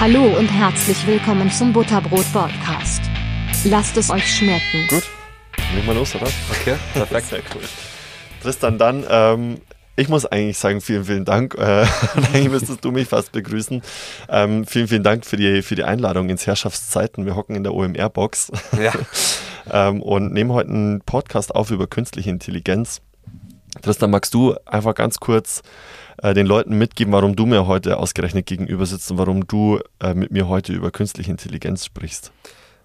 Hallo 0.00 0.22
und 0.38 0.46
herzlich 0.46 1.04
willkommen 1.08 1.50
zum 1.50 1.72
Butterbrot 1.72 2.32
Podcast. 2.32 3.02
Lasst 3.64 3.96
es 3.96 4.10
euch 4.10 4.32
schmecken. 4.32 4.86
Gut, 4.88 5.02
legen 5.74 5.88
wir 5.88 5.94
los, 5.94 6.14
oder? 6.14 6.28
Okay, 6.52 6.76
perfekt. 6.94 7.26
Sehr 7.26 7.40
cool. 7.52 7.62
Tristan, 8.40 8.78
dann, 8.78 9.04
ähm, 9.10 9.60
ich 9.96 10.08
muss 10.08 10.24
eigentlich 10.24 10.56
sagen, 10.56 10.80
vielen, 10.80 11.04
vielen 11.04 11.24
Dank. 11.24 11.56
Äh, 11.56 11.84
eigentlich 12.14 12.48
müsstest 12.48 12.84
du 12.84 12.92
mich 12.92 13.08
fast 13.08 13.32
begrüßen. 13.32 13.82
Ähm, 14.28 14.66
vielen, 14.68 14.86
vielen 14.86 15.02
Dank 15.02 15.26
für 15.26 15.36
die, 15.36 15.62
für 15.62 15.74
die 15.74 15.82
Einladung 15.82 16.28
ins 16.28 16.46
Herrschaftszeiten. 16.46 17.26
Wir 17.26 17.34
hocken 17.34 17.56
in 17.56 17.64
der 17.64 17.74
OMR-Box 17.74 18.52
Ja, 18.80 18.92
ähm, 19.88 20.00
und 20.00 20.32
nehmen 20.32 20.52
heute 20.52 20.70
einen 20.70 21.00
Podcast 21.00 21.52
auf 21.52 21.72
über 21.72 21.88
künstliche 21.88 22.30
Intelligenz. 22.30 23.02
Tristan, 23.82 24.10
magst 24.10 24.34
du 24.34 24.54
einfach 24.64 24.94
ganz 24.94 25.18
kurz 25.18 25.62
äh, 26.22 26.34
den 26.34 26.46
Leuten 26.46 26.76
mitgeben, 26.76 27.12
warum 27.12 27.36
du 27.36 27.46
mir 27.46 27.66
heute 27.66 27.98
ausgerechnet 27.98 28.46
gegenüber 28.46 28.86
sitzt 28.86 29.10
und 29.10 29.18
warum 29.18 29.46
du 29.46 29.80
äh, 30.00 30.14
mit 30.14 30.30
mir 30.30 30.48
heute 30.48 30.72
über 30.72 30.90
künstliche 30.90 31.30
Intelligenz 31.30 31.84
sprichst? 31.84 32.32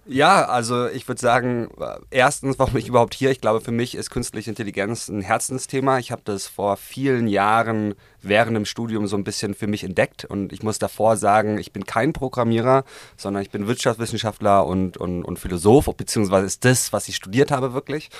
ja 0.06 0.44
also 0.44 0.86
ich 0.88 1.08
würde 1.08 1.20
sagen, 1.20 1.68
äh, 1.80 1.98
erstens, 2.10 2.58
warum 2.58 2.76
ich 2.76 2.88
überhaupt 2.88 3.14
hier? 3.14 3.30
Ich 3.30 3.40
glaube, 3.40 3.60
für 3.60 3.72
mich 3.72 3.94
ist 3.94 4.10
künstliche 4.10 4.50
Intelligenz 4.50 5.08
ein 5.08 5.22
Herzensthema. 5.22 5.98
Ich 5.98 6.12
habe 6.12 6.22
das 6.24 6.46
vor 6.46 6.76
vielen 6.76 7.26
Jahren 7.26 7.94
während 8.20 8.56
dem 8.56 8.64
Studium 8.64 9.06
so 9.06 9.16
ein 9.16 9.24
bisschen 9.24 9.54
für 9.54 9.66
mich 9.66 9.84
entdeckt 9.84 10.24
und 10.24 10.52
ich 10.52 10.62
muss 10.62 10.78
davor 10.78 11.16
sagen, 11.16 11.58
ich 11.58 11.72
bin 11.72 11.84
kein 11.84 12.12
Programmierer, 12.12 12.84
sondern 13.16 13.42
ich 13.42 13.50
bin 13.50 13.66
Wirtschaftswissenschaftler 13.66 14.66
und, 14.66 14.96
und, 14.96 15.24
und 15.24 15.38
Philosoph, 15.38 15.86
beziehungsweise 15.96 16.46
ist 16.46 16.64
das, 16.64 16.92
was 16.92 17.08
ich 17.08 17.16
studiert 17.16 17.50
habe, 17.50 17.74
wirklich. 17.74 18.10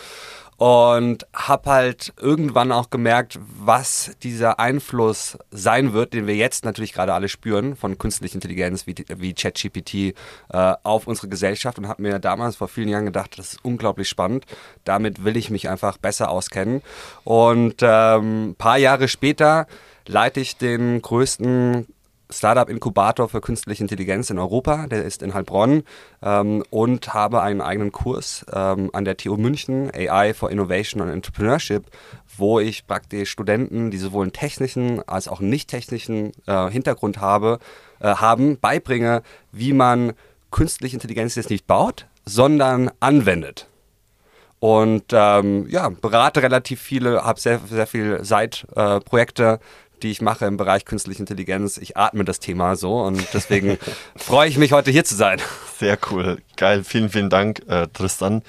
Und 0.57 1.27
habe 1.33 1.71
halt 1.71 2.13
irgendwann 2.21 2.71
auch 2.71 2.91
gemerkt, 2.91 3.39
was 3.59 4.13
dieser 4.23 4.61
Einfluss 4.61 5.37
sein 5.51 5.93
wird, 5.93 6.13
den 6.13 6.27
wir 6.27 6.37
jetzt 6.37 6.65
natürlich 6.65 6.93
gerade 6.93 7.13
alle 7.13 7.29
spüren 7.29 7.75
von 7.75 7.99
künstlicher 7.99 8.37
Intelligenz 8.37 8.87
wie, 8.87 8.95
wie 9.17 9.35
ChatGPT 9.35 9.95
äh, 9.95 10.13
auf 10.51 11.07
unsere 11.07 11.29
Gesellschaft 11.29 11.79
und 11.79 11.89
habe 11.89 12.03
mir 12.03 12.19
damals 12.19 12.57
vor 12.57 12.69
vielen 12.69 12.89
Jahren 12.89 13.07
gedacht, 13.07 13.39
das 13.39 13.55
ist 13.55 13.65
unglaublich 13.65 14.09
spannend. 14.09 14.45
Damit 14.85 15.25
will 15.25 15.37
ich 15.37 15.51
mich 15.51 15.69
einfach 15.69 15.99
besser 15.99 16.31
auskennen. 16.31 16.83
Und 17.25 17.77
ähm, 17.83 18.51
ein 18.51 18.55
paar 18.55 18.79
Jahre 18.79 19.09
später 19.09 19.67
leite 20.07 20.41
ich 20.41 20.57
den 20.57 21.03
größten 21.03 21.87
Startup-Inkubator 22.39 23.29
für 23.29 23.41
künstliche 23.41 23.83
Intelligenz 23.83 24.31
in 24.31 24.39
Europa, 24.39 24.87
der 24.87 25.05
ist 25.05 25.23
in 25.23 25.35
Heilbronn 25.35 25.83
ähm, 26.23 26.63
und 26.71 27.15
habe 27.15 27.43
einen 27.43 27.61
eigenen 27.61 27.93
Kurs 27.93 28.45
ähm, 28.53 28.91
an 28.93 29.05
der 29.05 29.17
TU 29.17 29.37
München, 29.37 29.91
AI 29.95 30.35
for 30.35 30.51
Innovation 30.51 31.03
and 31.03 31.13
Entrepreneurship, 31.13 31.87
wo 32.37 32.61
ich 32.61 32.87
praktisch 32.87 33.31
Studenten, 33.31 33.91
die 33.91 33.99
sowohl 33.99 34.25
einen 34.25 34.33
technischen 34.33 35.07
als 35.09 35.29
auch 35.29 35.41
einen 35.41 35.51
nicht 35.51 35.71
technischen 35.71 36.33
äh, 36.47 36.71
Hintergrund 36.71 37.21
habe, 37.21 37.59
äh, 38.01 38.09
haben, 38.09 38.59
beibringe, 38.59 39.23
wie 39.53 39.73
man 39.73 40.13
künstliche 40.51 40.97
Intelligenz 40.97 41.35
jetzt 41.35 41.51
nicht 41.51 41.67
baut, 41.67 42.07
sondern 42.25 42.91
anwendet. 43.01 43.69
Und 44.65 45.05
ähm, 45.13 45.67
ja, 45.69 45.91
berate 45.91 46.43
relativ 46.43 46.81
viele, 46.81 47.23
habe 47.23 47.39
sehr, 47.39 47.61
sehr 47.69 47.87
viele 47.87 48.25
Side-Projekte, 48.25 49.61
die 50.05 50.11
ich 50.11 50.21
mache 50.21 50.45
im 50.47 50.57
Bereich 50.57 50.85
künstliche 50.85 51.21
Intelligenz. 51.21 51.79
Ich 51.79 51.97
atme 51.97 52.25
das 52.25 52.39
Thema 52.39 52.77
so 52.77 53.01
und 53.01 53.27
deswegen 53.33 53.79
freue 54.17 54.49
ich 54.49 54.59
mich, 54.59 54.73
heute 54.73 54.91
hier 54.91 55.05
zu 55.05 55.15
sein. 55.17 55.41
Sehr 55.79 55.99
cool, 56.11 56.39
geil. 56.57 56.85
Vielen, 56.85 57.09
vielen 57.09 57.31
Dank, 57.31 57.63
äh, 57.67 57.89
Tristan. 57.93 58.43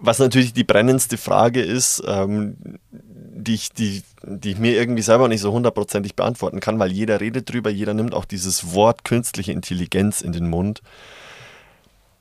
Was 0.00 0.18
natürlich 0.18 0.52
die 0.52 0.64
brennendste 0.64 1.16
Frage 1.16 1.62
ist, 1.62 2.02
ähm, 2.06 2.56
die, 2.90 3.54
ich, 3.54 3.72
die, 3.72 4.02
die 4.22 4.50
ich 4.50 4.58
mir 4.58 4.72
irgendwie 4.72 5.02
selber 5.02 5.28
nicht 5.28 5.40
so 5.40 5.52
hundertprozentig 5.52 6.14
beantworten 6.16 6.60
kann, 6.60 6.78
weil 6.78 6.92
jeder 6.92 7.20
redet 7.20 7.52
drüber, 7.52 7.70
jeder 7.70 7.94
nimmt 7.94 8.14
auch 8.14 8.24
dieses 8.24 8.74
Wort 8.74 9.04
künstliche 9.04 9.52
Intelligenz 9.52 10.20
in 10.20 10.32
den 10.32 10.50
Mund. 10.50 10.82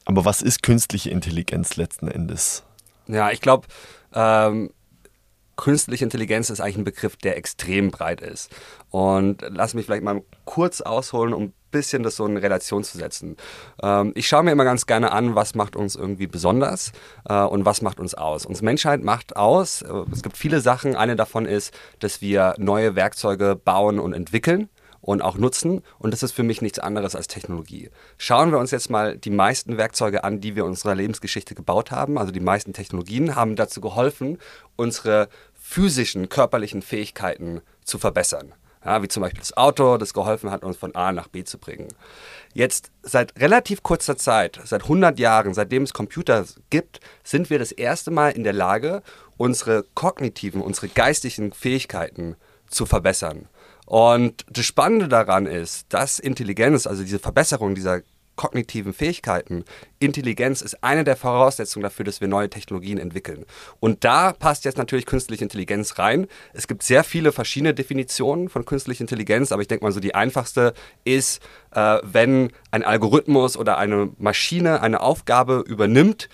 Aber 0.06 0.24
was 0.24 0.42
ist 0.42 0.64
künstliche 0.64 1.10
Intelligenz 1.10 1.76
letzten 1.76 2.08
Endes? 2.08 2.64
Ja, 3.08 3.32
ich 3.32 3.42
glaube, 3.42 3.68
ähm, 4.14 4.72
künstliche 5.58 6.06
Intelligenz 6.06 6.50
ist 6.50 6.62
eigentlich 6.62 6.78
ein 6.78 6.84
Begriff, 6.86 7.18
der 7.18 7.36
extrem 7.36 7.92
breit 7.92 8.22
ist. 8.22 8.50
Und 8.90 9.44
lass 9.50 9.74
mich 9.74 9.86
vielleicht 9.86 10.04
mal 10.04 10.24
kurz 10.46 10.80
ausholen, 10.82 11.34
um 11.34 11.44
ein 11.44 11.54
bisschen 11.72 12.04
das 12.04 12.16
so 12.16 12.26
in 12.26 12.38
Relation 12.38 12.84
zu 12.84 12.98
setzen. 12.98 13.36
Ähm, 13.84 14.14
ich 14.16 14.28
schaue 14.28 14.44
mir 14.44 14.52
immer 14.52 14.64
ganz 14.64 14.86
gerne 14.86 15.12
an, 15.12 15.36
was 15.36 15.56
macht 15.56 15.76
uns 15.76 15.96
irgendwie 15.96 16.28
besonders 16.28 16.94
äh, 17.28 17.42
und 17.42 17.66
was 17.66 17.82
macht 17.82 18.00
uns 18.00 18.14
aus. 18.14 18.46
Uns 18.46 18.62
Menschheit 18.62 19.04
macht 19.04 19.36
aus, 19.36 19.82
äh, 19.82 19.92
es 20.12 20.24
gibt 20.24 20.38
viele 20.38 20.62
Sachen. 20.62 20.96
Eine 20.96 21.16
davon 21.18 21.46
ist, 21.46 21.74
dass 22.00 22.22
wir 22.22 22.56
neue 22.58 22.96
Werkzeuge 22.96 23.56
bauen 23.56 24.00
und 24.00 24.14
entwickeln 24.14 24.70
und 25.08 25.22
auch 25.22 25.38
nutzen. 25.38 25.84
Und 26.00 26.12
das 26.12 26.22
ist 26.22 26.34
für 26.34 26.44
mich 26.44 26.62
nichts 26.62 26.80
anderes 26.80 27.16
als 27.16 27.28
Technologie. 27.28 27.90
Schauen 28.18 28.52
wir 28.52 28.60
uns 28.60 28.72
jetzt 28.72 28.90
mal 28.90 29.18
die 29.18 29.30
meisten 29.30 29.78
Werkzeuge 29.78 30.24
an, 30.24 30.42
die 30.42 30.56
wir 30.56 30.64
in 30.64 30.70
unserer 30.70 30.96
Lebensgeschichte 30.96 31.56
gebaut 31.56 31.92
haben. 31.92 32.18
Also 32.18 32.32
die 32.32 32.42
meisten 32.42 32.74
Technologien 32.74 33.36
haben 33.36 33.56
dazu 33.56 33.80
geholfen, 33.80 34.38
unsere 34.76 35.30
physischen, 35.70 36.30
körperlichen 36.30 36.82
Fähigkeiten 36.82 37.62
zu 37.84 38.00
verbessern. 38.00 38.54
Ja, 38.86 39.04
wie 39.04 39.10
zum 39.10 39.22
Beispiel 39.22 39.42
das 39.42 39.58
Auto, 39.58 39.98
das 39.98 40.14
geholfen 40.14 40.50
hat, 40.50 40.64
uns 40.64 40.78
von 40.78 40.96
A 40.96 41.12
nach 41.12 41.28
B 41.28 41.44
zu 41.44 41.58
bringen. 41.58 41.90
Jetzt 42.54 42.90
seit 43.04 43.38
relativ 43.38 43.84
kurzer 43.84 44.16
Zeit, 44.16 44.62
seit 44.64 44.84
100 44.84 45.20
Jahren, 45.20 45.54
seitdem 45.54 45.84
es 45.84 45.92
Computer 45.92 46.46
gibt, 46.70 47.02
sind 47.22 47.50
wir 47.50 47.60
das 47.60 47.74
erste 47.74 48.12
Mal 48.12 48.30
in 48.30 48.46
der 48.46 48.54
Lage, 48.54 49.04
unsere 49.36 49.84
kognitiven, 49.94 50.62
unsere 50.62 50.88
geistigen 50.88 51.52
Fähigkeiten 51.52 52.38
zu 52.70 52.86
verbessern. 52.86 53.50
Und 53.86 54.46
das 54.50 54.66
Spannende 54.66 55.10
daran 55.10 55.48
ist, 55.48 55.88
dass 55.90 56.18
Intelligenz, 56.18 56.88
also 56.88 57.04
diese 57.04 57.20
Verbesserung 57.20 57.76
dieser 57.76 58.02
kognitiven 58.38 58.94
Fähigkeiten, 58.94 59.66
Intelligenz 60.00 60.62
ist 60.62 60.82
eine 60.82 61.04
der 61.04 61.18
Voraussetzungen 61.18 61.84
dafür, 61.84 62.06
dass 62.06 62.22
wir 62.22 62.30
neue 62.30 62.50
Technologien 62.50 62.98
entwickeln. 62.98 63.46
Und 63.82 64.06
da 64.06 64.32
passt 64.32 64.64
jetzt 64.64 64.78
natürlich 64.78 65.06
künstliche 65.06 65.44
Intelligenz 65.44 66.00
rein. 66.00 66.28
Es 66.54 66.68
gibt 66.68 66.84
sehr 66.84 67.04
viele 67.04 67.34
verschiedene 67.34 67.74
Definitionen 67.74 68.48
von 68.48 68.64
künstlicher 68.64 69.02
Intelligenz, 69.02 69.52
aber 69.52 69.62
ich 69.62 69.68
denke 69.68 69.84
mal 69.84 69.92
so 69.92 70.00
die 70.00 70.16
einfachste 70.16 70.74
ist, 71.04 71.42
äh, 71.72 71.98
wenn 72.04 72.54
ein 72.72 72.84
Algorithmus 72.84 73.58
oder 73.58 73.78
eine 73.78 74.12
Maschine 74.18 74.82
eine 74.82 75.02
Aufgabe 75.02 75.64
übernimmt, 75.68 76.30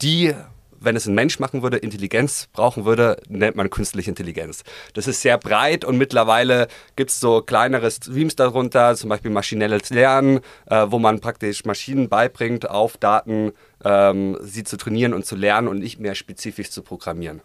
die 0.00 0.32
wenn 0.80 0.96
es 0.96 1.06
ein 1.06 1.14
Mensch 1.14 1.38
machen 1.38 1.62
würde, 1.62 1.76
Intelligenz 1.76 2.48
brauchen 2.52 2.84
würde, 2.84 3.20
nennt 3.28 3.56
man 3.56 3.70
künstliche 3.70 4.10
Intelligenz. 4.10 4.64
Das 4.94 5.06
ist 5.06 5.22
sehr 5.22 5.38
breit 5.38 5.84
und 5.84 5.98
mittlerweile 5.98 6.68
gibt 6.96 7.10
es 7.10 7.20
so 7.20 7.42
kleinere 7.42 7.90
Streams 7.90 8.36
darunter, 8.36 8.94
zum 8.96 9.10
Beispiel 9.10 9.30
maschinelles 9.30 9.90
Lernen, 9.90 10.40
äh, 10.66 10.86
wo 10.88 10.98
man 10.98 11.20
praktisch 11.20 11.64
Maschinen 11.64 12.08
beibringt, 12.08 12.68
auf 12.68 12.96
Daten 12.96 13.52
ähm, 13.84 14.36
sie 14.40 14.64
zu 14.64 14.76
trainieren 14.76 15.14
und 15.14 15.26
zu 15.26 15.36
lernen 15.36 15.68
und 15.68 15.78
nicht 15.78 16.00
mehr 16.00 16.14
spezifisch 16.14 16.70
zu 16.70 16.82
programmieren. 16.82 17.40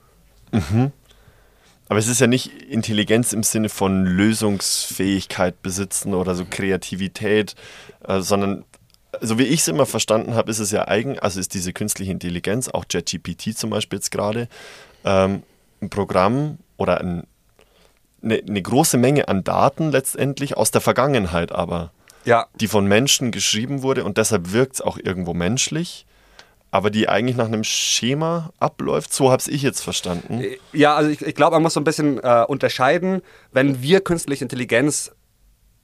Mhm. 0.51 0.91
Aber 1.89 2.00
es 2.00 2.07
ist 2.07 2.21
ja 2.21 2.27
nicht 2.27 2.47
Intelligenz 2.63 3.33
im 3.33 3.44
Sinne 3.44 3.69
von 3.69 4.05
Lösungsfähigkeit 4.05 5.61
besitzen 5.61 6.13
oder 6.13 6.33
so 6.33 6.45
Kreativität, 6.50 7.55
äh, 8.07 8.21
sondern 8.21 8.65
so 9.22 9.38
wie 9.38 9.44
ich 9.44 9.62
es 9.62 9.68
immer 9.68 9.85
verstanden 9.85 10.35
habe, 10.35 10.50
ist 10.50 10.59
es 10.59 10.72
ja 10.72 10.88
eigen, 10.88 11.19
also 11.19 11.40
ist 11.40 11.53
diese 11.53 11.74
künstliche 11.74 12.12
Intelligenz, 12.12 12.69
auch 12.69 12.85
JetGPT 12.90 13.57
zum 13.57 13.69
Beispiel 13.69 13.97
jetzt 13.97 14.12
gerade, 14.12 14.47
ähm, 15.06 15.44
ein 15.81 15.90
Programm 15.90 16.57
oder 16.78 17.00
ein, 17.00 17.28
eine, 18.24 18.41
eine, 18.47 18.62
große 18.62 18.97
Menge 18.97 19.28
an 19.28 19.44
Daten 19.44 19.91
letztendlich 19.91 20.57
aus 20.57 20.72
der 20.72 20.81
Vergangenheit 20.81 21.51
aber, 21.51 21.91
ja. 22.25 22.47
die 22.56 22.68
von 22.68 22.88
Menschen 22.88 23.31
geschrieben 23.31 23.81
wurde 23.81 24.03
und 24.03 24.18
deshalb 24.18 24.51
wirkt 24.53 24.75
es 24.75 24.81
auch 24.81 24.97
irgendwo 24.97 25.34
menschlich. 25.34 26.06
Aber 26.72 26.90
die 26.90 27.07
eigentlich 27.07 27.38
nach 27.38 27.45
einem 27.45 27.63
Schema 27.63 28.51
abläuft, 28.57 29.13
so 29.13 29.31
habe 29.31 29.44
ich 29.45 29.62
jetzt 29.62 29.81
verstanden. 29.81 30.44
Ja, 30.72 30.95
also 30.95 31.12
ich, 31.12 31.22
ich 31.22 31.35
glaube, 31.35 31.56
man 31.56 31.62
muss 31.62 31.75
so 31.75 31.80
ein 31.80 31.84
bisschen 31.84 32.18
äh, 32.24 32.45
unterscheiden, 32.47 33.22
wenn 33.51 33.84
wir 33.84 34.01
künstliche 34.01 34.44
Intelligenz 34.44 35.12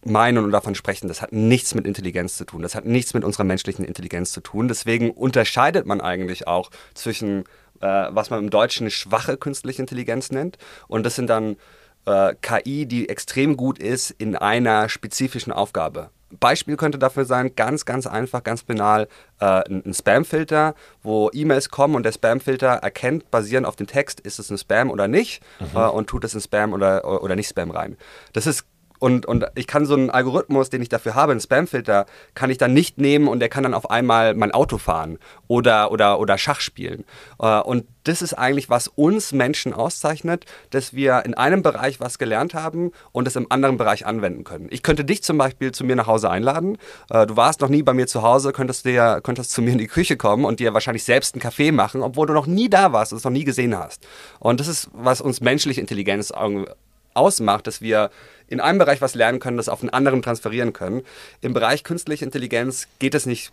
meinen 0.06 0.44
und 0.44 0.52
davon 0.52 0.76
sprechen, 0.76 1.08
das 1.08 1.22
hat 1.22 1.34
nichts 1.34 1.76
mit 1.76 1.86
Intelligenz 1.86 2.38
zu 2.38 2.46
tun. 2.46 2.62
Das 2.62 2.76
hat 2.76 2.86
nichts 2.86 3.14
mit 3.14 3.24
unserer 3.24 3.44
menschlichen 3.44 3.84
Intelligenz 3.84 4.32
zu 4.32 4.42
tun. 4.42 4.68
Deswegen 4.68 5.12
unterscheidet 5.12 5.86
man 5.86 6.02
eigentlich 6.02 6.48
auch 6.48 6.72
zwischen, 6.94 7.44
äh, 7.82 8.08
was 8.10 8.30
man 8.30 8.40
im 8.40 8.50
Deutschen 8.50 8.90
schwache 8.90 9.38
künstliche 9.38 9.82
Intelligenz 9.82 10.32
nennt. 10.32 10.58
Und 10.88 11.06
das 11.06 11.16
sind 11.16 11.30
dann 11.30 11.58
äh, 12.06 12.34
KI, 12.42 12.86
die 12.86 13.10
extrem 13.10 13.58
gut 13.58 13.78
ist 13.78 14.12
in 14.12 14.36
einer 14.36 14.90
spezifischen 14.90 15.52
Aufgabe. 15.52 16.10
Beispiel 16.40 16.78
könnte 16.78 17.00
dafür 17.00 17.26
sein, 17.26 17.56
ganz, 17.56 17.86
ganz 17.86 18.06
einfach, 18.06 18.44
ganz 18.44 18.64
banal, 18.64 19.08
äh, 19.40 19.46
ein, 19.46 19.84
ein 19.86 19.94
Spamfilter, 19.94 20.76
wo 21.02 21.30
E-Mails 21.34 21.70
kommen 21.70 21.96
und 21.96 22.04
der 22.04 22.12
Spamfilter 22.12 22.68
erkennt, 22.68 23.32
basierend 23.32 23.66
auf 23.66 23.76
dem 23.76 23.88
Text, 23.88 24.20
ist 24.20 24.38
es 24.38 24.52
ein 24.52 24.58
Spam 24.58 24.92
oder 24.92 25.08
nicht, 25.08 25.42
mhm. 25.60 25.76
äh, 25.76 25.88
und 25.88 26.08
tut 26.08 26.24
es 26.24 26.36
in 26.36 26.42
Spam 26.42 26.74
oder, 26.74 27.24
oder 27.24 27.36
nicht 27.36 27.50
Spam 27.50 27.72
rein. 27.72 27.98
Das 28.34 28.46
ist 28.46 28.66
und, 29.00 29.26
und 29.26 29.46
ich 29.56 29.66
kann 29.66 29.86
so 29.86 29.96
einen 29.96 30.10
Algorithmus, 30.10 30.70
den 30.70 30.82
ich 30.82 30.90
dafür 30.90 31.16
habe, 31.16 31.32
einen 31.32 31.42
Spamfilter, 31.42 32.06
kann 32.36 32.50
ich 32.50 32.58
dann 32.58 32.74
nicht 32.74 32.98
nehmen 32.98 33.28
und 33.28 33.40
der 33.40 33.50
kann 33.50 33.64
dann 33.64 33.74
auf 33.74 33.90
einmal 33.90 34.36
mein 34.36 34.52
Auto 34.52 34.78
fahren 34.78 35.18
oder, 35.48 35.92
oder, 35.92 36.20
oder 36.20 36.38
Schach 36.38 36.60
spielen. 36.60 37.06
Äh, 37.40 37.60
und 37.62 37.86
das 38.04 38.22
ist 38.22 38.34
eigentlich, 38.34 38.70
was 38.70 38.88
uns 38.88 39.32
Menschen 39.32 39.74
auszeichnet, 39.74 40.46
dass 40.72 40.94
wir 40.94 41.24
in 41.26 41.34
einem 41.34 41.62
Bereich 41.62 42.00
was 42.00 42.18
gelernt 42.18 42.54
haben 42.54 42.92
und 43.12 43.28
es 43.28 43.36
im 43.36 43.48
anderen 43.50 43.78
Bereich 43.78 44.06
anwenden 44.06 44.44
können. 44.44 44.68
Ich 44.70 44.84
könnte 44.84 45.06
dich 45.06 45.24
zum 45.24 45.38
Beispiel 45.38 45.72
zu 45.72 45.84
mir 45.84 45.96
nach 45.96 46.08
Hause 46.08 46.30
einladen. 46.30 46.78
Äh, 47.10 47.26
du 47.26 47.38
warst 47.38 47.62
noch 47.62 47.70
nie 47.70 47.84
bei 47.84 47.94
mir 47.94 48.08
zu 48.08 48.22
Hause, 48.22 48.52
könntest, 48.52 48.86
dir, 48.86 49.22
könntest 49.24 49.52
zu 49.52 49.62
mir 49.62 49.72
in 49.72 49.78
die 49.78 49.88
Küche 49.88 50.18
kommen 50.18 50.44
und 50.44 50.60
dir 50.60 50.74
wahrscheinlich 50.74 51.04
selbst 51.04 51.36
einen 51.36 51.42
Kaffee 51.42 51.72
machen, 51.72 52.02
obwohl 52.02 52.28
du 52.28 52.34
noch 52.34 52.48
nie 52.48 52.70
da 52.70 52.92
warst 52.92 53.14
und 53.14 53.18
es 53.18 53.24
noch 53.24 53.32
nie 53.32 53.46
gesehen 53.46 53.78
hast. 53.78 54.06
Und 54.40 54.60
das 54.60 54.68
ist, 54.68 54.90
was 54.92 55.22
uns 55.22 55.40
menschliche 55.40 55.80
Intelligenz 55.80 56.34
ausmacht, 57.14 57.68
dass 57.68 57.82
wir 57.82 58.10
in 58.50 58.60
einem 58.60 58.80
Bereich 58.80 59.02
was 59.02 59.16
lernen 59.16 59.40
können, 59.40 59.58
das 59.58 59.70
auf 59.70 59.82
einen 59.82 59.90
anderen 59.90 60.22
transferieren 60.22 60.74
können. 60.74 61.04
Im 61.42 61.54
Bereich 61.54 61.84
künstliche 61.84 62.26
Intelligenz 62.26 62.88
geht 63.00 63.16
es 63.16 63.26
nicht 63.26 63.52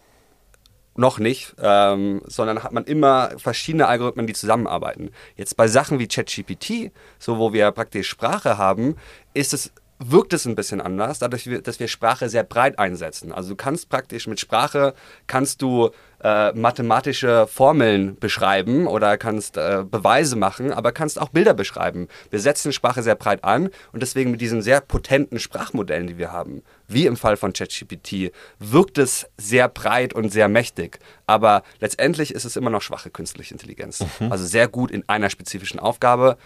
noch 0.98 1.19
nicht, 1.19 1.54
ähm, 1.60 2.22
sondern 2.26 2.62
hat 2.62 2.72
man 2.72 2.84
immer 2.84 3.31
verschiedene 3.37 3.87
Algorithmen, 3.87 4.26
die 4.26 4.32
zusammenarbeiten. 4.32 5.10
Jetzt 5.37 5.56
bei 5.56 5.69
Sachen 5.69 5.98
wie 5.98 6.08
ChatGPT, 6.08 6.90
so 7.19 7.38
wo 7.38 7.52
wir 7.52 7.70
praktisch 7.70 8.08
Sprache 8.08 8.56
haben, 8.56 8.96
ist 9.34 9.52
es 9.52 9.72
wirkt 9.98 10.32
es 10.32 10.46
ein 10.46 10.54
bisschen 10.54 10.81
anders, 10.81 11.19
dadurch, 11.19 11.48
dass 11.62 11.81
wir 11.81 11.88
Sprache 11.88 12.28
sehr 12.28 12.44
breit 12.44 12.78
einsetzen. 12.78 13.32
Also 13.32 13.50
du 13.50 13.56
kannst 13.56 13.88
praktisch 13.88 14.26
mit 14.26 14.40
Sprache, 14.40 14.94
kannst 15.26 15.62
du 15.62 15.90
äh, 16.22 16.52
mathematische 16.52 17.46
Formeln 17.46 18.16
beschreiben 18.16 18.87
oder 18.87 19.16
kannst 19.16 19.56
äh, 19.56 19.84
Beweise 19.88 20.37
machen, 20.37 20.72
aber 20.72 20.93
kannst 20.93 21.20
auch 21.20 21.28
Bilder 21.28 21.54
beschreiben. 21.54 22.08
Wir 22.31 22.40
setzen 22.40 22.72
Sprache 22.72 23.02
sehr 23.02 23.14
breit 23.14 23.44
an 23.44 23.70
und 23.93 24.02
deswegen 24.02 24.31
mit 24.31 24.40
diesen 24.40 24.62
sehr 24.62 24.81
potenten 24.81 25.38
Sprachmodellen, 25.38 26.06
die 26.06 26.19
wir 26.19 26.32
haben, 26.32 26.62
wie 26.88 27.06
im 27.06 27.16
Fall 27.16 27.37
von 27.37 27.52
ChatGPT, 27.52 28.32
wirkt 28.58 28.99
es 28.99 29.26
sehr 29.37 29.69
breit 29.69 30.14
und 30.14 30.31
sehr 30.31 30.49
mächtig. 30.49 30.99
Aber 31.26 31.62
letztendlich 31.81 32.32
ist 32.32 32.44
es 32.44 32.56
immer 32.56 32.70
noch 32.70 32.82
schwache 32.82 33.10
künstliche 33.10 33.54
Intelligenz. 33.54 34.04
Mhm. 34.20 34.32
Also 34.32 34.46
sehr 34.46 34.69
gut 34.69 34.90
in 34.90 35.08
einer 35.08 35.31
spezifischen 35.31 35.81
Aufgabe 35.81 36.37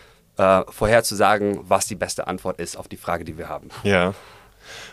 äh, 0.40 0.62
vorherzusagen, 0.70 1.60
was 1.68 1.86
die 1.86 1.94
beste 1.94 2.26
Antwort 2.26 2.58
ist 2.60 2.76
auf 2.76 2.88
die 2.88 2.96
Frage, 2.96 3.24
die 3.24 3.36
wir 3.36 3.48
haben. 3.48 3.68
Ja. 3.82 4.14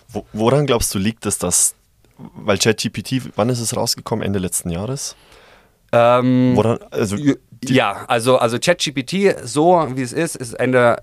Wo, 0.10 0.26
woran 0.34 0.66
glaubst 0.66 0.94
du 0.94 1.00
liegt 1.00 1.26
es, 1.26 1.38
dass, 1.38 1.74
weil 2.18 2.58
ChatGPT, 2.58 3.32
wann 3.38 3.48
ist 3.48 3.62
es 3.62 3.76
rausgekommen? 3.76 4.26
Ende 4.26 4.40
letzten 4.40 4.70
Jahres? 4.70 5.16
Ähm, 5.94 6.52
woran, 6.56 6.80
also 6.92 7.16
ja, 7.64 8.04
also, 8.08 8.38
also 8.38 8.60
ChatGPT, 8.60 9.48
so 9.48 9.88
wie 9.96 10.02
es 10.02 10.12
ist, 10.12 10.36
ist 10.36 10.54
Ende, 10.54 10.98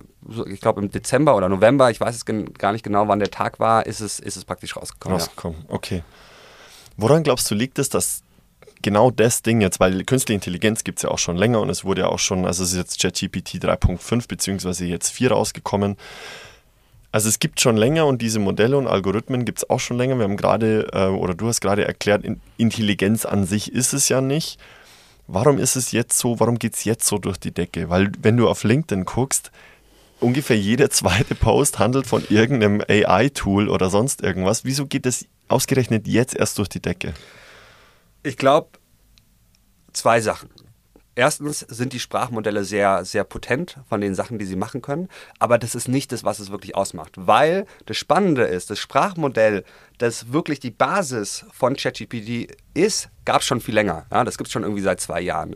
ich 0.46 0.60
glaube 0.60 0.82
im 0.82 0.90
Dezember 0.90 1.34
oder 1.36 1.48
November, 1.48 1.90
ich 1.90 2.00
weiß 2.00 2.14
es 2.14 2.24
gar 2.26 2.72
nicht 2.72 2.84
genau, 2.84 3.08
wann 3.08 3.20
der 3.20 3.30
Tag 3.30 3.58
war, 3.58 3.86
ist 3.86 4.00
es, 4.00 4.20
ist 4.20 4.36
es 4.36 4.44
praktisch 4.44 4.76
rausgekommen. 4.76 5.18
Rausgekommen, 5.18 5.64
ja. 5.68 5.74
okay. 5.74 6.02
Woran 6.98 7.22
glaubst 7.22 7.50
du, 7.50 7.54
liegt 7.54 7.78
es, 7.78 7.88
dass 7.88 8.23
genau 8.84 9.10
das 9.10 9.42
Ding 9.42 9.60
jetzt, 9.60 9.80
weil 9.80 10.04
künstliche 10.04 10.36
Intelligenz 10.36 10.84
gibt 10.84 10.98
es 10.98 11.02
ja 11.02 11.10
auch 11.10 11.18
schon 11.18 11.36
länger 11.36 11.60
und 11.60 11.70
es 11.70 11.84
wurde 11.84 12.02
ja 12.02 12.08
auch 12.08 12.20
schon, 12.20 12.44
also 12.44 12.62
es 12.62 12.70
ist 12.72 12.76
jetzt 12.76 13.00
ChatGPT 13.00 13.54
3.5 13.64 14.28
beziehungsweise 14.28 14.84
jetzt 14.84 15.10
4 15.10 15.32
rausgekommen. 15.32 15.96
Also 17.10 17.28
es 17.28 17.38
gibt 17.38 17.60
schon 17.60 17.76
länger 17.76 18.06
und 18.06 18.20
diese 18.20 18.38
Modelle 18.38 18.76
und 18.76 18.86
Algorithmen 18.86 19.44
gibt 19.44 19.58
es 19.58 19.70
auch 19.70 19.80
schon 19.80 19.96
länger. 19.96 20.16
Wir 20.18 20.24
haben 20.24 20.36
gerade, 20.36 20.88
äh, 20.92 21.06
oder 21.06 21.34
du 21.34 21.48
hast 21.48 21.60
gerade 21.60 21.84
erklärt, 21.84 22.24
Intelligenz 22.58 23.24
an 23.24 23.46
sich 23.46 23.72
ist 23.72 23.94
es 23.94 24.08
ja 24.08 24.20
nicht. 24.20 24.58
Warum 25.26 25.58
ist 25.58 25.76
es 25.76 25.92
jetzt 25.92 26.18
so, 26.18 26.38
warum 26.38 26.58
geht 26.58 26.74
es 26.74 26.84
jetzt 26.84 27.06
so 27.06 27.18
durch 27.18 27.38
die 27.38 27.52
Decke? 27.52 27.88
Weil 27.88 28.12
wenn 28.20 28.36
du 28.36 28.48
auf 28.48 28.64
LinkedIn 28.64 29.06
guckst, 29.06 29.50
ungefähr 30.20 30.58
jeder 30.58 30.90
zweite 30.90 31.34
Post 31.34 31.78
handelt 31.78 32.06
von 32.06 32.22
irgendeinem 32.28 32.82
AI-Tool 32.86 33.70
oder 33.70 33.88
sonst 33.88 34.22
irgendwas. 34.22 34.64
Wieso 34.64 34.86
geht 34.86 35.06
es 35.06 35.26
ausgerechnet 35.48 36.06
jetzt 36.06 36.36
erst 36.36 36.58
durch 36.58 36.68
die 36.68 36.80
Decke? 36.80 37.14
Ich 38.26 38.38
glaube, 38.38 38.78
zwei 39.92 40.22
Sachen. 40.22 40.48
Erstens 41.14 41.60
sind 41.60 41.92
die 41.92 42.00
Sprachmodelle 42.00 42.64
sehr, 42.64 43.04
sehr 43.04 43.22
potent 43.22 43.76
von 43.86 44.00
den 44.00 44.14
Sachen, 44.14 44.38
die 44.38 44.46
sie 44.46 44.56
machen 44.56 44.80
können, 44.80 45.10
aber 45.38 45.58
das 45.58 45.74
ist 45.74 45.88
nicht 45.88 46.10
das, 46.10 46.24
was 46.24 46.40
es 46.40 46.50
wirklich 46.50 46.74
ausmacht, 46.74 47.12
weil 47.16 47.66
das 47.84 47.98
Spannende 47.98 48.44
ist, 48.44 48.70
das 48.70 48.78
Sprachmodell, 48.78 49.62
das 49.98 50.32
wirklich 50.32 50.58
die 50.58 50.70
Basis 50.70 51.44
von 51.52 51.76
ChatGPT 51.76 52.56
ist, 52.72 53.10
gab 53.26 53.42
es 53.42 53.46
schon 53.46 53.60
viel 53.60 53.74
länger. 53.74 54.06
Ja, 54.10 54.24
das 54.24 54.38
gibt 54.38 54.48
es 54.48 54.52
schon 54.52 54.62
irgendwie 54.62 54.82
seit 54.82 55.00
zwei 55.00 55.20
Jahren. 55.20 55.54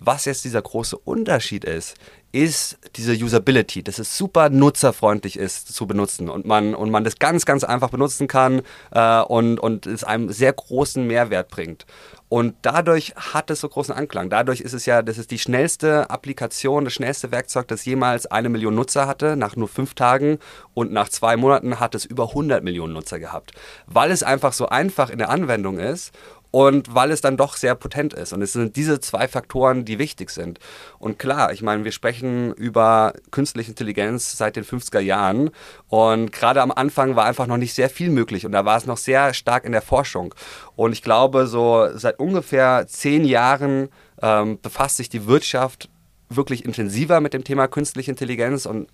Was 0.00 0.24
jetzt 0.24 0.44
dieser 0.44 0.62
große 0.62 0.96
Unterschied 0.96 1.64
ist, 1.64 1.94
ist 2.30 2.78
diese 2.96 3.12
Usability, 3.12 3.82
dass 3.82 3.98
es 3.98 4.16
super 4.16 4.50
nutzerfreundlich 4.50 5.38
ist 5.38 5.74
zu 5.74 5.86
benutzen 5.86 6.28
und 6.28 6.44
man, 6.44 6.74
und 6.74 6.90
man 6.90 7.04
das 7.04 7.18
ganz, 7.18 7.46
ganz 7.46 7.64
einfach 7.64 7.90
benutzen 7.90 8.28
kann 8.28 8.62
äh, 8.90 9.20
und, 9.22 9.58
und 9.58 9.86
es 9.86 10.04
einem 10.04 10.30
sehr 10.30 10.52
großen 10.52 11.06
Mehrwert 11.06 11.48
bringt. 11.48 11.86
Und 12.28 12.56
dadurch 12.60 13.14
hat 13.16 13.50
es 13.50 13.60
so 13.60 13.68
großen 13.70 13.94
Anklang. 13.94 14.28
Dadurch 14.28 14.60
ist 14.60 14.74
es 14.74 14.84
ja, 14.84 15.00
das 15.00 15.16
ist 15.16 15.30
die 15.30 15.38
schnellste 15.38 16.10
Applikation, 16.10 16.84
das 16.84 16.92
schnellste 16.92 17.30
Werkzeug, 17.30 17.68
das 17.68 17.86
jemals 17.86 18.26
eine 18.26 18.50
Million 18.50 18.74
Nutzer 18.74 19.06
hatte, 19.06 19.34
nach 19.34 19.56
nur 19.56 19.68
fünf 19.68 19.94
Tagen. 19.94 20.38
Und 20.74 20.92
nach 20.92 21.08
zwei 21.08 21.38
Monaten 21.38 21.80
hat 21.80 21.94
es 21.94 22.04
über 22.04 22.28
100 22.28 22.62
Millionen 22.62 22.92
Nutzer 22.92 23.18
gehabt. 23.18 23.52
Weil 23.86 24.10
es 24.10 24.22
einfach 24.22 24.52
so 24.52 24.68
einfach 24.68 25.08
in 25.08 25.18
der 25.18 25.30
Anwendung 25.30 25.78
ist 25.78 26.12
und 26.50 26.94
weil 26.94 27.10
es 27.10 27.20
dann 27.20 27.36
doch 27.36 27.56
sehr 27.56 27.74
potent 27.74 28.14
ist. 28.14 28.32
Und 28.32 28.42
es 28.42 28.52
sind 28.52 28.76
diese 28.76 29.00
zwei 29.00 29.28
Faktoren, 29.28 29.84
die 29.84 29.98
wichtig 29.98 30.30
sind. 30.30 30.58
Und 30.98 31.18
klar, 31.18 31.52
ich 31.52 31.62
meine, 31.62 31.84
wir 31.84 31.92
sprechen 31.92 32.52
über 32.54 33.12
künstliche 33.30 33.70
Intelligenz 33.70 34.36
seit 34.36 34.56
den 34.56 34.64
50er 34.64 35.00
Jahren 35.00 35.50
und 35.88 36.32
gerade 36.32 36.62
am 36.62 36.70
Anfang 36.70 37.16
war 37.16 37.26
einfach 37.26 37.46
noch 37.46 37.58
nicht 37.58 37.74
sehr 37.74 37.90
viel 37.90 38.10
möglich 38.10 38.46
und 38.46 38.52
da 38.52 38.64
war 38.64 38.76
es 38.76 38.86
noch 38.86 38.96
sehr 38.96 39.34
stark 39.34 39.64
in 39.64 39.72
der 39.72 39.82
Forschung. 39.82 40.34
Und 40.76 40.92
ich 40.92 41.02
glaube, 41.02 41.46
so 41.46 41.88
seit 41.94 42.18
ungefähr 42.18 42.86
zehn 42.86 43.24
Jahren 43.24 43.88
ähm, 44.22 44.58
befasst 44.60 44.96
sich 44.96 45.08
die 45.08 45.26
Wirtschaft 45.26 45.88
wirklich 46.28 46.64
intensiver 46.64 47.20
mit 47.20 47.34
dem 47.34 47.44
Thema 47.44 47.68
künstliche 47.68 48.10
Intelligenz 48.10 48.66
und 48.66 48.88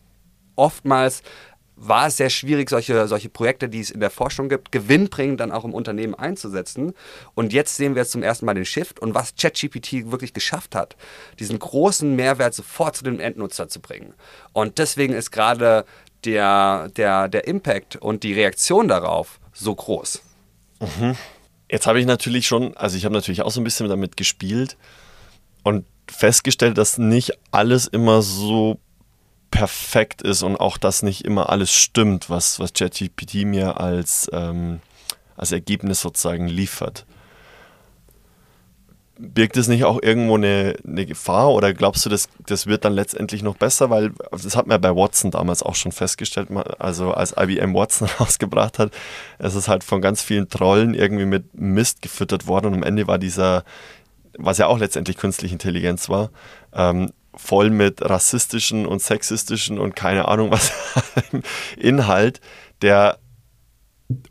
oftmals 0.57 1.23
war 1.77 2.07
es 2.07 2.17
sehr 2.17 2.31
schwierig, 2.31 2.71
solche, 2.71 3.09
solche 3.09 3.29
Projekte, 3.29 3.69
die 3.69 3.81
es 3.81 3.91
in 3.91 4.01
der 4.01 4.11
Forschung 4.11 4.49
gibt, 4.49 4.71
gewinnbringend 4.73 5.41
dann 5.41 5.53
auch 5.53 5.65
im 5.65 5.75
Unternehmen 5.75 6.15
einzusetzen. 6.15 6.95
Und 7.35 7.53
jetzt 7.53 7.77
sehen 7.77 7.95
wir 7.95 8.05
zum 8.05 8.23
ersten 8.23 8.47
Mal 8.47 8.55
den 8.55 8.65
Shift 8.65 9.01
und 9.01 9.15
was 9.15 9.35
ChatGPT 9.35 10.11
wirklich 10.11 10.33
geschafft 10.33 10.75
hat, 10.75 10.97
diesen 11.39 11.59
großen 11.59 12.15
Mehrwert 12.15 12.55
sofort 12.55 12.97
zu 12.97 13.05
dem 13.05 13.21
Endnutzer 13.21 13.69
zu 13.69 13.81
bringen. 13.81 14.15
Und 14.53 14.79
deswegen 14.79 15.15
ist 15.15 15.33
gerade 15.33 15.85
der, 16.25 16.91
der, 16.97 17.29
der 17.29 17.47
Impact 17.47 17.97
und 17.97 18.23
die 18.23 18.33
Reaktion 18.33 18.89
darauf 18.89 19.41
so 19.53 19.75
groß. 19.75 20.23
Mhm. 20.81 21.17
Jetzt 21.71 21.87
habe 21.87 21.99
ich 21.99 22.07
natürlich 22.07 22.47
schon, 22.47 22.77
also 22.77 22.97
ich 22.97 23.05
habe 23.05 23.15
natürlich 23.15 23.43
auch 23.43 23.51
so 23.51 23.61
ein 23.61 23.65
bisschen 23.65 23.89
damit 23.89 24.17
gespielt 24.17 24.77
und 25.63 25.85
festgestellt, 26.09 26.79
dass 26.79 26.99
nicht 26.99 27.33
alles 27.51 27.87
immer 27.87 28.23
so 28.23 28.79
perfekt 29.55 30.21
ist 30.21 30.43
und 30.43 30.57
auch, 30.57 30.79
dass 30.79 31.05
nicht 31.05 31.25
immer 31.25 31.49
alles 31.49 31.73
stimmt, 31.73 32.29
was, 32.29 32.59
was 32.59 32.73
mir 33.45 33.81
als, 33.81 34.29
ähm, 34.33 34.81
als 35.37 35.53
Ergebnis 35.53 36.01
sozusagen 36.01 36.49
liefert. 36.49 37.07
Birgt 39.17 39.57
es 39.57 39.69
nicht 39.69 39.85
auch 39.85 40.03
irgendwo 40.03 40.35
eine, 40.35 40.75
eine 40.85 41.07
Gefahr 41.07 41.53
oder 41.53 41.73
glaubst 41.73 42.05
du, 42.05 42.11
das, 42.11 42.29
das 42.45 42.67
wird 42.67 42.85
dann 42.85 42.95
letztendlich 42.95 43.45
noch 43.45 43.57
besser? 43.57 43.91
Weil 43.91 44.11
das 44.33 44.57
hat 44.57 44.67
man 44.67 44.81
bei 44.81 44.91
Watson 44.91 45.31
damals 45.31 45.63
auch 45.63 45.77
schon 45.77 45.93
festgestellt, 45.93 46.49
also 46.81 47.13
als 47.13 47.37
IBM 47.39 47.75
Watson 47.75 48.09
rausgebracht 48.19 48.81
hat, 48.81 48.91
es 49.39 49.55
ist 49.55 49.69
halt 49.69 49.85
von 49.85 50.01
ganz 50.01 50.21
vielen 50.21 50.49
Trollen 50.49 50.95
irgendwie 50.95 51.27
mit 51.27 51.55
Mist 51.55 52.03
gefüttert 52.03 52.49
worden 52.49 52.67
und 52.67 52.75
am 52.75 52.83
Ende 52.83 53.07
war 53.07 53.19
dieser, 53.19 53.63
was 54.37 54.59
ja 54.59 54.67
auch 54.67 54.81
letztendlich 54.81 55.17
künstliche 55.17 55.55
Intelligenz 55.55 56.09
war, 56.09 56.31
ähm, 56.73 57.13
voll 57.37 57.71
mit 57.71 58.03
rassistischen 58.03 58.87
und 58.87 59.03
sexistischen 59.03 59.79
und 59.79 59.97
keine 59.97 60.29
Ahnung 60.29 60.51
was 60.51 60.73
Inhalt, 61.77 62.41
der, 62.83 63.19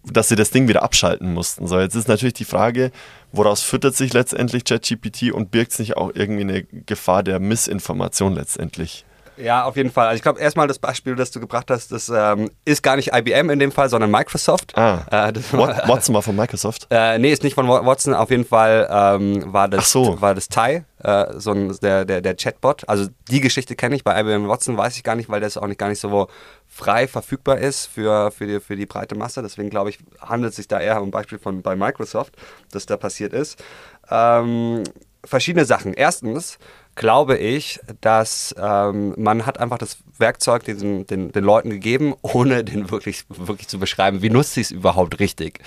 dass 0.03 0.29
sie 0.29 0.35
das 0.35 0.51
Ding 0.51 0.67
wieder 0.67 0.83
abschalten 0.83 1.33
mussten. 1.33 1.67
So, 1.67 1.79
jetzt 1.79 1.95
ist 1.95 2.07
natürlich 2.07 2.33
die 2.33 2.45
Frage, 2.45 2.91
woraus 3.31 3.61
füttert 3.61 3.95
sich 3.95 4.13
letztendlich 4.13 4.65
ChatGPT 4.65 5.31
und 5.31 5.51
birgt 5.51 5.73
es 5.73 5.79
nicht 5.79 5.97
auch 5.97 6.11
irgendwie 6.13 6.41
eine 6.41 6.63
Gefahr 6.63 7.23
der 7.23 7.39
Missinformation 7.39 8.33
letztendlich? 8.33 9.05
Ja, 9.43 9.65
auf 9.65 9.75
jeden 9.75 9.91
Fall. 9.91 10.07
Also 10.07 10.15
ich 10.15 10.21
glaube, 10.21 10.39
erstmal 10.39 10.67
das 10.67 10.79
Beispiel, 10.79 11.15
das 11.15 11.31
du 11.31 11.41
gebracht 11.41 11.69
hast, 11.69 11.91
das 11.91 12.09
ähm, 12.09 12.49
ist 12.63 12.81
gar 12.81 12.95
nicht 12.95 13.13
IBM 13.13 13.49
in 13.49 13.59
dem 13.59 13.71
Fall, 13.71 13.89
sondern 13.89 14.09
Microsoft. 14.09 14.77
Ah, 14.77 15.05
äh, 15.11 15.33
war, 15.51 15.87
Watson 15.87 16.15
war 16.15 16.21
von 16.21 16.35
Microsoft? 16.35 16.87
Äh, 16.89 17.19
nee, 17.19 17.31
ist 17.31 17.43
nicht 17.43 17.55
von 17.55 17.67
Watson. 17.67 18.13
Auf 18.13 18.31
jeden 18.31 18.45
Fall 18.45 18.87
ähm, 18.89 19.51
war 19.51 19.67
das, 19.67 19.91
so. 19.91 20.21
war 20.21 20.33
das 20.33 20.47
Tai, 20.47 20.85
äh, 21.03 21.25
so 21.37 21.51
ein, 21.51 21.75
der, 21.81 22.05
der, 22.05 22.21
der 22.21 22.35
Chatbot. 22.35 22.87
Also 22.87 23.07
die 23.29 23.41
Geschichte 23.41 23.75
kenne 23.75 23.95
ich, 23.95 24.05
bei 24.05 24.17
IBM 24.17 24.47
Watson 24.47 24.77
weiß 24.77 24.95
ich 24.95 25.03
gar 25.03 25.15
nicht, 25.15 25.29
weil 25.29 25.41
das 25.41 25.57
auch 25.57 25.67
nicht 25.67 25.77
gar 25.77 25.89
nicht 25.89 25.99
so 25.99 26.27
frei 26.69 27.07
verfügbar 27.07 27.57
ist 27.57 27.87
für, 27.87 28.31
für, 28.31 28.47
die, 28.47 28.59
für 28.61 28.77
die 28.77 28.85
breite 28.85 29.15
Masse. 29.15 29.41
Deswegen 29.41 29.69
glaube 29.69 29.89
ich, 29.89 29.99
handelt 30.21 30.51
es 30.51 30.55
sich 30.55 30.69
da 30.69 30.79
eher 30.79 31.01
um 31.01 31.09
ein 31.09 31.11
Beispiel 31.11 31.37
von 31.37 31.61
bei 31.61 31.75
Microsoft, 31.75 32.33
das 32.71 32.85
da 32.85 32.95
passiert 32.95 33.33
ist. 33.33 33.61
Ähm, 34.09 34.83
verschiedene 35.25 35.65
Sachen. 35.65 35.93
Erstens 35.93 36.57
glaube 36.95 37.37
ich, 37.37 37.79
dass 38.01 38.55
ähm, 38.57 39.13
man 39.17 39.45
hat 39.45 39.59
einfach 39.59 39.77
das 39.77 39.97
Werkzeug 40.17 40.63
diesen, 40.63 41.07
den, 41.07 41.31
den 41.31 41.43
Leuten 41.43 41.69
gegeben, 41.69 42.13
ohne 42.21 42.63
den 42.63 42.91
wirklich, 42.91 43.25
wirklich 43.29 43.67
zu 43.67 43.79
beschreiben, 43.79 44.21
wie 44.21 44.29
nutze 44.29 44.59
ich 44.59 44.67
es 44.67 44.71
überhaupt 44.71 45.19
richtig. 45.19 45.59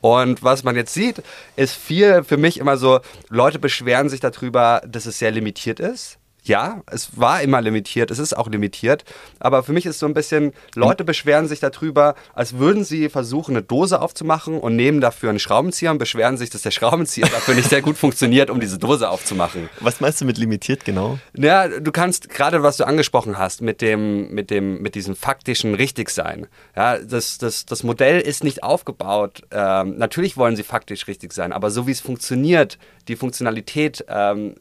Und 0.00 0.42
was 0.42 0.64
man 0.64 0.76
jetzt 0.76 0.94
sieht, 0.94 1.22
ist 1.56 1.74
viel 1.74 2.24
für 2.24 2.36
mich 2.36 2.58
immer 2.58 2.76
so, 2.76 3.00
Leute 3.28 3.58
beschweren 3.58 4.08
sich 4.08 4.20
darüber, 4.20 4.82
dass 4.86 5.06
es 5.06 5.18
sehr 5.18 5.30
limitiert 5.30 5.80
ist 5.80 6.18
ja, 6.44 6.82
es 6.90 7.16
war 7.18 7.40
immer 7.42 7.60
limitiert, 7.60 8.10
es 8.10 8.18
ist 8.18 8.36
auch 8.36 8.48
limitiert, 8.48 9.04
aber 9.38 9.62
für 9.62 9.72
mich 9.72 9.86
ist 9.86 9.98
so 9.98 10.06
ein 10.06 10.14
bisschen, 10.14 10.52
Leute 10.74 11.04
beschweren 11.04 11.46
sich 11.46 11.60
darüber, 11.60 12.14
als 12.34 12.58
würden 12.58 12.84
sie 12.84 13.08
versuchen, 13.08 13.56
eine 13.56 13.62
Dose 13.62 14.00
aufzumachen 14.00 14.58
und 14.58 14.74
nehmen 14.74 15.00
dafür 15.00 15.30
einen 15.30 15.38
Schraubenzieher 15.38 15.92
und 15.92 15.98
beschweren 15.98 16.36
sich, 16.36 16.50
dass 16.50 16.62
der 16.62 16.72
Schraubenzieher 16.72 17.28
dafür 17.28 17.54
nicht 17.54 17.68
sehr 17.68 17.82
gut 17.82 17.96
funktioniert, 17.96 18.50
um 18.50 18.58
diese 18.58 18.78
Dose 18.78 19.08
aufzumachen. 19.08 19.68
Was 19.80 20.00
meinst 20.00 20.20
du 20.20 20.24
mit 20.24 20.36
limitiert 20.38 20.84
genau? 20.84 21.18
Ja, 21.36 21.68
du 21.68 21.92
kannst 21.92 22.28
gerade, 22.28 22.62
was 22.62 22.76
du 22.76 22.84
angesprochen 22.84 23.38
hast, 23.38 23.62
mit 23.62 23.80
dem, 23.80 24.30
mit 24.32 24.50
dem, 24.50 24.82
mit 24.82 24.94
diesem 24.96 25.14
faktischen 25.14 25.74
Richtigsein. 25.74 26.48
Ja, 26.74 26.98
das, 26.98 27.38
das, 27.38 27.66
das 27.66 27.84
Modell 27.84 28.20
ist 28.20 28.42
nicht 28.42 28.64
aufgebaut. 28.64 29.42
Ähm, 29.52 29.96
natürlich 29.96 30.36
wollen 30.36 30.56
sie 30.56 30.64
faktisch 30.64 31.06
richtig 31.06 31.32
sein, 31.32 31.52
aber 31.52 31.70
so 31.70 31.86
wie 31.86 31.92
es 31.92 32.00
funktioniert, 32.00 32.78
die 33.08 33.16
Funktionalität 33.16 34.04
ähm, 34.08 34.54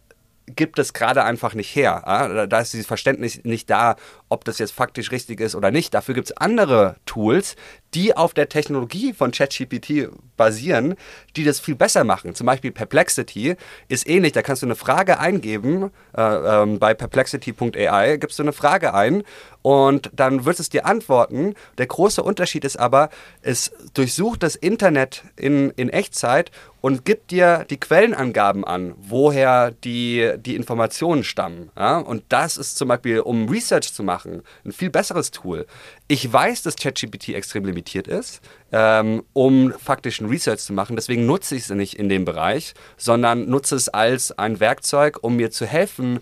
gibt 0.56 0.80
es 0.80 0.94
gerade 0.94 1.24
einfach 1.24 1.54
nicht 1.54 1.76
her. 1.76 2.04
Ja? 2.06 2.48
Da 2.48 2.60
ist 2.60 2.74
dieses 2.74 2.88
Verständnis 2.88 3.42
nicht 3.44 3.70
da, 3.70 3.96
ob 4.30 4.46
das 4.46 4.60
jetzt 4.60 4.72
faktisch 4.74 5.12
richtig 5.12 5.40
ist 5.40 5.56
oder 5.56 5.72
nicht. 5.72 5.94
Dafür 5.94 6.16
gibt 6.16 6.28
es 6.28 6.38
andere 6.38 6.96
Tools, 7.06 7.56
die 7.94 8.16
auf 8.16 8.34
der 8.34 8.50
Technologie 8.50 9.14
von 9.14 9.32
ChatGPT 9.32 10.10
basieren, 10.38 10.96
die 11.36 11.44
das 11.44 11.60
viel 11.60 11.76
besser 11.76 12.04
machen. 12.04 12.36
Zum 12.36 12.48
Beispiel 12.48 12.72
Perplexity 12.72 13.56
ist 13.88 14.08
ähnlich. 14.08 14.32
Da 14.32 14.42
kannst 14.42 14.62
du 14.62 14.68
eine 14.68 14.76
Frage 14.76 15.20
eingeben. 15.20 15.92
Äh, 16.16 16.22
ähm, 16.22 16.80
bei 16.80 16.94
perplexity.ai 16.94 18.18
gibst 18.18 18.40
du 18.40 18.44
eine 18.44 18.54
Frage 18.54 18.94
ein 18.94 19.24
und 19.62 20.10
dann 20.14 20.46
wird 20.46 20.60
es 20.60 20.70
dir 20.70 20.86
antworten. 20.86 21.56
Der 21.78 21.88
große 21.88 22.24
Unterschied 22.24 22.66
ist 22.66 22.78
aber, 22.78 23.10
es 23.42 23.72
durchsucht 23.94 24.44
das 24.44 24.56
Internet 24.56 25.24
in, 25.36 25.70
in 25.72 25.90
Echtzeit 25.90 26.52
und 26.82 27.06
gibt 27.06 27.30
dir 27.30 27.66
die 27.70 27.80
Quellenangaben 27.80 28.66
an, 28.66 28.96
woher 28.98 29.72
die, 29.72 30.32
die 30.38 30.56
Informationen 30.56 31.24
stammen. 31.24 31.70
Ja? 31.78 32.00
Und 32.00 32.24
das 32.30 32.58
ist 32.58 32.78
zum 32.78 32.88
Beispiel, 32.88 33.20
um 33.20 33.48
Research 33.48 33.94
zu 33.94 34.04
machen, 34.04 34.42
ein 34.66 34.72
viel 34.72 34.90
besseres 34.90 35.30
Tool. 35.30 35.68
Ich 36.12 36.34
weiß, 36.34 36.64
dass 36.64 36.76
ChatGPT 36.76 37.30
extrem 37.30 37.64
limitiert 37.64 38.06
ist, 38.06 38.42
ähm, 38.74 39.24
um 39.32 39.72
faktischen 39.72 40.28
Research 40.28 40.60
zu 40.60 40.74
machen. 40.74 40.98
Deswegen 40.98 41.26
nutze 41.26 41.56
ich 41.56 41.62
es 41.62 41.70
nicht 41.70 41.94
in 41.94 42.10
dem 42.10 42.26
Bereich, 42.26 42.74
sondern 42.98 43.50
nutze 43.50 43.78
es 43.78 43.88
als 43.88 44.38
ein 44.38 44.60
Werkzeug, 44.60 45.20
um 45.22 45.38
mir 45.38 45.52
zu 45.52 45.66
helfen, 45.66 46.20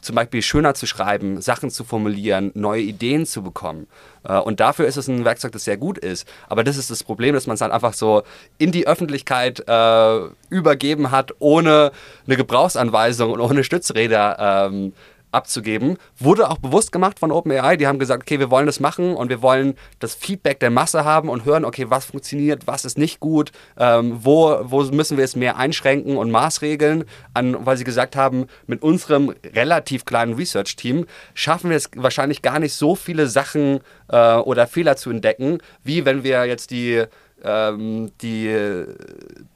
zum 0.00 0.14
Beispiel 0.14 0.42
schöner 0.42 0.74
zu 0.74 0.86
schreiben, 0.86 1.40
Sachen 1.40 1.70
zu 1.70 1.82
formulieren, 1.82 2.52
neue 2.54 2.82
Ideen 2.82 3.26
zu 3.26 3.42
bekommen. 3.42 3.88
Äh, 4.22 4.38
und 4.38 4.60
dafür 4.60 4.86
ist 4.86 4.96
es 4.96 5.08
ein 5.08 5.24
Werkzeug, 5.24 5.50
das 5.50 5.64
sehr 5.64 5.76
gut 5.76 5.98
ist. 5.98 6.24
Aber 6.48 6.62
das 6.62 6.76
ist 6.76 6.92
das 6.92 7.02
Problem, 7.02 7.34
dass 7.34 7.48
man 7.48 7.54
es 7.54 7.60
dann 7.60 7.72
einfach 7.72 7.94
so 7.94 8.22
in 8.58 8.70
die 8.70 8.86
Öffentlichkeit 8.86 9.64
äh, 9.66 10.20
übergeben 10.50 11.10
hat, 11.10 11.32
ohne 11.40 11.90
eine 12.28 12.36
Gebrauchsanweisung 12.36 13.32
und 13.32 13.40
ohne 13.40 13.64
Stützräder 13.64 14.68
ähm, 14.70 14.92
abzugeben. 15.32 15.96
Wurde 16.18 16.48
auch 16.50 16.58
bewusst 16.58 16.92
gemacht 16.92 17.18
von 17.18 17.32
OpenAI. 17.32 17.76
Die 17.76 17.86
haben 17.86 17.98
gesagt, 17.98 18.22
okay, 18.22 18.38
wir 18.38 18.50
wollen 18.50 18.66
das 18.66 18.80
machen 18.80 19.14
und 19.14 19.28
wir 19.28 19.42
wollen 19.42 19.74
das 19.98 20.14
Feedback 20.14 20.60
der 20.60 20.70
Masse 20.70 21.04
haben 21.04 21.28
und 21.28 21.44
hören, 21.44 21.64
okay, 21.64 21.86
was 21.88 22.04
funktioniert, 22.04 22.66
was 22.66 22.84
ist 22.84 22.98
nicht 22.98 23.20
gut, 23.20 23.52
ähm, 23.78 24.18
wo, 24.22 24.58
wo 24.62 24.82
müssen 24.84 25.16
wir 25.16 25.24
es 25.24 25.36
mehr 25.36 25.56
einschränken 25.56 26.16
und 26.16 26.30
maßregeln, 26.30 27.04
an, 27.34 27.66
weil 27.66 27.76
sie 27.76 27.84
gesagt 27.84 28.14
haben, 28.14 28.46
mit 28.66 28.82
unserem 28.82 29.34
relativ 29.54 30.04
kleinen 30.04 30.34
Research-Team 30.34 31.06
schaffen 31.34 31.70
wir 31.70 31.76
es 31.76 31.90
wahrscheinlich 31.96 32.42
gar 32.42 32.58
nicht 32.58 32.74
so 32.74 32.94
viele 32.94 33.26
Sachen 33.26 33.80
äh, 34.08 34.36
oder 34.36 34.66
Fehler 34.66 34.96
zu 34.96 35.10
entdecken, 35.10 35.58
wie 35.82 36.04
wenn 36.04 36.22
wir 36.22 36.44
jetzt 36.44 36.70
die, 36.70 37.04
ähm, 37.42 38.12
die, 38.20 38.84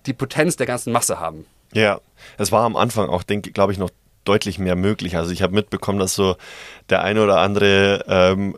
die 0.07 0.13
Potenz 0.13 0.57
der 0.57 0.67
ganzen 0.67 0.93
Masse 0.93 1.21
haben. 1.21 1.47
Ja, 1.73 2.01
es 2.39 2.53
war 2.53 2.65
am 2.65 2.77
Anfang 2.77 3.09
auch, 3.09 3.25
glaube 3.27 3.73
ich, 3.73 3.79
noch 3.79 3.91
deutlich 4.27 4.59
mehr 4.59 4.77
möglich. 4.77 5.17
Also 5.17 5.33
ich 5.33 5.43
habe 5.43 5.55
mitbekommen, 5.55 5.99
dass 5.99 6.15
so 6.15 6.37
der 6.91 7.03
eine 7.03 7.23
oder 7.23 7.39
andere 7.39 8.05
ähm, 8.09 8.55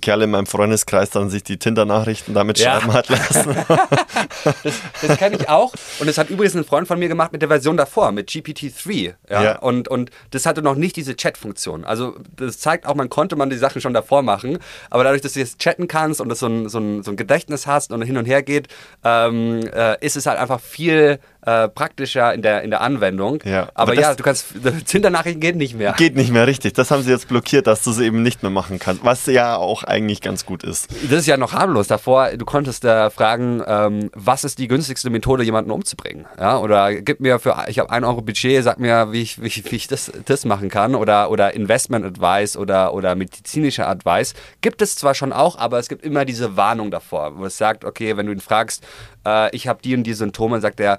Kerl 0.00 0.22
in 0.22 0.30
meinem 0.30 0.46
Freundeskreis 0.46 1.10
dann 1.10 1.28
sich 1.28 1.42
die 1.42 1.58
Tinder-Nachrichten 1.58 2.32
damit 2.32 2.58
ja. 2.58 2.80
schreiben 2.80 2.92
hat 2.92 3.08
lassen. 3.08 3.56
das, 4.62 4.80
das 5.02 5.18
kenne 5.18 5.36
ich 5.36 5.48
auch. 5.48 5.74
Und 5.98 6.06
das 6.06 6.16
hat 6.16 6.30
übrigens 6.30 6.56
ein 6.56 6.64
Freund 6.64 6.88
von 6.88 6.98
mir 6.98 7.08
gemacht 7.08 7.32
mit 7.32 7.42
der 7.42 7.48
Version 7.48 7.76
davor, 7.76 8.12
mit 8.12 8.30
GPT-3. 8.30 9.14
Ja? 9.28 9.42
ja? 9.42 9.58
Und, 9.58 9.88
und 9.88 10.10
das 10.30 10.46
hatte 10.46 10.62
noch 10.62 10.74
nicht 10.74 10.96
diese 10.96 11.16
Chat-Funktion. 11.16 11.84
Also 11.84 12.16
das 12.36 12.58
zeigt 12.58 12.86
auch, 12.86 12.94
man 12.94 13.10
konnte 13.10 13.36
man 13.36 13.50
die 13.50 13.58
Sachen 13.58 13.80
schon 13.80 13.92
davor 13.92 14.22
machen. 14.22 14.58
Aber 14.88 15.04
dadurch, 15.04 15.22
dass 15.22 15.34
du 15.34 15.40
jetzt 15.40 15.58
chatten 15.58 15.88
kannst 15.88 16.20
und 16.20 16.30
das 16.30 16.38
so 16.38 16.46
ein, 16.46 16.68
so 16.68 16.78
ein, 16.78 17.02
so 17.02 17.10
ein 17.10 17.16
Gedächtnis 17.16 17.66
hast 17.66 17.92
und 17.92 18.00
hin 18.02 18.16
und 18.16 18.24
her 18.24 18.42
geht, 18.42 18.68
ähm, 19.04 19.60
äh, 19.74 20.02
ist 20.04 20.16
es 20.16 20.24
halt 20.24 20.38
einfach 20.38 20.60
viel 20.60 21.18
äh, 21.46 21.68
praktischer 21.68 22.34
in 22.34 22.42
der, 22.42 22.62
in 22.62 22.70
der 22.70 22.80
Anwendung. 22.80 23.38
Ja, 23.44 23.68
aber, 23.74 23.92
aber 23.92 23.94
ja, 23.94 24.14
du 24.14 24.22
kannst, 24.24 24.46
Tinder-Nachrichten 24.86 25.40
geht 25.40 25.54
nicht 25.54 25.76
mehr. 25.76 25.92
Geht 25.92 26.16
nicht 26.16 26.32
mehr, 26.32 26.46
richtig. 26.46 26.74
Das 26.74 26.90
haben 26.90 27.02
sie 27.02 27.10
jetzt 27.10 27.28
blockiert, 27.28 27.68
dass 27.68 27.84
du 27.84 27.90
es 27.90 28.00
eben 28.00 28.22
nicht 28.22 28.42
mehr 28.42 28.50
machen 28.50 28.80
kannst, 28.80 29.04
was 29.04 29.26
ja 29.26 29.56
auch 29.56 29.84
eigentlich 29.84 30.20
ganz 30.20 30.44
gut 30.44 30.64
ist. 30.64 30.90
Das 31.08 31.20
ist 31.20 31.26
ja 31.26 31.36
noch 31.36 31.52
harmlos. 31.52 31.86
Davor, 31.86 32.30
du 32.36 32.44
konntest 32.44 32.82
da 32.82 33.10
fragen, 33.10 33.62
ähm, 33.64 34.10
was 34.12 34.42
ist 34.42 34.58
die 34.58 34.66
günstigste 34.66 35.08
Methode, 35.08 35.44
jemanden 35.44 35.70
umzubringen? 35.70 36.26
Ja, 36.38 36.58
oder 36.58 36.92
gib 36.94 37.20
mir 37.20 37.38
für, 37.38 37.56
ich 37.68 37.78
habe 37.78 37.90
ein 37.90 38.02
Euro 38.02 38.22
Budget, 38.22 38.64
sag 38.64 38.80
mir, 38.80 39.12
wie 39.12 39.22
ich, 39.22 39.40
wie, 39.40 39.64
wie 39.70 39.76
ich 39.76 39.86
das, 39.86 40.10
das 40.24 40.44
machen 40.44 40.68
kann. 40.68 40.96
Oder, 40.96 41.30
oder 41.30 41.54
Investment 41.54 42.04
Advice 42.04 42.56
oder, 42.56 42.92
oder 42.92 43.14
medizinische 43.14 43.86
Advice. 43.86 44.34
Gibt 44.62 44.82
es 44.82 44.96
zwar 44.96 45.14
schon 45.14 45.32
auch, 45.32 45.56
aber 45.56 45.78
es 45.78 45.88
gibt 45.88 46.04
immer 46.04 46.24
diese 46.24 46.56
Warnung 46.56 46.90
davor, 46.90 47.38
wo 47.38 47.44
es 47.44 47.56
sagt, 47.56 47.84
okay, 47.84 48.16
wenn 48.16 48.26
du 48.26 48.32
ihn 48.32 48.40
fragst, 48.40 48.84
äh, 49.24 49.54
ich 49.54 49.68
habe 49.68 49.80
die 49.82 49.94
und 49.94 50.04
die 50.04 50.14
Symptome, 50.14 50.60
sagt 50.60 50.80
er, 50.80 50.98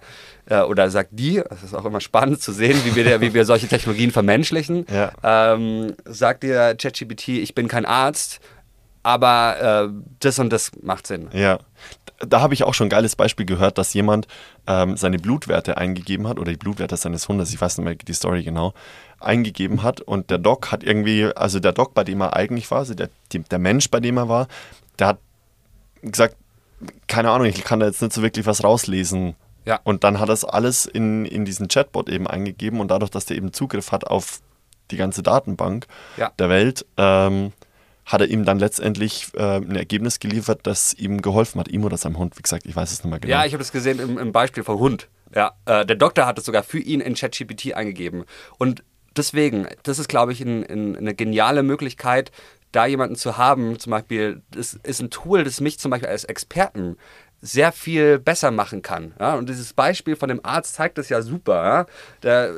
äh, 0.49 0.61
oder 0.61 0.89
sagt 0.89 1.09
die, 1.11 1.41
das 1.49 1.63
ist 1.63 1.73
auch 1.73 1.85
immer 1.85 2.01
spannend 2.01 2.41
zu 2.41 2.51
sehen, 2.51 2.79
wie 2.85 2.95
wir, 2.95 3.03
der, 3.03 3.21
wie 3.21 3.33
wir 3.33 3.45
solche 3.45 3.67
Technologien 3.67 4.11
vermenschlichen, 4.11 4.85
ja. 4.91 5.11
ähm, 5.23 5.93
sagt 6.05 6.43
dir 6.43 6.75
ChatGPT, 6.75 7.29
ich 7.29 7.53
bin 7.53 7.67
kein 7.67 7.85
Arzt, 7.85 8.39
aber 9.03 9.89
äh, 9.89 9.93
das 10.19 10.39
und 10.39 10.51
das 10.51 10.71
macht 10.81 11.07
Sinn. 11.07 11.29
Ja. 11.33 11.59
Da 12.19 12.41
habe 12.41 12.55
ich 12.55 12.63
auch 12.63 12.73
schon 12.73 12.87
ein 12.87 12.89
geiles 12.89 13.15
Beispiel 13.15 13.45
gehört, 13.45 13.77
dass 13.77 13.93
jemand 13.93 14.27
ähm, 14.65 14.97
seine 14.97 15.19
Blutwerte 15.19 15.77
eingegeben 15.77 16.27
hat 16.27 16.39
oder 16.39 16.51
die 16.51 16.57
Blutwerte 16.57 16.97
seines 16.97 17.27
Hundes, 17.27 17.53
ich 17.53 17.61
weiß 17.61 17.77
nicht 17.77 17.85
mehr 17.85 17.95
die 17.95 18.13
Story 18.13 18.41
genau, 18.41 18.73
eingegeben 19.19 19.83
hat 19.83 20.01
und 20.01 20.31
der 20.31 20.39
Doc 20.39 20.71
hat 20.71 20.83
irgendwie, 20.83 21.25
also 21.25 21.59
der 21.59 21.73
Doc, 21.73 21.93
bei 21.93 22.03
dem 22.03 22.21
er 22.21 22.35
eigentlich 22.35 22.71
war, 22.71 22.79
also 22.79 22.95
der, 22.95 23.09
der 23.31 23.59
Mensch, 23.59 23.91
bei 23.91 23.99
dem 23.99 24.17
er 24.17 24.29
war, 24.29 24.47
der 24.97 25.07
hat 25.07 25.19
gesagt, 26.01 26.35
keine 27.07 27.29
Ahnung, 27.31 27.47
ich 27.47 27.63
kann 27.63 27.79
da 27.79 27.85
jetzt 27.85 28.01
nicht 28.01 28.13
so 28.13 28.21
wirklich 28.21 28.45
was 28.45 28.63
rauslesen. 28.63 29.35
Ja. 29.67 29.81
Und 29.83 30.05
dann 30.05 30.21
hat 30.21 30.29
er 30.29 30.33
es 30.33 30.45
alles 30.45 30.85
in, 30.85 31.25
in 31.25 31.43
diesen 31.43 31.67
Chatbot 31.67 32.07
eben 32.07 32.25
eingegeben 32.25 32.79
und 32.79 32.89
dadurch, 32.89 33.11
dass 33.11 33.25
der 33.25 33.35
eben 33.35 33.51
Zugriff 33.51 33.91
hat 33.91 34.07
auf 34.07 34.39
die 34.91 34.95
ganze 34.95 35.21
Datenbank 35.21 35.87
ja. 36.15 36.31
der 36.39 36.47
Welt, 36.47 36.85
ähm, 36.95 37.51
hat 38.05 38.21
er 38.21 38.27
ihm 38.29 38.45
dann 38.45 38.59
letztendlich 38.59 39.27
äh, 39.35 39.57
ein 39.57 39.75
Ergebnis 39.75 40.21
geliefert, 40.21 40.61
das 40.63 40.93
ihm 40.93 41.21
geholfen 41.21 41.59
hat, 41.59 41.67
ihm 41.67 41.83
oder 41.83 41.97
seinem 41.97 42.17
Hund. 42.17 42.37
Wie 42.37 42.41
gesagt, 42.41 42.65
ich 42.65 42.77
weiß 42.77 42.93
es 42.93 43.03
nicht 43.03 43.09
mehr 43.09 43.19
genau. 43.19 43.29
Ja, 43.29 43.45
ich 43.45 43.51
habe 43.51 43.61
das 43.61 43.73
gesehen 43.73 43.99
im, 43.99 44.17
im, 44.17 44.31
Beispiel 44.31 44.63
vom 44.63 44.79
Hund. 44.79 45.09
Ja, 45.35 45.51
äh, 45.65 45.85
der 45.85 45.97
Doktor 45.97 46.25
hat 46.25 46.39
es 46.39 46.45
sogar 46.45 46.63
für 46.63 46.79
ihn 46.79 47.01
in 47.01 47.15
ChatGPT 47.15 47.73
eingegeben. 47.73 48.23
Und 48.57 48.85
deswegen, 49.17 49.67
das 49.83 49.99
ist, 49.99 50.07
glaube 50.07 50.31
ich, 50.31 50.39
ein, 50.39 50.65
ein, 50.65 50.95
eine 50.95 51.13
geniale 51.13 51.61
Möglichkeit, 51.63 52.31
da 52.71 52.85
jemanden 52.85 53.15
zu 53.15 53.37
haben, 53.37 53.77
zum 53.79 53.91
Beispiel, 53.91 54.41
das 54.51 54.75
ist 54.75 55.01
ein 55.01 55.09
Tool, 55.09 55.43
das 55.43 55.59
mich 55.59 55.77
zum 55.77 55.91
Beispiel 55.91 56.09
als 56.09 56.23
Experten 56.23 56.97
sehr 57.47 57.71
viel 57.71 58.19
besser 58.19 58.51
machen 58.51 58.81
kann. 58.81 59.13
Ja? 59.19 59.35
Und 59.35 59.49
dieses 59.49 59.73
Beispiel 59.73 60.15
von 60.15 60.29
dem 60.29 60.43
Arzt 60.43 60.75
zeigt 60.75 60.97
das 60.97 61.09
ja 61.09 61.21
super. 61.21 61.63
Ja? 61.63 61.85
Der, 62.23 62.53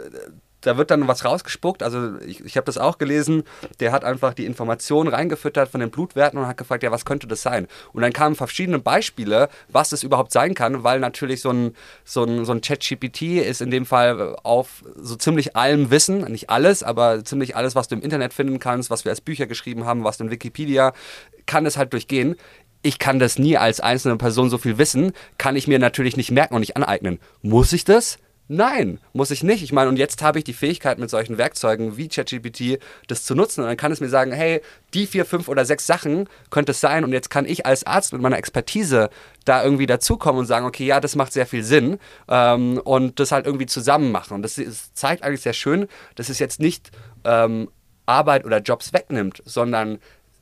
da 0.62 0.78
wird 0.78 0.92
dann 0.92 1.08
was 1.08 1.24
rausgespuckt. 1.24 1.84
Also 1.84 2.20
ich, 2.20 2.44
ich 2.44 2.58
habe 2.58 2.66
das 2.66 2.78
auch 2.78 2.98
gelesen. 2.98 3.44
Der 3.80 3.92
hat 3.92 4.04
einfach 4.04 4.34
die 4.34 4.46
Informationen 4.46 5.10
reingefüttert 5.10 5.70
von 5.70 5.80
den 5.80 5.90
Blutwerten 5.90 6.40
und 6.40 6.48
hat 6.48 6.58
gefragt, 6.58 6.84
ja, 6.84 6.92
was 6.92 7.06
könnte 7.06 7.28
das 7.28 7.42
sein? 7.42 7.68
Und 7.94 8.02
dann 8.02 8.12
kamen 8.12 8.36
verschiedene 8.36 8.80
Beispiele, 8.80 9.50
was 9.70 9.90
das 9.90 10.04
überhaupt 10.04 10.32
sein 10.32 10.56
kann, 10.56 10.84
weil 10.84 11.00
natürlich 11.00 11.42
so 11.42 11.52
ein, 11.52 11.76
so 12.04 12.24
ein, 12.24 12.46
so 12.46 12.52
ein 12.52 12.62
Chat-GPT 12.62 13.22
ist 13.22 13.62
in 13.62 13.72
dem 13.72 13.86
Fall 13.86 14.36
auf 14.44 14.84
so 14.96 15.16
ziemlich 15.16 15.56
allem 15.56 15.92
Wissen, 15.92 16.22
nicht 16.32 16.50
alles, 16.50 16.84
aber 16.84 17.24
ziemlich 17.24 17.56
alles, 17.56 17.76
was 17.76 17.88
du 17.88 17.96
im 17.96 18.02
Internet 18.02 18.34
finden 18.34 18.60
kannst, 18.60 18.90
was 18.90 19.06
wir 19.06 19.12
als 19.12 19.22
Bücher 19.22 19.48
geschrieben 19.48 19.86
haben, 19.86 20.04
was 20.04 20.18
du 20.18 20.26
in 20.26 20.32
Wikipedia, 20.32 20.94
kann 21.46 21.66
es 21.66 21.78
halt 21.78 21.94
durchgehen 21.94 22.36
ich 22.82 23.00
kann 23.00 23.20
das 23.20 23.38
nie 23.38 23.58
als 23.58 23.80
einzelne 23.80 24.18
Person 24.18 24.50
so 24.50 24.58
viel 24.58 24.78
wissen, 24.78 25.12
kann 25.38 25.56
ich 25.56 25.68
mir 25.68 25.80
natürlich 25.80 26.18
nicht 26.18 26.32
merken 26.32 26.56
und 26.56 26.62
nicht 26.62 26.78
aneignen. 26.78 27.20
Muss 27.42 27.74
ich 27.74 27.84
das? 27.84 28.18
Nein, 28.52 29.00
muss 29.14 29.30
ich 29.30 29.44
nicht. 29.44 29.62
Ich 29.62 29.72
meine, 29.72 29.90
und 29.90 29.98
jetzt 29.98 30.24
habe 30.24 30.40
ich 30.40 30.44
die 30.44 30.54
Fähigkeit 30.54 30.98
mit 30.98 31.12
solchen 31.12 31.38
Werkzeugen 31.38 31.98
wie 31.98 32.08
ChatGPT 32.08 32.80
das 33.06 33.24
zu 33.24 33.36
nutzen. 33.36 33.62
Und 33.62 33.68
dann 33.68 33.78
kann 33.78 33.92
es 33.92 34.02
mir 34.02 34.10
sagen, 34.10 34.32
hey, 34.32 34.62
die 34.96 35.06
vier, 35.06 35.26
fünf 35.26 35.48
oder 35.50 35.66
sechs 35.66 35.86
Sachen 35.86 36.28
könnte 36.50 36.72
es 36.72 36.80
sein. 36.80 37.04
Und 37.04 37.14
jetzt 37.14 37.30
kann 37.30 37.46
ich 37.46 37.68
als 37.68 37.86
Arzt 37.86 38.12
mit 38.12 38.24
meiner 38.24 38.40
Expertise 38.40 39.12
da 39.46 39.64
irgendwie 39.64 39.86
dazukommen 39.86 40.40
und 40.40 40.46
sagen, 40.48 40.66
okay, 40.66 40.88
ja, 40.88 41.00
das 41.00 41.16
macht 41.16 41.32
sehr 41.32 41.46
viel 41.46 41.64
Sinn. 41.64 42.00
Ähm, 42.28 42.82
und 42.84 43.20
das 43.20 43.32
halt 43.32 43.46
irgendwie 43.46 43.68
zusammen 43.68 44.12
machen. 44.12 44.34
Und 44.34 44.42
das, 44.42 44.56
das, 44.56 44.96
zeigt 44.96 45.22
eigentlich 45.22 45.42
sehr 45.42 45.54
schön, 45.54 45.88
dass 46.16 46.30
es 46.30 46.40
jetzt 46.40 46.60
nicht 46.60 46.90
ähm, 47.26 47.70
Arbeit 48.08 48.46
oder 48.46 48.62
Jobs 48.62 48.94
wegnimmt, 48.94 49.44
sondern 49.46 50.00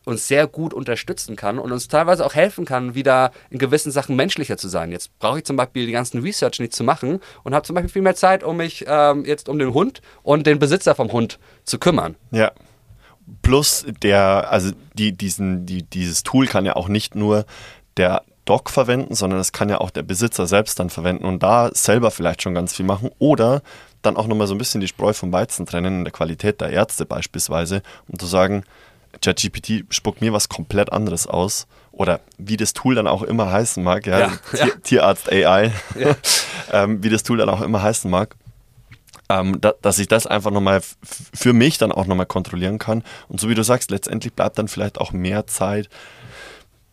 uns 0.08 0.28
sehr 0.28 0.48
gut 0.48 0.74
unterstützen 0.74 1.36
kann 1.36 1.60
und 1.60 1.72
uns 1.72 1.88
teilweise 1.90 2.26
auch 2.26 2.34
helfen 2.34 2.66
kann, 2.66 2.96
wieder 2.96 3.32
in 3.50 3.60
gewissen 3.60 3.92
Sachen 3.92 4.16
menschlicher 4.16 4.58
zu 4.58 4.70
sein. 4.70 4.92
Jetzt 4.92 5.18
brauche 5.20 5.40
ich 5.40 5.44
zum 5.44 5.58
Beispiel 5.58 5.86
die 5.86 5.92
ganzen 5.92 6.22
Research 6.22 6.60
nicht 6.60 6.74
zu 6.74 6.84
machen 6.84 7.20
und 7.44 7.54
habe 7.54 7.66
zum 7.66 7.76
Beispiel 7.76 7.92
viel 7.92 8.02
mehr 8.02 8.16
Zeit, 8.16 8.44
um 8.44 8.58
mich 8.58 8.86
ähm, 8.88 9.26
jetzt 9.26 9.50
um 9.50 9.60
den 9.60 9.74
Hund 9.74 10.02
und 10.24 10.48
den 10.48 10.60
Besitzer 10.60 10.96
vom 10.96 11.12
Hund 11.12 11.40
zu 11.66 11.78
kümmern. 11.78 12.16
Ja. 12.32 12.52
Plus 13.42 13.86
der, 14.02 14.50
also 14.50 14.72
die, 14.94 15.12
diesen, 15.12 15.66
die, 15.66 15.84
dieses 15.84 16.24
Tool 16.24 16.48
kann 16.48 16.66
ja 16.66 16.78
auch 16.78 16.88
nicht 16.88 17.14
nur 17.14 17.46
der 17.98 18.24
Dog 18.46 18.70
verwenden, 18.70 19.14
sondern 19.14 19.42
es 19.42 19.52
kann 19.52 19.68
ja 19.68 19.82
auch 19.82 19.90
der 19.90 20.04
Besitzer 20.04 20.48
selbst 20.48 20.80
dann 20.80 20.90
verwenden 20.90 21.26
und 21.26 21.44
da 21.44 21.70
selber 21.74 22.12
vielleicht 22.12 22.42
schon 22.42 22.54
ganz 22.54 22.74
viel 22.74 22.86
machen 22.86 23.10
oder 23.20 23.62
dann 24.02 24.16
auch 24.16 24.28
nochmal 24.28 24.48
so 24.48 24.56
ein 24.56 24.58
bisschen 24.58 24.80
die 24.80 24.88
Spreu 24.88 25.12
vom 25.12 25.34
Weizen 25.34 25.66
trennen 25.66 26.00
in 26.00 26.04
der 26.06 26.14
Qualität 26.14 26.62
der 26.62 26.70
Ärzte 26.70 27.06
beispielsweise, 27.06 27.82
um 28.08 28.18
zu 28.18 28.26
sagen, 28.26 28.64
ChatGPT 29.21 29.86
spuckt 29.89 30.21
mir 30.21 30.33
was 30.33 30.50
komplett 30.50 30.91
anderes 30.91 31.27
aus. 31.27 31.67
Oder 31.91 32.19
wie 32.38 32.57
das 32.57 32.74
Tool 32.74 32.93
dann 32.93 33.07
auch 33.07 33.24
immer 33.24 33.51
heißen 33.51 33.83
mag, 33.83 34.05
ja, 34.05 34.19
Ja, 34.19 34.27
Tier, 34.51 34.59
ja. 34.59 34.75
Tierarzt 34.83 35.31
AI, 35.31 35.71
ähm, 36.71 37.03
wie 37.03 37.09
das 37.09 37.24
Tool 37.24 37.38
dann 37.38 37.50
auch 37.50 37.62
immer 37.62 37.81
heißen 37.81 38.09
mag, 38.09 38.36
ähm, 39.29 39.59
da, 39.59 39.74
dass 39.81 40.00
ich 40.00 40.07
das 40.07 40.27
einfach 40.27 40.51
nochmal 40.51 40.81
für 41.03 41.53
mich 41.53 41.77
dann 41.77 41.91
auch 41.91 42.05
nochmal 42.05 42.25
kontrollieren 42.27 42.77
kann. 42.77 43.03
Und 43.27 43.39
so 43.39 43.50
wie 43.50 43.55
du 43.55 43.63
sagst, 43.63 43.91
letztendlich 43.91 44.33
bleibt 44.33 44.57
dann 44.57 44.67
vielleicht 44.67 45.00
auch 45.00 45.12
mehr 45.12 45.47
Zeit 45.47 45.89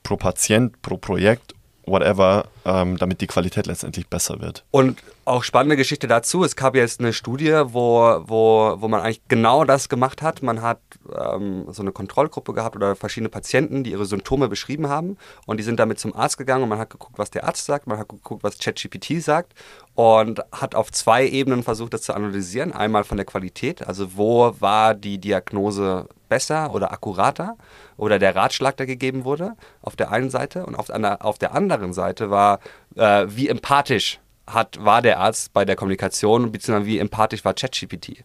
pro 0.02 0.16
Patient, 0.16 0.80
pro 0.82 0.96
Projekt, 0.96 1.53
whatever, 1.86 2.46
ähm, 2.64 2.96
damit 2.96 3.20
die 3.20 3.26
Qualität 3.26 3.66
letztendlich 3.66 4.08
besser 4.08 4.40
wird. 4.40 4.64
Und 4.70 5.02
auch 5.24 5.42
spannende 5.42 5.76
Geschichte 5.76 6.06
dazu. 6.06 6.44
Es 6.44 6.56
gab 6.56 6.74
jetzt 6.74 7.00
eine 7.00 7.12
Studie, 7.12 7.52
wo, 7.66 8.22
wo, 8.26 8.76
wo 8.78 8.88
man 8.88 9.00
eigentlich 9.00 9.22
genau 9.28 9.64
das 9.64 9.88
gemacht 9.88 10.22
hat. 10.22 10.42
Man 10.42 10.60
hat 10.62 10.80
ähm, 11.16 11.66
so 11.70 11.82
eine 11.82 11.92
Kontrollgruppe 11.92 12.52
gehabt 12.52 12.76
oder 12.76 12.94
verschiedene 12.94 13.30
Patienten, 13.30 13.84
die 13.84 13.92
ihre 13.92 14.04
Symptome 14.04 14.48
beschrieben 14.48 14.88
haben. 14.88 15.16
Und 15.46 15.58
die 15.58 15.64
sind 15.64 15.80
damit 15.80 15.98
zum 15.98 16.14
Arzt 16.14 16.36
gegangen 16.38 16.64
und 16.64 16.68
man 16.68 16.78
hat 16.78 16.90
geguckt, 16.90 17.18
was 17.18 17.30
der 17.30 17.44
Arzt 17.44 17.64
sagt, 17.64 17.86
man 17.86 17.98
hat 17.98 18.08
geguckt, 18.08 18.42
was 18.42 18.58
ChatGPT 18.58 19.22
sagt 19.22 19.54
und 19.94 20.40
hat 20.52 20.74
auf 20.74 20.90
zwei 20.92 21.26
Ebenen 21.26 21.62
versucht, 21.62 21.94
das 21.94 22.02
zu 22.02 22.14
analysieren. 22.14 22.72
Einmal 22.72 23.04
von 23.04 23.16
der 23.16 23.26
Qualität, 23.26 23.86
also 23.86 24.16
wo 24.16 24.54
war 24.58 24.94
die 24.94 25.18
Diagnose 25.18 26.08
besser 26.34 26.74
oder 26.74 26.90
akkurater 26.96 27.56
oder 27.96 28.18
der 28.18 28.34
Ratschlag, 28.34 28.76
der 28.76 28.86
gegeben 28.86 29.24
wurde, 29.24 29.52
auf 29.82 29.94
der 29.94 30.10
einen 30.10 30.30
Seite. 30.30 30.66
Und 30.66 30.74
auf, 30.74 30.86
der- 30.88 31.24
auf 31.24 31.38
der 31.38 31.54
anderen 31.54 31.92
Seite 31.92 32.28
war, 32.30 32.58
äh, 32.96 33.26
wie 33.28 33.48
empathisch 33.48 34.18
hat, 34.46 34.70
war 34.84 35.00
der 35.00 35.20
Arzt 35.20 35.52
bei 35.52 35.64
der 35.64 35.76
Kommunikation, 35.76 36.50
beziehungsweise 36.52 36.86
wie 36.86 36.98
empathisch 36.98 37.44
war 37.44 37.54
ChatGPT. 37.54 38.24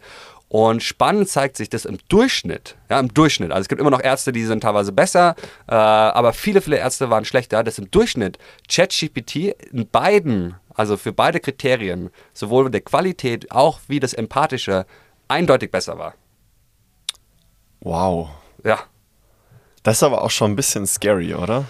Und 0.49 0.81
spannend 0.81 1.29
zeigt 1.29 1.55
sich 1.57 1.69
das 1.69 1.85
im 1.85 1.97
Durchschnitt. 2.09 2.75
Ja, 2.89 2.99
im 2.99 3.13
Durchschnitt. 3.13 3.51
Also 3.51 3.61
es 3.61 3.69
gibt 3.69 3.79
immer 3.79 3.91
noch 3.91 4.01
Ärzte, 4.03 4.31
die 4.31 4.43
sind 4.45 4.61
teilweise 4.61 4.91
besser, 4.91 5.35
äh, 5.67 5.75
aber 5.75 6.33
viele, 6.33 6.61
viele 6.61 6.77
Ärzte 6.77 7.11
waren 7.11 7.25
schlechter. 7.25 7.63
Dass 7.63 7.77
im 7.77 7.91
Durchschnitt 7.91 8.39
ChatGPT 8.67 9.35
in 9.71 9.87
beiden, 9.99 10.55
also 10.73 10.97
für 10.97 11.13
beide 11.13 11.39
Kriterien, 11.39 12.09
sowohl 12.33 12.71
der 12.71 12.81
Qualität 12.81 13.51
auch 13.51 13.79
wie 13.87 13.99
das 13.99 14.13
Empathische, 14.13 14.85
eindeutig 15.27 15.69
besser 15.71 15.95
war. 15.99 16.13
Wow. 17.81 18.29
Ja. 18.63 18.79
Das 19.83 19.97
ist 19.97 20.03
aber 20.03 20.21
auch 20.23 20.31
schon 20.31 20.51
ein 20.51 20.55
bisschen 20.55 20.85
scary, 20.85 21.33
oder? 21.33 21.65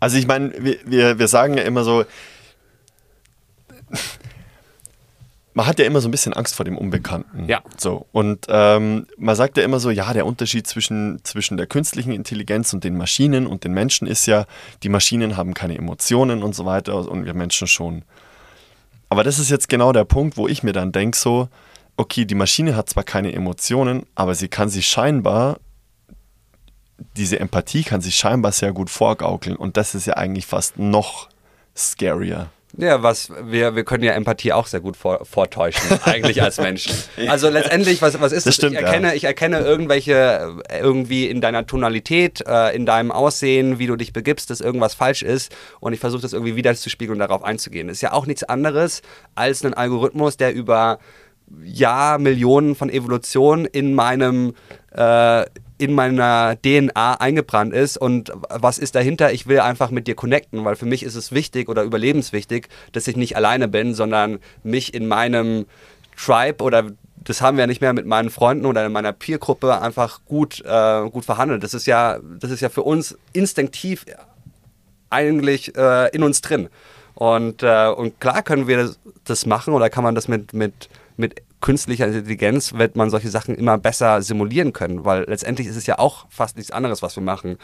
Also 0.00 0.16
ich 0.16 0.26
meine, 0.26 0.52
wir, 0.58 0.78
wir, 0.84 1.18
wir 1.18 1.28
sagen 1.28 1.56
ja 1.56 1.62
immer 1.62 1.84
so, 1.84 2.04
man 5.54 5.66
hat 5.66 5.78
ja 5.78 5.84
immer 5.84 6.00
so 6.00 6.08
ein 6.08 6.10
bisschen 6.10 6.32
Angst 6.32 6.54
vor 6.54 6.64
dem 6.64 6.78
Unbekannten. 6.78 7.48
Ja. 7.48 7.62
So. 7.76 8.06
Und 8.12 8.46
ähm, 8.48 9.06
man 9.18 9.36
sagt 9.36 9.58
ja 9.58 9.64
immer 9.64 9.78
so, 9.80 9.90
ja, 9.90 10.12
der 10.12 10.26
Unterschied 10.26 10.66
zwischen, 10.66 11.20
zwischen 11.24 11.56
der 11.56 11.66
künstlichen 11.66 12.12
Intelligenz 12.12 12.72
und 12.72 12.84
den 12.84 12.96
Maschinen 12.96 13.46
und 13.46 13.64
den 13.64 13.72
Menschen 13.72 14.06
ist 14.08 14.26
ja, 14.26 14.46
die 14.82 14.88
Maschinen 14.88 15.36
haben 15.36 15.54
keine 15.54 15.76
Emotionen 15.76 16.42
und 16.42 16.54
so 16.54 16.64
weiter 16.64 16.96
und 17.08 17.26
wir 17.26 17.34
Menschen 17.34 17.68
schon. 17.68 18.02
Aber 19.10 19.24
das 19.24 19.38
ist 19.38 19.50
jetzt 19.50 19.68
genau 19.68 19.92
der 19.92 20.04
Punkt, 20.04 20.38
wo 20.38 20.48
ich 20.48 20.62
mir 20.62 20.72
dann 20.72 20.90
denke, 20.90 21.18
so, 21.18 21.48
okay, 21.96 22.24
die 22.24 22.34
Maschine 22.34 22.76
hat 22.76 22.88
zwar 22.88 23.04
keine 23.04 23.32
Emotionen, 23.32 24.06
aber 24.14 24.34
sie 24.34 24.48
kann 24.48 24.68
sich 24.68 24.86
scheinbar 24.86 25.58
diese 27.16 27.40
Empathie 27.40 27.82
kann 27.82 28.00
sich 28.00 28.14
scheinbar 28.14 28.52
sehr 28.52 28.72
gut 28.72 28.90
vorgaukeln 28.90 29.56
und 29.56 29.76
das 29.76 29.94
ist 29.94 30.06
ja 30.06 30.14
eigentlich 30.14 30.46
fast 30.46 30.78
noch 30.78 31.28
scarier. 31.76 32.48
Ja, 32.78 33.02
was 33.02 33.30
wir, 33.44 33.76
wir 33.76 33.84
können 33.84 34.02
ja 34.02 34.12
Empathie 34.12 34.54
auch 34.54 34.66
sehr 34.66 34.80
gut 34.80 34.96
vor, 34.96 35.26
vortäuschen, 35.26 36.00
eigentlich 36.04 36.42
als 36.42 36.56
Menschen. 36.56 36.94
Also 37.28 37.50
letztendlich, 37.50 38.00
was, 38.00 38.18
was 38.18 38.32
ist 38.32 38.46
Das 38.46 38.54
stimmt, 38.54 38.76
ich 38.76 38.80
erkenne, 38.80 39.08
ja. 39.08 39.14
ich 39.14 39.24
erkenne 39.24 39.58
irgendwelche, 39.58 40.56
äh, 40.70 40.78
irgendwie 40.78 41.26
in 41.26 41.42
deiner 41.42 41.66
Tonalität, 41.66 42.42
äh, 42.46 42.74
in 42.74 42.86
deinem 42.86 43.12
Aussehen, 43.12 43.78
wie 43.78 43.88
du 43.88 43.96
dich 43.96 44.14
begibst, 44.14 44.48
dass 44.48 44.62
irgendwas 44.62 44.94
falsch 44.94 45.22
ist 45.22 45.54
und 45.80 45.92
ich 45.92 46.00
versuche 46.00 46.22
das 46.22 46.32
irgendwie 46.32 46.56
wiederzuspiegeln 46.56 47.20
und 47.20 47.28
darauf 47.28 47.44
einzugehen. 47.44 47.88
Das 47.88 47.98
ist 47.98 48.00
ja 48.00 48.12
auch 48.12 48.24
nichts 48.24 48.44
anderes 48.44 49.02
als 49.34 49.62
ein 49.64 49.74
Algorithmus, 49.74 50.38
der 50.38 50.54
über 50.54 50.98
Jahr, 51.64 52.18
Millionen 52.18 52.74
von 52.74 52.90
Evolution 52.90 53.64
in 53.64 53.94
meinem 53.94 54.54
äh, 54.92 55.44
in 55.78 55.94
meiner 55.94 56.56
DNA 56.62 57.14
eingebrannt 57.14 57.74
ist 57.74 57.96
und 57.96 58.32
was 58.48 58.78
ist 58.78 58.94
dahinter? 58.94 59.32
Ich 59.32 59.48
will 59.48 59.58
einfach 59.58 59.90
mit 59.90 60.06
dir 60.06 60.14
connecten, 60.14 60.64
weil 60.64 60.76
für 60.76 60.86
mich 60.86 61.02
ist 61.02 61.16
es 61.16 61.32
wichtig 61.32 61.68
oder 61.68 61.82
überlebenswichtig, 61.82 62.68
dass 62.92 63.08
ich 63.08 63.16
nicht 63.16 63.36
alleine 63.36 63.66
bin, 63.66 63.92
sondern 63.92 64.38
mich 64.62 64.94
in 64.94 65.08
meinem 65.08 65.66
Tribe 66.16 66.62
oder 66.62 66.92
das 67.24 67.40
haben 67.40 67.56
wir 67.56 67.62
ja 67.62 67.66
nicht 67.66 67.80
mehr 67.80 67.92
mit 67.92 68.06
meinen 68.06 68.30
Freunden 68.30 68.66
oder 68.66 68.86
in 68.86 68.92
meiner 68.92 69.12
Peergruppe 69.12 69.80
einfach 69.80 70.20
gut, 70.24 70.62
äh, 70.64 71.08
gut 71.10 71.24
verhandelt. 71.24 71.62
Das 71.64 71.74
ist 71.74 71.86
ja, 71.86 72.18
das 72.38 72.50
ist 72.50 72.60
ja 72.60 72.68
für 72.68 72.82
uns 72.82 73.16
instinktiv 73.32 74.04
eigentlich 75.10 75.76
äh, 75.76 76.14
in 76.14 76.22
uns 76.22 76.40
drin. 76.40 76.68
Und, 77.14 77.62
äh, 77.62 77.88
und 77.88 78.20
klar 78.20 78.42
können 78.42 78.66
wir 78.66 78.94
das, 79.24 79.46
machen 79.46 79.74
oder 79.74 79.90
kann 79.90 80.04
man 80.04 80.14
das 80.14 80.28
mit, 80.28 80.52
mit, 80.52 80.88
mit 81.16 81.42
künstlicher 81.60 82.06
Intelligenz, 82.06 82.74
wird 82.74 82.96
man 82.96 83.10
solche 83.10 83.28
Sachen 83.28 83.54
immer 83.54 83.78
besser 83.78 84.20
simulieren 84.22 84.72
können, 84.72 85.04
weil 85.04 85.24
letztendlich 85.28 85.68
ist 85.68 85.76
es 85.76 85.86
ja 85.86 85.98
auch 85.98 86.26
fast 86.28 86.56
nichts 86.56 86.72
anderes, 86.72 87.02
was 87.02 87.16
wir 87.16 87.22
machen. 87.22 87.56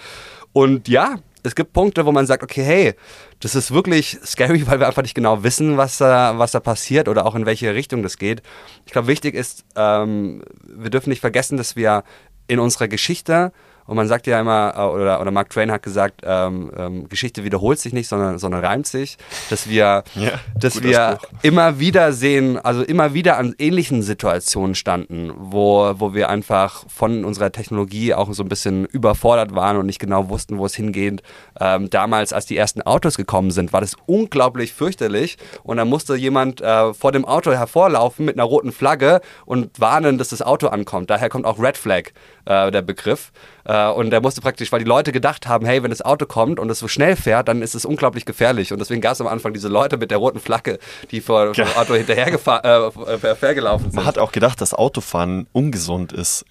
Und 0.53 0.89
ja, 0.89 1.17
es 1.43 1.55
gibt 1.55 1.73
Punkte, 1.73 2.07
wo 2.07 2.13
man 2.13 2.27
sagt, 2.27 2.43
okay, 2.43 2.63
hey, 2.63 2.95
das 3.41 3.55
ist 3.55 3.73
wirklich 3.73 4.19
scary, 4.25 4.67
weil 4.67 4.81
wir 4.81 4.87
einfach 4.87 5.03
nicht 5.03 5.15
genau 5.15 5.43
wissen, 5.43 5.77
was 5.77 5.99
da, 5.99 6.39
was 6.39 6.53
da 6.53 6.61
passiert 6.61 7.09
oder 7.09 7.27
auch 7.27 7.35
in 7.35 7.47
welche 7.47 7.75
Richtung 7.75 8.03
das 8.03 8.19
geht. 8.19 8.43
Ich 8.87 8.93
glaube, 8.93 9.09
wichtig 9.09 9.35
ist, 9.35 9.65
ähm, 9.77 10.43
wir 10.65 10.91
dürfen 10.91 11.11
nicht 11.11 11.21
vergessen, 11.21 11.57
dass 11.57 11.77
wir 11.77 12.05
in 12.47 12.59
unserer 12.61 12.89
Geschichte 12.89 13.53
und 13.89 13.97
man 13.97 14.07
sagt 14.07 14.27
ja 14.27 14.39
immer, 14.39 14.75
äh, 14.77 14.81
oder, 14.83 15.21
oder 15.21 15.31
Mark 15.31 15.49
Twain 15.49 15.73
hat 15.73 15.83
gesagt, 15.83 16.21
ähm, 16.25 16.71
ähm, 16.77 17.09
Geschichte 17.09 17.43
wiederholt 17.43 17.79
sich 17.81 17.95
nicht, 17.95 18.07
sondern, 18.07 18.39
sondern 18.39 18.63
reimt 18.65 18.87
sich, 18.87 19.17
dass 19.49 19.69
wir, 19.69 20.05
Ja, 20.15 20.33
dass 20.55 20.83
wir 20.83 21.17
Spruch. 21.19 21.31
immer 21.43 21.79
wieder 21.81 22.13
sehen, 22.13 22.59
also 22.59 22.83
immer 22.83 23.15
wieder 23.15 23.39
an 23.39 23.55
ähnlichen 23.59 24.03
Situationen 24.03 24.75
standen, 24.75 25.33
wo, 25.37 25.95
wo 25.97 26.13
wir 26.13 26.29
einfach 26.29 26.85
von 26.89 27.25
unserer 27.25 27.51
Technologie 27.51 28.13
auch 28.13 28.31
so 28.35 28.43
ein 28.43 28.49
bisschen 28.51 28.85
überfordert 28.85 29.55
waren 29.55 29.79
und 29.79 29.87
nicht 29.87 29.99
genau 29.99 30.29
wussten, 30.29 30.59
wo 30.59 30.67
es 30.67 30.75
hingeht. 30.75 31.23
Ähm, 31.59 31.89
damals, 31.89 32.35
als 32.35 32.45
die 32.45 32.59
ersten 32.59 32.83
Autos 32.83 33.17
gekommen 33.17 33.51
sind, 33.51 33.73
war 33.73 33.81
das 33.81 33.97
unglaublich 34.05 34.75
fürchterlich 34.75 35.39
und 35.63 35.79
dann 35.79 35.89
musste 35.89 36.15
jemand 36.15 36.61
äh, 36.61 36.93
vor 36.93 37.13
dem 37.13 37.25
Auto 37.25 37.53
hervorlaufen 37.53 38.27
mit 38.27 38.37
einer 38.37 38.45
roten 38.45 38.71
Flagge 38.71 39.23
und 39.47 39.81
warnen, 39.81 40.19
dass 40.19 40.29
das 40.29 40.43
Auto 40.43 40.67
ankommt. 40.67 41.09
Daher 41.09 41.31
kommt 41.31 41.47
auch 41.47 41.59
Red 41.59 41.79
Flag, 41.79 42.11
äh, 42.45 42.71
der 42.71 42.83
Begriff. 42.83 43.33
Äh, 43.69 43.89
und 43.91 44.11
der 44.11 44.21
musste 44.21 44.41
praktisch, 44.41 44.73
weil 44.73 44.81
die 44.81 44.87
Leute 44.87 45.13
gedacht 45.13 45.47
haben, 45.47 45.67
hey, 45.67 45.83
wenn 45.83 45.91
das 45.91 46.03
Auto 46.03 46.27
kommt 46.27 46.59
und 46.59 46.71
es 46.71 46.79
so 46.79 46.89
schnell 46.89 47.15
fährt, 47.15 47.49
dann 47.49 47.63
ist 47.63 47.75
es 47.75 47.85
unglaublich 47.85 48.25
gefährlich. 48.25 48.73
Und 48.73 48.81
deswegen 48.81 49.01
gab 49.01 49.13
es 49.13 49.21
am 49.21 49.27
Anfang 49.27 49.53
diese 49.53 49.69
Leute 49.69 49.99
mit 49.99 50.11
der 50.11 50.19
roten 50.19 50.41
Flagge, 50.41 50.79
die 51.11 51.21
vor, 51.21 51.55
vor 51.55 51.65
dem 51.65 51.77
Auto 51.77 51.95
hinterher 51.95 52.27
äh, 52.29 53.35
hergelaufen 53.41 53.91
sind. 53.91 53.97
Man 53.97 54.07
hat 54.07 54.19
auch 54.19 54.33
gedacht, 54.33 54.61
dass 54.61 54.73
Autofahren 54.75 55.47
ungesund 55.53 56.13
ist. 56.13 56.45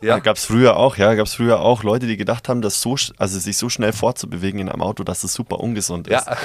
Ja. 0.00 0.16
Ja. 0.16 0.18
Gab 0.18 0.36
es 0.36 0.44
früher 0.44 0.76
auch, 0.76 0.96
ja, 0.96 1.14
gab 1.14 1.26
es 1.26 1.34
früher 1.34 1.60
auch 1.60 1.82
Leute, 1.82 2.06
die 2.06 2.16
gedacht 2.16 2.48
haben, 2.48 2.62
dass 2.62 2.80
so, 2.80 2.96
also 3.16 3.38
sich 3.38 3.56
so 3.56 3.68
schnell 3.68 3.92
fortzubewegen 3.92 4.60
in 4.60 4.68
einem 4.68 4.82
Auto, 4.82 5.04
dass 5.04 5.24
es 5.24 5.34
super 5.34 5.60
ungesund 5.60 6.08
ist. 6.08 6.26
Ja. 6.26 6.36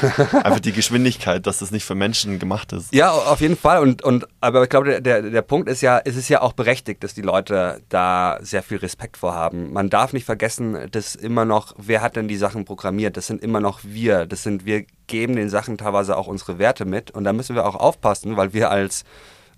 Einfach 0.43 0.59
die 0.59 0.71
Geschwindigkeit, 0.71 1.45
dass 1.47 1.59
das 1.59 1.71
nicht 1.71 1.85
für 1.85 1.95
Menschen 1.95 2.39
gemacht 2.39 2.73
ist. 2.73 2.93
Ja, 2.93 3.11
auf 3.11 3.41
jeden 3.41 3.57
Fall. 3.57 3.81
Und, 3.81 4.01
und 4.01 4.27
aber 4.39 4.63
ich 4.63 4.69
glaube, 4.69 4.87
der, 4.87 5.01
der, 5.01 5.21
der 5.21 5.41
Punkt 5.41 5.69
ist 5.69 5.81
ja, 5.81 6.01
es 6.03 6.15
ist 6.15 6.29
ja 6.29 6.41
auch 6.41 6.53
berechtigt, 6.53 7.03
dass 7.03 7.13
die 7.13 7.21
Leute 7.21 7.81
da 7.89 8.39
sehr 8.41 8.63
viel 8.63 8.77
Respekt 8.77 9.17
vor 9.17 9.33
haben. 9.33 9.73
Man 9.73 9.89
darf 9.89 10.13
nicht 10.13 10.25
vergessen, 10.25 10.77
dass 10.91 11.15
immer 11.15 11.45
noch, 11.45 11.73
wer 11.77 12.01
hat 12.01 12.15
denn 12.15 12.27
die 12.27 12.37
Sachen 12.37 12.65
programmiert? 12.65 13.17
Das 13.17 13.27
sind 13.27 13.41
immer 13.41 13.59
noch 13.59 13.79
wir. 13.83 14.25
Das 14.25 14.43
sind 14.43 14.65
wir 14.65 14.85
geben 15.07 15.35
den 15.35 15.49
Sachen 15.49 15.77
teilweise 15.77 16.17
auch 16.17 16.27
unsere 16.27 16.57
Werte 16.57 16.85
mit. 16.85 17.11
Und 17.11 17.25
da 17.25 17.33
müssen 17.33 17.55
wir 17.55 17.65
auch 17.65 17.75
aufpassen, 17.75 18.37
weil 18.37 18.53
wir 18.53 18.71
als 18.71 19.03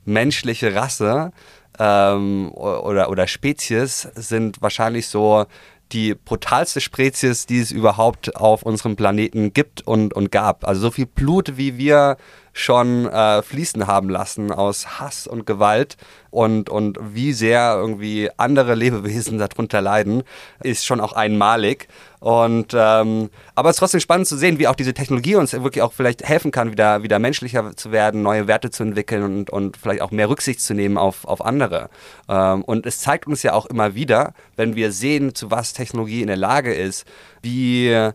menschliche 0.06 0.76
Rasse 0.76 1.32
ähm, 1.80 2.52
oder, 2.54 3.10
oder 3.10 3.28
Spezies 3.28 4.08
sind 4.16 4.62
wahrscheinlich 4.62 5.08
so 5.08 5.46
die 5.92 6.16
brutalste 6.16 6.82
Spezies, 6.82 7.46
die 7.46 7.60
es 7.60 7.72
überhaupt 7.72 8.36
auf 8.36 8.64
unserem 8.64 8.96
Planeten 8.96 9.54
gibt 9.54 9.86
und, 9.86 10.14
und 10.14 10.32
gab. 10.32 10.68
Also 10.68 10.82
so 10.82 10.92
viel 10.92 11.06
Blut, 11.06 11.58
wie 11.58 11.78
wir 11.78 12.18
schon 12.54 13.08
äh, 13.08 13.42
fließen 13.42 13.88
haben 13.88 14.10
lassen 14.10 14.52
aus 14.52 15.00
Hass 15.00 15.26
und 15.26 15.46
Gewalt 15.46 15.98
und, 16.30 16.70
und 16.70 17.00
wie 17.02 17.34
sehr 17.34 17.76
irgendwie 17.76 18.30
andere 18.38 18.76
Lebewesen 18.76 19.40
darunter 19.40 19.82
leiden, 19.82 20.24
ist 20.62 20.86
schon 20.86 21.02
auch 21.02 21.14
einmalig. 21.14 21.88
Und 22.20 22.74
ähm, 22.74 23.30
aber 23.56 23.70
es 23.70 23.76
ist 23.76 23.80
trotzdem 23.80 24.00
spannend 24.00 24.28
zu 24.28 24.38
sehen, 24.38 24.60
wie 24.60 24.68
auch 24.68 24.76
diese 24.76 24.94
Technologie 24.94 25.36
uns 25.36 25.52
wirklich 25.52 25.82
auch 25.82 25.94
vielleicht 25.94 26.24
helfen 26.24 26.52
kann, 26.52 26.72
wieder, 26.72 27.04
wieder 27.04 27.20
menschlicher 27.20 27.76
zu 27.76 27.92
werden, 27.92 28.22
neue 28.22 28.48
Werte 28.48 28.70
zu 28.70 28.84
entwickeln 28.84 29.24
und, 29.24 29.50
und 29.50 29.76
vielleicht 29.76 30.02
auch 30.02 30.12
mehr 30.12 30.30
Rücksicht 30.30 30.62
zu 30.62 30.74
nehmen 30.74 30.98
auf, 30.98 31.26
auf 31.26 31.44
andere. 31.44 31.90
Ähm, 32.30 32.64
und 32.64 32.86
es 32.86 33.00
zeigt 33.00 33.28
uns 33.28 33.44
ja 33.44 33.54
auch 33.54 33.66
immer 33.66 33.96
wieder, 33.96 34.34
wenn 34.56 34.76
wir 34.76 34.92
sehen, 34.92 35.36
zu 35.36 35.52
was 35.52 35.74
Technologie 35.74 36.22
in 36.22 36.28
der 36.28 36.38
Lage 36.38 36.74
ist, 36.74 37.06
wie 37.42 37.90
äh, 37.90 38.14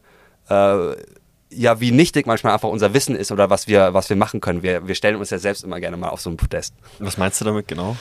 ja, 1.50 1.80
wie 1.80 1.92
nichtig 1.92 2.26
manchmal 2.26 2.52
einfach 2.52 2.68
unser 2.68 2.92
Wissen 2.94 3.16
ist 3.16 3.32
oder 3.32 3.48
was 3.48 3.68
wir, 3.68 3.94
was 3.94 4.10
wir 4.10 4.16
machen 4.16 4.40
können. 4.40 4.62
Wir, 4.62 4.86
wir 4.86 4.94
stellen 4.94 5.16
uns 5.16 5.30
ja 5.30 5.38
selbst 5.38 5.64
immer 5.64 5.80
gerne 5.80 5.96
mal 5.96 6.08
auf 6.08 6.20
so 6.20 6.28
einen 6.28 6.36
Podest. 6.36 6.74
Was 6.98 7.16
meinst 7.16 7.40
du 7.40 7.44
damit 7.44 7.68
genau? 7.68 7.96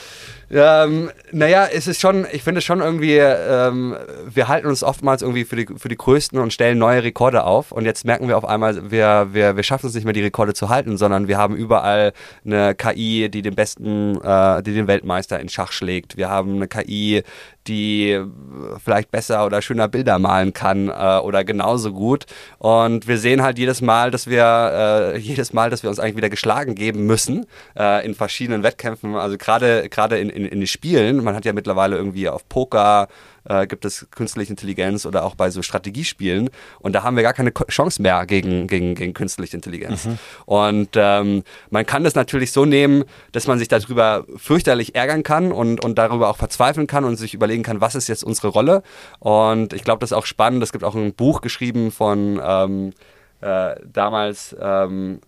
Ähm, 0.50 1.10
naja, 1.32 1.66
es 1.66 1.86
ist 1.86 2.00
schon, 2.00 2.26
ich 2.32 2.42
finde 2.42 2.60
schon 2.60 2.80
irgendwie, 2.80 3.16
ähm, 3.16 3.96
wir 4.32 4.48
halten 4.48 4.66
uns 4.66 4.82
oftmals 4.82 5.22
irgendwie 5.22 5.44
für 5.44 5.56
die, 5.56 5.66
für 5.76 5.88
die 5.88 5.96
Größten 5.96 6.38
und 6.38 6.52
stellen 6.52 6.78
neue 6.78 7.02
Rekorde 7.02 7.44
auf. 7.44 7.72
Und 7.72 7.84
jetzt 7.84 8.04
merken 8.04 8.28
wir 8.28 8.36
auf 8.36 8.44
einmal, 8.44 8.90
wir, 8.90 9.28
wir, 9.32 9.56
wir 9.56 9.62
schaffen 9.62 9.86
es 9.86 9.94
nicht 9.94 10.04
mehr, 10.04 10.12
die 10.12 10.22
Rekorde 10.22 10.54
zu 10.54 10.68
halten, 10.68 10.96
sondern 10.96 11.28
wir 11.28 11.38
haben 11.38 11.56
überall 11.56 12.12
eine 12.44 12.74
KI, 12.74 13.30
die 13.30 13.42
den 13.42 13.54
besten, 13.54 14.20
äh, 14.22 14.62
die 14.62 14.74
den 14.74 14.86
Weltmeister 14.86 15.40
in 15.40 15.48
Schach 15.48 15.72
schlägt. 15.72 16.16
Wir 16.16 16.28
haben 16.28 16.56
eine 16.56 16.68
KI, 16.68 17.22
die 17.68 18.20
vielleicht 18.82 19.10
besser 19.10 19.46
oder 19.46 19.62
schöner 19.62 19.88
Bilder 19.88 20.18
malen 20.18 20.52
kann 20.52 20.88
äh, 20.88 21.18
oder 21.18 21.44
genauso 21.44 21.92
gut. 21.92 22.26
Und 22.58 23.06
wir 23.06 23.18
sehen 23.18 23.42
halt 23.42 23.58
jedes 23.58 23.80
Mal, 23.80 24.10
dass 24.10 24.26
wir 24.28 25.14
äh, 25.14 25.18
jedes 25.18 25.52
Mal, 25.52 25.70
dass 25.70 25.82
wir 25.82 25.90
uns 25.90 26.00
eigentlich 26.00 26.16
wieder 26.16 26.30
geschlagen 26.30 26.74
geben 26.74 27.06
müssen 27.06 27.46
äh, 27.78 28.04
in 28.04 28.14
verschiedenen 28.14 28.62
Wettkämpfen. 28.62 29.14
Also 29.14 29.36
gerade 29.36 29.88
gerade 29.88 30.18
in, 30.18 30.30
in, 30.30 30.44
in 30.44 30.60
den 30.60 30.66
Spielen. 30.66 31.22
Man 31.22 31.34
hat 31.34 31.44
ja 31.44 31.52
mittlerweile 31.52 31.96
irgendwie 31.96 32.28
auf 32.28 32.48
Poker 32.48 33.08
äh, 33.48 33.66
gibt 33.66 33.84
es 33.84 34.06
künstliche 34.10 34.52
Intelligenz 34.52 35.06
oder 35.06 35.24
auch 35.24 35.34
bei 35.34 35.50
so 35.50 35.62
Strategiespielen. 35.62 36.50
Und 36.78 36.92
da 36.92 37.02
haben 37.02 37.16
wir 37.16 37.22
gar 37.22 37.32
keine 37.32 37.52
Chance 37.68 38.02
mehr 38.02 38.26
gegen, 38.26 38.66
gegen, 38.66 38.94
gegen 38.94 39.14
künstliche 39.14 39.56
Intelligenz. 39.56 40.06
Mhm. 40.06 40.18
Und 40.46 40.90
ähm, 40.94 41.42
man 41.70 41.86
kann 41.86 42.04
das 42.04 42.14
natürlich 42.14 42.52
so 42.52 42.64
nehmen, 42.64 43.04
dass 43.32 43.46
man 43.46 43.58
sich 43.58 43.68
darüber 43.68 44.24
fürchterlich 44.36 44.94
ärgern 44.94 45.22
kann 45.22 45.52
und, 45.52 45.84
und 45.84 45.96
darüber 45.98 46.28
auch 46.28 46.36
verzweifeln 46.36 46.86
kann 46.86 47.04
und 47.04 47.16
sich 47.16 47.34
überlegen 47.34 47.62
kann, 47.62 47.80
was 47.80 47.94
ist 47.94 48.08
jetzt 48.08 48.24
unsere 48.24 48.48
Rolle. 48.48 48.82
Und 49.18 49.72
ich 49.72 49.84
glaube, 49.84 50.00
das 50.00 50.12
ist 50.12 50.16
auch 50.16 50.26
spannend. 50.26 50.62
Es 50.62 50.72
gibt 50.72 50.84
auch 50.84 50.94
ein 50.94 51.14
Buch 51.14 51.40
geschrieben 51.40 51.90
von 51.90 52.40
ähm, 52.44 52.92
äh, 53.40 53.76
damals 53.84 54.56
ähm, 54.60 55.20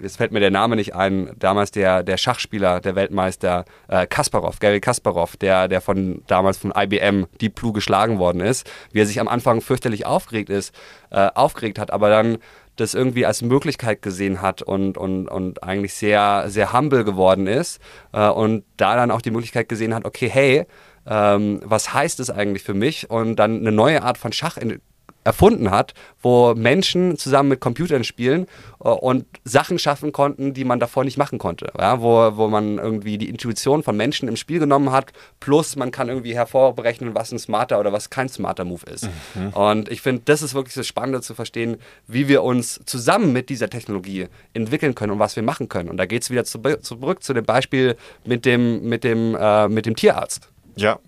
jetzt 0.00 0.16
fällt 0.16 0.32
mir 0.32 0.40
der 0.40 0.50
Name 0.50 0.76
nicht 0.76 0.94
ein, 0.94 1.30
damals 1.38 1.70
der, 1.70 2.02
der 2.02 2.16
Schachspieler, 2.16 2.80
der 2.80 2.94
Weltmeister 2.94 3.64
äh, 3.88 4.06
Kasparov, 4.06 4.58
Gary 4.58 4.80
Kasparov, 4.80 5.36
der, 5.36 5.68
der 5.68 5.80
von 5.80 6.22
damals 6.26 6.58
von 6.58 6.72
IBM 6.76 7.26
Deep 7.40 7.54
Blue 7.54 7.72
geschlagen 7.72 8.18
worden 8.18 8.40
ist, 8.40 8.70
wie 8.92 9.00
er 9.00 9.06
sich 9.06 9.20
am 9.20 9.28
Anfang 9.28 9.60
fürchterlich 9.60 10.06
aufgeregt 10.06 10.50
ist, 10.50 10.74
äh, 11.10 11.28
aufgeregt 11.34 11.78
hat, 11.78 11.90
aber 11.90 12.10
dann 12.10 12.38
das 12.76 12.94
irgendwie 12.94 13.26
als 13.26 13.42
Möglichkeit 13.42 14.02
gesehen 14.02 14.40
hat 14.40 14.62
und, 14.62 14.96
und, 14.96 15.26
und 15.28 15.62
eigentlich 15.62 15.94
sehr, 15.94 16.44
sehr 16.48 16.72
humble 16.72 17.04
geworden 17.04 17.46
ist 17.46 17.80
äh, 18.12 18.28
und 18.28 18.64
da 18.76 18.96
dann 18.96 19.10
auch 19.10 19.20
die 19.20 19.32
Möglichkeit 19.32 19.68
gesehen 19.68 19.94
hat, 19.94 20.04
okay, 20.04 20.28
hey, 20.28 20.66
ähm, 21.06 21.60
was 21.64 21.92
heißt 21.92 22.20
es 22.20 22.30
eigentlich 22.30 22.62
für 22.62 22.74
mich? 22.74 23.10
Und 23.10 23.36
dann 23.36 23.58
eine 23.58 23.72
neue 23.72 24.02
Art 24.02 24.18
von 24.18 24.32
Schach 24.32 24.56
in, 24.56 24.80
erfunden 25.24 25.70
hat, 25.70 25.94
wo 26.22 26.54
Menschen 26.54 27.16
zusammen 27.18 27.50
mit 27.50 27.60
Computern 27.60 28.04
spielen 28.04 28.46
äh, 28.82 28.88
und 28.88 29.26
Sachen 29.44 29.78
schaffen 29.78 30.12
konnten, 30.12 30.54
die 30.54 30.64
man 30.64 30.80
davor 30.80 31.04
nicht 31.04 31.18
machen 31.18 31.38
konnte. 31.38 31.70
Ja, 31.78 32.00
wo, 32.00 32.36
wo 32.36 32.48
man 32.48 32.78
irgendwie 32.78 33.18
die 33.18 33.28
Intuition 33.28 33.82
von 33.82 33.96
Menschen 33.96 34.28
im 34.28 34.36
Spiel 34.36 34.58
genommen 34.58 34.90
hat, 34.90 35.12
plus 35.40 35.76
man 35.76 35.90
kann 35.90 36.08
irgendwie 36.08 36.34
hervorberechnen, 36.34 37.14
was 37.14 37.32
ein 37.32 37.38
smarter 37.38 37.78
oder 37.78 37.92
was 37.92 38.10
kein 38.10 38.28
smarter 38.28 38.64
Move 38.64 38.86
ist. 38.90 39.08
Mhm. 39.34 39.48
Und 39.50 39.90
ich 39.90 40.00
finde, 40.00 40.22
das 40.24 40.42
ist 40.42 40.54
wirklich 40.54 40.74
das 40.74 40.86
Spannende 40.86 41.20
zu 41.20 41.34
verstehen, 41.34 41.76
wie 42.06 42.28
wir 42.28 42.42
uns 42.42 42.80
zusammen 42.86 43.32
mit 43.32 43.50
dieser 43.50 43.68
Technologie 43.68 44.28
entwickeln 44.54 44.94
können 44.94 45.12
und 45.12 45.18
was 45.18 45.36
wir 45.36 45.42
machen 45.42 45.68
können. 45.68 45.90
Und 45.90 45.98
da 45.98 46.06
geht 46.06 46.22
es 46.22 46.30
wieder 46.30 46.44
zu, 46.44 46.58
zurück 46.80 47.22
zu 47.22 47.34
dem 47.34 47.44
Beispiel 47.44 47.96
mit 48.24 48.44
dem, 48.44 48.88
mit 48.88 49.04
dem, 49.04 49.36
äh, 49.38 49.68
mit 49.68 49.86
dem 49.86 49.96
Tierarzt. 49.96 50.48
Ja. 50.76 50.98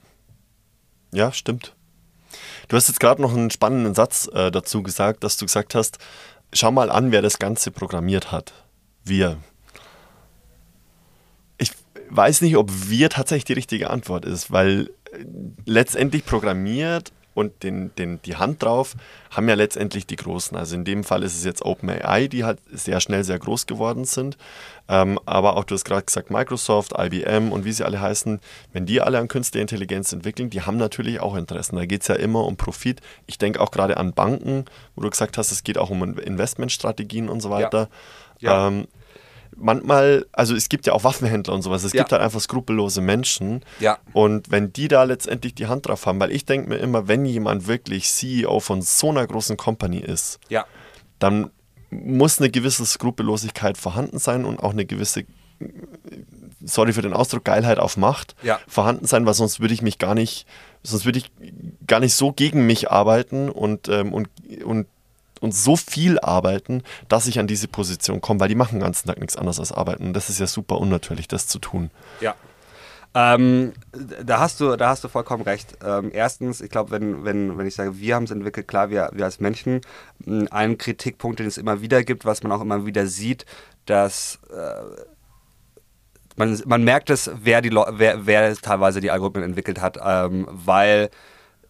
Ja, 1.12 1.32
stimmt. 1.32 1.74
Du 2.70 2.76
hast 2.76 2.86
jetzt 2.86 3.00
gerade 3.00 3.20
noch 3.20 3.34
einen 3.34 3.50
spannenden 3.50 3.96
Satz 3.96 4.30
äh, 4.32 4.52
dazu 4.52 4.84
gesagt, 4.84 5.24
dass 5.24 5.36
du 5.36 5.44
gesagt 5.44 5.74
hast, 5.74 5.98
schau 6.52 6.70
mal 6.70 6.88
an, 6.88 7.10
wer 7.10 7.20
das 7.20 7.40
Ganze 7.40 7.72
programmiert 7.72 8.30
hat. 8.30 8.52
Wir. 9.02 9.38
Ich 11.58 11.72
weiß 12.10 12.42
nicht, 12.42 12.56
ob 12.56 12.70
wir 12.88 13.10
tatsächlich 13.10 13.44
die 13.46 13.54
richtige 13.54 13.90
Antwort 13.90 14.24
ist, 14.24 14.52
weil 14.52 14.88
äh, 15.10 15.24
letztendlich 15.66 16.24
programmiert 16.24 17.10
und 17.40 17.62
den, 17.62 17.94
den, 17.96 18.20
die 18.22 18.36
Hand 18.36 18.62
drauf 18.62 18.94
haben 19.30 19.48
ja 19.48 19.54
letztendlich 19.54 20.06
die 20.06 20.16
Großen. 20.16 20.56
Also 20.56 20.76
in 20.76 20.84
dem 20.84 21.04
Fall 21.04 21.22
ist 21.22 21.34
es 21.34 21.44
jetzt 21.44 21.64
OpenAI, 21.64 22.28
die 22.28 22.44
halt 22.44 22.58
sehr 22.70 23.00
schnell 23.00 23.24
sehr 23.24 23.38
groß 23.38 23.66
geworden 23.66 24.04
sind. 24.04 24.36
Ähm, 24.88 25.18
aber 25.26 25.56
auch 25.56 25.64
du 25.64 25.74
hast 25.74 25.84
gerade 25.84 26.04
gesagt, 26.04 26.30
Microsoft, 26.30 26.92
IBM 26.98 27.52
und 27.52 27.64
wie 27.64 27.72
sie 27.72 27.84
alle 27.84 28.00
heißen, 28.00 28.40
wenn 28.72 28.86
die 28.86 29.00
alle 29.00 29.18
an 29.18 29.28
künstliche 29.28 29.62
Intelligenz 29.62 30.12
entwickeln, 30.12 30.50
die 30.50 30.62
haben 30.62 30.76
natürlich 30.76 31.20
auch 31.20 31.34
Interessen. 31.34 31.76
Da 31.76 31.86
geht 31.86 32.02
es 32.02 32.08
ja 32.08 32.16
immer 32.16 32.44
um 32.44 32.56
Profit. 32.56 33.00
Ich 33.26 33.38
denke 33.38 33.60
auch 33.60 33.70
gerade 33.70 33.96
an 33.96 34.12
Banken, 34.12 34.66
wo 34.94 35.02
du 35.02 35.10
gesagt 35.10 35.38
hast, 35.38 35.52
es 35.52 35.64
geht 35.64 35.78
auch 35.78 35.90
um 35.90 36.18
Investmentstrategien 36.18 37.28
und 37.28 37.40
so 37.40 37.50
weiter. 37.50 37.88
Ja. 38.38 38.52
Ja. 38.52 38.68
Ähm, 38.68 38.86
manchmal, 39.60 40.26
also 40.32 40.54
es 40.54 40.68
gibt 40.68 40.86
ja 40.86 40.92
auch 40.92 41.04
Waffenhändler 41.04 41.54
und 41.54 41.62
sowas, 41.62 41.84
es 41.84 41.92
ja. 41.92 42.02
gibt 42.02 42.12
halt 42.12 42.22
einfach 42.22 42.40
skrupellose 42.40 43.00
Menschen. 43.00 43.64
Ja. 43.78 43.98
Und 44.12 44.50
wenn 44.50 44.72
die 44.72 44.88
da 44.88 45.04
letztendlich 45.04 45.54
die 45.54 45.66
Hand 45.66 45.86
drauf 45.86 46.06
haben, 46.06 46.18
weil 46.20 46.32
ich 46.32 46.44
denke 46.44 46.68
mir 46.68 46.78
immer, 46.78 47.08
wenn 47.08 47.24
jemand 47.24 47.66
wirklich 47.66 48.10
CEO 48.10 48.60
von 48.60 48.82
so 48.82 49.10
einer 49.10 49.26
großen 49.26 49.56
Company 49.56 49.98
ist, 49.98 50.40
ja. 50.48 50.64
dann 51.18 51.50
muss 51.90 52.38
eine 52.38 52.50
gewisse 52.50 52.86
Skrupellosigkeit 52.86 53.76
vorhanden 53.76 54.18
sein 54.18 54.44
und 54.44 54.60
auch 54.62 54.70
eine 54.72 54.86
gewisse, 54.86 55.24
sorry 56.64 56.92
für 56.92 57.02
den 57.02 57.12
Ausdruck, 57.12 57.44
Geilheit 57.44 57.78
auf 57.78 57.96
Macht 57.96 58.34
ja. 58.42 58.60
vorhanden 58.68 59.06
sein, 59.06 59.26
weil 59.26 59.34
sonst 59.34 59.60
würde 59.60 59.74
ich 59.74 59.82
mich 59.82 59.98
gar 59.98 60.14
nicht, 60.14 60.46
sonst 60.82 61.04
würde 61.04 61.18
ich 61.18 61.30
gar 61.86 62.00
nicht 62.00 62.14
so 62.14 62.32
gegen 62.32 62.66
mich 62.66 62.90
arbeiten 62.90 63.50
und, 63.50 63.88
ähm, 63.88 64.12
und, 64.12 64.28
und 64.64 64.86
und 65.40 65.54
so 65.54 65.76
viel 65.76 66.18
arbeiten, 66.20 66.82
dass 67.08 67.26
ich 67.26 67.38
an 67.38 67.46
diese 67.46 67.68
Position 67.68 68.20
komme, 68.20 68.40
weil 68.40 68.48
die 68.48 68.54
machen 68.54 68.76
den 68.76 68.82
ganzen 68.82 69.08
Tag 69.08 69.18
nichts 69.18 69.36
anderes 69.36 69.58
als 69.58 69.72
arbeiten. 69.72 70.06
Und 70.06 70.12
das 70.12 70.30
ist 70.30 70.38
ja 70.38 70.46
super 70.46 70.78
unnatürlich, 70.78 71.28
das 71.28 71.46
zu 71.46 71.58
tun. 71.58 71.90
Ja. 72.20 72.34
Ähm, 73.12 73.72
da, 74.24 74.38
hast 74.38 74.60
du, 74.60 74.76
da 74.76 74.90
hast 74.90 75.02
du 75.02 75.08
vollkommen 75.08 75.42
recht. 75.42 75.78
Ähm, 75.84 76.10
erstens, 76.12 76.60
ich 76.60 76.70
glaube, 76.70 76.92
wenn, 76.92 77.24
wenn, 77.24 77.58
wenn 77.58 77.66
ich 77.66 77.74
sage, 77.74 77.98
wir 77.98 78.14
haben 78.14 78.24
es 78.24 78.30
entwickelt, 78.30 78.68
klar, 78.68 78.90
wir, 78.90 79.10
wir 79.12 79.24
als 79.24 79.40
Menschen, 79.40 79.80
ein 80.50 80.78
Kritikpunkt, 80.78 81.40
den 81.40 81.46
es 81.46 81.58
immer 81.58 81.80
wieder 81.80 82.04
gibt, 82.04 82.24
was 82.24 82.44
man 82.44 82.52
auch 82.52 82.60
immer 82.60 82.86
wieder 82.86 83.08
sieht, 83.08 83.46
dass 83.86 84.38
äh, 84.50 84.82
man, 86.36 86.62
man 86.66 86.84
merkt 86.84 87.10
es, 87.10 87.30
wer, 87.34 87.62
die, 87.62 87.70
wer, 87.70 88.26
wer 88.26 88.56
teilweise 88.56 89.00
die 89.00 89.10
Algorithmen 89.10 89.44
entwickelt 89.44 89.80
hat, 89.80 89.98
ähm, 90.02 90.46
weil 90.48 91.10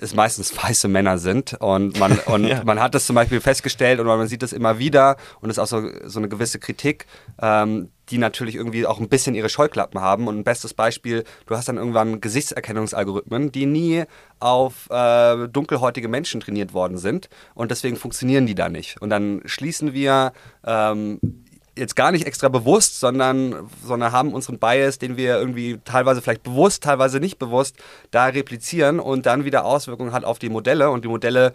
es 0.00 0.14
meistens 0.14 0.56
weiße 0.56 0.88
Männer 0.88 1.18
sind 1.18 1.54
und 1.60 1.98
man 1.98 2.18
und 2.26 2.44
ja. 2.44 2.64
man 2.64 2.80
hat 2.80 2.94
das 2.94 3.06
zum 3.06 3.14
Beispiel 3.14 3.40
festgestellt 3.40 4.00
und 4.00 4.06
man 4.06 4.26
sieht 4.26 4.42
das 4.42 4.52
immer 4.52 4.78
wieder 4.78 5.16
und 5.40 5.50
es 5.50 5.58
ist 5.58 5.62
auch 5.62 5.66
so, 5.66 5.88
so 6.04 6.18
eine 6.18 6.28
gewisse 6.28 6.58
Kritik, 6.58 7.06
ähm, 7.40 7.90
die 8.08 8.18
natürlich 8.18 8.56
irgendwie 8.56 8.86
auch 8.86 8.98
ein 8.98 9.08
bisschen 9.08 9.34
ihre 9.34 9.48
Scheuklappen 9.48 10.00
haben 10.00 10.26
und 10.26 10.38
ein 10.38 10.44
bestes 10.44 10.74
Beispiel, 10.74 11.24
du 11.46 11.56
hast 11.56 11.68
dann 11.68 11.76
irgendwann 11.76 12.20
Gesichtserkennungsalgorithmen, 12.20 13.52
die 13.52 13.66
nie 13.66 14.04
auf 14.40 14.88
äh, 14.90 15.48
dunkelhäutige 15.48 16.08
Menschen 16.08 16.40
trainiert 16.40 16.74
worden 16.74 16.98
sind 16.98 17.28
und 17.54 17.70
deswegen 17.70 17.96
funktionieren 17.96 18.46
die 18.46 18.54
da 18.54 18.68
nicht 18.68 19.00
und 19.00 19.10
dann 19.10 19.42
schließen 19.44 19.92
wir 19.92 20.32
ähm, 20.64 21.20
jetzt 21.76 21.96
gar 21.96 22.12
nicht 22.12 22.26
extra 22.26 22.48
bewusst, 22.48 23.00
sondern, 23.00 23.70
sondern 23.84 24.12
haben 24.12 24.34
unseren 24.34 24.58
Bias, 24.58 24.98
den 24.98 25.16
wir 25.16 25.36
irgendwie 25.38 25.78
teilweise 25.84 26.20
vielleicht 26.22 26.42
bewusst, 26.42 26.82
teilweise 26.82 27.20
nicht 27.20 27.38
bewusst, 27.38 27.76
da 28.10 28.26
replizieren 28.26 29.00
und 29.00 29.26
dann 29.26 29.44
wieder 29.44 29.64
Auswirkungen 29.64 30.12
hat 30.12 30.24
auf 30.24 30.38
die 30.38 30.48
Modelle. 30.48 30.90
Und 30.90 31.04
die 31.04 31.08
Modelle 31.08 31.52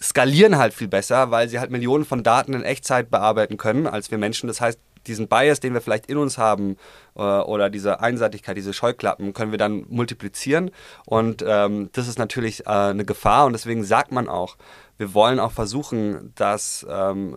skalieren 0.00 0.58
halt 0.58 0.74
viel 0.74 0.88
besser, 0.88 1.30
weil 1.30 1.48
sie 1.48 1.58
halt 1.58 1.70
Millionen 1.70 2.04
von 2.04 2.22
Daten 2.22 2.54
in 2.54 2.62
Echtzeit 2.62 3.10
bearbeiten 3.10 3.56
können 3.56 3.86
als 3.86 4.10
wir 4.10 4.18
Menschen. 4.18 4.48
Das 4.48 4.60
heißt, 4.60 4.78
diesen 5.06 5.28
Bias, 5.28 5.60
den 5.60 5.74
wir 5.74 5.80
vielleicht 5.80 6.06
in 6.06 6.16
uns 6.16 6.38
haben 6.38 6.76
äh, 7.14 7.20
oder 7.20 7.70
diese 7.70 8.00
Einseitigkeit, 8.00 8.56
diese 8.56 8.72
Scheuklappen, 8.72 9.34
können 9.34 9.50
wir 9.50 9.58
dann 9.58 9.84
multiplizieren. 9.88 10.70
Und 11.04 11.44
ähm, 11.46 11.90
das 11.92 12.08
ist 12.08 12.18
natürlich 12.18 12.66
äh, 12.66 12.70
eine 12.70 13.04
Gefahr. 13.04 13.46
Und 13.46 13.52
deswegen 13.52 13.84
sagt 13.84 14.12
man 14.12 14.28
auch, 14.28 14.56
wir 14.96 15.12
wollen 15.14 15.40
auch 15.40 15.52
versuchen, 15.52 16.32
dass 16.36 16.86
ähm, 16.88 17.36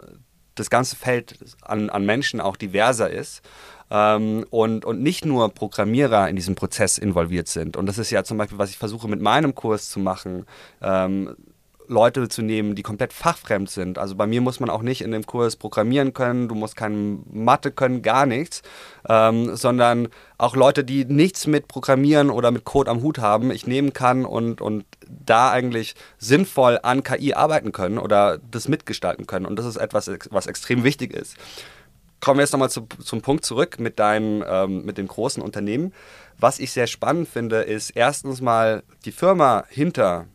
das 0.59 0.69
ganze 0.69 0.95
Feld 0.95 1.37
an, 1.61 1.89
an 1.89 2.05
Menschen 2.05 2.41
auch 2.41 2.57
diverser 2.57 3.09
ist. 3.09 3.41
Ähm, 3.89 4.45
und, 4.49 4.83
und 4.83 5.01
nicht 5.01 5.25
nur 5.25 5.49
Programmierer 5.53 6.27
in 6.27 6.35
diesem 6.35 6.55
Prozess 6.55 6.97
involviert 6.97 7.47
sind. 7.47 7.77
Und 7.77 7.85
das 7.85 7.97
ist 7.97 8.11
ja 8.11 8.23
zum 8.25 8.37
Beispiel, 8.37 8.57
was 8.57 8.69
ich 8.69 8.77
versuche 8.77 9.07
mit 9.07 9.21
meinem 9.21 9.55
Kurs 9.55 9.89
zu 9.89 9.99
machen. 9.99 10.45
Ähm, 10.81 11.35
Leute 11.87 12.27
zu 12.29 12.41
nehmen, 12.41 12.75
die 12.75 12.83
komplett 12.83 13.13
fachfremd 13.13 13.69
sind. 13.69 13.97
Also 13.97 14.15
bei 14.15 14.27
mir 14.27 14.41
muss 14.41 14.59
man 14.59 14.69
auch 14.69 14.81
nicht 14.81 15.01
in 15.01 15.11
dem 15.11 15.25
Kurs 15.25 15.55
programmieren 15.55 16.13
können, 16.13 16.47
du 16.47 16.55
musst 16.55 16.75
keine 16.75 17.19
Mathe 17.31 17.71
können, 17.71 18.01
gar 18.01 18.25
nichts, 18.25 18.61
ähm, 19.07 19.55
sondern 19.55 20.09
auch 20.37 20.55
Leute, 20.55 20.83
die 20.83 21.05
nichts 21.05 21.47
mit 21.47 21.67
Programmieren 21.67 22.29
oder 22.29 22.51
mit 22.51 22.65
Code 22.65 22.91
am 22.91 23.01
Hut 23.01 23.19
haben, 23.19 23.51
ich 23.51 23.67
nehmen 23.67 23.93
kann 23.93 24.25
und, 24.25 24.61
und 24.61 24.85
da 25.07 25.51
eigentlich 25.51 25.95
sinnvoll 26.17 26.79
an 26.83 27.03
KI 27.03 27.33
arbeiten 27.33 27.71
können 27.71 27.97
oder 27.97 28.37
das 28.51 28.67
mitgestalten 28.67 29.27
können. 29.27 29.45
Und 29.45 29.57
das 29.57 29.65
ist 29.65 29.77
etwas, 29.77 30.11
was 30.29 30.47
extrem 30.47 30.83
wichtig 30.83 31.13
ist. 31.13 31.35
Kommen 32.19 32.39
wir 32.39 32.43
jetzt 32.43 32.51
nochmal 32.51 32.71
zu, 32.71 32.87
zum 33.03 33.21
Punkt 33.21 33.45
zurück 33.45 33.79
mit, 33.79 33.99
deinem, 33.99 34.43
ähm, 34.47 34.83
mit 34.85 34.97
dem 34.97 35.07
großen 35.07 35.41
Unternehmen. 35.41 35.93
Was 36.39 36.59
ich 36.59 36.71
sehr 36.71 36.87
spannend 36.87 37.29
finde, 37.29 37.61
ist 37.61 37.91
erstens 37.91 38.41
mal 38.41 38.83
die 39.05 39.11
Firma 39.11 39.65
hinter 39.69 40.25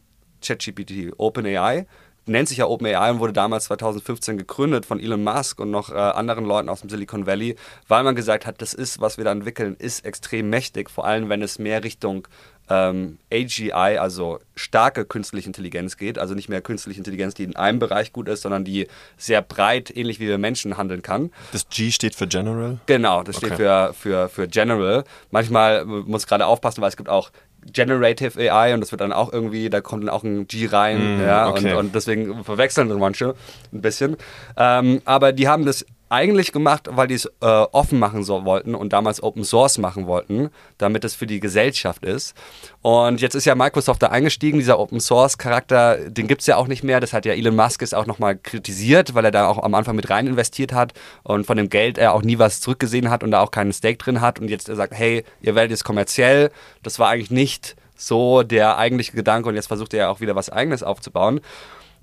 ChatGPT, 0.43 1.13
OpenAI, 1.17 1.87
nennt 2.27 2.49
sich 2.49 2.59
ja 2.59 2.67
OpenAI 2.67 3.11
und 3.11 3.21
wurde 3.21 3.33
damals 3.33 3.65
2015 3.65 4.39
gegründet 4.39 4.87
von 4.87 5.01
Elon 5.01 5.25
Musk 5.25 5.59
und 5.61 5.71
noch 5.71 5.91
äh, 5.91 5.95
anderen 5.95 6.45
Leuten 6.45 6.69
aus 6.69 6.81
dem 6.81 6.91
Silicon 6.91 7.27
Valley, 7.27 7.57
weil 7.89 8.05
man 8.05 8.15
gesagt 8.15 8.47
hat, 8.47 8.63
das 8.63 8.75
ist, 8.75 9.01
was 9.01 9.17
wir 9.17 9.25
da 9.25 9.33
entwickeln, 9.33 9.77
ist 9.77 10.05
extrem 10.05 10.49
mächtig, 10.51 10.91
vor 10.91 11.05
allem 11.05 11.29
wenn 11.29 11.43
es 11.43 11.59
mehr 11.59 11.83
Richtung 11.83 12.29
ähm, 12.71 13.19
AGI, 13.33 13.73
also 13.73 14.39
starke 14.55 15.05
künstliche 15.05 15.49
Intelligenz 15.49 15.97
geht, 15.97 16.19
also 16.19 16.35
nicht 16.35 16.49
mehr 16.49 16.61
künstliche 16.63 16.99
Intelligenz, 16.99 17.35
die 17.35 17.45
in 17.45 17.57
einem 17.57 17.79
Bereich 17.79 18.13
gut 18.13 18.29
ist, 18.29 18.43
sondern 18.43 18.65
die 18.65 18.87
sehr 19.17 19.43
breit, 19.43 19.95
ähnlich 19.95 20.21
wie 20.21 20.29
wir 20.29 20.39
Menschen 20.39 20.77
handeln 20.77 21.03
kann. 21.03 21.33
Das 21.51 21.69
G 21.69 21.91
steht 21.91 22.15
für 22.15 22.29
General? 22.29 22.79
Genau, 22.87 23.23
das 23.25 23.37
steht 23.37 23.55
für, 23.55 23.93
für, 23.95 24.29
für 24.29 24.47
General. 24.47 25.05
Manchmal 25.31 25.85
muss 25.85 26.27
gerade 26.27 26.47
aufpassen, 26.47 26.81
weil 26.83 26.89
es 26.89 26.97
gibt 26.97 27.09
auch 27.09 27.31
Generative 27.71 28.39
AI 28.39 28.75
und 28.75 28.81
das 28.81 28.93
wird 28.93 29.01
dann 29.01 29.13
auch 29.13 29.33
irgendwie, 29.33 29.71
da 29.71 29.81
kommt 29.81 30.03
dann 30.03 30.11
auch 30.11 30.25
ein 30.25 30.47
G 30.47 30.67
rein, 30.67 31.19
mm, 31.19 31.21
ja, 31.23 31.49
okay. 31.49 31.73
und, 31.73 31.79
und, 31.79 31.95
deswegen 31.95 32.45
verwechseln 32.45 32.89
manche 32.99 33.35
ein 33.73 33.81
bisschen. 33.81 34.17
Ähm, 34.57 35.01
aber 35.05 35.33
die 35.33 35.49
haben 35.49 35.65
das 35.65 35.87
eigentlich 36.13 36.53
gemacht, 36.53 36.89
weil 36.91 37.09
die 37.09 37.15
es 37.15 37.25
äh, 37.25 37.47
offen 37.47 37.99
machen 37.99 38.23
so 38.23 38.45
wollten 38.45 38.75
und 38.75 38.93
damals 38.93 39.23
Open 39.23 39.45
Source 39.45 39.79
machen 39.79 40.07
wollten, 40.07 40.51
damit 40.77 41.05
es 41.05 41.15
für 41.15 41.27
die 41.27 41.41
Gesellschaft 41.41 42.05
ist. 42.05 42.35
Und 42.83 43.21
jetzt 43.21 43.35
ist 43.35 43.47
ja 43.47 43.55
Microsoft 43.55 44.03
da 44.03 44.09
eingestiegen, 44.09 44.59
dieser 44.59 44.79
Open 44.79 45.01
Source 45.01 45.39
Charakter, 45.39 45.97
den 46.11 46.29
gibt 46.29 46.43
es 46.43 46.47
ja 46.47 46.57
auch 46.57 46.67
nicht 46.67 46.85
mehr. 46.85 47.01
Das 47.01 47.15
hat 47.15 47.25
ja 47.25 47.33
Elon 47.33 47.57
Musk 47.57 47.81
es 47.83 47.95
auch 47.95 48.07
nochmal 48.07 48.37
kritisiert, 48.37 49.15
weil 49.15 49.25
er 49.25 49.31
da 49.31 49.49
auch 49.49 49.63
am 49.63 49.75
Anfang 49.75 49.97
mit 49.97 50.11
rein 50.11 50.27
investiert 50.27 50.75
hat 50.75 50.93
und 51.23 51.47
von 51.47 51.57
dem 51.57 51.71
Geld 51.71 51.97
er 51.97 52.13
auch 52.13 52.23
nie 52.23 52.39
was 52.39 52.61
zurückgesehen 52.61 53.09
hat 53.09 53.23
und 53.23 53.31
da 53.31 53.41
auch 53.41 53.51
keinen 53.51 53.73
Stake 53.73 53.97
drin 53.97 54.21
hat. 54.21 54.39
Und 54.39 54.49
jetzt 54.49 54.69
er 54.69 54.77
sagt, 54.77 54.93
hey, 54.93 55.25
ihr 55.41 55.55
werdet 55.55 55.71
jetzt 55.71 55.85
kommerziell. 55.85 56.51
Das 56.83 56.99
war 56.99 57.09
eigentlich 57.09 57.31
nicht 57.31 57.75
so 57.97 58.43
der 58.43 58.77
eigentliche 58.77 59.13
Gedanke 59.13 59.49
und 59.49 59.55
jetzt 59.55 59.69
versucht 59.69 59.95
er 59.95 60.01
ja 60.01 60.09
auch 60.11 60.21
wieder 60.21 60.37
was 60.37 60.51
Eigenes 60.51 60.83
aufzubauen. 60.83 61.41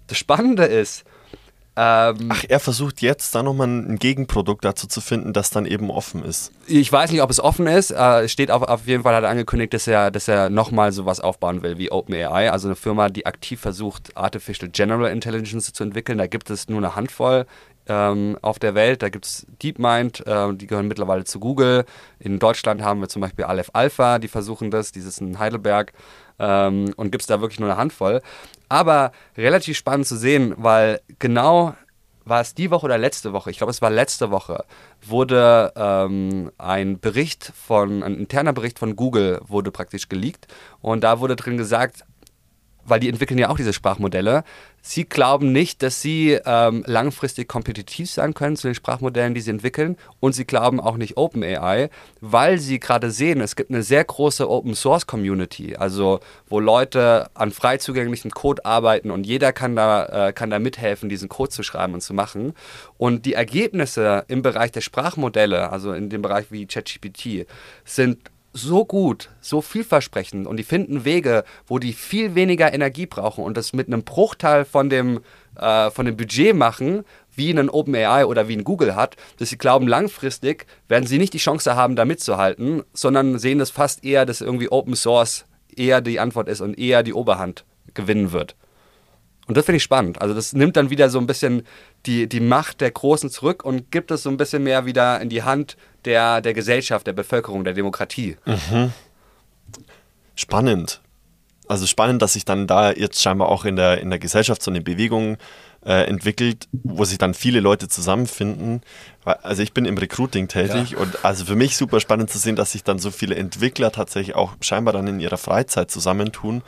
Das 0.08 0.18
Spannende 0.18 0.64
ist, 0.64 1.04
ähm, 1.82 2.28
Ach, 2.28 2.44
er 2.50 2.60
versucht 2.60 3.02
jetzt 3.02 3.34
da 3.34 3.42
nochmal 3.42 3.70
ein 3.70 4.00
Gegenprodukt 4.00 4.66
dazu 4.66 4.86
zu 4.86 5.00
finden, 5.00 5.32
das 5.32 5.50
dann 5.50 5.66
eben 5.66 5.90
offen 5.90 6.26
ist. 6.26 6.52
Ich 6.68 6.92
weiß 6.92 7.10
nicht, 7.10 7.22
ob 7.22 7.30
es 7.30 7.40
offen 7.40 7.68
ist. 7.68 7.92
Äh, 7.92 8.24
es 8.24 8.34
steht 8.34 8.52
auf, 8.52 8.64
auf 8.64 8.86
jeden 8.86 9.04
Fall, 9.04 9.16
hat 9.16 9.24
er 9.24 9.30
angekündigt, 9.30 9.74
dass 9.74 9.88
er, 9.88 10.12
dass 10.12 10.28
er 10.28 10.50
nochmal 10.50 10.92
sowas 10.92 11.22
aufbauen 11.22 11.64
will 11.64 11.78
wie 11.78 11.90
OpenAI, 11.90 12.52
also 12.52 12.68
eine 12.68 12.76
Firma, 12.76 13.08
die 13.08 13.26
aktiv 13.26 13.62
versucht, 13.62 14.18
Artificial 14.18 14.70
General 14.70 15.10
Intelligence 15.10 15.72
zu 15.72 15.84
entwickeln. 15.86 16.18
Da 16.18 16.28
gibt 16.28 16.50
es 16.50 16.68
nur 16.68 16.80
eine 16.80 16.98
Handvoll 16.98 17.46
ähm, 17.88 18.38
auf 18.42 18.60
der 18.60 18.76
Welt. 18.76 19.02
Da 19.02 19.08
gibt 19.08 19.26
es 19.26 19.48
DeepMind, 19.64 20.28
äh, 20.28 20.54
die 20.56 20.68
gehören 20.68 20.90
mittlerweile 20.90 21.24
zu 21.24 21.40
Google. 21.40 21.86
In 22.20 22.40
Deutschland 22.40 22.82
haben 22.82 23.00
wir 23.00 23.08
zum 23.08 23.22
Beispiel 23.22 23.46
Aleph 23.46 23.70
Alpha, 23.72 24.20
die 24.20 24.28
versuchen 24.28 24.70
das, 24.70 24.92
dieses 24.92 25.20
in 25.20 25.40
Heidelberg. 25.40 25.94
Ähm, 26.40 26.94
und 26.96 27.12
gibt 27.12 27.22
es 27.22 27.28
da 27.28 27.42
wirklich 27.42 27.60
nur 27.60 27.70
eine 27.70 27.78
Handvoll. 27.78 28.22
Aber 28.70 29.12
relativ 29.36 29.78
spannend 29.78 30.08
zu 30.08 30.16
sehen, 30.16 30.54
weil 30.58 31.02
genau 31.18 31.76
war 32.26 32.42
es 32.42 32.54
die 32.54 32.72
Woche 32.72 32.86
oder 32.86 32.98
letzte 32.98 33.34
Woche, 33.34 33.50
ich 33.50 33.58
glaube 33.58 33.72
es 33.72 33.82
war 33.82 33.90
letzte 33.90 34.30
Woche, 34.32 34.64
wurde 35.02 35.74
ähm, 35.76 36.52
ein 36.58 37.00
Bericht 37.00 37.52
von, 37.56 38.04
ein 38.04 38.16
interner 38.18 38.54
Bericht 38.54 38.80
von 38.80 38.96
Google 38.96 39.42
wurde 39.48 39.72
praktisch 39.72 40.08
geleakt. 40.08 40.48
Und 40.82 41.04
da 41.04 41.20
wurde 41.20 41.36
drin 41.36 41.58
gesagt, 41.58 42.06
weil 42.90 43.00
die 43.00 43.10
entwickeln 43.10 43.38
ja 43.38 43.50
auch 43.50 43.58
diese 43.58 43.74
Sprachmodelle. 43.74 44.44
Sie 44.82 45.04
glauben 45.06 45.52
nicht, 45.52 45.84
dass 45.84 46.02
sie 46.02 46.40
ähm, 46.46 46.84
langfristig 46.88 47.48
kompetitiv 47.48 48.10
sein 48.10 48.34
können 48.34 48.56
zu 48.56 48.68
den 48.68 48.76
Sprachmodellen, 48.76 49.34
die 49.34 49.42
sie 49.42 49.52
entwickeln. 49.52 49.98
Und 50.20 50.34
sie 50.34 50.46
glauben 50.46 50.80
auch 50.80 50.98
nicht 50.98 51.18
OpenAI, 51.18 51.90
weil 52.22 52.60
sie 52.60 52.80
gerade 52.80 53.12
sehen, 53.12 53.42
es 53.42 53.56
gibt 53.56 53.72
eine 53.72 53.84
sehr 53.84 54.04
große 54.04 54.50
Open 54.50 54.76
Source 54.76 55.06
Community, 55.06 55.76
also 55.76 56.20
wo 56.48 56.60
Leute 56.60 57.30
an 57.34 57.52
frei 57.52 57.78
zugänglichem 57.78 58.32
Code 58.32 58.66
arbeiten 58.66 59.12
und 59.12 59.26
jeder 59.26 59.52
kann 59.52 59.76
da, 59.76 60.28
äh, 60.28 60.34
kann 60.34 60.50
da 60.50 60.60
mithelfen, 60.60 61.10
diesen 61.10 61.30
Code 61.30 61.52
zu 61.52 61.64
schreiben 61.64 61.94
und 61.94 62.02
zu 62.02 62.14
machen. 62.14 62.54
Und 62.98 63.26
die 63.26 63.34
Ergebnisse 63.34 64.24
im 64.28 64.42
Bereich 64.42 64.72
der 64.72 64.82
Sprachmodelle, 64.82 65.72
also 65.72 65.94
in 65.94 66.10
dem 66.10 66.22
Bereich 66.22 66.52
wie 66.52 66.66
ChatGPT, 66.66 67.46
sind 67.84 68.20
so 68.54 68.86
gut, 68.86 69.30
so 69.42 69.62
vielversprechend 69.62 70.48
und 70.48 70.58
die 70.58 70.64
finden 70.64 71.06
Wege, 71.06 71.44
wo 71.68 71.80
die 71.80 71.94
viel 71.94 72.36
weniger 72.36 72.74
Energie 72.74 73.06
brauchen 73.06 73.44
und 73.44 73.58
das 73.58 73.74
mit 73.74 73.88
einem 73.88 74.04
Bruchteil 74.04 74.66
von 74.66 74.90
dem, 74.90 75.22
äh, 75.56 75.92
von 75.92 76.06
dem 76.06 76.18
Budget 76.18 76.56
machen, 76.56 77.04
wie 77.36 77.52
ein 77.52 77.70
OpenAI 77.70 78.26
oder 78.26 78.48
wie 78.48 78.58
ein 78.58 78.64
Google 78.64 78.96
hat, 78.96 79.16
dass 79.38 79.50
sie 79.50 79.58
glauben, 79.58 79.88
langfristig 79.88 80.66
werden 80.88 81.08
sie 81.08 81.20
nicht 81.20 81.34
die 81.34 81.38
Chance 81.38 81.76
haben, 81.76 81.96
da 81.96 82.06
mitzuhalten, 82.06 82.84
sondern 82.94 83.40
sehen 83.40 83.60
es 83.60 83.70
fast 83.70 84.04
eher, 84.04 84.26
dass 84.26 84.42
irgendwie 84.42 84.70
Open 84.70 84.96
Source 84.96 85.46
eher 85.76 86.02
die 86.02 86.20
Antwort 86.20 86.50
ist 86.50 86.62
und 86.62 86.78
eher 86.78 87.04
die 87.04 87.14
Oberhand 87.14 87.66
gewinnen 87.94 88.32
wird. 88.32 88.56
Und 89.50 89.58
das 89.58 89.66
finde 89.66 89.78
ich 89.78 89.84
spannend. 89.84 90.22
Also 90.22 90.36
das 90.36 90.54
nimmt 90.54 90.78
dann 90.78 90.92
wieder 90.92 91.10
so 91.10 91.18
ein 91.18 91.26
bisschen 91.26 91.64
die, 92.06 92.30
die 92.30 92.40
Macht 92.40 92.82
der 92.82 92.92
Großen 92.92 93.32
zurück 93.32 93.66
und 93.66 93.92
gibt 93.92 94.12
es 94.12 94.22
so 94.22 94.30
ein 94.30 94.38
bisschen 94.38 94.64
mehr 94.64 94.86
wieder 94.86 95.20
in 95.20 95.30
die 95.30 95.42
Hand 95.42 95.76
der, 96.06 96.40
der 96.42 96.54
Gesellschaft, 96.54 97.08
der 97.08 97.14
Bevölkerung, 97.14 97.64
der 97.64 97.74
Demokratie. 97.74 98.38
Mhm. 98.46 98.94
Spannend. 100.36 101.02
Also 101.68 101.88
spannend, 101.88 102.22
dass 102.22 102.34
sich 102.34 102.46
dann 102.46 102.68
da 102.68 102.92
jetzt 102.92 103.24
scheinbar 103.24 103.50
auch 103.50 103.66
in 103.66 103.76
der, 103.76 104.02
in 104.02 104.12
der 104.12 104.20
Gesellschaft 104.20 104.62
so 104.62 104.70
eine 104.70 104.82
Bewegung 104.82 105.38
äh, 105.84 106.04
entwickelt, 106.04 106.68
wo 106.72 107.04
sich 107.04 107.18
dann 107.18 107.34
viele 107.34 107.60
Leute 107.60 107.88
zusammenfinden. 107.88 108.82
Also 109.24 109.64
ich 109.64 109.74
bin 109.74 109.86
im 109.86 109.98
Recruiting 109.98 110.48
tätig 110.48 110.92
ja. 110.92 110.98
und 111.00 111.26
also 111.26 111.46
für 111.46 111.56
mich 111.56 111.76
super 111.76 112.00
spannend 112.00 112.30
zu 112.30 112.38
sehen, 112.38 112.56
dass 112.56 112.74
sich 112.74 112.84
dann 112.84 113.00
so 113.00 113.10
viele 113.10 113.36
Entwickler 113.36 113.92
tatsächlich 113.92 114.36
auch 114.36 114.54
scheinbar 114.62 114.94
dann 114.94 115.08
in 115.08 115.20
ihrer 115.20 115.38
Freizeit 115.38 115.90
zusammentun 115.90 116.62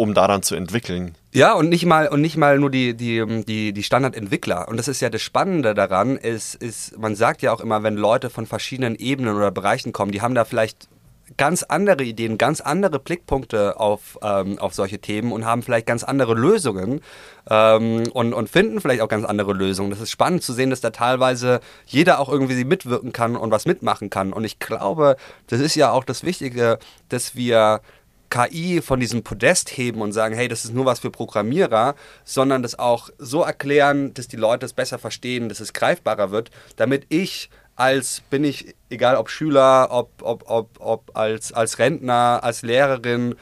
um 0.00 0.14
daran 0.14 0.42
zu 0.42 0.54
entwickeln. 0.54 1.14
Ja, 1.34 1.52
und 1.52 1.68
nicht 1.68 1.84
mal, 1.84 2.08
und 2.08 2.22
nicht 2.22 2.38
mal 2.38 2.58
nur 2.58 2.70
die, 2.70 2.96
die, 2.96 3.44
die, 3.44 3.74
die 3.74 3.82
Standardentwickler. 3.82 4.66
Und 4.66 4.78
das 4.78 4.88
ist 4.88 5.02
ja 5.02 5.10
das 5.10 5.20
Spannende 5.20 5.74
daran, 5.74 6.16
ist, 6.16 6.54
ist, 6.54 6.98
man 6.98 7.14
sagt 7.14 7.42
ja 7.42 7.52
auch 7.52 7.60
immer, 7.60 7.82
wenn 7.82 7.96
Leute 7.96 8.30
von 8.30 8.46
verschiedenen 8.46 8.96
Ebenen 8.96 9.36
oder 9.36 9.50
Bereichen 9.50 9.92
kommen, 9.92 10.10
die 10.10 10.22
haben 10.22 10.34
da 10.34 10.46
vielleicht 10.46 10.88
ganz 11.36 11.62
andere 11.64 12.02
Ideen, 12.02 12.38
ganz 12.38 12.62
andere 12.62 12.98
Blickpunkte 12.98 13.78
auf, 13.78 14.18
ähm, 14.22 14.58
auf 14.58 14.72
solche 14.72 15.00
Themen 15.00 15.32
und 15.32 15.44
haben 15.44 15.62
vielleicht 15.62 15.86
ganz 15.86 16.02
andere 16.02 16.32
Lösungen 16.32 17.02
ähm, 17.50 18.04
und, 18.14 18.32
und 18.32 18.48
finden 18.48 18.80
vielleicht 18.80 19.02
auch 19.02 19.08
ganz 19.08 19.26
andere 19.26 19.52
Lösungen. 19.52 19.90
Das 19.90 20.00
ist 20.00 20.10
spannend 20.10 20.42
zu 20.42 20.54
sehen, 20.54 20.70
dass 20.70 20.80
da 20.80 20.90
teilweise 20.90 21.60
jeder 21.84 22.20
auch 22.20 22.30
irgendwie 22.30 22.64
mitwirken 22.64 23.12
kann 23.12 23.36
und 23.36 23.50
was 23.50 23.66
mitmachen 23.66 24.08
kann. 24.08 24.32
Und 24.32 24.44
ich 24.44 24.58
glaube, 24.60 25.16
das 25.46 25.60
ist 25.60 25.74
ja 25.74 25.92
auch 25.92 26.04
das 26.04 26.24
Wichtige, 26.24 26.78
dass 27.10 27.36
wir 27.36 27.82
KI 28.30 28.80
von 28.80 29.00
diesem 29.00 29.22
Podest 29.22 29.76
heben 29.76 30.00
und 30.00 30.12
sagen, 30.12 30.34
hey, 30.34 30.48
das 30.48 30.64
ist 30.64 30.72
nur 30.72 30.86
was 30.86 31.00
für 31.00 31.10
Programmierer, 31.10 31.94
sondern 32.24 32.62
das 32.62 32.78
auch 32.78 33.10
so 33.18 33.42
erklären, 33.42 34.14
dass 34.14 34.28
die 34.28 34.36
Leute 34.36 34.66
es 34.66 34.72
besser 34.72 34.98
verstehen, 34.98 35.48
dass 35.48 35.60
es 35.60 35.72
greifbarer 35.72 36.30
wird, 36.30 36.50
damit 36.76 37.06
ich 37.08 37.50
als, 37.76 38.22
bin 38.30 38.44
ich, 38.44 38.74
egal 38.88 39.16
ob 39.16 39.30
Schüler, 39.30 39.88
ob, 39.90 40.10
ob, 40.22 40.44
ob, 40.48 40.70
ob 40.80 41.16
als, 41.16 41.52
als 41.52 41.78
Rentner, 41.78 42.40
als 42.42 42.62
Lehrerin, 42.62 43.34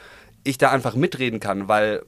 ich 0.43 0.57
da 0.57 0.71
einfach 0.71 0.95
mitreden 0.95 1.39
kann, 1.39 1.67
weil 1.67 2.03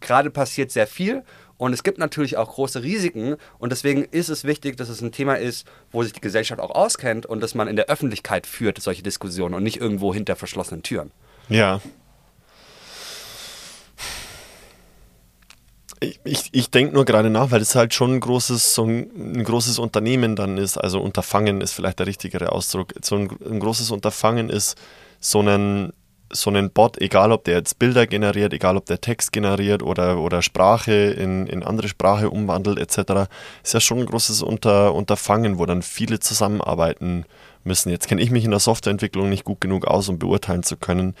gerade 0.00 0.30
passiert 0.30 0.70
sehr 0.70 0.86
viel 0.86 1.22
und 1.56 1.72
es 1.72 1.82
gibt 1.82 1.98
natürlich 1.98 2.36
auch 2.36 2.52
große 2.52 2.82
Risiken 2.82 3.36
und 3.58 3.70
deswegen 3.70 4.04
ist 4.04 4.28
es 4.28 4.44
wichtig, 4.44 4.76
dass 4.76 4.88
es 4.88 5.00
ein 5.02 5.12
Thema 5.12 5.34
ist, 5.34 5.66
wo 5.92 6.02
sich 6.02 6.12
die 6.12 6.20
Gesellschaft 6.20 6.60
auch 6.60 6.70
auskennt 6.70 7.26
und 7.26 7.40
dass 7.42 7.54
man 7.54 7.68
in 7.68 7.76
der 7.76 7.86
Öffentlichkeit 7.86 8.46
führt 8.46 8.80
solche 8.80 9.02
Diskussionen 9.02 9.54
und 9.54 9.62
nicht 9.62 9.80
irgendwo 9.80 10.12
hinter 10.12 10.36
verschlossenen 10.36 10.82
Türen. 10.82 11.10
Ja, 11.48 11.80
Ich, 16.24 16.48
ich 16.52 16.70
denke 16.70 16.94
nur 16.94 17.04
gerade 17.04 17.30
nach, 17.30 17.50
weil 17.50 17.60
es 17.60 17.74
halt 17.74 17.94
schon 17.94 18.14
ein 18.14 18.20
großes, 18.20 18.74
so 18.74 18.84
ein, 18.84 19.10
ein, 19.16 19.44
großes 19.44 19.78
Unternehmen 19.78 20.36
dann 20.36 20.58
ist, 20.58 20.76
also 20.76 21.00
Unterfangen 21.00 21.60
ist 21.60 21.72
vielleicht 21.72 21.98
der 21.98 22.06
richtigere 22.06 22.52
Ausdruck. 22.52 22.92
So 23.02 23.16
ein, 23.16 23.30
ein 23.44 23.60
großes 23.60 23.90
Unterfangen 23.90 24.50
ist, 24.50 24.76
so 25.20 25.40
einen, 25.40 25.92
so 26.30 26.50
einen 26.50 26.70
Bot, 26.70 27.00
egal 27.00 27.32
ob 27.32 27.44
der 27.44 27.54
jetzt 27.54 27.78
Bilder 27.78 28.06
generiert, 28.06 28.52
egal 28.52 28.76
ob 28.76 28.86
der 28.86 29.00
Text 29.00 29.32
generiert 29.32 29.82
oder, 29.82 30.18
oder 30.18 30.42
Sprache 30.42 30.92
in, 30.92 31.46
in 31.46 31.62
andere 31.62 31.88
Sprache 31.88 32.30
umwandelt 32.30 32.78
etc., 32.78 33.28
ist 33.62 33.74
ja 33.74 33.80
schon 33.80 34.00
ein 34.00 34.06
großes 34.06 34.42
Unter, 34.42 34.94
Unterfangen, 34.94 35.58
wo 35.58 35.66
dann 35.66 35.82
viele 35.82 36.20
zusammenarbeiten 36.20 37.24
müssen. 37.64 37.90
Jetzt 37.90 38.08
kenne 38.08 38.22
ich 38.22 38.30
mich 38.30 38.44
in 38.44 38.50
der 38.50 38.60
Softwareentwicklung 38.60 39.28
nicht 39.28 39.44
gut 39.44 39.60
genug 39.60 39.86
aus, 39.86 40.08
um 40.08 40.18
beurteilen 40.18 40.62
zu 40.62 40.76
können, 40.76 41.14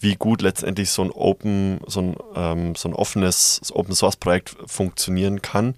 wie 0.00 0.14
gut 0.14 0.42
letztendlich 0.42 0.90
so 0.90 1.02
ein 1.02 1.10
Open, 1.10 1.80
so 1.86 2.00
ein, 2.00 2.16
ähm, 2.34 2.74
so 2.74 2.88
ein 2.88 2.94
offenes 2.94 3.60
Open 3.72 3.94
Source 3.94 4.16
Projekt 4.16 4.56
funktionieren 4.66 5.42
kann. 5.42 5.74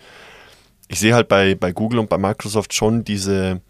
Ich 0.89 1.01
sehe 1.01 1.15
halt 1.15 1.29
bei, 1.29 1.55
bei 1.55 1.73
Google 1.73 2.01
und 2.01 2.09
bei 2.09 2.19
Microsoft 2.19 2.75
schon 2.75 3.05
diese, 3.05 3.61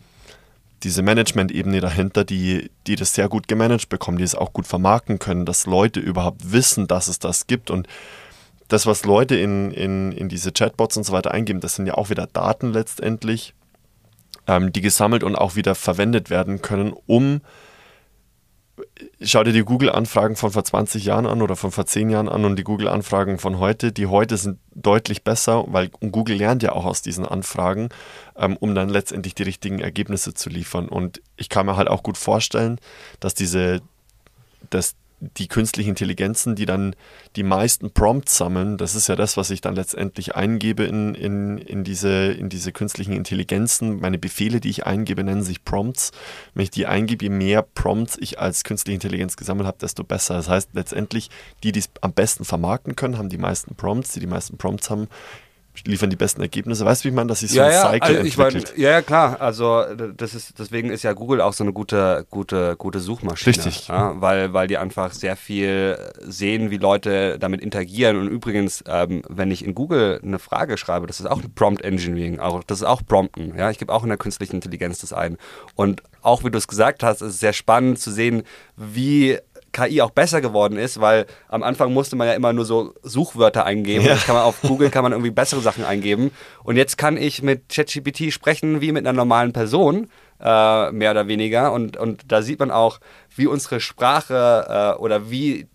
diese 0.82 1.02
Management-Ebene 1.02 1.80
dahinter, 1.80 2.24
die, 2.24 2.70
die 2.86 2.96
das 2.96 3.14
sehr 3.14 3.28
gut 3.28 3.46
gemanagt 3.46 3.88
bekommen, 3.88 4.18
die 4.18 4.24
es 4.24 4.34
auch 4.34 4.52
gut 4.52 4.66
vermarkten 4.66 5.18
können, 5.18 5.44
dass 5.44 5.66
Leute 5.66 6.00
überhaupt 6.00 6.52
wissen, 6.52 6.88
dass 6.88 7.08
es 7.08 7.18
das 7.18 7.46
gibt. 7.46 7.70
Und 7.70 7.86
das, 8.68 8.86
was 8.86 9.04
Leute 9.04 9.36
in, 9.36 9.70
in, 9.72 10.12
in 10.12 10.28
diese 10.28 10.52
Chatbots 10.52 10.96
und 10.96 11.04
so 11.04 11.12
weiter 11.12 11.32
eingeben, 11.32 11.60
das 11.60 11.74
sind 11.74 11.86
ja 11.86 11.94
auch 11.94 12.10
wieder 12.10 12.26
Daten 12.26 12.72
letztendlich, 12.72 13.54
ähm, 14.46 14.72
die 14.72 14.80
gesammelt 14.80 15.22
und 15.22 15.36
auch 15.36 15.56
wieder 15.56 15.74
verwendet 15.74 16.30
werden 16.30 16.62
können, 16.62 16.94
um 17.06 17.42
schau 19.20 19.44
dir 19.44 19.52
die 19.52 19.64
Google-Anfragen 19.64 20.36
von 20.36 20.50
vor 20.50 20.64
20 20.64 21.04
Jahren 21.04 21.26
an 21.26 21.42
oder 21.42 21.56
von 21.56 21.70
vor 21.70 21.86
10 21.86 22.10
Jahren 22.10 22.28
an 22.28 22.44
und 22.44 22.56
die 22.56 22.64
Google-Anfragen 22.64 23.38
von 23.38 23.58
heute. 23.58 23.92
Die 23.92 24.06
heute 24.06 24.36
sind 24.36 24.58
deutlich 24.74 25.24
besser, 25.24 25.64
weil 25.68 25.88
Google 25.88 26.36
lernt 26.36 26.62
ja 26.62 26.72
auch 26.72 26.84
aus 26.84 27.02
diesen 27.02 27.26
Anfragen, 27.26 27.88
ähm, 28.36 28.56
um 28.56 28.74
dann 28.74 28.88
letztendlich 28.88 29.34
die 29.34 29.42
richtigen 29.44 29.80
Ergebnisse 29.80 30.34
zu 30.34 30.48
liefern. 30.48 30.88
Und 30.88 31.20
ich 31.36 31.48
kann 31.48 31.66
mir 31.66 31.76
halt 31.76 31.88
auch 31.88 32.02
gut 32.02 32.18
vorstellen, 32.18 32.78
dass 33.20 33.34
diese, 33.34 33.80
dass 34.70 34.94
die 35.20 35.48
künstlichen 35.48 35.90
Intelligenzen, 35.90 36.54
die 36.54 36.66
dann 36.66 36.96
die 37.36 37.42
meisten 37.42 37.90
Prompts 37.90 38.36
sammeln, 38.36 38.78
das 38.78 38.94
ist 38.94 39.08
ja 39.08 39.16
das, 39.16 39.36
was 39.36 39.50
ich 39.50 39.60
dann 39.60 39.74
letztendlich 39.74 40.34
eingebe 40.34 40.84
in, 40.84 41.14
in, 41.14 41.58
in, 41.58 41.84
diese, 41.84 42.32
in 42.32 42.48
diese 42.48 42.72
künstlichen 42.72 43.12
Intelligenzen. 43.12 44.00
Meine 44.00 44.18
Befehle, 44.18 44.60
die 44.60 44.70
ich 44.70 44.86
eingebe, 44.86 45.22
nennen 45.22 45.42
sich 45.42 45.64
Prompts. 45.64 46.12
Wenn 46.54 46.62
ich 46.62 46.70
die 46.70 46.86
eingebe, 46.86 47.26
je 47.26 47.30
mehr 47.30 47.62
Prompts 47.62 48.16
ich 48.18 48.38
als 48.38 48.64
künstliche 48.64 48.94
Intelligenz 48.94 49.36
gesammelt 49.36 49.66
habe, 49.66 49.78
desto 49.78 50.04
besser. 50.04 50.34
Das 50.34 50.48
heißt 50.48 50.70
letztendlich, 50.72 51.28
die, 51.62 51.72
die 51.72 51.80
es 51.80 51.90
am 52.00 52.12
besten 52.12 52.44
vermarkten 52.44 52.96
können, 52.96 53.18
haben 53.18 53.28
die 53.28 53.38
meisten 53.38 53.74
Prompts. 53.74 54.14
Die 54.14 54.20
die 54.20 54.26
meisten 54.26 54.56
Prompts 54.56 54.88
haben, 54.88 55.08
liefern 55.84 56.10
die 56.10 56.16
besten 56.16 56.40
Ergebnisse. 56.40 56.84
Weißt 56.84 57.04
du, 57.04 57.08
wie 57.08 57.12
meine, 57.12 57.28
dass 57.28 57.40
sich 57.40 57.50
so 57.50 57.58
ja, 57.58 57.66
ein 57.66 57.72
Cycle 57.72 58.00
also 58.02 58.42
entwickelt? 58.42 58.72
Mein, 58.76 58.82
ja, 58.82 58.90
ja, 58.90 59.02
klar. 59.02 59.40
Also 59.40 59.84
das 60.16 60.34
ist, 60.34 60.58
deswegen 60.58 60.90
ist 60.90 61.02
ja 61.02 61.12
Google 61.12 61.40
auch 61.40 61.52
so 61.52 61.64
eine 61.64 61.72
gute, 61.72 62.26
gute, 62.30 62.76
gute 62.76 63.00
Suchmaschine. 63.00 63.56
Richtig. 63.56 63.88
Ja, 63.88 64.20
weil, 64.20 64.52
weil 64.52 64.66
die 64.66 64.78
einfach 64.78 65.12
sehr 65.12 65.36
viel 65.36 65.96
sehen, 66.20 66.70
wie 66.70 66.76
Leute 66.76 67.38
damit 67.38 67.60
interagieren. 67.60 68.16
Und 68.18 68.28
übrigens, 68.28 68.84
ähm, 68.86 69.22
wenn 69.28 69.50
ich 69.50 69.64
in 69.64 69.74
Google 69.74 70.20
eine 70.22 70.38
Frage 70.38 70.76
schreibe, 70.76 71.06
das 71.06 71.20
ist 71.20 71.26
auch 71.26 71.40
Prompt 71.54 71.82
Engineering, 71.82 72.40
auch, 72.40 72.62
das 72.64 72.80
ist 72.80 72.86
auch 72.86 73.02
Prompten. 73.04 73.56
Ja, 73.56 73.70
ich 73.70 73.78
gebe 73.78 73.92
auch 73.92 74.02
in 74.02 74.08
der 74.08 74.18
künstlichen 74.18 74.56
Intelligenz 74.56 74.98
das 74.98 75.12
ein. 75.12 75.38
Und 75.74 76.02
auch 76.22 76.44
wie 76.44 76.50
du 76.50 76.58
es 76.58 76.68
gesagt 76.68 77.02
hast, 77.02 77.22
ist 77.22 77.34
es 77.34 77.40
sehr 77.40 77.52
spannend 77.52 77.98
zu 77.98 78.10
sehen, 78.10 78.42
wie 78.76 79.38
KI 79.72 80.02
auch 80.02 80.10
besser 80.10 80.40
geworden 80.40 80.76
ist, 80.76 81.00
weil 81.00 81.26
am 81.48 81.62
Anfang 81.62 81.92
musste 81.92 82.16
man 82.16 82.26
ja 82.26 82.34
immer 82.34 82.52
nur 82.52 82.64
so 82.64 82.94
Suchwörter 83.02 83.64
eingeben. 83.64 84.04
Ja. 84.04 84.14
Jetzt 84.14 84.26
kann 84.26 84.34
man 84.34 84.44
auf 84.44 84.60
Google 84.62 84.90
kann 84.90 85.02
man 85.02 85.12
irgendwie 85.12 85.30
bessere 85.30 85.60
Sachen 85.60 85.84
eingeben. 85.84 86.30
Und 86.64 86.76
jetzt 86.76 86.98
kann 86.98 87.16
ich 87.16 87.42
mit 87.42 87.68
ChatGPT 87.68 88.32
sprechen 88.32 88.80
wie 88.80 88.92
mit 88.92 89.06
einer 89.06 89.16
normalen 89.16 89.52
Person, 89.52 90.08
äh, 90.40 90.90
mehr 90.92 91.10
oder 91.12 91.28
weniger. 91.28 91.72
Und, 91.72 91.96
und 91.96 92.24
da 92.28 92.42
sieht 92.42 92.58
man 92.58 92.70
auch, 92.70 93.00
wie 93.34 93.46
unsere 93.46 93.80
Sprache 93.80 94.96
äh, 94.96 95.00
oder 95.00 95.30
wie 95.30 95.68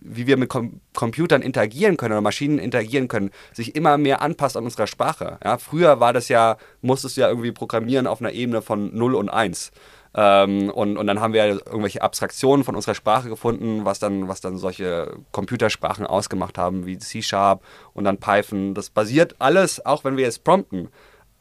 wie 0.00 0.26
wir 0.26 0.36
mit 0.36 0.48
Com 0.48 0.80
Computern 0.94 1.42
interagieren 1.42 1.96
können 1.96 2.12
oder 2.14 2.20
Maschinen 2.20 2.58
interagieren 2.58 3.06
können, 3.06 3.30
sich 3.52 3.76
immer 3.76 3.96
mehr 3.98 4.20
anpasst 4.20 4.56
an 4.56 4.64
unserer 4.64 4.88
Sprache. 4.88 5.38
Ja, 5.44 5.58
früher 5.58 6.00
war 6.00 6.12
das 6.12 6.28
ja, 6.28 6.56
musstest 6.80 7.16
du 7.16 7.20
ja 7.20 7.28
irgendwie 7.28 7.52
programmieren 7.52 8.08
auf 8.08 8.20
einer 8.20 8.32
Ebene 8.32 8.62
von 8.62 8.96
0 8.96 9.14
und 9.14 9.28
1. 9.28 9.70
Ähm, 10.14 10.70
und, 10.70 10.96
und 10.96 11.06
dann 11.06 11.20
haben 11.20 11.32
wir 11.32 11.44
irgendwelche 11.44 12.02
Abstraktionen 12.02 12.64
von 12.64 12.74
unserer 12.74 12.94
Sprache 12.94 13.28
gefunden, 13.28 13.84
was 13.84 13.98
dann, 13.98 14.28
was 14.28 14.40
dann 14.40 14.56
solche 14.56 15.16
Computersprachen 15.32 16.06
ausgemacht 16.06 16.58
haben, 16.58 16.86
wie 16.86 16.98
C-Sharp 16.98 17.62
und 17.94 18.04
dann 18.04 18.18
Python. 18.18 18.74
Das 18.74 18.90
basiert 18.90 19.36
alles, 19.38 19.84
auch 19.84 20.04
wenn 20.04 20.16
wir 20.16 20.24
jetzt 20.24 20.44
prompten. 20.44 20.88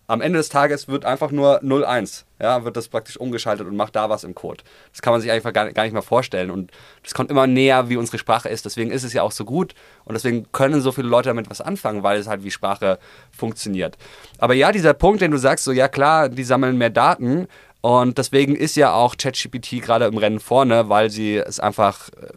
Am 0.10 0.21
Ende 0.21 0.39
des 0.39 0.47
Tages 0.47 0.88
wird 0.88 1.03
einfach 1.03 1.32
nur 1.32 1.62
0,1, 1.63 2.23
ja, 2.39 2.63
wird 2.63 2.77
das 2.77 2.88
praktisch 2.88 3.17
umgeschaltet 3.17 3.67
und 3.67 3.75
macht 3.75 3.93
da 3.97 4.10
was 4.10 4.23
im 4.23 4.36
Code. 4.36 4.63
Das 4.93 5.01
kann 5.01 5.12
man 5.12 5.19
sich 5.19 5.30
einfach 5.30 5.51
gar, 5.51 5.69
gar 5.73 5.84
nicht 5.84 5.91
mehr 5.91 6.01
vorstellen 6.01 6.49
und 6.49 6.71
das 7.03 7.13
kommt 7.13 7.30
immer 7.30 7.45
näher, 7.45 7.89
wie 7.89 7.97
unsere 7.97 8.17
Sprache 8.17 8.47
ist. 8.47 8.63
Deswegen 8.63 8.89
ist 8.89 9.03
es 9.03 9.12
ja 9.12 9.21
auch 9.21 9.34
so 9.34 9.43
gut 9.43 9.75
und 10.06 10.13
deswegen 10.13 10.49
können 10.53 10.80
so 10.80 10.93
viele 10.93 11.10
Leute 11.10 11.27
damit 11.27 11.49
was 11.49 11.60
anfangen, 11.60 12.03
weil 12.03 12.19
es 12.19 12.27
halt 12.27 12.45
wie 12.45 12.51
Sprache 12.51 12.99
funktioniert. 13.32 13.97
Aber 14.38 14.53
ja, 14.53 14.71
dieser 14.71 14.93
Punkt, 14.93 15.19
den 15.19 15.32
du 15.32 15.38
sagst, 15.38 15.65
so 15.65 15.73
ja 15.73 15.89
klar, 15.89 16.30
die 16.30 16.45
sammeln 16.45 16.77
mehr 16.77 16.89
Daten, 16.89 17.49
und 17.88 18.17
deswegen 18.17 18.58
ist 18.58 18.76
ja 18.76 18.93
auch 18.93 19.15
ChatGPT 19.15 19.82
gerade 19.82 20.08
im 20.08 20.17
Rennen 20.17 20.41
vorne, 20.41 20.89
weil 20.89 21.10
sie 21.10 21.38
es 21.38 21.62
einfach 21.62 22.10
äh, 22.10 22.34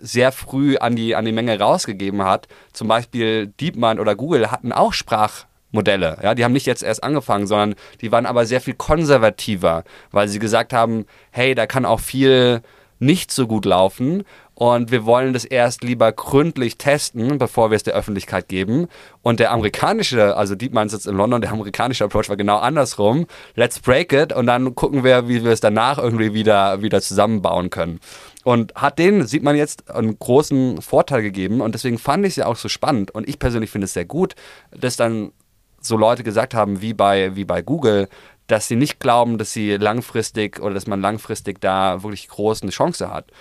sehr 0.00 0.32
früh 0.32 0.76
an 0.76 0.96
die, 0.96 1.14
an 1.14 1.24
die 1.24 1.30
Menge 1.30 1.56
rausgegeben 1.56 2.24
hat. 2.24 2.48
Zum 2.72 2.88
Beispiel 2.88 3.46
DeepMind 3.46 4.00
oder 4.00 4.16
Google 4.16 4.50
hatten 4.50 4.72
auch 4.72 4.92
Sprachmodelle. 4.92 6.18
Ja, 6.24 6.34
die 6.34 6.44
haben 6.44 6.52
nicht 6.52 6.66
jetzt 6.66 6.82
erst 6.82 7.04
angefangen, 7.04 7.46
sondern 7.46 7.76
die 8.00 8.10
waren 8.10 8.26
aber 8.26 8.44
sehr 8.44 8.60
viel 8.60 8.74
konservativer, 8.74 9.84
weil 10.10 10.26
sie 10.26 10.40
gesagt 10.40 10.72
haben, 10.72 11.06
hey, 11.30 11.54
da 11.54 11.68
kann 11.68 11.84
auch 11.84 12.00
viel 12.00 12.60
nicht 12.98 13.30
so 13.30 13.46
gut 13.46 13.66
laufen 13.66 14.24
und 14.62 14.92
wir 14.92 15.04
wollen 15.06 15.32
das 15.32 15.44
erst 15.44 15.82
lieber 15.82 16.12
gründlich 16.12 16.78
testen, 16.78 17.36
bevor 17.36 17.72
wir 17.72 17.76
es 17.76 17.82
der 17.82 17.94
Öffentlichkeit 17.94 18.46
geben. 18.46 18.86
Und 19.20 19.40
der 19.40 19.50
amerikanische, 19.50 20.36
also 20.36 20.54
DeepMind 20.54 20.88
sitzt 20.88 21.08
in 21.08 21.16
London, 21.16 21.40
der 21.40 21.50
amerikanische 21.50 22.04
Approach 22.04 22.28
war 22.28 22.36
genau 22.36 22.58
andersrum. 22.58 23.26
Let's 23.56 23.80
break 23.80 24.12
it 24.12 24.32
und 24.32 24.46
dann 24.46 24.76
gucken 24.76 25.02
wir, 25.02 25.26
wie 25.26 25.42
wir 25.42 25.50
es 25.50 25.58
danach 25.58 25.98
irgendwie 25.98 26.32
wieder, 26.32 26.80
wieder 26.80 27.00
zusammenbauen 27.00 27.70
können. 27.70 27.98
Und 28.44 28.72
hat 28.76 29.00
denen, 29.00 29.26
sieht 29.26 29.42
man 29.42 29.56
jetzt, 29.56 29.90
einen 29.90 30.16
großen 30.16 30.80
Vorteil 30.80 31.22
gegeben. 31.22 31.60
Und 31.60 31.74
deswegen 31.74 31.98
fand 31.98 32.24
ich 32.24 32.34
es 32.34 32.36
ja 32.36 32.46
auch 32.46 32.54
so 32.54 32.68
spannend. 32.68 33.10
Und 33.10 33.28
ich 33.28 33.40
persönlich 33.40 33.70
finde 33.70 33.86
es 33.86 33.94
sehr 33.94 34.04
gut, 34.04 34.36
dass 34.70 34.94
dann 34.94 35.32
so 35.80 35.96
Leute 35.96 36.22
gesagt 36.22 36.54
haben, 36.54 36.80
wie 36.80 36.94
bei, 36.94 37.34
wie 37.34 37.44
bei 37.44 37.62
Gooel, 37.62 38.08
dass 38.46 38.68
sie 38.68 38.76
nicht 38.76 39.00
glauben, 39.00 39.38
dass 39.38 39.52
sie 39.52 39.76
langfristig 39.76 40.60
oder 40.60 40.74
dass 40.74 40.86
man 40.86 41.00
langfristig 41.00 41.60
da 41.60 42.04
wirklich 42.04 42.28
groß 42.28 42.62
eine 42.62 42.70
Chance 42.70 43.12
hat 43.12 43.32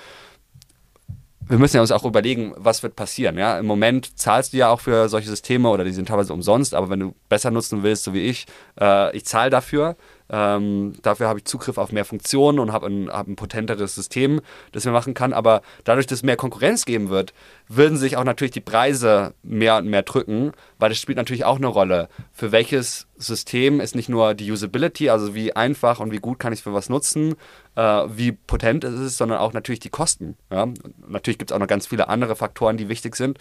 wir 1.52 1.58
müssen 1.58 1.76
ja 1.76 1.82
uns 1.82 1.92
auch 1.92 2.06
überlegen, 2.06 2.54
was 2.56 2.82
wird 2.82 2.96
passieren. 2.96 3.38
Ja? 3.38 3.60
Im 3.60 3.66
Moment 3.66 4.18
zahlst 4.18 4.54
du 4.54 4.58
ja 4.58 4.70
auch 4.70 4.80
für 4.80 5.10
solche 5.10 5.28
Systeme 5.28 5.68
oder 5.68 5.84
die 5.84 5.92
sind 5.92 6.08
teilweise 6.08 6.34
umsonst, 6.34 6.74
aber 6.74 6.90
wenn 6.90 7.02
du 7.02 7.14
besser 7.28 7.52
nutzen 7.52 7.84
willst, 7.84 8.06
so 8.06 8.14
wie 8.14 8.22
ich, 8.22 8.46
äh, 8.80 9.14
ich 9.16 9.26
zahle 9.26 9.50
dafür. 9.50 9.98
Ähm, 10.32 10.94
dafür 11.02 11.28
habe 11.28 11.40
ich 11.40 11.46
Zugriff 11.46 11.78
auf 11.78 11.92
mehr 11.92 12.06
Funktionen 12.06 12.60
und 12.60 12.72
habe 12.72 12.88
ein, 12.88 13.10
hab 13.10 13.28
ein 13.28 13.36
potenteres 13.36 13.94
System, 13.94 14.42
das 14.72 14.86
man 14.86 14.94
machen 14.94 15.14
kann. 15.14 15.34
Aber 15.34 15.62
dadurch, 15.84 16.08
dass 16.08 16.20
es 16.20 16.24
mehr 16.24 16.38
Konkurrenz 16.38 16.86
geben 16.86 17.10
wird, 17.10 17.34
würden 17.68 17.98
sich 17.98 18.16
auch 18.16 18.24
natürlich 18.24 18.52
die 18.52 18.62
Preise 18.62 19.34
mehr 19.44 19.78
und 19.78 19.88
mehr 19.88 20.04
drücken, 20.04 20.54
weil 20.80 20.90
das 20.90 21.00
spielt 21.00 21.18
natürlich 21.18 21.44
auch 21.44 21.58
eine 21.58 21.68
Rolle. 21.68 22.08
Für 22.32 22.54
welches 22.54 23.08
System 23.18 23.82
ist 23.82 23.94
nicht 23.94 24.08
nur 24.08 24.34
die 24.34 24.50
Usability, 24.50 25.10
also 25.10 25.36
wie 25.36 25.54
einfach 25.54 26.00
und 26.00 26.12
wie 26.12 26.20
gut 26.20 26.40
kann 26.40 26.54
ich 26.54 26.60
es 26.60 26.64
für 26.64 26.74
was 26.74 26.90
nutzen, 26.90 27.36
äh, 27.76 27.82
wie 27.82 28.32
potent 28.32 28.86
es 28.86 29.00
ist, 29.00 29.18
sondern 29.18 29.40
auch 29.40 29.52
natürlich 29.52 29.82
die 29.82 29.90
Kosten. 29.90 30.38
Ja? 30.50 30.68
Natürlich 31.08 31.38
gibt 31.38 31.52
es 31.52 31.56
auch 31.56 31.60
noch 31.60 31.68
ganz 31.68 31.88
viele 31.88 32.08
andere 32.08 32.38
Faktoren, 32.38 32.78
die 32.78 32.88
wichtig 32.88 33.18
sind. 33.18 33.38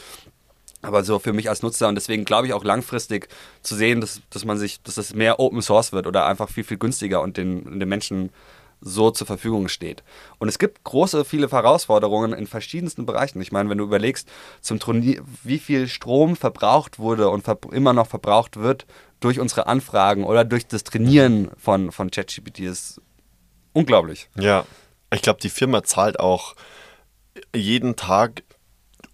Aber 0.83 1.05
so 1.05 1.19
für 1.19 1.33
mich 1.33 1.49
als 1.49 1.63
Nutzer 1.63 1.89
und 1.89 1.95
deswegen 1.95 2.25
glaube 2.25 2.47
ich 2.47 2.53
auch 2.55 2.65
langfristig 2.65 3.29
zu 3.63 3.75
sehen, 3.75 4.01
dass, 4.01 4.23
dass 4.31 4.45
man 4.45 4.59
sich, 4.59 4.83
dass 4.83 4.95
das 4.95 5.15
mehr 5.15 5.39
Open 5.39 5.61
Source 5.61 5.93
wird 5.93 6.07
oder 6.07 6.27
einfach 6.27 6.49
viel, 6.49 6.65
viel 6.65 6.79
günstiger 6.79 7.21
und 7.21 7.37
den, 7.37 7.79
den 7.79 7.89
Menschen 7.89 8.31
so 8.81 9.11
zur 9.11 9.27
Verfügung 9.27 9.69
steht. 9.69 10.03
Und 10.39 10.49
es 10.49 10.59
gibt 10.59 10.85
große, 10.85 11.25
viele 11.25 11.51
Herausforderungen 11.51 12.33
in 12.33 12.47
verschiedensten 12.47 13.07
Bereichen. 13.07 13.41
Ich 13.41 13.53
meine, 13.53 13.69
wenn 13.69 13.79
du 13.79 13.85
überlegst, 13.85 14.29
zum 14.61 14.79
Turnier, 14.79 15.23
wie 15.43 15.59
viel 15.59 15.87
Strom 15.89 16.37
verbraucht 16.37 16.99
wurde 16.99 17.29
und 17.29 17.45
immer 17.73 17.93
noch 17.93 18.07
verbraucht 18.07 18.57
wird 18.57 18.87
durch 19.21 19.39
unsere 19.39 19.67
Anfragen 19.67 20.25
oder 20.25 20.45
durch 20.45 20.67
das 20.67 20.85
Trainieren 20.85 21.51
von, 21.59 21.93
von 21.93 22.11
ChatGPT, 22.11 22.61
ist 22.61 23.03
unglaublich. 23.73 24.29
Ja, 24.35 24.65
ich 25.13 25.23
glaube, 25.23 25.41
die 25.41 25.51
Firma 25.51 25.83
zahlt 25.83 26.19
auch 26.19 26.55
jeden 27.55 27.97
Tag 27.97 28.43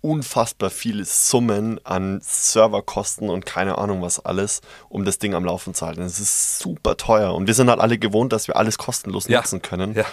unfassbar 0.07 0.71
viele 0.71 1.05
Summen 1.05 1.81
an 1.85 2.21
Serverkosten 2.23 3.29
und 3.29 3.45
keine 3.45 3.77
Ahnung 3.79 4.03
was 4.03 4.25
alles, 4.25 4.61
um 4.89 5.05
das 5.05 5.19
Ding 5.19 5.35
am 5.35 5.45
Laufen 5.45 5.75
zu 5.75 5.85
halten. 5.85 6.03
Es 6.03 6.21
ist 6.21 6.61
super 6.61 6.97
teuer 6.97 7.35
und 7.35 7.49
wir 7.49 7.55
sind 7.55 7.69
halt 7.69 7.81
alle 7.81 7.99
gewohnt, 7.99 8.33
dass 8.33 8.47
wir 8.47 8.55
alles 8.57 8.79
kostenlos 8.79 9.27
ja. 9.27 9.39
nutzen 9.41 9.63
können. 9.63 9.95
Ja. 9.95 10.05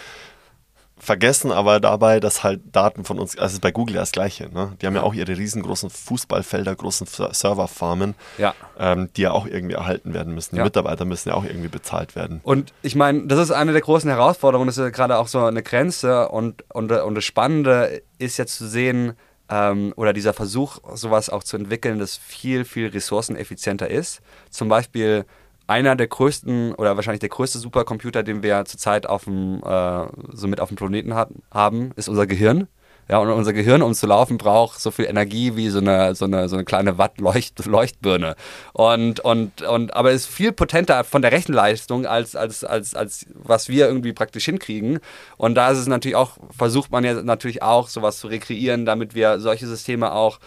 vergessen 0.97 1.51
aber 1.51 1.79
dabei, 1.81 2.19
dass 2.21 2.43
halt 2.43 2.61
Daten 2.71 3.03
von 3.03 3.19
uns, 3.19 3.37
also 3.37 3.59
bei 3.59 3.71
Google 3.71 3.95
das 3.95 4.13
Gleiche, 4.13 4.49
ne? 4.53 4.77
Die 4.81 4.87
haben 4.87 4.95
ja 4.95 5.03
auch 5.03 5.13
ihre 5.13 5.37
riesengroßen 5.37 5.89
Fußballfelder, 5.89 6.73
großen 6.75 7.05
Serverfarmen, 7.31 8.15
Ja. 8.37 8.55
ähm, 8.79 9.09
die 9.15 9.23
ja 9.23 9.31
auch 9.31 9.45
irgendwie 9.45 9.75
erhalten 9.75 10.13
werden 10.13 10.33
müssen. 10.33 10.55
Die 10.55 10.59
Ja. 10.59 10.63
Mitarbeiter 10.63 11.03
müssen 11.03 11.29
ja 11.29 11.35
auch 11.35 11.43
irgendwie 11.43 11.67
bezahlt 11.67 12.15
werden. 12.15 12.39
Und 12.43 12.73
ich 12.83 12.95
meine, 12.95 13.27
das 13.27 13.37
ist 13.39 13.51
eine 13.51 13.73
der 13.73 13.81
großen 13.81 14.09
Herausforderungen, 14.09 14.67
das 14.67 14.77
ist 14.77 14.83
ja 14.83 14.89
gerade 14.91 15.17
auch 15.17 15.27
so 15.27 15.43
eine 15.43 15.61
Grenze 15.61 16.29
und, 16.29 16.63
und, 16.73 16.91
und 16.91 17.15
das 17.15 17.25
Spannende 17.25 18.01
ist 18.17 18.37
jetzt 18.37 18.55
zu 18.55 18.67
sehen, 18.67 19.13
ähm, 19.53 19.93
oder 19.95 20.13
dieser 20.13 20.33
Versuch, 20.33 20.79
sowas 20.95 21.29
auch 21.29 21.43
zu 21.43 21.57
entwickeln, 21.57 21.99
das 21.99 22.17
viel, 22.17 22.65
viel 22.65 22.87
ressourceneffizienter 22.87 23.89
ist. 23.89 24.21
Zum 24.49 24.67
Beispiel 24.67 25.25
einer 25.67 25.95
der 25.95 26.07
größten 26.07 26.73
oder 26.73 26.95
wahrscheinlich 26.95 27.19
der 27.19 27.29
größte 27.29 27.59
Supercomputer, 27.59 28.23
den 28.23 28.41
wir 28.41 28.65
zurzeit 28.65 29.05
auf 29.05 29.25
dem, 29.25 29.61
äh, 29.63 30.07
so 30.33 30.47
mit 30.47 30.59
auf 30.59 30.69
dem 30.69 30.75
Planeten 30.75 31.13
hat, 31.13 31.29
haben, 31.51 31.91
ist 31.95 32.09
unser 32.09 32.25
Gehirn. 32.25 32.67
Ja, 33.09 33.17
und 33.17 33.29
unser 33.29 33.51
Gehirn, 33.51 33.81
um 33.81 33.93
zu 33.93 34.07
laufen, 34.07 34.37
braucht 34.37 34.79
so 34.79 34.89
viel 34.89 35.05
Energie 35.05 35.55
wie 35.55 35.69
so 35.69 35.79
eine, 35.79 36.15
so 36.15 36.25
eine, 36.25 36.47
so 36.47 36.55
eine 36.55 36.63
kleine 36.63 36.97
Watt-Leucht 36.97 37.65
Leuchtbirne. 37.65 38.35
Und, 38.71 39.19
und, 39.19 39.61
und, 39.61 39.93
aber 39.93 40.11
ist 40.11 40.27
viel 40.27 40.53
potenter 40.53 41.03
von 41.03 41.21
der 41.21 41.31
Rechenleistung, 41.33 42.05
als, 42.05 42.35
als, 42.35 42.63
als, 42.63 42.95
als 42.95 43.25
was 43.33 43.67
wir 43.67 43.87
irgendwie 43.87 44.13
praktisch 44.13 44.45
hinkriegen. 44.45 44.99
Und 45.37 45.55
da 45.55 45.71
ist 45.71 45.79
es 45.79 45.87
natürlich 45.87 46.15
auch, 46.15 46.37
versucht 46.55 46.91
man 46.91 47.03
ja 47.03 47.21
natürlich 47.21 47.61
auch, 47.61 47.89
sowas 47.89 48.19
zu 48.19 48.27
rekreieren, 48.27 48.85
damit 48.85 49.15
wir 49.15 49.39
solche 49.39 49.67
Systeme 49.67 50.13
auch 50.13 50.39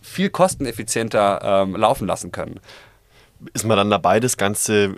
viel 0.00 0.30
kosteneffizienter 0.30 1.40
ähm, 1.42 1.74
laufen 1.74 2.06
lassen 2.06 2.30
können. 2.30 2.60
Ist 3.52 3.64
man 3.64 3.76
dann 3.76 3.90
dabei, 3.90 4.18
das 4.18 4.36
Ganze 4.36 4.94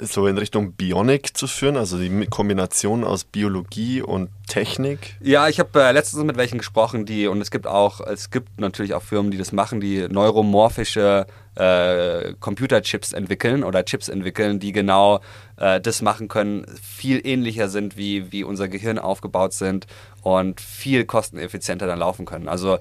so 0.00 0.26
in 0.26 0.38
Richtung 0.38 0.72
Bionik 0.72 1.36
zu 1.36 1.46
führen, 1.46 1.76
also 1.76 1.98
die 1.98 2.26
Kombination 2.26 3.02
aus 3.02 3.24
Biologie 3.24 4.02
und 4.02 4.30
Technik? 4.46 5.16
Ja, 5.20 5.48
ich 5.48 5.58
habe 5.58 5.82
äh, 5.82 5.92
letztens 5.92 6.22
mit 6.24 6.36
welchen 6.36 6.58
gesprochen, 6.58 7.06
die, 7.06 7.26
und 7.26 7.40
es 7.40 7.50
gibt 7.50 7.66
auch, 7.66 8.00
es 8.00 8.30
gibt 8.30 8.60
natürlich 8.60 8.94
auch 8.94 9.02
Firmen, 9.02 9.30
die 9.30 9.38
das 9.38 9.52
machen, 9.52 9.80
die 9.80 10.06
neuromorphische 10.08 11.26
äh, 11.54 12.34
Computerchips 12.40 13.12
entwickeln 13.12 13.64
oder 13.64 13.84
Chips 13.84 14.08
entwickeln, 14.08 14.58
die 14.58 14.72
genau 14.72 15.20
äh, 15.56 15.80
das 15.80 16.02
machen 16.02 16.28
können, 16.28 16.66
viel 16.80 17.20
ähnlicher 17.26 17.68
sind, 17.68 17.96
wie, 17.96 18.32
wie 18.32 18.44
unser 18.44 18.68
Gehirn 18.68 18.98
aufgebaut 18.98 19.52
sind 19.52 19.86
und 20.22 20.60
viel 20.60 21.04
kosteneffizienter 21.04 21.86
dann 21.86 21.98
laufen 21.98 22.26
können. 22.26 22.48
Also 22.48 22.78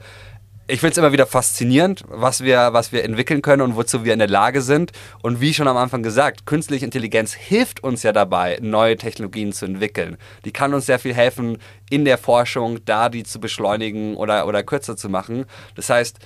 ich 0.72 0.80
finde 0.80 0.92
es 0.92 0.98
immer 0.98 1.12
wieder 1.12 1.28
faszinierend, 1.28 2.04
was 2.08 2.44
wir, 2.44 2.70
was 2.72 2.94
wir 2.94 3.04
entwickeln 3.04 3.42
können 3.42 3.62
und 3.62 3.76
wozu 3.76 4.06
wir 4.06 4.14
in 4.14 4.20
der 4.20 4.30
Lage 4.30 4.62
sind. 4.62 4.94
Und 5.22 5.42
wie 5.42 5.54
schon 5.54 5.68
am 5.68 5.76
Anfang 5.76 6.02
gesagt, 6.02 6.46
künstliche 6.46 6.86
Intelligenz 6.86 7.34
hilft 7.34 7.84
uns 7.84 8.04
ja 8.04 8.14
dabei, 8.14 8.58
neue 8.62 8.96
Technologien 8.96 9.52
zu 9.52 9.66
entwickeln. 9.66 10.16
Die 10.46 10.54
kann 10.54 10.74
uns 10.74 10.86
sehr 10.86 10.98
viel 10.98 11.14
helfen 11.14 11.58
in 11.90 12.06
der 12.06 12.18
Forschung, 12.18 12.80
da 12.86 13.10
die 13.10 13.24
zu 13.24 13.42
beschleunigen 13.42 14.16
oder, 14.16 14.48
oder 14.48 14.64
kürzer 14.64 14.96
zu 14.96 15.10
machen. 15.10 15.44
Das 15.76 15.90
heißt, 15.90 16.20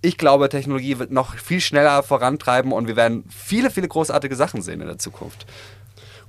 ich 0.00 0.16
glaube, 0.16 0.48
Technologie 0.48 0.98
wird 0.98 1.10
noch 1.10 1.36
viel 1.36 1.60
schneller 1.60 2.02
vorantreiben 2.02 2.72
und 2.72 2.88
wir 2.88 2.96
werden 2.96 3.24
viele, 3.28 3.70
viele 3.70 3.88
großartige 3.88 4.34
Sachen 4.34 4.62
sehen 4.62 4.80
in 4.80 4.86
der 4.86 4.98
Zukunft. 4.98 5.44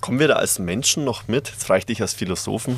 Kommen 0.05 0.19
wir 0.19 0.27
da 0.27 0.35
als 0.35 0.59
Menschen 0.59 1.03
noch 1.03 1.27
mit? 1.27 1.49
Jetzt 1.49 1.63
frage 1.63 1.79
ich 1.79 1.85
dich 1.87 1.99
als 1.99 2.13
Philosophen. 2.13 2.77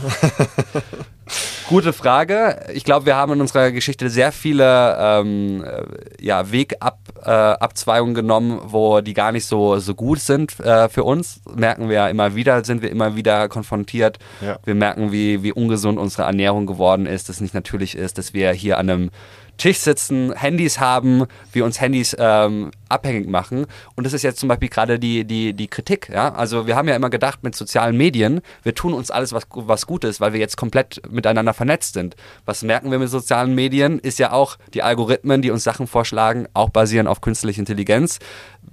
Gute 1.67 1.91
Frage. 1.91 2.65
Ich 2.73 2.86
glaube, 2.86 3.05
wir 3.05 3.17
haben 3.17 3.34
in 3.34 3.41
unserer 3.41 3.71
Geschichte 3.71 4.09
sehr 4.09 4.32
viele 4.32 4.95
ähm, 4.97 5.61
äh, 5.61 5.84
ja, 6.21 6.49
Wegabzweigungen 6.53 8.15
äh, 8.15 8.21
genommen, 8.21 8.61
wo 8.63 9.01
die 9.01 9.13
gar 9.13 9.34
nicht 9.34 9.45
so, 9.45 9.78
so 9.80 9.93
gut 9.93 10.19
sind 10.19 10.57
äh, 10.61 10.88
für 10.88 11.03
uns. 11.03 11.41
Merken 11.53 11.89
wir 11.89 12.07
immer 12.07 12.34
wieder, 12.36 12.63
sind 12.63 12.82
wir 12.82 12.89
immer 12.89 13.17
wieder 13.17 13.49
konfrontiert. 13.49 14.19
Ja. 14.39 14.57
Wir 14.63 14.75
merken, 14.75 15.11
wie, 15.11 15.43
wie 15.43 15.51
ungesund 15.51 15.99
unsere 15.99 16.23
Ernährung 16.23 16.65
geworden 16.65 17.05
ist, 17.05 17.28
dass 17.28 17.36
es 17.36 17.41
nicht 17.41 17.53
natürlich 17.53 17.97
ist, 17.97 18.17
dass 18.17 18.34
wir 18.34 18.53
hier 18.53 18.78
an 18.78 18.89
einem 18.89 19.11
Tisch 19.58 19.80
sitzen, 19.80 20.34
Handys 20.34 20.80
haben, 20.80 21.26
wir 21.51 21.66
uns 21.66 21.82
Handys 21.82 22.16
ähm, 22.20 22.72
abhängig 22.89 23.28
machen. 23.28 23.66
Und 23.95 24.05
das 24.05 24.14
ist 24.14 24.24
jetzt 24.24 24.39
zum 24.39 24.49
Beispiel 24.49 24.70
gerade 24.70 24.99
die, 24.99 25.26
die, 25.26 25.53
die 25.53 25.68
Kritik. 25.68 26.10
Ja? 26.10 26.34
Also 26.34 26.68
wir 26.68 26.76
haben 26.76 26.88
ja 26.88 26.95
immer 26.95 27.10
gedacht 27.10 27.43
mit 27.43 27.55
sozialen 27.55 27.97
Medien, 27.97 28.41
wir 28.64 28.76
tun 28.76 28.93
uns 28.93 29.12
alles 29.12 29.34
was, 29.34 29.47
was 29.51 29.86
Gutes, 29.88 30.22
weil 30.22 30.34
wir 30.34 30.39
jetzt 30.39 30.58
komplett 30.58 31.01
miteinander 31.10 31.53
vernetzt 31.53 31.93
sind. 31.93 32.16
Was 32.45 32.62
merken 32.64 32.91
wir 32.91 32.99
mit 32.99 33.10
sozialen 33.10 33.55
Medien? 33.55 33.99
Ist 33.99 34.20
ja 34.20 34.32
auch 34.32 34.58
die 34.74 34.84
Algorithmen, 34.84 35.41
die 35.41 35.51
uns 35.51 35.64
Sachen 35.64 35.88
vorschlagen, 35.88 36.47
auch 36.53 36.70
basieren 36.70 37.08
auf 37.08 37.22
künstlicher 37.22 37.60
Intelligenz, 37.60 38.20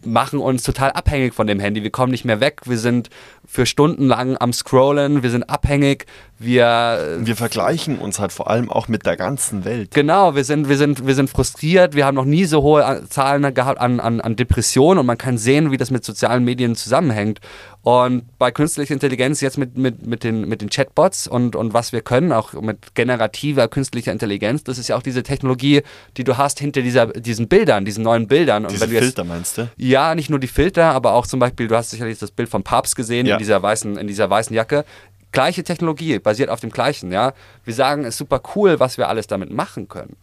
machen 0.04 0.38
uns 0.38 0.62
total 0.62 0.92
abhängig 0.92 1.34
von 1.34 1.46
dem 1.46 1.60
Handy. 1.60 1.82
Wir 1.82 1.90
kommen 1.90 2.12
nicht 2.12 2.24
mehr 2.24 2.40
weg, 2.40 2.62
wir 2.64 2.78
sind 2.78 3.10
für 3.46 3.66
Stunden 3.66 4.06
lang 4.06 4.36
am 4.38 4.52
Scrollen, 4.52 5.22
wir 5.22 5.30
sind 5.30 5.44
abhängig, 5.44 6.06
wir 6.38 7.18
Wir 7.20 7.36
vergleichen 7.36 7.98
uns 7.98 8.18
halt 8.18 8.32
vor 8.32 8.50
allem 8.50 8.70
auch 8.70 8.88
mit 8.88 9.06
der 9.06 9.16
ganzen 9.16 9.64
Welt. 9.64 9.92
Genau, 9.92 10.34
wir 10.34 10.44
sind, 10.44 10.68
wir 10.68 10.76
sind, 10.76 11.06
wir 11.06 11.14
sind 11.14 11.30
frustriert, 11.30 11.94
wir 11.94 12.06
haben 12.06 12.16
noch 12.16 12.24
nie 12.24 12.44
so 12.44 12.62
hohe 12.62 13.04
Zahlen 13.08 13.54
gehabt 13.54 13.80
an, 13.80 14.00
an, 14.00 14.20
an 14.20 14.36
Depressionen 14.36 14.98
und 14.98 15.06
man 15.06 15.18
kann 15.18 15.38
sehen, 15.38 15.70
wie 15.70 15.76
das 15.76 15.90
mit 15.90 16.04
sozialen 16.04 16.44
Medien 16.44 16.74
zusammenhängt. 16.74 17.40
Und 17.84 18.24
bei 18.38 18.50
künstlicher 18.50 18.94
Intelligenz 18.94 19.42
jetzt 19.42 19.58
mit, 19.58 19.76
mit, 19.76 20.06
mit, 20.06 20.24
den, 20.24 20.48
mit 20.48 20.62
den 20.62 20.70
Chatbots 20.70 21.28
und, 21.28 21.54
und 21.54 21.74
was 21.74 21.92
wir 21.92 22.00
können, 22.00 22.32
auch 22.32 22.54
mit 22.54 22.94
generativer 22.94 23.68
künstlicher 23.68 24.10
Intelligenz, 24.10 24.64
das 24.64 24.78
ist 24.78 24.88
ja 24.88 24.96
auch 24.96 25.02
diese 25.02 25.22
Technologie, 25.22 25.82
die 26.16 26.24
du 26.24 26.38
hast 26.38 26.58
hinter 26.60 26.80
dieser, 26.80 27.08
diesen 27.08 27.46
Bildern, 27.46 27.84
diesen 27.84 28.02
neuen 28.02 28.26
Bildern. 28.26 28.64
Und 28.64 28.72
Diese 28.72 28.80
wenn 28.80 28.88
du 28.88 28.94
jetzt- 28.94 29.04
Filter 29.04 29.24
meinst 29.24 29.58
du? 29.58 29.68
ja, 29.76 30.14
nicht 30.14 30.30
nur 30.30 30.38
die 30.38 30.46
Filter, 30.48 30.92
aber 30.92 31.12
auch 31.12 31.26
zum 31.26 31.40
Beispiel, 31.40 31.68
du 31.68 31.76
hast 31.76 31.90
sicherlich 31.90 32.18
das 32.18 32.30
Bild 32.30 32.48
vom 32.48 32.62
Papst 32.62 32.96
gesehen 32.96 33.26
Ja. 33.26 33.34
in 33.34 33.38
dieser 33.38 33.62
weißen, 33.62 33.98
in 33.98 34.06
dieser 34.06 34.30
weißen 34.30 34.56
Jacke. 34.56 34.86
Gleiche 35.32 35.62
Technologie, 35.62 36.18
basiert 36.20 36.48
auf 36.48 36.60
dem 36.60 36.70
gleichen, 36.70 37.12
ja. 37.12 37.34
Wir 37.64 37.74
sagen, 37.74 38.02
es 38.04 38.10
ist 38.14 38.18
super 38.18 38.40
cool, 38.54 38.80
was 38.80 38.96
wir 38.96 39.10
alles 39.10 39.26
damit 39.26 39.50
machen 39.52 39.88
können. 39.88 40.16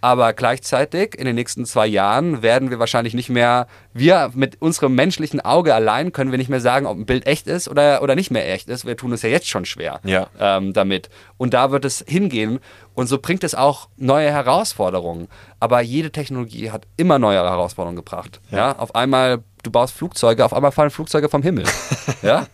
Aber 0.00 0.32
gleichzeitig, 0.34 1.14
in 1.18 1.24
den 1.24 1.34
nächsten 1.34 1.64
zwei 1.64 1.86
Jahren, 1.86 2.42
werden 2.42 2.70
wir 2.70 2.78
wahrscheinlich 2.78 3.14
nicht 3.14 3.28
mehr, 3.28 3.66
wir 3.92 4.30
mit 4.34 4.60
unserem 4.60 4.94
menschlichen 4.94 5.40
Auge 5.40 5.74
allein 5.74 6.12
können 6.12 6.30
wir 6.30 6.38
nicht 6.38 6.50
mehr 6.50 6.60
sagen, 6.60 6.86
ob 6.86 6.96
ein 6.96 7.06
Bild 7.06 7.26
echt 7.26 7.46
ist 7.46 7.68
oder, 7.68 8.02
oder 8.02 8.14
nicht 8.14 8.30
mehr 8.30 8.52
echt 8.52 8.68
ist. 8.68 8.86
Wir 8.86 8.96
tun 8.96 9.12
es 9.12 9.22
ja 9.22 9.28
jetzt 9.28 9.48
schon 9.48 9.64
schwer 9.64 10.00
Ja. 10.04 10.28
ähm, 10.38 10.72
damit. 10.72 11.08
Und 11.38 11.54
da 11.54 11.70
wird 11.70 11.84
es 11.84 12.04
hingehen. 12.06 12.60
Und 12.96 13.08
so 13.08 13.18
bringt 13.18 13.44
es 13.44 13.54
auch 13.54 13.90
neue 13.98 14.30
Herausforderungen. 14.30 15.28
Aber 15.60 15.82
jede 15.82 16.10
Technologie 16.10 16.70
hat 16.70 16.86
immer 16.96 17.18
neue 17.18 17.36
Herausforderungen 17.36 17.96
gebracht. 17.96 18.40
Ja. 18.50 18.56
ja? 18.56 18.78
Auf 18.78 18.94
einmal, 18.94 19.44
du 19.62 19.70
baust 19.70 19.92
Flugzeuge, 19.92 20.42
auf 20.42 20.54
einmal 20.54 20.72
fallen 20.72 20.88
Flugzeuge 20.88 21.28
vom 21.28 21.42
Himmel. 21.42 21.66
ja? 22.22 22.46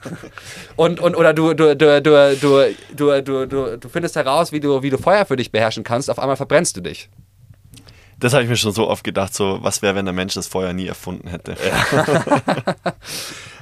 Und, 0.75 0.99
und, 0.99 1.15
oder 1.15 1.33
du, 1.33 1.55
du, 1.55 1.77
du, 1.77 2.03
du, 2.03 2.37
du, 2.41 3.23
du, 3.23 3.47
du, 3.47 3.79
du 3.79 3.89
findest 3.89 4.17
heraus, 4.17 4.51
wie 4.51 4.59
du, 4.59 4.83
wie 4.83 4.91
du 4.91 4.99
Feuer 4.99 5.25
für 5.25 5.37
dich 5.37 5.53
beherrschen 5.53 5.85
kannst, 5.85 6.11
auf 6.11 6.19
einmal 6.19 6.37
verbrennst 6.37 6.77
du 6.77 6.81
dich. 6.81 7.09
Das 8.23 8.35
habe 8.35 8.45
ich 8.45 8.49
mir 8.49 8.57
schon 8.57 8.71
so 8.71 8.89
oft 8.89 9.03
gedacht, 9.03 9.35
so 9.35 9.59
was 9.63 9.83
wäre, 9.83 9.97
wenn 9.97 10.05
der 10.05 10.15
Mensch 10.15 10.35
das 10.35 10.47
Feuer 10.47 10.73
nie 10.73 10.87
erfunden 10.87 11.27
hätte. 11.27 11.57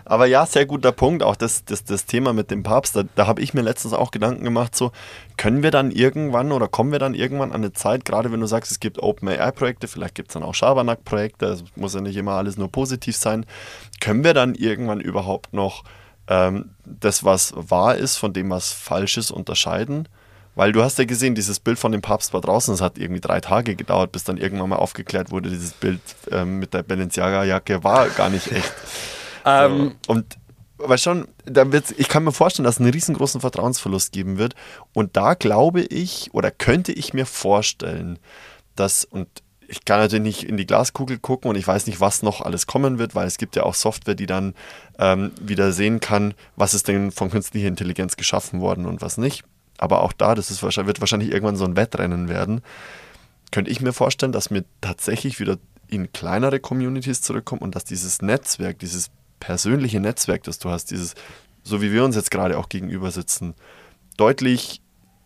Aber 0.04 0.26
ja, 0.26 0.44
sehr 0.44 0.66
guter 0.66 0.92
Punkt. 0.92 1.22
Auch 1.22 1.34
das, 1.34 1.64
das, 1.64 1.84
das 1.84 2.04
Thema 2.04 2.34
mit 2.34 2.50
dem 2.50 2.62
Papst, 2.62 2.94
da, 2.94 3.04
da 3.14 3.26
habe 3.26 3.40
ich 3.40 3.54
mir 3.54 3.62
letztens 3.62 3.94
auch 3.94 4.10
Gedanken 4.10 4.44
gemacht, 4.44 4.76
so 4.76 4.92
können 5.38 5.62
wir 5.62 5.70
dann 5.70 5.90
irgendwann 5.90 6.52
oder 6.52 6.68
kommen 6.68 6.92
wir 6.92 6.98
dann 6.98 7.14
irgendwann 7.14 7.52
an 7.52 7.62
eine 7.62 7.72
Zeit, 7.72 8.04
gerade 8.04 8.32
wenn 8.32 8.40
du 8.40 8.46
sagst, 8.46 8.70
es 8.70 8.80
gibt 8.80 9.02
OpenAI-Projekte, 9.02 9.88
vielleicht 9.88 10.14
gibt 10.14 10.28
es 10.28 10.34
dann 10.34 10.42
auch 10.42 10.54
Schabernack-Projekte, 10.54 11.46
es 11.46 11.64
muss 11.74 11.94
ja 11.94 12.02
nicht 12.02 12.16
immer 12.16 12.32
alles 12.32 12.58
nur 12.58 12.70
positiv 12.70 13.16
sein, 13.16 13.46
können 14.02 14.24
wir 14.24 14.34
dann 14.34 14.54
irgendwann 14.54 15.00
überhaupt 15.00 15.54
noch 15.54 15.84
ähm, 16.28 16.72
das, 16.84 17.24
was 17.24 17.54
wahr 17.56 17.96
ist, 17.96 18.18
von 18.18 18.34
dem, 18.34 18.50
was 18.50 18.72
falsch 18.72 19.16
ist, 19.16 19.30
unterscheiden? 19.30 20.06
Weil 20.54 20.72
du 20.72 20.82
hast 20.82 20.98
ja 20.98 21.04
gesehen, 21.04 21.34
dieses 21.34 21.60
Bild 21.60 21.78
von 21.78 21.92
dem 21.92 22.02
Papst 22.02 22.34
war 22.34 22.40
draußen, 22.40 22.74
es 22.74 22.80
hat 22.80 22.98
irgendwie 22.98 23.20
drei 23.20 23.40
Tage 23.40 23.76
gedauert, 23.76 24.12
bis 24.12 24.24
dann 24.24 24.36
irgendwann 24.36 24.70
mal 24.70 24.76
aufgeklärt 24.76 25.30
wurde, 25.30 25.48
dieses 25.48 25.72
Bild 25.72 26.00
ähm, 26.30 26.58
mit 26.58 26.74
der 26.74 26.82
Balenciaga-Jacke 26.82 27.84
war 27.84 28.08
gar 28.08 28.30
nicht 28.30 28.50
echt. 28.52 28.72
Ähm, 29.46 29.94
So. 30.04 30.12
Und 30.12 30.36
weil 30.76 30.98
schon, 30.98 31.28
da 31.46 31.70
wird's, 31.72 31.94
ich 31.96 32.08
kann 32.08 32.24
mir 32.24 32.32
vorstellen, 32.32 32.64
dass 32.64 32.76
es 32.76 32.80
einen 32.80 32.90
riesengroßen 32.90 33.40
Vertrauensverlust 33.40 34.12
geben 34.12 34.38
wird. 34.38 34.54
Und 34.92 35.16
da 35.16 35.34
glaube 35.34 35.80
ich 35.82 36.28
oder 36.32 36.50
könnte 36.50 36.92
ich 36.92 37.14
mir 37.14 37.26
vorstellen, 37.26 38.18
dass, 38.76 39.04
und 39.04 39.28
ich 39.68 39.84
kann 39.84 40.00
natürlich 40.00 40.22
nicht 40.22 40.42
in 40.44 40.56
die 40.56 40.66
Glaskugel 40.66 41.18
gucken 41.18 41.48
und 41.48 41.56
ich 41.56 41.66
weiß 41.66 41.86
nicht, 41.86 42.00
was 42.00 42.22
noch 42.22 42.40
alles 42.40 42.66
kommen 42.66 42.98
wird, 42.98 43.14
weil 43.14 43.26
es 43.26 43.38
gibt 43.38 43.56
ja 43.56 43.62
auch 43.62 43.74
Software, 43.74 44.14
die 44.14 44.26
dann 44.26 44.54
ähm, 44.98 45.32
wieder 45.40 45.72
sehen 45.72 46.00
kann, 46.00 46.34
was 46.56 46.74
ist 46.74 46.88
denn 46.88 47.12
von 47.12 47.30
künstlicher 47.30 47.68
Intelligenz 47.68 48.16
geschaffen 48.16 48.60
worden 48.60 48.86
und 48.86 49.00
was 49.00 49.16
nicht. 49.16 49.44
Aber 49.80 50.02
auch 50.02 50.12
da, 50.12 50.34
das 50.34 50.50
ist 50.50 50.62
wird 50.62 51.00
wahrscheinlich 51.00 51.32
irgendwann 51.32 51.56
so 51.56 51.64
ein 51.64 51.74
Wettrennen 51.74 52.28
werden. 52.28 52.60
Könnte 53.50 53.70
ich 53.70 53.80
mir 53.80 53.94
vorstellen, 53.94 54.30
dass 54.30 54.50
wir 54.50 54.64
tatsächlich 54.82 55.40
wieder 55.40 55.56
in 55.88 56.12
kleinere 56.12 56.60
Communities 56.60 57.22
zurückkommen 57.22 57.62
und 57.62 57.74
dass 57.74 57.84
dieses 57.84 58.20
Netzwerk, 58.20 58.78
dieses 58.78 59.10
persönliche 59.40 59.98
Netzwerk, 59.98 60.44
das 60.44 60.58
du 60.58 60.68
hast, 60.68 60.90
dieses, 60.90 61.14
so 61.62 61.80
wie 61.80 61.92
wir 61.92 62.04
uns 62.04 62.14
jetzt 62.14 62.30
gerade 62.30 62.58
auch 62.58 62.68
gegenüber 62.68 63.10
sitzen, 63.10 63.54
deutlich 64.18 64.82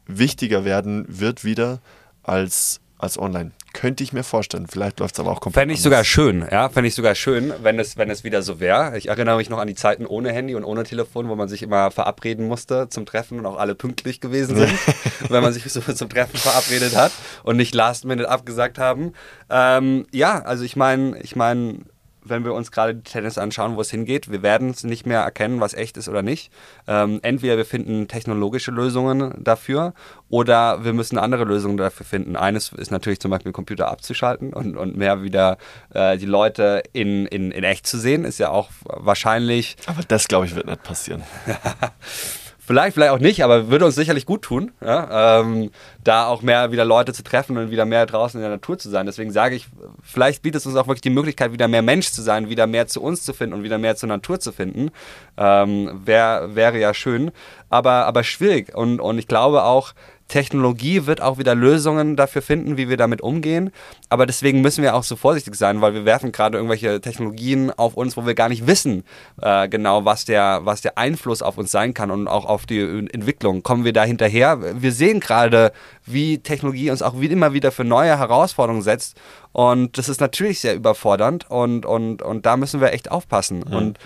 wichtiger 0.07 0.65
werden 0.65 1.05
wird 1.09 1.45
wieder 1.45 1.81
als, 2.23 2.81
als 3.05 3.19
online. 3.19 3.53
Könnte 3.73 4.03
ich 4.05 4.13
mir 4.13 4.23
vorstellen. 4.25 4.67
Vielleicht 4.69 5.01
läuft 5.01 5.15
es 5.15 5.21
aber 5.21 5.31
auch 5.31 5.41
komplett. 5.41 5.63
Fände 5.63 5.75
ich 5.75 5.83
sogar 5.83 6.05
schön, 6.05 6.47
ja. 6.51 6.69
Fände 6.69 6.89
ich 6.89 6.95
sogar 6.95 7.15
schön, 7.15 7.53
wenn 7.63 7.79
es, 7.79 7.97
wenn 7.97 8.11
es 8.11 8.25
wieder 8.25 8.43
so 8.43 8.61
wäre. 8.61 8.97
Ich 8.97 9.09
erinnere 9.09 9.37
mich 9.37 9.51
noch 9.51 9.59
an 9.59 9.67
die 9.67 9.75
Zeiten 9.75 10.07
ohne 10.07 10.33
Handy 10.33 10.55
und 10.55 10.65
ohne 10.65 10.85
Telefon, 10.85 11.29
wo 11.29 11.35
man 11.35 11.49
sich 11.49 11.63
immer 11.63 11.91
verabreden 11.91 12.49
musste 12.49 12.89
zum 12.89 13.07
Treffen 13.07 13.39
und 13.39 13.47
auch 13.47 13.59
alle 13.59 13.75
pünktlich 13.75 14.21
gewesen 14.21 14.57
sind, 14.57 14.73
wenn 15.29 15.43
man 15.43 15.53
sich 15.53 15.65
so 15.73 15.81
zum 15.81 16.09
Treffen 16.09 16.39
verabredet 16.39 16.97
hat 16.97 17.13
und 17.43 17.57
nicht 17.57 17.75
last 17.75 18.05
minute 18.05 18.29
abgesagt 18.29 18.79
haben. 18.79 19.13
Ähm, 19.51 20.07
ja, 20.13 20.41
also 20.41 20.65
ich 20.65 20.77
meine, 20.77 21.19
ich 21.21 21.37
meine, 21.37 21.79
wenn 22.25 22.45
wir 22.45 22.55
uns 22.55 22.71
gerade 22.71 23.03
Tennis 23.03 23.39
anschauen, 23.39 23.77
wo 23.77 23.81
es 23.81 23.91
hingeht. 23.91 24.31
Wir 24.31 24.43
werden 24.43 24.71
es 24.71 24.85
nicht 24.85 25.07
mehr 25.07 25.21
erkennen, 25.21 25.61
was 25.61 25.75
echt 25.75 25.97
ist 25.97 26.09
oder 26.09 26.23
nicht. 26.23 26.51
Ähm, 26.87 27.21
entweder 27.23 27.57
wir 27.57 27.65
finden 27.65 28.09
technologische 28.09 28.71
Lösungen 28.71 29.35
dafür 29.39 29.95
oder 30.29 30.85
wir 30.85 30.93
müssen 30.93 31.19
andere 31.19 31.45
Lösungen 31.45 31.77
dafür 31.77 32.07
finden. 32.07 32.37
Eines 32.37 32.73
ist 32.73 32.91
natürlich 32.91 33.21
zum 33.21 33.31
Beispiel 33.31 33.53
Computer 33.53 33.89
abzuschalten 33.89 34.53
und, 34.53 34.77
und 34.77 34.97
mehr 34.97 35.23
wieder 35.23 35.59
äh, 35.93 36.19
die 36.19 36.27
Leute 36.27 36.83
in, 36.93 37.27
in, 37.27 37.51
in 37.51 37.65
echt 37.65 37.87
zu 37.87 37.99
sehen, 37.99 38.25
ist 38.25 38.39
ja 38.39 38.51
auch 38.51 38.71
wahrscheinlich. 38.85 39.77
Aber 39.87 40.03
das, 40.03 40.29
glaube 40.29 40.47
ich, 40.47 40.55
wird 40.55 40.67
nicht 40.67 40.83
passieren. 40.83 41.23
Vielleicht, 42.67 42.95
vielleicht 42.95 43.13
auch 43.13 43.19
nicht, 43.19 43.45
aber 43.45 43.69
würde 43.69 43.85
uns 43.85 43.95
sicherlich 43.95 44.25
gut 44.25 44.41
tun, 44.41 44.73
ja? 44.83 45.41
ähm, 45.41 45.71
da 46.03 46.27
auch 46.29 46.41
mehr 46.41 46.73
wieder 46.73 46.87
Leute 46.87 47.13
zu 47.13 47.23
treffen 47.23 47.59
und 47.59 47.71
wieder 47.71 47.85
mehr 47.85 48.07
draußen 48.07 48.41
in 48.41 48.43
der 48.43 48.51
Natur 48.51 48.79
zu 48.79 48.89
sein. 48.89 49.05
Deswegen 49.05 49.31
sage 49.31 49.55
ich, 49.55 49.67
vielleicht 50.03 50.41
bietet 50.41 50.61
es 50.61 50.67
uns 50.67 50.77
auch 50.77 50.87
wirklich 50.87 51.03
die 51.03 51.11
Möglichkeit, 51.11 51.53
wieder 51.53 51.69
mehr 51.69 51.83
Mensch 51.83 52.11
zu 52.11 52.23
sein, 52.23 52.49
wieder 52.49 52.67
mehr 52.67 52.87
zu 52.87 53.03
uns 53.03 53.23
zu 53.23 53.35
finden 53.35 53.55
und 53.55 53.65
wieder 53.65 53.77
mehr 53.77 53.97
zur 53.97 54.09
Natur 54.09 54.41
zu 54.41 54.51
finden. 54.51 54.93
Ähm, 55.37 56.01
wär, 56.07 56.55
wäre 56.55 56.79
ja 56.79 56.95
schön, 56.95 57.33
aber, 57.69 58.07
aber 58.07 58.25
schwierig. 58.25 58.75
Und, 58.75 58.99
und 58.99 59.19
ich 59.19 59.29
glaube 59.29 59.65
auch, 59.65 59.93
Technologie 60.29 61.07
wird 61.07 61.21
auch 61.21 61.39
wieder 61.39 61.55
Lösungen 61.55 62.17
dafür 62.17 62.43
finden, 62.43 62.77
wie 62.77 62.89
wir 62.89 62.97
damit 62.97 63.21
umgehen. 63.21 63.71
Aber 64.09 64.27
deswegen 64.27 64.63
müssen 64.63 64.83
wir 64.83 64.95
auch 64.95 65.05
so 65.05 65.17
vorsichtig 65.17 65.55
sein, 65.55 65.81
weil 65.81 65.95
wir 65.95 66.05
werfen 66.05 66.33
gerade 66.33 66.57
irgendwelche 66.57 67.01
Technologien 67.01 67.71
auf 67.71 67.95
uns, 67.95 68.17
wo 68.17 68.27
wir 68.27 68.35
gar 68.35 68.49
nicht 68.49 68.67
wissen 68.67 69.05
äh, 69.41 69.69
genau, 69.69 70.05
was 70.05 70.25
der, 70.25 70.61
was 70.65 70.81
der 70.81 70.99
Einfluss 70.99 71.43
auf 71.43 71.59
uns 71.59 71.71
sein 71.71 71.95
kann 71.95 72.11
und 72.11 72.29
auch 72.29 72.45
auf 72.47 72.67
die 72.67 72.81
Entwicklung. 72.81 73.63
Kommen 73.63 73.85
wir 73.85 73.93
da 73.93 74.05
hinterher? 74.05 74.59
Wir 74.81 74.93
sehen 74.93 75.21
gerade, 75.21 75.73
wie 76.07 76.39
Technologie 76.39 76.91
uns 76.91 77.03
auch 77.03 77.21
wie 77.21 77.27
immer 77.27 77.53
wieder 77.53 77.73
für 77.73 77.85
neue 77.85 78.19
Herausforderungen 78.19 78.83
setzt. 78.83 79.21
Und 79.53 79.99
das 79.99 80.09
ist 80.09 80.21
natürlich 80.21 80.61
sehr 80.61 80.75
überfordernd 80.75 81.49
und, 81.51 81.87
und, 81.87 82.23
und 82.23 82.47
da 82.47 82.57
müssen 82.57 82.81
wir 82.81 82.93
echt 82.93 83.11
aufpassen. 83.11 83.65
Mhm. 83.67 83.77
Und 83.77 83.99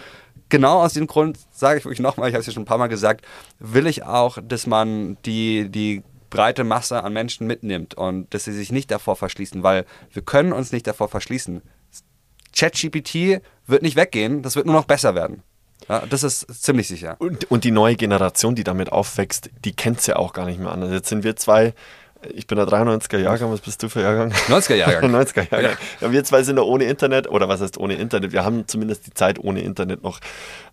genau 0.49 0.83
aus 0.83 0.95
dem 0.95 1.07
Grund, 1.07 1.39
sage 1.51 1.79
ich 1.79 1.85
wirklich 1.85 2.01
nochmal, 2.01 2.29
ich 2.29 2.35
habe 2.35 2.41
es 2.41 2.47
ja 2.47 2.53
schon 2.53 2.63
ein 2.63 2.67
paar 2.67 2.79
Mal 2.79 2.89
gesagt, 2.89 3.25
will 3.59 3.87
ich 3.87 4.05
auch, 4.05 4.39
dass 4.43 4.67
man 4.67 5.17
die, 5.25 5.69
die 5.69 6.03
breite 6.31 6.65
Masse 6.65 7.03
an 7.03 7.13
Menschen 7.13 7.47
mitnimmt 7.47 7.95
und 7.95 8.33
dass 8.35 8.45
sie 8.45 8.53
sich 8.53 8.73
nicht 8.73 8.91
davor 8.91 9.17
verschließen, 9.17 9.63
weil 9.63 9.85
wir 10.13 10.23
können 10.23 10.53
uns 10.53 10.73
nicht 10.73 10.87
davor 10.87 11.09
verschließen. 11.09 11.63
ChatGPT 12.55 13.43
wird 13.67 13.83
nicht 13.83 13.97
weggehen, 13.97 14.43
das 14.43 14.57
wird 14.57 14.67
nur 14.67 14.75
noch 14.75 14.85
besser 14.85 15.15
werden. 15.15 15.43
Ja, 15.89 16.05
das 16.07 16.23
ist 16.23 16.63
ziemlich 16.63 16.89
sicher. 16.89 17.17
Und, 17.19 17.51
und 17.51 17.65
die 17.65 17.71
neue 17.71 17.97
Generation, 17.97 18.55
die 18.55 18.65
damit 18.65 18.93
aufwächst, 18.93 19.51
die 19.65 19.73
kennt 19.73 20.01
es 20.01 20.07
ja 20.07 20.17
auch 20.17 20.33
gar 20.33 20.45
nicht 20.45 20.59
mehr 20.59 20.73
anders. 20.73 20.91
Jetzt 20.91 21.09
sind 21.09 21.25
wir 21.25 21.37
zwei 21.37 21.73
ich 22.35 22.47
bin 22.47 22.57
der 22.57 22.67
93er 22.67 23.19
Jahrgang, 23.19 23.53
was 23.53 23.61
bist 23.61 23.83
du 23.83 23.89
für 23.89 24.03
Jahrgang? 24.03 24.33
90er 24.49 24.75
Jahrgang. 24.75 25.15
90er 25.15 25.51
Jahrgang. 25.53 25.77
Ja. 26.01 26.13
wir 26.13 26.25
zwei 26.25 26.43
sind 26.43 26.57
da 26.57 26.63
ohne 26.63 26.85
Internet, 26.85 27.29
oder 27.29 27.49
was 27.49 27.61
heißt 27.61 27.79
ohne 27.79 27.95
Internet? 27.95 28.33
Wir 28.33 28.45
haben 28.45 28.67
zumindest 28.67 29.07
die 29.07 29.15
Zeit 29.15 29.39
ohne 29.39 29.61
Internet 29.61 30.03
noch 30.03 30.21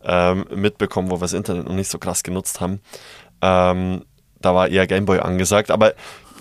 ähm, 0.04 0.46
mitbekommen, 0.54 1.12
wo 1.12 1.16
wir 1.16 1.22
das 1.22 1.34
Internet 1.34 1.66
noch 1.66 1.76
nicht 1.76 1.90
so 1.90 2.00
krass 2.00 2.24
genutzt 2.24 2.62
haben. 2.62 2.80
Ähm, 3.42 4.04
da 4.42 4.56
war 4.56 4.70
eher 4.70 4.88
Gameboy 4.88 5.20
angesagt, 5.20 5.72
aber 5.72 5.94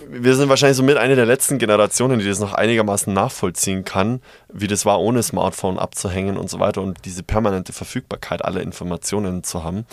wir 0.09 0.35
sind 0.35 0.49
wahrscheinlich 0.49 0.77
so 0.77 0.83
mit 0.83 0.97
einer 0.97 1.17
der 1.17 1.27
letzten 1.27 1.59
Generationen, 1.59 2.19
die 2.19 2.27
das 2.27 2.39
noch 2.41 2.53
einigermaßen 2.53 3.13
nachvollziehen 3.13 3.85
kann, 3.85 4.21
wie 4.53 4.67
das 4.67 4.85
war, 4.85 5.01
ohne 5.01 5.23
Smartphone 5.23 5.79
abzuhängen 5.79 6.37
und 6.37 6.51
so 6.51 6.61
weiter 6.61 6.83
und 6.83 7.05
diese 7.05 7.23
permanente 7.23 7.73
Verfügbarkeit 7.73 8.45
aller 8.45 8.61
Informationen 8.61 9.45
zu 9.45 9.65
haben. 9.65 9.87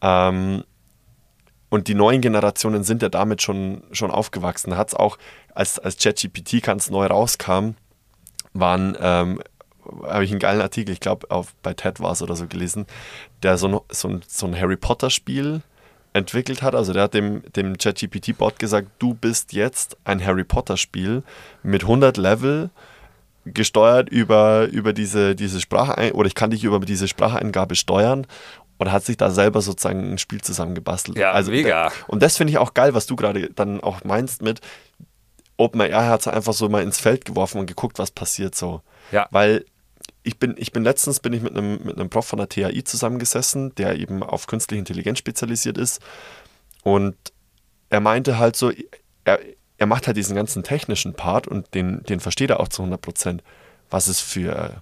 Ähm, 0.00 0.64
und 1.70 1.88
die 1.88 1.94
neuen 1.94 2.20
Generationen 2.20 2.82
sind 2.82 3.02
ja 3.02 3.08
damit 3.08 3.42
schon, 3.42 3.82
schon 3.92 4.10
aufgewachsen. 4.10 4.76
Hat 4.76 4.88
es 4.88 4.94
auch, 4.94 5.18
als, 5.54 5.78
als 5.78 5.98
ChatGPT 5.98 6.62
ganz 6.62 6.90
neu 6.90 7.06
rauskam, 7.06 7.74
waren, 8.54 8.96
ähm, 9.00 9.42
habe 10.02 10.24
ich 10.24 10.30
einen 10.30 10.40
geilen 10.40 10.60
Artikel, 10.60 10.92
ich 10.92 11.00
glaube, 11.00 11.26
bei 11.62 11.74
TED 11.74 12.00
war 12.00 12.12
es 12.12 12.22
oder 12.22 12.36
so 12.36 12.46
gelesen, 12.46 12.86
der 13.42 13.58
so 13.58 13.68
ein, 13.68 13.80
so 13.90 14.08
ein, 14.08 14.22
so 14.26 14.46
ein 14.46 14.58
Harry 14.58 14.76
Potter-Spiel 14.76 15.62
entwickelt 16.12 16.62
hat. 16.62 16.74
Also 16.74 16.92
der 16.92 17.04
hat 17.04 17.14
dem, 17.14 17.42
dem 17.54 17.76
ChatGPT-Bot 17.76 18.58
gesagt, 18.58 18.88
du 18.98 19.14
bist 19.14 19.52
jetzt 19.52 19.96
ein 20.04 20.24
Harry 20.24 20.44
Potter-Spiel 20.44 21.22
mit 21.62 21.82
100 21.82 22.16
Level 22.16 22.70
gesteuert 23.44 24.08
über, 24.10 24.66
über 24.66 24.92
diese, 24.92 25.34
diese 25.34 25.60
Sprache 25.60 26.12
oder 26.14 26.26
ich 26.26 26.34
kann 26.34 26.50
dich 26.50 26.64
über 26.64 26.78
diese 26.80 27.08
Spracheingabe 27.08 27.76
steuern 27.76 28.26
und 28.78 28.92
hat 28.92 29.04
sich 29.04 29.16
da 29.16 29.30
selber 29.30 29.60
sozusagen 29.60 30.12
ein 30.12 30.18
Spiel 30.18 30.40
zusammengebastelt. 30.40 31.18
Ja, 31.18 31.32
also 31.32 31.50
mega. 31.50 31.92
Und 32.06 32.22
das 32.22 32.36
finde 32.36 32.52
ich 32.52 32.58
auch 32.58 32.74
geil, 32.74 32.94
was 32.94 33.06
du 33.06 33.16
gerade 33.16 33.50
dann 33.50 33.80
auch 33.80 34.04
meinst 34.04 34.42
mit 34.42 34.60
OpenAI 35.58 36.06
hat 36.06 36.20
es 36.20 36.28
einfach 36.28 36.54
so 36.54 36.68
mal 36.68 36.82
ins 36.82 37.00
Feld 37.00 37.24
geworfen 37.24 37.58
und 37.58 37.66
geguckt, 37.66 37.98
was 37.98 38.12
passiert 38.12 38.54
so. 38.54 38.80
Ja. 39.10 39.26
Weil 39.32 39.64
ich 40.22 40.38
bin, 40.38 40.54
ich 40.56 40.72
bin 40.72 40.84
letztens 40.84 41.20
bin 41.20 41.32
ich 41.32 41.42
mit 41.42 41.56
einem, 41.56 41.82
mit 41.84 41.96
einem 41.96 42.08
Prof 42.08 42.26
von 42.26 42.38
der 42.38 42.48
TAI 42.48 42.82
zusammengesessen, 42.82 43.74
der 43.74 43.96
eben 43.98 44.22
auf 44.22 44.46
künstliche 44.46 44.78
Intelligenz 44.78 45.18
spezialisiert 45.18 45.76
ist. 45.76 46.00
Und 46.84 47.16
er 47.90 48.00
meinte 48.00 48.38
halt 48.38 48.54
so, 48.54 48.70
er, 49.24 49.40
er 49.78 49.86
macht 49.86 50.06
halt 50.06 50.16
diesen 50.16 50.36
ganzen 50.36 50.62
technischen 50.62 51.14
Part 51.14 51.48
und 51.48 51.74
den, 51.74 52.04
den 52.04 52.20
versteht 52.20 52.50
er 52.50 52.60
auch 52.60 52.68
zu 52.68 52.82
100 52.82 53.00
Prozent, 53.00 53.42
was 53.90 54.06
es 54.06 54.20
für, 54.20 54.80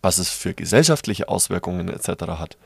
was 0.00 0.16
es 0.16 0.30
für 0.30 0.54
gesellschaftliche 0.54 1.28
Auswirkungen 1.28 1.88
etc. 1.88 2.08
hat 2.28 2.56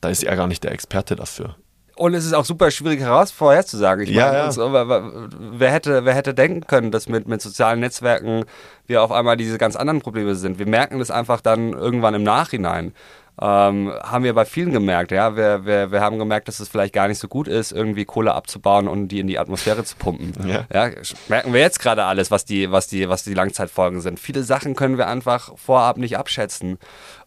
da 0.00 0.08
ist 0.08 0.24
er 0.24 0.36
gar 0.36 0.46
nicht 0.46 0.64
der 0.64 0.72
Experte 0.72 1.16
dafür. 1.16 1.56
Und 1.98 2.14
es 2.14 2.24
ist 2.24 2.32
auch 2.32 2.44
super 2.44 2.70
schwierig 2.70 3.00
heraus 3.00 3.32
vorherzusagen. 3.32 4.04
Ich 4.04 4.10
ja, 4.10 4.26
meine, 4.26 4.38
ja. 4.38 4.52
So, 4.52 4.72
wer, 4.72 5.72
hätte, 5.72 6.04
wer 6.04 6.14
hätte 6.14 6.32
denken 6.32 6.66
können, 6.66 6.92
dass 6.92 7.08
mit, 7.08 7.26
mit 7.26 7.42
sozialen 7.42 7.80
Netzwerken 7.80 8.44
wir 8.86 9.02
auf 9.02 9.10
einmal 9.10 9.36
diese 9.36 9.58
ganz 9.58 9.74
anderen 9.74 10.00
Probleme 10.00 10.36
sind. 10.36 10.60
Wir 10.60 10.66
merken 10.66 11.00
das 11.00 11.10
einfach 11.10 11.40
dann 11.40 11.72
irgendwann 11.72 12.14
im 12.14 12.22
Nachhinein. 12.22 12.94
Ähm, 13.40 13.92
haben 14.02 14.24
wir 14.24 14.34
bei 14.34 14.44
vielen 14.44 14.72
gemerkt. 14.72 15.12
Ja? 15.12 15.36
Wir, 15.36 15.64
wir, 15.64 15.92
wir 15.92 16.00
haben 16.00 16.18
gemerkt, 16.18 16.48
dass 16.48 16.58
es 16.58 16.68
vielleicht 16.68 16.92
gar 16.92 17.06
nicht 17.06 17.18
so 17.18 17.28
gut 17.28 17.46
ist, 17.46 17.70
irgendwie 17.70 18.04
Kohle 18.04 18.34
abzubauen 18.34 18.88
und 18.88 19.08
die 19.08 19.20
in 19.20 19.28
die 19.28 19.38
Atmosphäre 19.38 19.84
zu 19.84 19.96
pumpen. 19.96 20.48
Ja. 20.48 20.64
Ja, 20.72 20.90
merken 21.28 21.52
wir 21.52 21.60
jetzt 21.60 21.78
gerade 21.78 22.04
alles, 22.04 22.32
was 22.32 22.44
die, 22.44 22.72
was, 22.72 22.88
die, 22.88 23.08
was 23.08 23.22
die 23.22 23.34
Langzeitfolgen 23.34 24.00
sind. 24.00 24.18
Viele 24.18 24.42
Sachen 24.42 24.74
können 24.74 24.98
wir 24.98 25.06
einfach 25.06 25.56
vorab 25.56 25.98
nicht 25.98 26.18
abschätzen. 26.18 26.78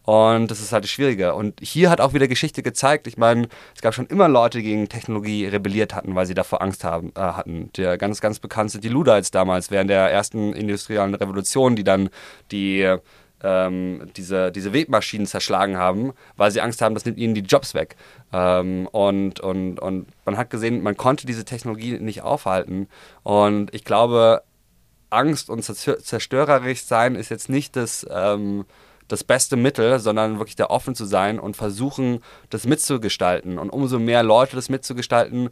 Und 0.04 0.50
das 0.50 0.60
ist 0.60 0.72
halt 0.72 0.84
das 0.84 0.90
Schwierige. 0.90 1.34
Und 1.34 1.60
hier 1.60 1.90
hat 1.90 2.00
auch 2.00 2.12
wieder 2.12 2.28
Geschichte 2.28 2.62
gezeigt, 2.62 3.06
ich 3.06 3.16
meine, 3.16 3.48
es 3.74 3.82
gab 3.82 3.94
schon 3.94 4.06
immer 4.06 4.28
Leute, 4.28 4.58
die 4.58 4.64
gegen 4.64 4.88
Technologie 4.88 5.46
rebelliert 5.46 5.94
hatten, 5.94 6.14
weil 6.14 6.26
sie 6.26 6.34
davor 6.34 6.60
Angst 6.60 6.84
haben, 6.84 7.12
äh, 7.16 7.20
hatten. 7.20 7.70
Der 7.76 7.98
ganz, 7.98 8.20
ganz 8.20 8.38
bekannt 8.40 8.72
sind 8.72 8.84
die 8.84 8.88
Luddites 8.88 9.30
damals, 9.30 9.70
während 9.70 9.90
der 9.90 10.10
ersten 10.10 10.52
industriellen 10.52 11.14
Revolution, 11.14 11.76
die 11.76 11.84
dann 11.84 12.08
die 12.50 12.98
ähm, 13.42 14.10
diese, 14.16 14.52
diese 14.52 14.72
Webmaschinen 14.72 15.26
zerschlagen 15.26 15.76
haben, 15.76 16.12
weil 16.36 16.50
sie 16.50 16.60
Angst 16.60 16.80
haben, 16.80 16.94
das 16.94 17.04
nimmt 17.04 17.18
ihnen 17.18 17.34
die 17.34 17.40
Jobs 17.40 17.74
weg. 17.74 17.96
Ähm, 18.32 18.88
und, 18.92 19.40
und, 19.40 19.80
und 19.80 20.06
man 20.24 20.36
hat 20.36 20.50
gesehen, 20.50 20.82
man 20.82 20.96
konnte 20.96 21.26
diese 21.26 21.44
Technologie 21.44 21.98
nicht 21.98 22.22
aufhalten. 22.22 22.88
Und 23.22 23.74
ich 23.74 23.84
glaube, 23.84 24.42
Angst 25.10 25.50
und 25.50 25.62
zerstörerisch 25.62 26.84
sein 26.84 27.16
ist 27.16 27.30
jetzt 27.30 27.48
nicht 27.48 27.76
das, 27.76 28.06
ähm, 28.10 28.64
das 29.12 29.24
beste 29.24 29.56
Mittel, 29.56 29.98
sondern 29.98 30.38
wirklich 30.38 30.56
da 30.56 30.66
offen 30.66 30.94
zu 30.94 31.04
sein 31.04 31.38
und 31.38 31.54
versuchen, 31.54 32.22
das 32.48 32.66
mitzugestalten. 32.66 33.58
Und 33.58 33.68
umso 33.68 33.98
mehr 33.98 34.22
Leute 34.22 34.56
das 34.56 34.70
mitzugestalten, 34.70 35.50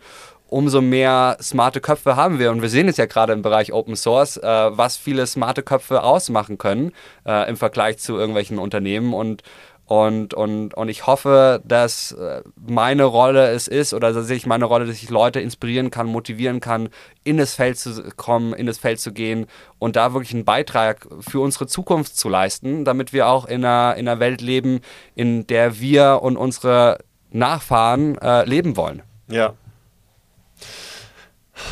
umso 0.48 0.80
mehr 0.80 1.36
smarte 1.42 1.82
Köpfe 1.82 2.16
haben 2.16 2.38
wir. 2.38 2.52
Und 2.52 2.62
wir 2.62 2.70
sehen 2.70 2.88
es 2.88 2.96
ja 2.96 3.04
gerade 3.04 3.34
im 3.34 3.42
Bereich 3.42 3.74
Open 3.74 3.96
Source, 3.96 4.38
äh, 4.38 4.42
was 4.42 4.96
viele 4.96 5.26
smarte 5.26 5.62
Köpfe 5.62 6.02
ausmachen 6.02 6.56
können 6.56 6.92
äh, 7.26 7.50
im 7.50 7.58
Vergleich 7.58 7.98
zu 7.98 8.16
irgendwelchen 8.16 8.58
Unternehmen. 8.58 9.12
Und 9.12 9.42
und, 9.90 10.34
und, 10.34 10.72
und 10.74 10.88
ich 10.88 11.08
hoffe, 11.08 11.60
dass 11.64 12.12
äh, 12.12 12.42
meine 12.64 13.02
Rolle 13.02 13.48
es 13.48 13.66
ist, 13.66 13.92
oder 13.92 14.12
dass 14.12 14.30
ich 14.30 14.46
meine 14.46 14.66
Rolle, 14.66 14.86
dass 14.86 15.02
ich 15.02 15.10
Leute 15.10 15.40
inspirieren 15.40 15.90
kann, 15.90 16.06
motivieren 16.06 16.60
kann, 16.60 16.90
in 17.24 17.38
das 17.38 17.54
Feld 17.54 17.76
zu 17.76 18.00
kommen, 18.14 18.52
in 18.52 18.66
das 18.66 18.78
Feld 18.78 19.00
zu 19.00 19.12
gehen 19.12 19.46
und 19.80 19.96
da 19.96 20.12
wirklich 20.12 20.32
einen 20.32 20.44
Beitrag 20.44 21.08
für 21.18 21.40
unsere 21.40 21.66
Zukunft 21.66 22.16
zu 22.16 22.28
leisten, 22.28 22.84
damit 22.84 23.12
wir 23.12 23.26
auch 23.26 23.46
in 23.46 23.64
einer, 23.64 23.96
in 23.96 24.06
einer 24.06 24.20
Welt 24.20 24.42
leben, 24.42 24.78
in 25.16 25.48
der 25.48 25.80
wir 25.80 26.20
und 26.22 26.36
unsere 26.36 26.98
Nachfahren 27.32 28.16
äh, 28.18 28.44
leben 28.44 28.76
wollen. 28.76 29.02
Ja, 29.26 29.54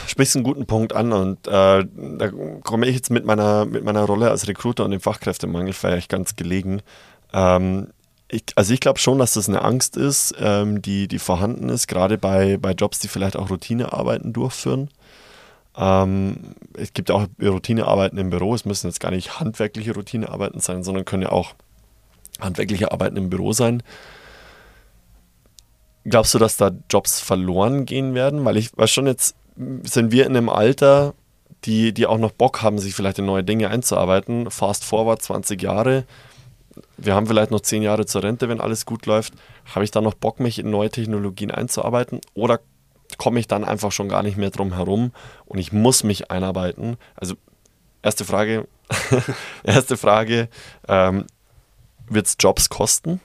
sprichst 0.09 0.35
einen 0.35 0.45
guten 0.45 0.67
Punkt 0.67 0.93
an 0.93 1.13
und 1.13 1.47
äh, 1.47 1.85
da 1.87 2.31
komme 2.65 2.89
ich 2.89 2.97
jetzt 2.97 3.11
mit 3.11 3.25
meiner, 3.25 3.65
mit 3.65 3.85
meiner 3.85 4.03
Rolle 4.03 4.29
als 4.29 4.49
Recruiter 4.49 4.85
und 4.85 4.91
dem 4.91 5.01
Fachkräftemangel 5.01 5.73
vielleicht 5.73 6.11
ganz 6.11 6.35
gelegen. 6.35 6.83
Ähm, 7.33 7.93
ich, 8.31 8.45
also 8.57 8.75
ich 8.75 8.81
glaube 8.81 8.99
schon, 8.99 9.19
dass 9.19 9.35
das 9.35 9.49
eine 9.49 9.63
Angst 9.63 9.97
ist, 9.97 10.35
ähm, 10.39 10.83
die, 10.83 11.09
die 11.09 11.19
vorhanden 11.19 11.69
ist, 11.69 11.87
gerade 11.87 12.19
bei, 12.19 12.59
bei 12.59 12.73
Jobs, 12.73 12.99
die 12.99 13.09
vielleicht 13.09 13.37
auch 13.37 13.51
Routinearbeiten 13.51 14.33
durchführen. 14.33 14.91
Ähm, 15.77 16.55
es 16.75 16.93
gibt 16.93 17.11
auch 17.11 17.27
Routinearbeiten 17.41 18.19
im 18.19 18.31
Büro. 18.31 18.55
Es 18.55 18.65
müssen 18.65 18.89
jetzt 18.89 19.01
gar 19.01 19.13
nicht 19.13 19.41
handwerkliche 19.41 19.95
Routinearbeiten 19.95 20.61
sein, 20.61 20.83
sondern 20.83 21.05
können 21.05 21.23
ja 21.23 21.33
auch 21.33 21.55
handwerkliche 22.41 22.93
Arbeiten 22.93 23.17
im 23.17 23.31
Büro 23.31 23.53
sein. 23.53 23.83
Glaubst 26.05 26.35
du, 26.35 26.39
dass 26.39 26.57
da 26.57 26.71
Jobs 26.91 27.21
verloren 27.21 27.87
gehen 27.87 28.15
werden? 28.15 28.45
Weil 28.45 28.57
ich 28.57 28.77
weiß 28.77 28.91
schon, 28.91 29.07
jetzt 29.07 29.37
sind 29.85 30.13
wir 30.13 30.27
in 30.27 30.37
einem 30.37 30.49
Alter, 30.49 31.15
die, 31.65 31.93
die 31.93 32.07
auch 32.07 32.19
noch 32.19 32.33
Bock 32.33 32.63
haben, 32.63 32.79
sich 32.79 32.95
vielleicht 32.95 33.19
in 33.19 33.27
neue 33.27 33.45
Dinge 33.45 33.71
einzuarbeiten. 33.71 34.51
Fast 34.51 34.85
forward 34.85 35.23
20 35.23 35.61
Jahre. 35.63 36.05
Wir 36.99 37.15
haben 37.15 37.27
vielleicht 37.27 37.53
noch 37.53 37.61
10 37.61 37.83
Jahre 37.83 38.07
zur 38.07 38.25
Rente, 38.25 38.49
wenn 38.49 38.61
alles 38.61 38.85
gut 38.85 39.07
läuft. 39.07 39.33
Habe 39.73 39.85
ich 39.85 39.91
da 39.93 40.01
noch 40.01 40.15
Bock, 40.15 40.41
mich 40.41 40.59
in 40.59 40.71
neue 40.71 40.91
Technologien 40.91 41.51
einzuarbeiten? 41.51 42.21
Oder 42.35 42.61
komme 43.17 43.41
ich 43.41 43.47
dann 43.47 43.65
einfach 43.65 43.93
schon 43.93 44.09
gar 44.09 44.23
nicht 44.23 44.37
mehr 44.37 44.51
drum 44.51 44.75
herum 44.75 45.13
und 45.47 45.59
ich 45.59 45.73
muss 45.73 46.03
mich 46.03 46.31
einarbeiten? 46.31 46.97
Also, 47.15 47.37
erste 48.03 48.25
Frage, 48.25 48.67
erste 49.63 49.97
Frage, 49.97 50.49
ähm, 50.89 51.27
wird 52.09 52.27
es 52.27 52.37
Jobs 52.39 52.69
kosten? 52.69 53.21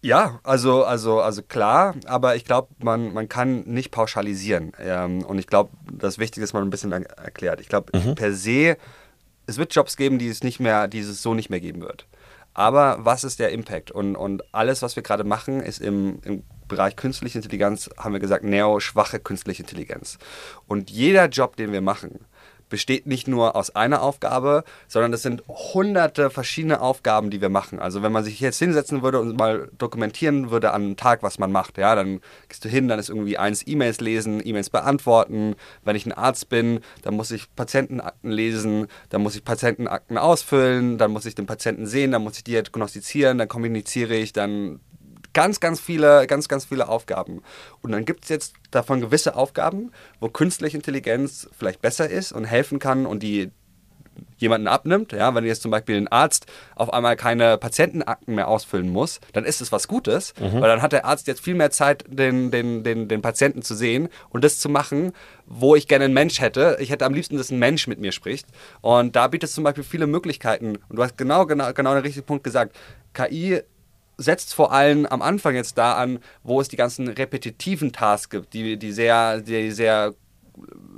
Ja, 0.00 0.38
also, 0.44 0.84
also, 0.84 1.20
also 1.20 1.42
klar, 1.42 1.96
aber 2.06 2.36
ich 2.36 2.44
glaube, 2.44 2.68
man, 2.78 3.12
man 3.12 3.28
kann 3.28 3.62
nicht 3.62 3.90
pauschalisieren. 3.90 4.72
Ähm, 4.78 5.24
und 5.24 5.38
ich 5.38 5.48
glaube, 5.48 5.70
das 5.92 6.18
Wichtige 6.18 6.44
ist, 6.44 6.52
man 6.52 6.62
ein 6.62 6.70
bisschen 6.70 6.92
erklärt. 6.92 7.60
Ich 7.60 7.68
glaube, 7.68 7.98
mhm. 7.98 8.14
per 8.14 8.32
se, 8.32 8.76
es 9.46 9.58
wird 9.58 9.74
Jobs 9.74 9.96
geben, 9.96 10.18
die 10.20 10.28
es 10.28 10.44
nicht 10.44 10.60
mehr, 10.60 10.86
die 10.86 11.00
es 11.00 11.20
so 11.20 11.34
nicht 11.34 11.50
mehr 11.50 11.60
geben 11.60 11.80
wird. 11.80 12.06
Aber 12.58 12.96
was 13.04 13.22
ist 13.22 13.38
der 13.38 13.52
Impact? 13.52 13.92
Und, 13.92 14.16
und 14.16 14.42
alles, 14.52 14.82
was 14.82 14.96
wir 14.96 15.04
gerade 15.04 15.22
machen, 15.22 15.60
ist 15.60 15.80
im, 15.80 16.18
im 16.24 16.42
Bereich 16.66 16.96
künstliche 16.96 17.38
Intelligenz, 17.38 17.88
haben 17.96 18.14
wir 18.14 18.18
gesagt, 18.18 18.42
neo-schwache 18.42 19.20
künstliche 19.20 19.62
Intelligenz. 19.62 20.18
Und 20.66 20.90
jeder 20.90 21.28
Job, 21.28 21.54
den 21.54 21.70
wir 21.70 21.82
machen, 21.82 22.18
besteht 22.68 23.06
nicht 23.06 23.28
nur 23.28 23.56
aus 23.56 23.74
einer 23.74 24.02
Aufgabe, 24.02 24.64
sondern 24.86 25.12
es 25.12 25.22
sind 25.22 25.42
hunderte 25.48 26.30
verschiedene 26.30 26.80
Aufgaben, 26.80 27.30
die 27.30 27.40
wir 27.40 27.48
machen. 27.48 27.78
Also 27.78 28.02
wenn 28.02 28.12
man 28.12 28.24
sich 28.24 28.40
jetzt 28.40 28.58
hinsetzen 28.58 29.02
würde 29.02 29.20
und 29.20 29.38
mal 29.38 29.70
dokumentieren 29.78 30.50
würde 30.50 30.72
an 30.72 30.82
einem 30.82 30.96
Tag, 30.96 31.22
was 31.22 31.38
man 31.38 31.52
macht, 31.52 31.78
ja, 31.78 31.94
dann 31.94 32.20
gehst 32.48 32.64
du 32.64 32.68
hin, 32.68 32.88
dann 32.88 32.98
ist 32.98 33.08
irgendwie 33.08 33.38
eins 33.38 33.66
E-Mails 33.66 34.00
lesen, 34.00 34.40
E-Mails 34.44 34.70
beantworten. 34.70 35.56
Wenn 35.84 35.96
ich 35.96 36.06
ein 36.06 36.12
Arzt 36.12 36.48
bin, 36.48 36.80
dann 37.02 37.14
muss 37.14 37.30
ich 37.30 37.54
Patientenakten 37.54 38.30
lesen, 38.30 38.88
dann 39.10 39.22
muss 39.22 39.36
ich 39.36 39.44
Patientenakten 39.44 40.18
ausfüllen, 40.18 40.98
dann 40.98 41.10
muss 41.10 41.26
ich 41.26 41.34
den 41.34 41.46
Patienten 41.46 41.86
sehen, 41.86 42.12
dann 42.12 42.22
muss 42.22 42.36
ich 42.36 42.44
diagnostizieren, 42.44 43.38
dann 43.38 43.48
kommuniziere 43.48 44.14
ich, 44.14 44.32
dann 44.32 44.80
ganz, 45.38 45.60
ganz 45.60 45.78
viele, 45.78 46.26
ganz, 46.26 46.48
ganz 46.48 46.64
viele 46.64 46.88
Aufgaben. 46.88 47.42
Und 47.80 47.92
dann 47.92 48.04
gibt 48.04 48.24
es 48.24 48.28
jetzt 48.28 48.54
davon 48.72 49.00
gewisse 49.00 49.36
Aufgaben, 49.36 49.92
wo 50.18 50.28
künstliche 50.28 50.76
Intelligenz 50.76 51.48
vielleicht 51.56 51.80
besser 51.80 52.10
ist 52.10 52.32
und 52.32 52.44
helfen 52.44 52.80
kann 52.80 53.06
und 53.06 53.22
die 53.22 53.52
jemanden 54.36 54.66
abnimmt, 54.66 55.12
ja, 55.12 55.32
wenn 55.36 55.44
jetzt 55.44 55.62
zum 55.62 55.70
Beispiel 55.70 55.96
ein 55.96 56.08
Arzt 56.08 56.46
auf 56.74 56.92
einmal 56.92 57.14
keine 57.14 57.56
Patientenakten 57.56 58.34
mehr 58.34 58.48
ausfüllen 58.48 58.88
muss, 58.88 59.20
dann 59.32 59.44
ist 59.44 59.60
es 59.60 59.70
was 59.70 59.86
Gutes, 59.86 60.34
mhm. 60.40 60.54
weil 60.54 60.68
dann 60.68 60.82
hat 60.82 60.90
der 60.90 61.04
Arzt 61.04 61.28
jetzt 61.28 61.40
viel 61.40 61.54
mehr 61.54 61.70
Zeit, 61.70 62.04
den, 62.08 62.50
den, 62.50 62.82
den, 62.82 63.06
den 63.06 63.22
Patienten 63.22 63.62
zu 63.62 63.76
sehen 63.76 64.08
und 64.30 64.42
das 64.42 64.58
zu 64.58 64.68
machen, 64.68 65.12
wo 65.46 65.76
ich 65.76 65.86
gerne 65.86 66.06
einen 66.06 66.14
Mensch 66.14 66.40
hätte. 66.40 66.78
Ich 66.80 66.90
hätte 66.90 67.06
am 67.06 67.14
liebsten, 67.14 67.36
dass 67.36 67.52
ein 67.52 67.60
Mensch 67.60 67.86
mit 67.86 68.00
mir 68.00 68.10
spricht. 68.10 68.48
Und 68.80 69.14
da 69.14 69.28
bietet 69.28 69.50
es 69.50 69.54
zum 69.54 69.62
Beispiel 69.62 69.84
viele 69.84 70.08
Möglichkeiten. 70.08 70.78
Und 70.88 70.96
du 70.96 71.04
hast 71.04 71.16
genau, 71.16 71.46
genau, 71.46 71.72
genau 71.72 71.94
den 71.94 72.02
richtigen 72.02 72.26
Punkt 72.26 72.42
gesagt. 72.42 72.74
KI 73.14 73.62
setzt 74.18 74.52
vor 74.54 74.72
allem 74.72 75.06
am 75.06 75.22
Anfang 75.22 75.54
jetzt 75.54 75.78
da 75.78 75.94
an, 75.94 76.18
wo 76.42 76.60
es 76.60 76.68
die 76.68 76.76
ganzen 76.76 77.08
repetitiven 77.08 77.92
Tasks 77.92 78.30
gibt, 78.30 78.52
die, 78.52 78.76
die 78.76 78.92
sehr, 78.92 79.40
die 79.40 79.70
sehr 79.70 80.14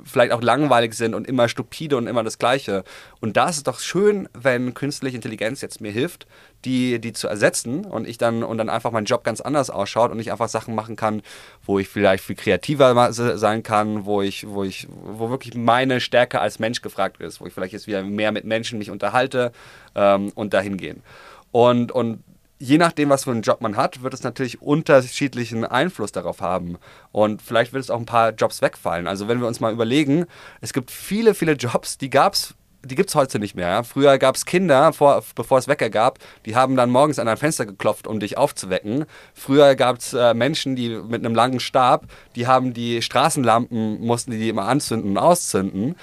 vielleicht 0.03 0.31
auch 0.31 0.41
langweilig 0.41 0.95
sind 0.95 1.13
und 1.13 1.27
immer 1.27 1.47
stupide 1.47 1.97
und 1.97 2.07
immer 2.07 2.23
das 2.23 2.39
Gleiche. 2.39 2.83
Und 3.19 3.37
da 3.37 3.49
ist 3.49 3.57
es 3.57 3.63
doch 3.63 3.79
schön, 3.79 4.27
wenn 4.33 4.73
künstliche 4.73 5.15
Intelligenz 5.15 5.61
jetzt 5.61 5.81
mir 5.81 5.91
hilft, 5.91 6.25
die, 6.65 6.99
die 6.99 7.13
zu 7.13 7.27
ersetzen 7.27 7.85
und 7.85 8.07
ich 8.07 8.17
dann 8.17 8.43
und 8.43 8.57
dann 8.57 8.69
einfach 8.69 8.91
mein 8.91 9.05
Job 9.05 9.23
ganz 9.23 9.41
anders 9.41 9.69
ausschaut 9.69 10.11
und 10.11 10.19
ich 10.19 10.31
einfach 10.31 10.49
Sachen 10.49 10.75
machen 10.75 10.95
kann, 10.95 11.21
wo 11.63 11.79
ich 11.79 11.87
vielleicht 11.87 12.23
viel 12.23 12.35
kreativer 12.35 13.13
sein 13.13 13.63
kann, 13.63 14.05
wo 14.05 14.21
ich, 14.21 14.47
wo 14.47 14.63
ich, 14.63 14.87
wo 14.89 15.29
wirklich 15.29 15.55
meine 15.55 15.99
Stärke 15.99 16.39
als 16.39 16.59
Mensch 16.59 16.81
gefragt 16.81 17.21
ist, 17.21 17.41
wo 17.41 17.45
ich 17.45 17.53
vielleicht 17.53 17.73
jetzt 17.73 17.87
wieder 17.87 18.03
mehr 18.03 18.31
mit 18.31 18.45
Menschen 18.45 18.79
mich 18.79 18.89
unterhalte 18.89 19.51
ähm, 19.95 20.31
und 20.35 20.53
dahin 20.53 20.77
gehen. 20.77 21.03
Und, 21.51 21.91
und 21.91 22.23
je 22.61 22.77
nachdem, 22.77 23.09
was 23.09 23.23
für 23.23 23.31
einen 23.31 23.41
Job 23.41 23.61
man 23.61 23.75
hat, 23.75 24.03
wird 24.03 24.13
es 24.13 24.23
natürlich 24.23 24.61
unterschiedlichen 24.61 25.65
Einfluss 25.65 26.11
darauf 26.11 26.41
haben. 26.41 26.77
Und 27.11 27.41
vielleicht 27.41 27.73
wird 27.73 27.83
es 27.83 27.89
auch 27.89 27.99
ein 27.99 28.05
paar 28.05 28.31
Jobs 28.31 28.61
wegfallen. 28.61 29.07
Also 29.07 29.27
wenn 29.27 29.41
wir 29.41 29.47
uns 29.47 29.59
mal 29.59 29.73
überlegen, 29.73 30.25
es 30.61 30.71
gibt 30.71 30.91
viele, 30.91 31.33
viele 31.33 31.53
Jobs, 31.53 31.97
die 31.97 32.09
gab 32.09 32.33
es 32.33 32.53
die 32.83 32.95
gibt 32.95 33.09
es 33.09 33.15
heute 33.15 33.37
nicht 33.37 33.55
mehr. 33.55 33.83
Früher 33.83 34.17
gab 34.17 34.35
es 34.35 34.43
Kinder, 34.43 34.91
vor, 34.91 35.23
bevor 35.35 35.59
es 35.59 35.67
Wecker 35.67 35.91
gab, 35.91 36.17
die 36.47 36.55
haben 36.55 36.75
dann 36.75 36.89
morgens 36.89 37.19
an 37.19 37.27
ein 37.27 37.37
Fenster 37.37 37.67
geklopft, 37.67 38.07
um 38.07 38.19
dich 38.19 38.39
aufzuwecken. 38.39 39.05
Früher 39.35 39.75
gab 39.75 39.99
es 39.99 40.13
äh, 40.13 40.33
Menschen, 40.33 40.75
die 40.75 40.89
mit 40.89 41.23
einem 41.23 41.35
langen 41.35 41.59
Stab, 41.59 42.05
die 42.35 42.47
haben 42.47 42.73
die 42.73 43.03
Straßenlampen, 43.03 44.01
mussten 44.01 44.31
die 44.31 44.49
immer 44.49 44.67
anzünden 44.67 45.11
und 45.11 45.17
auszünden 45.19 45.95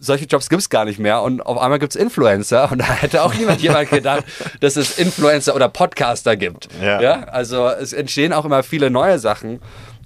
solche 0.00 0.26
Jobs 0.26 0.48
gibt 0.48 0.62
es 0.62 0.70
gar 0.70 0.84
nicht 0.84 0.98
mehr 0.98 1.22
und 1.22 1.40
auf 1.44 1.58
einmal 1.58 1.78
gibt 1.78 1.94
es 1.94 2.00
Influencer 2.00 2.70
und 2.70 2.78
da 2.78 2.84
hätte 2.84 3.22
auch 3.22 3.34
niemand 3.34 3.60
jemand 3.60 3.90
gedacht, 3.90 4.24
dass 4.60 4.76
es 4.76 4.98
Influencer 4.98 5.54
oder 5.54 5.68
Podcaster 5.68 6.36
gibt. 6.36 6.68
Ja. 6.82 7.00
ja. 7.00 7.24
Also 7.24 7.68
es 7.68 7.92
entstehen 7.92 8.32
auch 8.32 8.44
immer 8.44 8.62
viele 8.62 8.90
neue 8.90 9.18
Sachen 9.18 9.60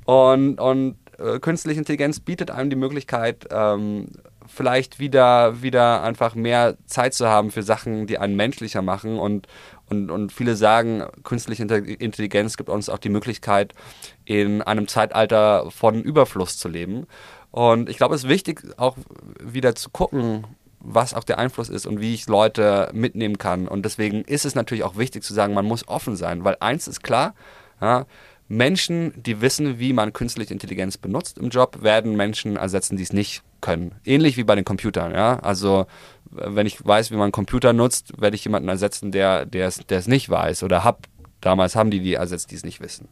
und, 0.05 0.59
und 0.59 0.97
äh, 1.19 1.39
künstliche 1.39 1.79
Intelligenz 1.79 2.21
bietet 2.21 2.51
einem 2.51 2.71
die 2.71 2.77
Möglichkeit, 2.77 3.47
ähm, 3.51 4.09
vielleicht 4.47 4.99
wieder, 4.99 5.63
wieder 5.63 6.03
einfach 6.03 6.35
mehr 6.35 6.77
Zeit 6.87 7.15
zu 7.15 7.29
haben 7.29 7.51
für 7.51 7.63
Sachen, 7.63 8.07
die 8.07 8.19
einen 8.19 8.37
menschlicher 8.37 8.83
machen 8.83 9.19
und, 9.19 9.47
und, 9.89 10.11
und 10.11 10.33
viele 10.33 10.57
sagen, 10.57 11.05
künstliche 11.23 11.63
Intelligenz 11.63 12.57
gibt 12.57 12.69
uns 12.69 12.89
auch 12.89 12.99
die 12.99 13.09
Möglichkeit, 13.09 13.73
in 14.25 14.63
einem 14.63 14.89
Zeitalter 14.89 15.71
von 15.71 16.03
Überfluss 16.03 16.59
zu 16.59 16.69
leben. 16.69 17.07
Und 17.53 17.89
ich 17.89 17.97
glaube, 17.97 18.17
es 18.17 18.25
ist 18.25 18.29
wichtig, 18.29 18.63
auch 18.77 18.97
wieder 19.41 19.75
zu 19.75 19.91
gucken, 19.91 20.47
was 20.81 21.15
auch 21.15 21.23
der 21.23 21.39
Einfluss 21.39 21.69
ist 21.69 21.87
und 21.87 22.01
wie 22.01 22.13
ich 22.13 22.27
Leute 22.27 22.91
mitnehmen 22.93 23.39
kann. 23.39 23.69
Und 23.69 23.85
deswegen 23.85 24.23
ist 24.23 24.45
es 24.45 24.57
natürlich 24.57 24.83
auch 24.83 24.97
wichtig 24.97 25.23
zu 25.23 25.33
sagen, 25.33 25.55
man 25.55 25.65
muss 25.65 25.87
offen 25.87 26.17
sein, 26.17 26.43
weil 26.43 26.57
eins 26.59 26.89
ist 26.89 27.05
klar, 27.05 27.35
ja, 27.81 28.07
Menschen, 28.49 29.13
die 29.17 29.41
wissen, 29.41 29.79
wie 29.79 29.93
man 29.93 30.13
künstliche 30.13 30.53
Intelligenz 30.53 30.99
benutzt 30.99 31.39
im 31.39 31.51
Job, 31.51 31.83
werden 31.83 32.17
Menschen 32.17 32.57
ersetzen, 32.57 32.97
die 32.97 33.03
es 33.03 33.13
nicht 33.13 33.43
können. 33.61 33.95
Ähnlich 34.05 34.37
wie 34.37 34.45
bei 34.45 34.57
den 34.57 34.65
Computern. 34.65 35.13
Ja? 35.13 35.39
Also 35.39 35.87
wenn 36.31 36.67
ich 36.67 36.85
weiß, 36.85 37.11
wie 37.11 37.15
man 37.15 37.25
einen 37.25 37.33
Computer 37.33 37.73
nutzt, 37.73 38.21
werde 38.21 38.35
ich 38.35 38.45
jemanden 38.45 38.69
ersetzen, 38.69 39.13
der 39.13 39.47
es 39.53 40.07
nicht 40.09 40.29
weiß. 40.29 40.65
Oder 40.65 40.85
hab, 40.85 41.07
damals 41.41 41.77
haben 41.77 41.91
die 41.91 42.01
die 42.01 42.15
ersetzt, 42.15 42.51
die 42.51 42.57
es 42.57 42.65
nicht 42.65 42.81
wissen. 42.81 43.09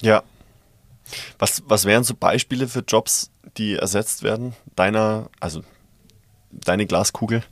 Ja, 0.00 0.22
was, 1.38 1.62
was 1.66 1.84
wären 1.84 2.04
so 2.04 2.14
Beispiele 2.14 2.68
für 2.68 2.80
Jobs, 2.80 3.30
die 3.56 3.76
ersetzt 3.76 4.22
werden? 4.22 4.54
Deiner, 4.76 5.30
also 5.40 5.62
deine 6.50 6.86
Glaskugel? 6.86 7.42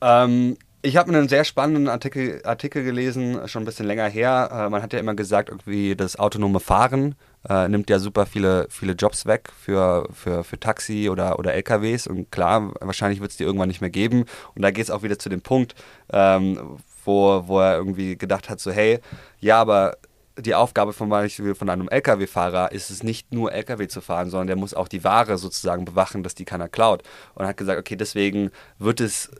Ähm, 0.00 0.56
ich 0.84 0.96
habe 0.96 1.14
einen 1.14 1.28
sehr 1.28 1.44
spannenden 1.44 1.88
Artikel, 1.88 2.40
Artikel 2.44 2.82
gelesen, 2.82 3.46
schon 3.46 3.62
ein 3.62 3.66
bisschen 3.66 3.86
länger 3.86 4.08
her. 4.08 4.50
Äh, 4.52 4.68
man 4.68 4.82
hat 4.82 4.92
ja 4.92 4.98
immer 4.98 5.14
gesagt, 5.14 5.48
irgendwie 5.48 5.94
das 5.94 6.18
autonome 6.18 6.58
Fahren 6.58 7.14
äh, 7.48 7.68
nimmt 7.68 7.88
ja 7.88 8.00
super 8.00 8.26
viele, 8.26 8.66
viele 8.68 8.94
Jobs 8.94 9.26
weg 9.26 9.50
für, 9.56 10.08
für, 10.12 10.42
für 10.42 10.58
Taxi 10.58 11.08
oder, 11.08 11.38
oder 11.38 11.54
LKWs. 11.54 12.08
Und 12.08 12.32
klar, 12.32 12.72
wahrscheinlich 12.80 13.20
wird 13.20 13.30
es 13.30 13.36
die 13.36 13.44
irgendwann 13.44 13.68
nicht 13.68 13.80
mehr 13.80 13.90
geben. 13.90 14.24
Und 14.56 14.62
da 14.62 14.72
geht 14.72 14.84
es 14.84 14.90
auch 14.90 15.04
wieder 15.04 15.20
zu 15.20 15.28
dem 15.28 15.40
Punkt, 15.40 15.76
ähm, 16.12 16.78
wo, 17.04 17.46
wo 17.46 17.60
er 17.60 17.76
irgendwie 17.76 18.16
gedacht 18.16 18.50
hat, 18.50 18.58
so 18.58 18.72
hey, 18.72 18.98
ja, 19.38 19.60
aber 19.60 19.96
die 20.38 20.54
Aufgabe 20.54 20.92
von 20.92 21.10
von 21.10 21.68
einem 21.68 21.88
LKW-Fahrer 21.88 22.72
ist 22.72 22.90
es 22.90 23.02
nicht 23.02 23.32
nur 23.32 23.52
LKW 23.52 23.88
zu 23.88 24.00
fahren, 24.00 24.30
sondern 24.30 24.46
der 24.46 24.56
muss 24.56 24.74
auch 24.74 24.88
die 24.88 25.04
Ware 25.04 25.36
sozusagen 25.36 25.84
bewachen, 25.84 26.22
dass 26.22 26.34
die 26.34 26.44
keiner 26.44 26.68
klaut. 26.68 27.02
Und 27.34 27.46
hat 27.46 27.56
gesagt, 27.56 27.78
okay, 27.78 27.96
deswegen 27.96 28.50
wird 28.78 29.00
es 29.00 29.30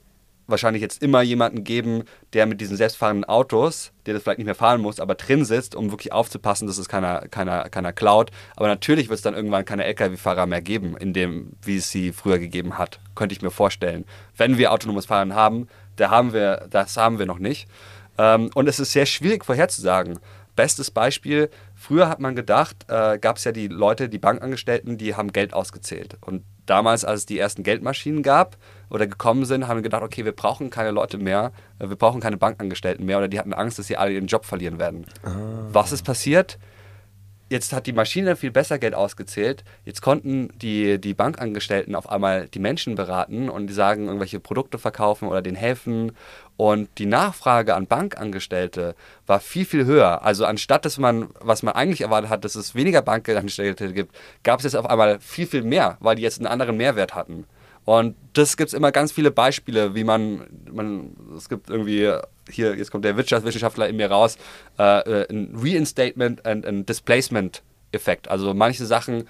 wahrscheinlich 0.46 0.82
jetzt 0.82 1.02
immer 1.02 1.22
jemanden 1.22 1.64
geben, 1.64 2.04
der 2.32 2.46
mit 2.46 2.60
diesen 2.60 2.76
selbstfahrenden 2.76 3.24
Autos, 3.24 3.92
der 4.06 4.14
das 4.14 4.22
vielleicht 4.22 4.38
nicht 4.38 4.46
mehr 4.46 4.54
fahren 4.54 4.80
muss, 4.80 5.00
aber 5.00 5.14
drin 5.14 5.44
sitzt, 5.44 5.74
um 5.74 5.90
wirklich 5.90 6.12
aufzupassen, 6.12 6.66
dass 6.66 6.78
es 6.78 6.88
keiner, 6.88 7.26
keiner, 7.28 7.68
keiner 7.68 7.92
klaut. 7.92 8.30
Aber 8.56 8.68
natürlich 8.68 9.08
wird 9.08 9.16
es 9.16 9.22
dann 9.22 9.34
irgendwann 9.34 9.64
keine 9.64 9.84
Lkw-Fahrer 9.84 10.46
mehr 10.46 10.60
geben, 10.60 10.96
in 10.96 11.12
dem, 11.12 11.52
wie 11.62 11.76
es 11.76 11.90
sie 11.90 12.12
früher 12.12 12.38
gegeben 12.38 12.76
hat. 12.78 13.00
Könnte 13.14 13.34
ich 13.34 13.42
mir 13.42 13.50
vorstellen. 13.50 14.04
Wenn 14.36 14.58
wir 14.58 14.72
autonomes 14.72 15.06
Fahren 15.06 15.34
haben, 15.34 15.68
da 15.96 16.10
haben 16.10 16.32
wir, 16.32 16.66
das 16.70 16.96
haben 16.96 17.18
wir 17.18 17.26
noch 17.26 17.38
nicht. 17.38 17.68
Ähm, 18.18 18.50
und 18.54 18.68
es 18.68 18.78
ist 18.78 18.92
sehr 18.92 19.06
schwierig 19.06 19.44
vorherzusagen. 19.44 20.18
Bestes 20.54 20.90
Beispiel, 20.90 21.50
früher 21.74 22.08
hat 22.08 22.20
man 22.20 22.36
gedacht, 22.36 22.84
äh, 22.88 23.18
gab 23.18 23.36
es 23.36 23.44
ja 23.44 23.52
die 23.52 23.68
Leute, 23.68 24.08
die 24.08 24.18
Bankangestellten, 24.18 24.98
die 24.98 25.14
haben 25.14 25.32
Geld 25.32 25.54
ausgezählt. 25.54 26.18
Und 26.20 26.44
damals, 26.66 27.04
als 27.04 27.20
es 27.20 27.26
die 27.26 27.38
ersten 27.38 27.62
Geldmaschinen 27.62 28.22
gab 28.22 28.56
oder 28.90 29.06
gekommen 29.06 29.44
sind, 29.44 29.66
haben 29.66 29.78
wir 29.78 29.82
gedacht, 29.82 30.02
okay, 30.02 30.24
wir 30.24 30.32
brauchen 30.32 30.70
keine 30.70 30.90
Leute 30.90 31.18
mehr, 31.18 31.52
äh, 31.78 31.88
wir 31.88 31.96
brauchen 31.96 32.20
keine 32.20 32.36
Bankangestellten 32.36 33.06
mehr 33.06 33.18
oder 33.18 33.28
die 33.28 33.38
hatten 33.38 33.54
Angst, 33.54 33.78
dass 33.78 33.86
sie 33.86 33.96
alle 33.96 34.12
ihren 34.12 34.26
Job 34.26 34.44
verlieren 34.44 34.78
werden. 34.78 35.06
Ah. 35.22 35.32
Was 35.72 35.92
ist 35.92 36.04
passiert? 36.04 36.58
jetzt 37.52 37.72
hat 37.72 37.86
die 37.86 37.92
Maschine 37.92 38.34
viel 38.34 38.50
besser 38.50 38.78
Geld 38.80 38.94
ausgezählt. 38.94 39.62
Jetzt 39.84 40.00
konnten 40.00 40.48
die, 40.58 41.00
die 41.00 41.14
Bankangestellten 41.14 41.94
auf 41.94 42.10
einmal 42.10 42.48
die 42.48 42.58
Menschen 42.58 42.96
beraten 42.96 43.48
und 43.48 43.68
die 43.68 43.74
sagen, 43.74 44.06
irgendwelche 44.06 44.40
Produkte 44.40 44.78
verkaufen 44.78 45.28
oder 45.28 45.42
denen 45.42 45.56
helfen. 45.56 46.12
Und 46.62 46.90
die 46.98 47.06
Nachfrage 47.06 47.74
an 47.74 47.88
Bankangestellte 47.88 48.94
war 49.26 49.40
viel, 49.40 49.64
viel 49.64 49.84
höher. 49.84 50.22
Also 50.22 50.46
anstatt, 50.46 50.84
dass 50.84 50.96
man, 50.96 51.30
was 51.40 51.64
man 51.64 51.74
eigentlich 51.74 52.02
erwartet 52.02 52.30
hat, 52.30 52.44
dass 52.44 52.54
es 52.54 52.76
weniger 52.76 53.02
Bankangestellte 53.02 53.92
gibt, 53.92 54.14
gab 54.44 54.60
es 54.60 54.64
jetzt 54.66 54.76
auf 54.76 54.86
einmal 54.86 55.18
viel, 55.18 55.48
viel 55.48 55.64
mehr, 55.64 55.96
weil 55.98 56.14
die 56.14 56.22
jetzt 56.22 56.38
einen 56.38 56.46
anderen 56.46 56.76
Mehrwert 56.76 57.16
hatten. 57.16 57.46
Und 57.84 58.14
das 58.34 58.56
gibt 58.56 58.68
es 58.68 58.74
immer 58.74 58.92
ganz 58.92 59.10
viele 59.10 59.32
Beispiele, 59.32 59.96
wie 59.96 60.04
man, 60.04 60.46
man, 60.70 61.16
es 61.36 61.48
gibt 61.48 61.68
irgendwie, 61.68 62.12
hier, 62.48 62.76
jetzt 62.76 62.92
kommt 62.92 63.04
der 63.04 63.16
Wirtschaftswissenschaftler 63.16 63.88
in 63.88 63.96
mir 63.96 64.12
raus, 64.12 64.38
äh, 64.78 65.00
äh 65.00 65.32
ein 65.32 65.56
Reinstatement 65.60 66.46
und 66.46 66.64
ein 66.64 66.86
Displacement-Effekt. 66.86 68.28
Also 68.28 68.54
manche 68.54 68.86
Sachen 68.86 69.28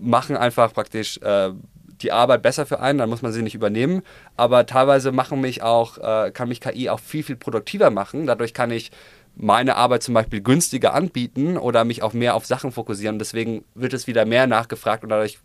machen 0.00 0.38
einfach 0.38 0.72
praktisch 0.72 1.18
äh, 1.18 1.50
die 2.02 2.12
Arbeit 2.12 2.42
besser 2.42 2.66
für 2.66 2.80
einen, 2.80 2.98
dann 2.98 3.10
muss 3.10 3.22
man 3.22 3.32
sie 3.32 3.42
nicht 3.42 3.54
übernehmen. 3.54 4.02
Aber 4.36 4.66
teilweise 4.66 5.12
machen 5.12 5.40
mich 5.40 5.62
auch, 5.62 5.98
äh, 5.98 6.30
kann 6.30 6.48
mich 6.48 6.60
KI 6.60 6.88
auch 6.88 7.00
viel, 7.00 7.22
viel 7.22 7.36
produktiver 7.36 7.90
machen. 7.90 8.26
Dadurch 8.26 8.54
kann 8.54 8.70
ich 8.70 8.90
meine 9.34 9.76
Arbeit 9.76 10.02
zum 10.02 10.14
Beispiel 10.14 10.40
günstiger 10.40 10.94
anbieten 10.94 11.56
oder 11.56 11.84
mich 11.84 12.02
auch 12.02 12.12
mehr 12.12 12.34
auf 12.34 12.46
Sachen 12.46 12.72
fokussieren. 12.72 13.18
Deswegen 13.18 13.64
wird 13.74 13.92
es 13.92 14.06
wieder 14.06 14.24
mehr 14.24 14.46
nachgefragt 14.46 15.02
und 15.02 15.08
dadurch 15.08 15.38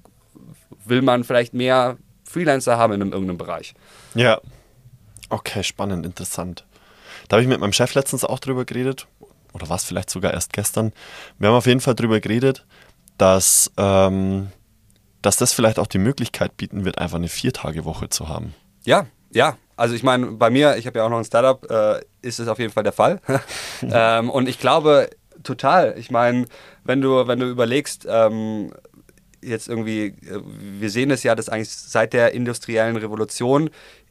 will 0.86 1.02
man 1.02 1.24
vielleicht 1.24 1.54
mehr 1.54 1.98
Freelancer 2.24 2.78
haben 2.78 2.94
in 2.94 3.02
einem, 3.02 3.12
irgendeinem 3.12 3.38
Bereich. 3.38 3.74
Ja. 4.14 4.42
Okay, 5.30 5.64
spannend, 5.64 6.06
interessant. 6.06 6.66
Da 7.28 7.36
habe 7.36 7.44
ich 7.44 7.50
mit 7.50 7.60
meinem 7.60 7.74
Chef 7.74 7.94
letztens 7.94 8.24
auch 8.24 8.40
drüber 8.40 8.64
geredet, 8.64 9.08
oder 9.54 9.70
was 9.70 9.84
vielleicht 9.84 10.10
sogar 10.10 10.34
erst 10.34 10.54
gestern. 10.54 10.94
Wir 11.40 11.50
haben 11.50 11.56
auf 11.56 11.66
jeden 11.66 11.82
Fall 11.82 11.96
drüber 11.96 12.20
geredet, 12.20 12.66
dass, 13.18 13.72
ähm, 13.78 14.50
dass 15.22 15.38
das 15.38 15.54
vielleicht 15.54 15.80
auch 15.80 15.88
die 15.88 15.98
Möglichkeit 15.98 16.58
bieten 16.58 16.86
wird, 16.86 16.98
einfach 17.00 17.18
eine 17.18 17.30
Viertagewoche 17.30 18.10
zu 18.10 18.30
haben. 18.30 18.54
Ja, 18.86 19.08
ja. 19.32 19.58
Also 19.76 19.94
ich 19.94 20.04
meine, 20.04 20.28
bei 20.28 20.50
mir, 20.50 20.78
ich 20.78 20.88
habe 20.88 21.00
ja 21.00 21.06
auch 21.06 21.10
noch 21.10 21.20
ein 21.20 21.26
Startup, 21.26 21.70
äh, 21.70 22.02
ist 22.22 22.40
es 22.40 22.48
auf 22.48 22.58
jeden 22.58 22.74
Fall 22.74 22.84
der 22.84 22.94
Fall. 22.94 23.20
ähm, 23.82 24.30
und 24.30 24.50
ich 24.50 24.60
glaube 24.60 25.10
total. 25.44 25.96
Ich 25.98 26.10
meine, 26.10 26.46
wenn 26.84 27.02
du, 27.02 27.28
wenn 27.28 27.40
du 27.40 27.48
überlegst, 27.48 28.08
ähm, 28.10 28.74
jetzt 29.42 29.68
irgendwie, 29.68 30.08
äh, 30.08 30.42
wir 30.44 30.90
sehen 30.90 31.12
es 31.12 31.24
ja, 31.24 31.36
dass 31.36 31.50
eigentlich 31.50 31.70
seit 31.70 32.14
der 32.14 32.34
industriellen 32.34 32.98
Revolution 32.98 33.70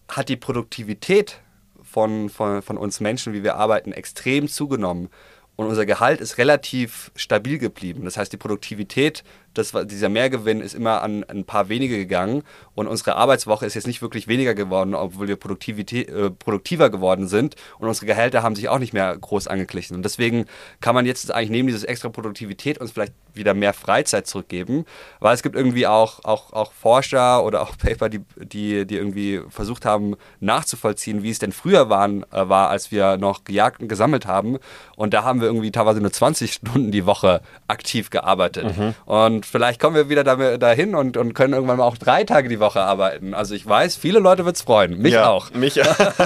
hat 0.09 0.29
die 0.29 0.37
Produktivität 0.37 1.41
von, 1.83 2.29
von, 2.31 2.63
von 2.63 2.77
uns 2.77 3.01
Menschen, 3.01 3.33
wie 3.33 3.43
wir 3.43 3.57
arbeiten, 3.57 3.93
extrem 3.93 4.49
zugenommen. 4.49 5.09
Und 5.57 5.67
unser 5.67 5.87
Gehalt 5.87 6.21
ist 6.21 6.39
relativ 6.39 7.11
stabil 7.17 7.59
geblieben. 7.59 8.05
Das 8.05 8.17
heißt, 8.17 8.33
die 8.33 8.37
Produktivität 8.37 9.25
das, 9.59 9.73
dieser 9.87 10.09
Mehrgewinn 10.09 10.61
ist 10.61 10.75
immer 10.75 11.03
an, 11.03 11.25
ein 11.25 11.45
paar 11.45 11.69
wenige 11.69 11.97
gegangen 11.97 12.43
und 12.75 12.87
unsere 12.87 13.17
Arbeitswoche 13.17 13.67
ist 13.67 13.75
jetzt 13.75 13.87
nicht 13.87 14.03
wirklich 14.03 14.29
weniger 14.29 14.55
geworden, 14.55 14.95
obwohl 14.95 15.29
wir 15.29 15.37
Produktivität, 15.37 16.09
äh, 16.09 16.31
produktiver 16.31 16.91
geworden 16.91 17.29
sind 17.29 17.57
und 17.79 17.89
unsere 17.89 18.07
Gehälter 18.07 18.43
haben 18.43 18.55
sich 18.55 18.69
auch 18.69 18.79
nicht 18.79 18.93
mehr 18.93 19.17
groß 19.17 19.49
angeglichen. 19.49 19.97
Und 19.97 20.05
deswegen 20.05 20.47
kann 20.81 20.95
man 20.95 21.07
jetzt 21.07 21.33
eigentlich 21.33 21.51
neben 21.51 21.69
dieses 21.69 21.85
extra 21.85 22.09
Produktivität 22.09 22.79
uns 22.79 22.93
vielleicht 22.93 23.13
wieder 23.35 23.55
mehr 23.55 23.73
Freizeit 23.73 24.27
zurückgeben, 24.27 24.85
weil 25.21 25.35
es 25.35 25.43
gibt 25.43 25.57
irgendwie 25.57 25.87
auch, 25.87 26.25
auch, 26.25 26.53
auch 26.53 26.73
Forscher 26.73 27.45
oder 27.45 27.63
auch 27.63 27.77
Paper, 27.79 28.09
die, 28.09 28.21
die, 28.37 28.87
die 28.87 28.97
irgendwie 28.97 29.43
versucht 29.49 29.85
haben 29.85 30.17
nachzuvollziehen, 30.41 31.23
wie 31.23 31.31
es 31.31 31.39
denn 31.39 31.53
früher 31.53 31.89
waren, 31.89 32.25
äh, 32.33 32.49
war, 32.49 32.71
als 32.71 32.91
wir 32.91 33.17
noch 33.17 33.45
gejagt 33.45 33.81
und 33.81 33.89
gesammelt 33.89 34.27
haben. 34.27 34.59
Und 34.97 35.15
da 35.15 35.25
haben 35.25 35.41
wir 35.41 35.49
irgendwie 35.49 35.71
teilweise 35.71 36.01
nur 36.01 36.13
20 36.13 36.53
Stunden 36.53 36.91
die 36.91 37.07
Woche 37.07 37.41
aktiv 37.69 38.11
gearbeitet. 38.11 38.77
Mhm. 38.77 38.95
Und 39.05 39.46
vielleicht 39.47 39.81
kommen 39.81 39.97
wir 39.97 40.09
wieder 40.09 40.25
dahin 40.59 40.95
und, 40.95 41.17
und 41.17 41.35
können 41.35 41.55
irgendwann 41.55 41.79
mal 41.79 41.85
auch 41.85 41.97
drei 41.97 42.25
Tage 42.25 42.49
die 42.49 42.61
Woche 42.61 42.81
arbeiten. 42.81 43.35
Also 43.35 43.55
ich 43.55 43.67
weiß, 43.67 43.97
viele 43.97 44.19
Leute 44.19 44.45
wird 44.45 44.57
es 44.57 44.63
freuen. 44.63 44.99
Mich 44.99 45.15
ja, 45.15 45.29
auch. 45.29 45.53
Mich 45.53 45.81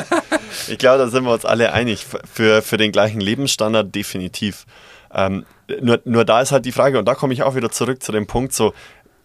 Ich 0.69 0.79
glaube, 0.79 0.99
da 0.99 1.09
sind 1.09 1.25
wir 1.25 1.33
uns 1.33 1.45
alle 1.45 1.73
einig. 1.73 2.07
Für, 2.33 2.63
für 2.63 2.77
den 2.77 2.93
gleichen 2.93 3.21
Lebensstandard 3.21 3.95
definitiv. 3.95 4.65
Ähm, 5.13 5.45
nur, 5.81 6.01
nur 6.05 6.25
da 6.25 6.41
ist 6.41 6.53
halt 6.53 6.65
die 6.65 6.73
Frage, 6.73 6.99
und 6.99 7.07
da 7.07 7.15
komme 7.15 7.33
ich 7.33 7.43
auch 7.43 7.55
wieder 7.55 7.71
zurück 7.71 8.03
zu 8.03 8.13
dem 8.13 8.27
Punkt, 8.27 8.53
so, 8.53 8.73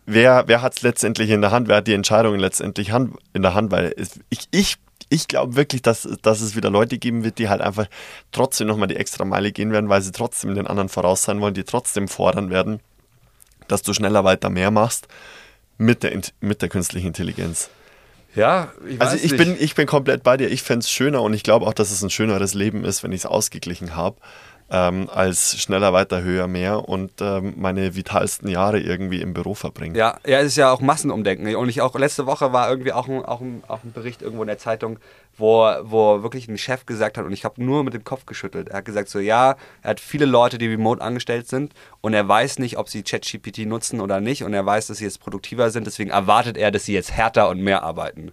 wer, 0.06 0.44
wer 0.48 0.62
hat 0.62 0.76
es 0.78 0.82
letztendlich 0.82 1.30
in 1.30 1.42
der 1.42 1.52
Hand, 1.52 1.68
wer 1.68 1.78
hat 1.78 1.88
die 1.88 1.94
Entscheidungen 1.94 2.40
letztendlich 2.40 2.90
in 2.90 3.42
der 3.42 3.54
Hand, 3.54 3.72
weil 3.72 3.96
ich, 4.30 4.48
ich 4.52 4.76
ich 5.10 5.28
glaube 5.28 5.56
wirklich, 5.56 5.84
dass, 5.84 6.10
dass 6.24 6.42
es 6.42 6.56
wieder 6.56 6.72
Leute 6.72 6.98
geben 6.98 7.24
wird, 7.24 7.38
die 7.38 7.48
halt 7.48 7.62
einfach 7.62 7.86
trotzdem 8.32 8.66
nochmal 8.66 8.88
die 8.88 8.96
extra 8.96 9.24
Meile 9.24 9.52
gehen 9.52 9.72
werden, 9.72 9.88
weil 9.88 10.02
sie 10.02 10.12
trotzdem 10.12 10.56
den 10.56 10.66
anderen 10.66 10.90
voraus 10.90 11.22
sein 11.22 11.40
wollen, 11.42 11.54
die 11.54 11.64
trotzdem 11.64 12.08
fordern 12.08 12.50
werden 12.50 12.80
dass 13.68 13.82
du 13.82 13.94
schneller 13.94 14.24
weiter 14.24 14.50
mehr 14.50 14.72
machst 14.72 15.08
mit 15.78 16.04
der, 16.04 16.20
mit 16.40 16.62
der 16.62 16.70
künstlichen 16.70 17.08
Intelligenz. 17.08 17.70
Ja, 18.36 18.74
ich 18.88 19.00
Also 19.00 19.16
ich 19.16 19.38
bin, 19.38 19.56
ich 19.58 19.76
bin 19.76 19.88
komplett 19.88 20.24
bei 20.24 20.36
dir. 20.36 20.50
Ich 20.52 20.62
fände 20.62 20.84
es 20.84 20.90
schöner 20.90 21.22
und 21.22 21.34
ich 21.34 21.44
glaube 21.44 21.66
auch, 21.66 21.74
dass 21.74 21.92
es 21.92 22.02
ein 22.02 22.10
schöneres 22.10 22.54
Leben 22.54 22.84
ist, 22.84 23.02
wenn 23.02 23.14
ich 23.14 23.22
es 23.22 23.26
ausgeglichen 23.26 23.96
habe, 23.96 24.18
ähm, 24.70 25.10
als 25.14 25.60
schneller, 25.60 25.94
weiter, 25.94 26.24
höher, 26.24 26.48
mehr 26.48 26.90
und 26.90 27.12
ähm, 27.22 27.54
meine 27.58 27.96
vitalsten 27.96 28.50
Jahre 28.50 28.80
irgendwie 28.80 29.22
im 29.22 29.34
Büro 29.34 29.54
verbringen. 29.54 29.96
Ja, 29.96 30.18
ja, 30.26 30.40
es 30.40 30.48
ist 30.48 30.58
ja 30.58 30.72
auch 30.72 30.82
Massenumdenken. 30.82 31.56
Und 31.56 31.70
ich 31.70 31.82
auch 31.82 31.94
letzte 31.96 32.26
Woche 32.26 32.52
war 32.52 32.70
irgendwie 32.70 32.92
auch 32.92 33.08
ein, 33.08 33.24
auch 33.24 33.42
ein, 33.42 33.64
auch 33.68 33.84
ein 33.84 33.94
Bericht 33.94 34.24
irgendwo 34.24 34.42
in 34.42 34.48
der 34.48 34.58
Zeitung, 34.58 34.98
wo, 35.38 35.68
wo 35.84 36.24
wirklich 36.24 36.48
ein 36.48 36.58
Chef 36.58 36.86
gesagt 36.86 37.18
hat, 37.18 37.26
und 37.26 37.34
ich 37.34 37.46
habe 37.46 37.64
nur 37.64 37.84
mit 37.84 37.94
dem 37.94 38.04
Kopf 38.04 38.26
geschüttelt. 38.26 38.70
Er 38.70 38.78
hat 38.78 38.86
gesagt, 38.86 39.10
so 39.10 39.20
ja, 39.20 39.56
er 39.82 39.90
hat 39.92 40.00
viele 40.00 40.26
Leute, 40.26 40.58
die 40.58 40.68
remote 40.68 41.02
angestellt 41.02 41.48
sind 41.48 41.74
und 42.02 42.14
er 42.14 42.28
weiß 42.28 42.60
nicht, 42.60 42.78
ob 42.78 42.90
sie 42.90 43.04
ChatGPT 43.04 43.60
nutzen 43.66 44.02
oder 44.02 44.22
nicht 44.22 44.44
und 44.44 44.54
er 44.54 44.66
weiß, 44.66 44.88
dass 44.88 44.98
sie 44.98 45.04
jetzt 45.04 45.20
produktiver 45.20 45.70
sind, 45.70 45.86
deswegen 45.86 46.10
erwartet 46.10 46.58
er, 46.58 46.72
dass 46.72 46.86
sie 46.86 46.94
jetzt 46.94 47.12
härter 47.12 47.50
und 47.50 47.62
mehr 47.62 47.84
arbeiten. 47.84 48.32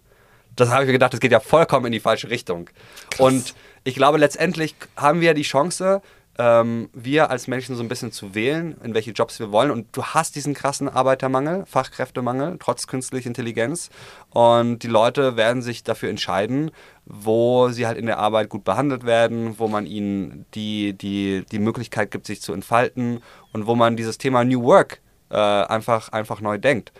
Das 0.54 0.70
habe 0.70 0.82
ich 0.82 0.86
mir 0.86 0.92
gedacht, 0.92 1.12
das 1.12 1.20
geht 1.20 1.32
ja 1.32 1.40
vollkommen 1.40 1.86
in 1.86 1.92
die 1.92 2.00
falsche 2.00 2.30
Richtung. 2.30 2.68
Krass. 3.10 3.20
Und 3.20 3.54
ich 3.84 3.94
glaube, 3.94 4.18
letztendlich 4.18 4.74
haben 4.96 5.20
wir 5.20 5.34
die 5.34 5.42
Chance, 5.42 6.02
ähm, 6.38 6.88
wir 6.92 7.30
als 7.30 7.46
Menschen 7.46 7.76
so 7.76 7.82
ein 7.82 7.88
bisschen 7.88 8.12
zu 8.12 8.34
wählen, 8.34 8.76
in 8.82 8.94
welche 8.94 9.10
Jobs 9.10 9.38
wir 9.38 9.52
wollen. 9.52 9.70
Und 9.70 9.88
du 9.96 10.02
hast 10.02 10.34
diesen 10.34 10.54
krassen 10.54 10.88
Arbeitermangel, 10.88 11.66
Fachkräftemangel, 11.66 12.56
trotz 12.58 12.86
künstlicher 12.86 13.26
Intelligenz. 13.26 13.90
Und 14.30 14.80
die 14.82 14.88
Leute 14.88 15.36
werden 15.36 15.62
sich 15.62 15.84
dafür 15.84 16.08
entscheiden, 16.08 16.70
wo 17.04 17.68
sie 17.68 17.86
halt 17.86 17.98
in 17.98 18.06
der 18.06 18.18
Arbeit 18.18 18.48
gut 18.48 18.64
behandelt 18.64 19.04
werden, 19.04 19.58
wo 19.58 19.68
man 19.68 19.86
ihnen 19.86 20.46
die, 20.54 20.94
die, 20.94 21.44
die 21.50 21.58
Möglichkeit 21.58 22.10
gibt, 22.10 22.26
sich 22.26 22.40
zu 22.40 22.52
entfalten 22.52 23.22
und 23.52 23.66
wo 23.66 23.74
man 23.74 23.96
dieses 23.96 24.16
Thema 24.18 24.44
New 24.44 24.62
Work 24.62 25.00
äh, 25.30 25.36
einfach, 25.36 26.10
einfach 26.10 26.40
neu 26.40 26.58
denkt 26.58 26.92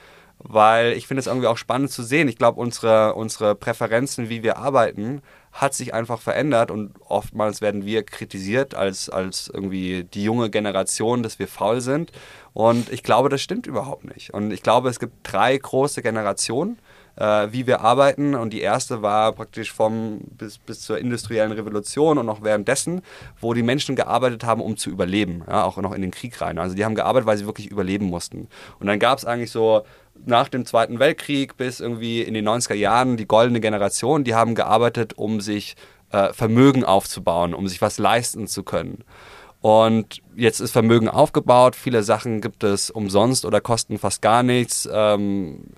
weil 0.44 0.92
ich 0.94 1.06
finde 1.06 1.20
es 1.20 1.26
irgendwie 1.26 1.46
auch 1.46 1.56
spannend 1.56 1.90
zu 1.90 2.02
sehen. 2.02 2.28
Ich 2.28 2.36
glaube, 2.36 2.60
unsere, 2.60 3.14
unsere 3.14 3.54
Präferenzen, 3.54 4.28
wie 4.28 4.42
wir 4.42 4.58
arbeiten, 4.58 5.22
hat 5.52 5.74
sich 5.74 5.92
einfach 5.92 6.18
verändert 6.18 6.70
und 6.70 6.94
oftmals 7.06 7.60
werden 7.60 7.84
wir 7.84 8.04
kritisiert 8.04 8.74
als, 8.74 9.10
als 9.10 9.50
irgendwie 9.52 10.04
die 10.04 10.24
junge 10.24 10.48
Generation, 10.48 11.22
dass 11.22 11.38
wir 11.38 11.46
faul 11.46 11.80
sind. 11.82 12.10
Und 12.54 12.90
ich 12.90 13.02
glaube, 13.02 13.28
das 13.28 13.42
stimmt 13.42 13.66
überhaupt 13.66 14.04
nicht. 14.04 14.32
Und 14.32 14.50
ich 14.50 14.62
glaube, 14.62 14.88
es 14.88 14.98
gibt 14.98 15.12
drei 15.24 15.56
große 15.56 16.02
Generationen, 16.02 16.78
äh, 17.16 17.48
wie 17.50 17.66
wir 17.66 17.82
arbeiten. 17.82 18.34
Und 18.34 18.52
die 18.52 18.62
erste 18.62 19.02
war 19.02 19.32
praktisch 19.32 19.72
vom 19.72 20.20
bis, 20.22 20.58
bis 20.58 20.80
zur 20.80 20.98
industriellen 20.98 21.52
Revolution 21.52 22.16
und 22.16 22.26
noch 22.26 22.42
währenddessen, 22.42 23.02
wo 23.40 23.52
die 23.52 23.62
Menschen 23.62 23.94
gearbeitet 23.94 24.44
haben, 24.44 24.62
um 24.62 24.76
zu 24.78 24.88
überleben, 24.90 25.44
ja, 25.46 25.64
auch 25.64 25.76
noch 25.76 25.92
in 25.92 26.02
den 26.02 26.10
Krieg 26.10 26.40
rein. 26.40 26.58
Also 26.58 26.74
die 26.74 26.84
haben 26.84 26.94
gearbeitet, 26.94 27.26
weil 27.26 27.36
sie 27.36 27.46
wirklich 27.46 27.70
überleben 27.70 28.06
mussten. 28.06 28.48
Und 28.80 28.86
dann 28.86 28.98
gab 28.98 29.18
es 29.18 29.26
eigentlich 29.26 29.50
so 29.50 29.82
nach 30.24 30.48
dem 30.48 30.64
Zweiten 30.66 30.98
Weltkrieg 30.98 31.56
bis 31.56 31.80
irgendwie 31.80 32.22
in 32.22 32.34
den 32.34 32.48
90er 32.48 32.74
Jahren 32.74 33.16
die 33.16 33.26
goldene 33.26 33.60
Generation, 33.60 34.24
die 34.24 34.34
haben 34.34 34.54
gearbeitet, 34.54 35.14
um 35.16 35.40
sich 35.40 35.74
äh, 36.10 36.32
Vermögen 36.32 36.84
aufzubauen, 36.84 37.54
um 37.54 37.66
sich 37.68 37.80
was 37.80 37.98
leisten 37.98 38.46
zu 38.46 38.62
können. 38.62 39.04
Und 39.60 40.20
jetzt 40.34 40.60
ist 40.60 40.72
Vermögen 40.72 41.08
aufgebaut, 41.08 41.76
viele 41.76 42.02
Sachen 42.02 42.40
gibt 42.40 42.64
es 42.64 42.90
umsonst 42.90 43.44
oder 43.44 43.60
kosten 43.60 43.98
fast 43.98 44.20
gar 44.20 44.42
nichts. 44.42 44.88
Ähm, 44.92 45.68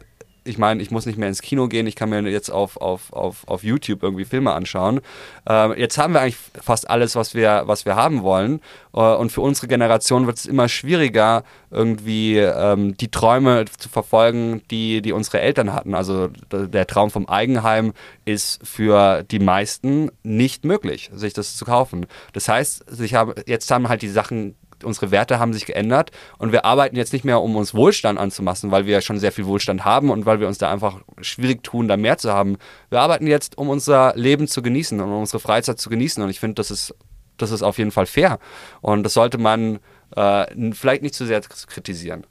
ich 0.45 0.59
meine, 0.59 0.83
ich 0.83 0.91
muss 0.91 1.07
nicht 1.07 1.19
mehr 1.19 1.29
ins 1.29 1.43
Kino 1.43 1.69
gehen, 1.69 1.87
ich 1.87 1.97
kann 1.97 2.11
mir 2.11 2.21
jetzt 2.23 2.51
auf, 2.51 2.77
auf, 2.77 3.13
auf, 3.13 3.49
auf 3.49 3.65
YouTube 3.65 4.03
irgendwie 4.03 4.25
Filme 4.25 4.53
anschauen. 4.53 5.01
Ähm, 5.49 5.75
jetzt 5.77 5.99
haben 5.99 6.13
wir 6.13 6.21
eigentlich 6.21 6.39
fast 6.61 6.89
alles, 6.89 7.17
was 7.17 7.35
wir, 7.35 7.63
was 7.67 7.87
wir 7.87 7.97
haben 7.97 8.23
wollen. 8.23 8.61
Äh, 8.95 9.01
und 9.01 9.33
für 9.33 9.41
unsere 9.41 9.69
Generation 9.69 10.27
wird 10.27 10.39
es 10.39 10.47
immer 10.47 10.69
schwieriger, 10.69 11.45
irgendwie 11.71 12.39
ähm, 12.39 12.97
die 12.97 13.11
Träume 13.11 13.65
zu 13.79 13.89
verfolgen, 13.89 14.63
die, 14.71 15.03
die 15.03 15.13
unsere 15.13 15.41
Eltern 15.41 15.73
hatten. 15.73 15.95
Also 15.95 16.29
der 16.53 16.87
Traum 16.87 17.11
vom 17.11 17.29
Eigenheim 17.29 17.93
ist 18.25 18.61
für 18.67 19.23
die 19.23 19.39
meisten 19.41 20.11
nicht 20.23 20.65
möglich, 20.65 21.11
sich 21.15 21.33
das 21.33 21.57
zu 21.57 21.65
kaufen. 21.65 22.07
Das 22.33 22.49
heißt, 22.49 23.01
ich 23.01 23.15
habe, 23.15 23.35
jetzt 23.47 23.71
haben 23.71 23.89
halt 23.89 24.03
die 24.03 24.09
Sachen 24.09 24.57
unsere 24.85 25.11
Werte 25.11 25.39
haben 25.39 25.53
sich 25.53 25.67
geändert 25.67 26.11
und 26.39 26.53
wir 26.53 26.65
arbeiten 26.65 26.97
jetzt 26.97 27.13
nicht 27.13 27.25
mehr, 27.25 27.41
um 27.41 27.57
uns 27.57 27.75
Wohlstand 27.75 28.19
anzumassen, 28.19 28.71
weil 28.71 28.87
wir 28.87 29.01
schon 29.01 29.19
sehr 29.19 29.33
viel 29.33 29.47
Wohlstand 29.47 29.85
haben 29.85 30.11
und 30.11 30.27
weil 30.27 30.41
wir 30.41 30.49
uns 30.49 30.59
da 30.59 30.71
einfach 30.71 31.01
schwierig 31.21 31.63
tun, 31.63 31.89
da 31.89 31.97
mehr 31.97 32.19
zu 32.19 32.33
haben. 32.33 32.57
Wir 32.91 33.01
arbeiten 33.01 33.27
jetzt, 33.27 33.59
um 33.59 33.69
unser 33.69 34.15
Leben 34.17 34.49
zu 34.49 34.63
genießen 34.63 35.01
und 35.01 35.13
unsere 35.13 35.41
Freizeit 35.41 35.79
zu 35.79 35.91
genießen 35.91 36.23
und 36.23 36.31
ich 36.31 36.41
finde, 36.41 36.55
das 36.55 36.71
ist, 36.71 36.95
das 37.37 37.51
ist 37.51 37.63
auf 37.63 37.79
jeden 37.79 37.91
Fall 37.91 38.07
fair 38.07 38.39
und 38.81 39.03
das 39.03 39.15
sollte 39.15 39.39
man 39.39 39.81
äh, 40.17 40.73
vielleicht 40.73 41.03
nicht 41.03 41.15
zu 41.15 41.27
sehr 41.27 41.41
kritisieren. 41.41 42.27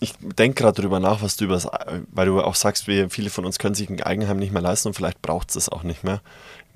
Ich 0.00 0.14
denke 0.20 0.62
gerade 0.62 0.80
darüber 0.80 1.00
nach, 1.00 1.22
was 1.22 1.36
du 1.36 1.46
über 1.46 1.54
das, 1.54 1.66
weil 2.12 2.26
du 2.26 2.40
auch 2.40 2.54
sagst, 2.54 2.86
wir, 2.86 3.10
viele 3.10 3.30
von 3.30 3.44
uns 3.44 3.58
können 3.58 3.74
sich 3.74 3.90
ein 3.90 4.00
Eigenheim 4.00 4.36
nicht 4.36 4.52
mehr 4.52 4.62
leisten 4.62 4.88
und 4.88 4.94
vielleicht 4.94 5.20
braucht 5.22 5.50
es 5.50 5.56
es 5.56 5.68
auch 5.68 5.82
nicht 5.82 6.04
mehr. 6.04 6.22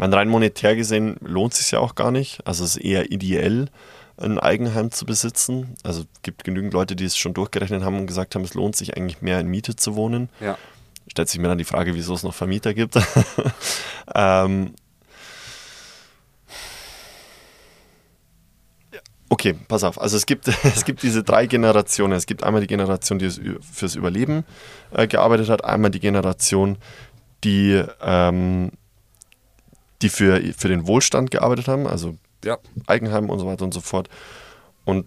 Meine, 0.02 0.16
rein 0.16 0.28
monetär 0.28 0.74
gesehen 0.74 1.14
lohnt 1.20 1.52
es 1.52 1.60
sich 1.60 1.70
ja 1.70 1.78
auch 1.78 1.94
gar 1.94 2.10
nicht. 2.10 2.44
Also 2.44 2.64
es 2.64 2.74
ist 2.74 2.82
eher 2.84 3.12
ideell, 3.12 3.68
ein 4.16 4.40
Eigenheim 4.40 4.90
zu 4.90 5.06
besitzen. 5.06 5.76
Also 5.84 6.00
es 6.00 6.22
gibt 6.22 6.42
genügend 6.42 6.72
Leute, 6.74 6.96
die 6.96 7.04
es 7.04 7.16
schon 7.16 7.34
durchgerechnet 7.34 7.84
haben 7.84 8.00
und 8.00 8.08
gesagt 8.08 8.34
haben, 8.34 8.42
es 8.42 8.54
lohnt 8.54 8.74
sich 8.74 8.96
eigentlich 8.96 9.22
mehr 9.22 9.38
in 9.38 9.46
Miete 9.46 9.76
zu 9.76 9.94
wohnen. 9.94 10.28
Ja. 10.40 10.58
Stellt 11.06 11.28
sich 11.28 11.40
mir 11.40 11.46
dann 11.46 11.58
die 11.58 11.62
Frage, 11.62 11.94
wieso 11.94 12.14
es 12.14 12.24
noch 12.24 12.34
Vermieter 12.34 12.74
gibt. 12.74 12.98
ähm, 14.16 14.74
Okay, 19.28 19.54
pass 19.68 19.84
auf. 19.84 20.00
Also 20.00 20.16
es 20.16 20.26
gibt, 20.26 20.48
es 20.64 20.84
gibt 20.84 21.04
diese 21.04 21.22
drei 21.22 21.46
Generationen. 21.46 22.14
Es 22.14 22.26
gibt 22.26 22.42
einmal 22.42 22.60
die 22.60 22.66
Generation, 22.66 23.20
die 23.20 23.30
fürs 23.60 23.94
Überleben 23.94 24.42
äh, 24.90 25.06
gearbeitet 25.06 25.48
hat, 25.48 25.64
einmal 25.64 25.92
die 25.92 26.00
Generation, 26.00 26.78
die, 27.44 27.84
ähm, 28.00 28.72
die 30.02 30.08
für, 30.08 30.40
für 30.56 30.68
den 30.68 30.86
Wohlstand 30.86 31.30
gearbeitet 31.30 31.68
haben, 31.68 31.86
also 31.86 32.16
ja. 32.44 32.58
Eigenheim 32.86 33.30
und 33.30 33.38
so 33.38 33.46
weiter 33.46 33.64
und 33.64 33.72
so 33.72 33.80
fort. 33.80 34.08
Und 34.84 35.06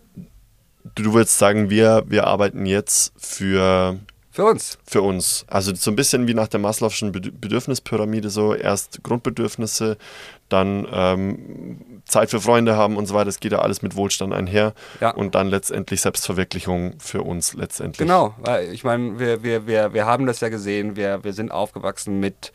du, 0.96 1.04
du 1.04 1.14
würdest 1.14 1.38
sagen, 1.38 1.70
wir, 1.70 2.04
wir 2.08 2.28
arbeiten 2.28 2.66
jetzt 2.66 3.14
für 3.18 4.00
für 4.36 4.44
uns. 4.44 4.78
Für 4.86 5.02
uns. 5.02 5.46
Also 5.48 5.74
so 5.74 5.90
ein 5.90 5.96
bisschen 5.96 6.28
wie 6.28 6.34
nach 6.34 6.50
der 6.50 6.60
Maslow'schen 6.60 7.14
Bedürfnispyramide 7.14 8.30
so. 8.30 8.54
Erst 8.54 9.02
Grundbedürfnisse, 9.02 9.98
dann 10.50 10.86
ähm, 10.92 12.02
Zeit 12.04 12.32
für 12.32 12.42
Freunde 12.42 12.76
haben 12.76 12.98
und 12.98 13.06
so 13.06 13.14
weiter. 13.14 13.28
Das 13.28 13.40
geht 13.40 13.54
ja 13.54 13.60
alles 13.60 13.82
mit 13.82 13.96
Wohlstand 13.96 14.34
einher. 14.34 14.74
Ja. 15.00 15.12
Und 15.12 15.36
dann 15.36 15.48
letztendlich 15.48 16.02
Selbstverwirklichung 16.02 16.96
für 17.00 17.22
uns 17.22 17.54
letztendlich. 17.54 18.06
Genau. 18.06 18.36
Weil 18.40 18.74
Ich 18.74 18.84
meine, 18.84 19.20
wir, 19.20 19.42
wir, 19.42 19.68
wir, 19.68 19.94
wir 19.94 20.06
haben 20.06 20.26
das 20.26 20.42
ja 20.42 20.50
gesehen. 20.50 20.98
Wir, 20.98 21.24
wir 21.24 21.32
sind 21.32 21.52
aufgewachsen 21.52 22.20
mit 22.20 22.52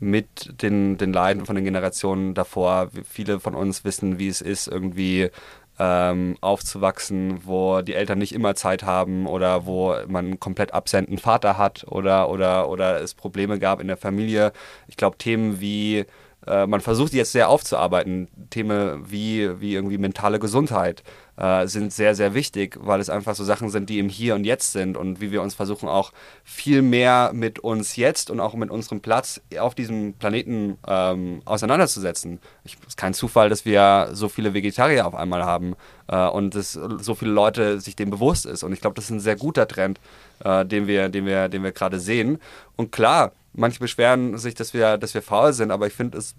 mit 0.00 0.62
den, 0.62 0.98
den 0.98 1.12
Leiden 1.12 1.46
von 1.46 1.56
den 1.56 1.64
Generationen 1.64 2.34
davor. 2.34 2.90
Viele 3.08 3.40
von 3.40 3.54
uns 3.54 3.84
wissen, 3.84 4.18
wie 4.18 4.28
es 4.28 4.40
ist, 4.40 4.68
irgendwie 4.68 5.30
ähm, 5.78 6.36
aufzuwachsen, 6.40 7.40
wo 7.44 7.82
die 7.82 7.94
Eltern 7.94 8.18
nicht 8.18 8.34
immer 8.34 8.54
Zeit 8.54 8.82
haben 8.82 9.26
oder 9.26 9.66
wo 9.66 9.94
man 10.08 10.26
einen 10.26 10.40
komplett 10.40 10.74
absenten 10.74 11.18
Vater 11.18 11.56
hat 11.56 11.84
oder, 11.88 12.28
oder, 12.30 12.68
oder 12.68 13.00
es 13.00 13.14
Probleme 13.14 13.58
gab 13.58 13.80
in 13.80 13.86
der 13.86 13.96
Familie. 13.96 14.52
Ich 14.88 14.96
glaube, 14.96 15.18
Themen 15.18 15.60
wie 15.60 16.04
äh, 16.46 16.66
man 16.66 16.80
versucht 16.80 17.12
jetzt 17.12 17.32
sehr 17.32 17.48
aufzuarbeiten. 17.48 18.28
Themen 18.50 19.10
wie, 19.10 19.60
wie 19.60 19.74
irgendwie 19.74 19.98
mentale 19.98 20.38
Gesundheit 20.38 21.02
äh, 21.38 21.66
sind 21.66 21.92
sehr, 21.92 22.14
sehr 22.14 22.34
wichtig, 22.34 22.76
weil 22.80 23.00
es 23.00 23.10
einfach 23.10 23.34
so 23.34 23.44
Sachen 23.44 23.70
sind, 23.70 23.88
die 23.88 23.98
im 23.98 24.08
Hier 24.08 24.34
und 24.34 24.44
Jetzt 24.44 24.72
sind 24.72 24.96
und 24.96 25.20
wie 25.20 25.30
wir 25.30 25.40
uns 25.40 25.54
versuchen 25.54 25.88
auch 25.88 26.12
viel 26.44 26.82
mehr 26.82 27.30
mit 27.32 27.60
uns 27.60 27.96
jetzt 27.96 28.30
und 28.30 28.40
auch 28.40 28.54
mit 28.54 28.70
unserem 28.70 29.00
Platz 29.00 29.40
auf 29.58 29.74
diesem 29.74 30.14
Planeten 30.14 30.78
ähm, 30.86 31.42
auseinanderzusetzen. 31.44 32.40
Es 32.64 32.72
ist 32.86 32.96
kein 32.96 33.14
Zufall, 33.14 33.48
dass 33.48 33.64
wir 33.64 34.10
so 34.12 34.28
viele 34.28 34.52
Vegetarier 34.52 35.06
auf 35.06 35.14
einmal 35.14 35.44
haben 35.44 35.76
äh, 36.08 36.26
und 36.26 36.54
dass 36.54 36.72
so 36.72 37.14
viele 37.14 37.30
Leute 37.30 37.80
sich 37.80 37.94
dem 37.94 38.10
bewusst 38.10 38.44
ist. 38.44 38.64
Und 38.64 38.72
ich 38.72 38.80
glaube, 38.80 38.94
das 38.94 39.04
ist 39.04 39.10
ein 39.10 39.20
sehr 39.20 39.36
guter 39.36 39.68
Trend, 39.68 40.00
äh, 40.44 40.66
den 40.66 40.86
wir, 40.86 41.08
den 41.08 41.24
wir, 41.24 41.48
den 41.48 41.62
wir 41.62 41.72
gerade 41.72 42.00
sehen. 42.00 42.40
Und 42.76 42.90
klar, 42.90 43.32
manche 43.52 43.78
beschweren 43.78 44.38
sich, 44.38 44.54
dass 44.54 44.74
wir, 44.74 44.98
dass 44.98 45.14
wir 45.14 45.22
faul 45.22 45.52
sind, 45.52 45.70
aber 45.70 45.86
ich 45.86 45.92
finde, 45.92 46.18
es 46.18 46.34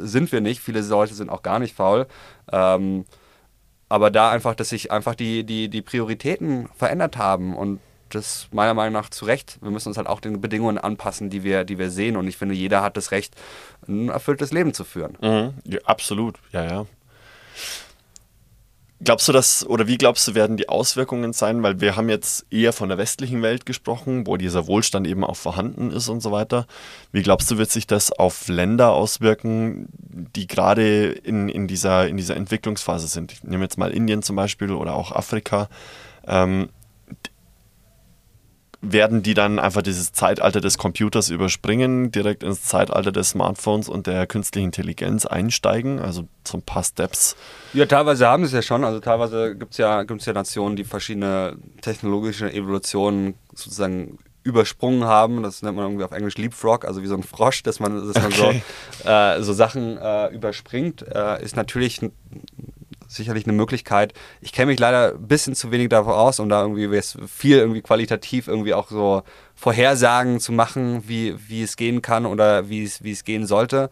sind 0.00 0.32
wir 0.32 0.40
nicht. 0.40 0.60
Viele 0.60 0.80
Leute 0.80 1.14
sind 1.14 1.30
auch 1.30 1.42
gar 1.42 1.58
nicht 1.58 1.76
faul. 1.76 2.06
Ähm, 2.50 3.04
aber 3.90 4.10
da 4.10 4.30
einfach, 4.30 4.54
dass 4.54 4.70
sich 4.70 4.90
einfach 4.90 5.14
die, 5.14 5.44
die, 5.44 5.68
die 5.68 5.82
Prioritäten 5.82 6.68
verändert 6.76 7.18
haben 7.18 7.54
und 7.54 7.80
das 8.08 8.48
meiner 8.52 8.72
Meinung 8.72 8.92
nach 8.92 9.10
zu 9.10 9.24
Recht. 9.24 9.58
Wir 9.60 9.70
müssen 9.70 9.88
uns 9.88 9.96
halt 9.96 10.06
auch 10.06 10.20
den 10.20 10.40
Bedingungen 10.40 10.78
anpassen, 10.78 11.28
die 11.28 11.42
wir, 11.42 11.64
die 11.64 11.78
wir 11.78 11.90
sehen. 11.90 12.16
Und 12.16 12.28
ich 12.28 12.36
finde, 12.36 12.54
jeder 12.54 12.82
hat 12.82 12.96
das 12.96 13.10
Recht, 13.10 13.34
ein 13.88 14.08
erfülltes 14.08 14.52
Leben 14.52 14.74
zu 14.74 14.84
führen. 14.84 15.18
Mhm. 15.20 15.54
Ja, 15.64 15.80
absolut, 15.84 16.36
ja, 16.52 16.64
ja. 16.64 16.86
Glaubst 19.02 19.26
du, 19.28 19.32
dass, 19.32 19.66
oder 19.66 19.86
wie 19.86 19.96
glaubst 19.96 20.28
du, 20.28 20.34
werden 20.34 20.58
die 20.58 20.68
Auswirkungen 20.68 21.32
sein? 21.32 21.62
Weil 21.62 21.80
wir 21.80 21.96
haben 21.96 22.10
jetzt 22.10 22.44
eher 22.50 22.74
von 22.74 22.90
der 22.90 22.98
westlichen 22.98 23.40
Welt 23.40 23.64
gesprochen, 23.64 24.26
wo 24.26 24.36
dieser 24.36 24.66
Wohlstand 24.66 25.06
eben 25.06 25.24
auch 25.24 25.36
vorhanden 25.36 25.90
ist 25.90 26.10
und 26.10 26.20
so 26.20 26.32
weiter. 26.32 26.66
Wie 27.10 27.22
glaubst 27.22 27.50
du, 27.50 27.56
wird 27.56 27.70
sich 27.70 27.86
das 27.86 28.12
auf 28.12 28.48
Länder 28.48 28.92
auswirken, 28.92 29.88
die 29.90 30.46
gerade 30.46 31.12
in, 31.12 31.48
in, 31.48 31.66
dieser, 31.66 32.08
in 32.08 32.18
dieser 32.18 32.36
Entwicklungsphase 32.36 33.06
sind? 33.06 33.32
Ich 33.32 33.42
nehme 33.42 33.64
jetzt 33.64 33.78
mal 33.78 33.90
Indien 33.90 34.22
zum 34.22 34.36
Beispiel 34.36 34.70
oder 34.70 34.94
auch 34.94 35.12
Afrika. 35.12 35.70
Ähm, 36.26 36.68
werden 38.82 39.22
die 39.22 39.34
dann 39.34 39.58
einfach 39.58 39.82
dieses 39.82 40.12
Zeitalter 40.12 40.60
des 40.60 40.78
Computers 40.78 41.28
überspringen, 41.28 42.10
direkt 42.12 42.42
ins 42.42 42.62
Zeitalter 42.62 43.12
des 43.12 43.30
Smartphones 43.30 43.88
und 43.88 44.06
der 44.06 44.26
künstlichen 44.26 44.66
Intelligenz 44.66 45.26
einsteigen? 45.26 45.98
Also 45.98 46.26
so 46.46 46.58
ein 46.58 46.62
paar 46.62 46.82
Steps. 46.82 47.36
Ja, 47.74 47.86
teilweise 47.86 48.26
haben 48.26 48.44
sie 48.44 48.48
es 48.48 48.52
ja 48.52 48.62
schon. 48.62 48.84
Also 48.84 49.00
teilweise 49.00 49.54
gibt 49.54 49.72
es 49.72 49.78
ja, 49.78 50.02
gibt's 50.04 50.26
ja 50.26 50.32
Nationen, 50.32 50.76
die 50.76 50.84
verschiedene 50.84 51.56
technologische 51.82 52.52
Evolutionen 52.52 53.34
sozusagen 53.54 54.18
übersprungen 54.42 55.04
haben. 55.04 55.42
Das 55.42 55.62
nennt 55.62 55.76
man 55.76 55.86
irgendwie 55.86 56.04
auf 56.04 56.12
Englisch 56.12 56.38
Leapfrog, 56.38 56.86
also 56.86 57.02
wie 57.02 57.06
so 57.06 57.14
ein 57.14 57.22
Frosch, 57.22 57.62
dass 57.62 57.80
man, 57.80 57.94
dass 57.94 58.14
man 58.14 58.32
okay. 58.32 58.62
so, 59.02 59.08
äh, 59.08 59.42
so 59.42 59.52
Sachen 59.52 59.98
äh, 59.98 60.28
überspringt. 60.28 61.04
Äh, 61.06 61.44
ist 61.44 61.56
natürlich 61.56 62.00
sicherlich 63.10 63.44
eine 63.44 63.52
Möglichkeit. 63.52 64.14
Ich 64.40 64.52
kenne 64.52 64.66
mich 64.66 64.78
leider 64.78 65.14
ein 65.14 65.26
bisschen 65.26 65.54
zu 65.54 65.70
wenig 65.72 65.88
davon 65.88 66.12
aus, 66.12 66.38
um 66.38 66.48
da 66.48 66.62
irgendwie 66.62 67.00
viel 67.26 67.58
irgendwie 67.58 67.82
qualitativ 67.82 68.46
irgendwie 68.46 68.72
auch 68.72 68.88
so 68.88 69.22
Vorhersagen 69.54 70.40
zu 70.40 70.52
machen, 70.52 71.02
wie, 71.08 71.34
wie 71.48 71.62
es 71.62 71.76
gehen 71.76 72.02
kann 72.02 72.24
oder 72.24 72.68
wie 72.68 72.84
es, 72.84 73.02
wie 73.02 73.10
es 73.10 73.24
gehen 73.24 73.46
sollte. 73.46 73.90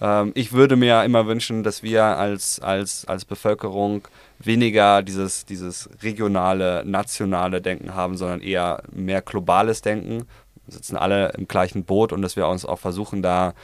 Ähm, 0.00 0.30
ich 0.34 0.52
würde 0.52 0.76
mir 0.76 1.04
immer 1.04 1.26
wünschen, 1.26 1.64
dass 1.64 1.82
wir 1.82 2.04
als, 2.04 2.60
als, 2.60 3.04
als 3.06 3.24
Bevölkerung 3.24 4.06
weniger 4.38 5.02
dieses, 5.02 5.44
dieses 5.44 5.90
regionale, 6.02 6.84
nationale 6.86 7.60
Denken 7.60 7.94
haben, 7.94 8.16
sondern 8.16 8.40
eher 8.40 8.82
mehr 8.92 9.20
globales 9.20 9.82
Denken. 9.82 10.26
Wir 10.66 10.74
sitzen 10.74 10.96
alle 10.96 11.32
im 11.36 11.48
gleichen 11.48 11.84
Boot 11.84 12.12
und 12.12 12.22
dass 12.22 12.36
wir 12.36 12.46
uns 12.46 12.64
auch 12.64 12.78
versuchen, 12.78 13.20
da 13.20 13.54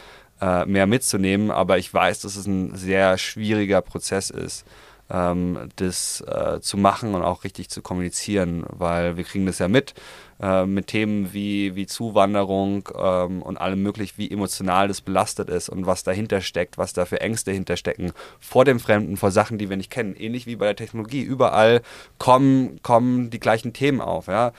äh, 0.41 0.67
mehr 0.67 0.87
mitzunehmen. 0.87 1.53
Aber 1.53 1.79
ich 1.79 1.95
weiß, 1.95 2.21
dass 2.21 2.35
es 2.35 2.47
ein 2.47 2.75
sehr 2.75 3.17
schwieriger 3.19 3.81
Prozess 3.83 4.31
ist 4.31 4.67
ähm, 5.11 5.69
das 5.77 6.21
äh, 6.23 6.61
zu 6.61 6.77
machen 6.77 7.15
und 7.15 7.23
auch 7.23 7.45
richtig 7.45 7.69
zu 7.69 7.83
kommunizieren, 7.83 8.65
weil 8.69 9.17
wir 9.17 9.25
kriegen 9.25 9.47
das 9.47 9.59
ja 9.59 9.69
mit, 9.69 9.95
äh, 10.41 10.67
mit 10.67 10.89
Themen 10.89 11.33
wie, 11.33 11.77
wie 11.77 11.87
Zuwanderung 11.87 12.89
ähm, 12.99 13.43
und 13.43 13.57
allem 13.57 13.83
möglich, 13.83 14.19
wie 14.19 14.31
emotional 14.31 14.89
das 14.89 15.01
belastet 15.01 15.49
ist 15.49 15.69
und 15.69 15.87
was 15.87 16.03
dahinter 16.03 16.41
steckt, 16.41 16.79
was 16.79 16.93
da 16.93 17.05
für 17.05 17.21
Ängste 17.21 17.53
hinterstecken, 17.53 18.13
vor 18.41 18.65
dem 18.65 18.81
Fremden, 18.81 19.17
vor 19.17 19.31
Sachen, 19.31 19.59
die 19.59 19.71
wir 19.71 19.77
nicht 19.77 19.91
kennen. 19.91 20.15
Ähnlich 20.17 20.47
wie 20.47 20.57
bei 20.57 20.67
der 20.67 20.77
Technologie. 20.77 21.23
Überall 21.23 21.83
kommen, 22.19 22.81
kommen 22.83 23.31
die 23.31 23.41
gleichen 23.41 23.73
Themen 23.73 24.01
auf. 24.01 24.27
Ja? 24.27 24.53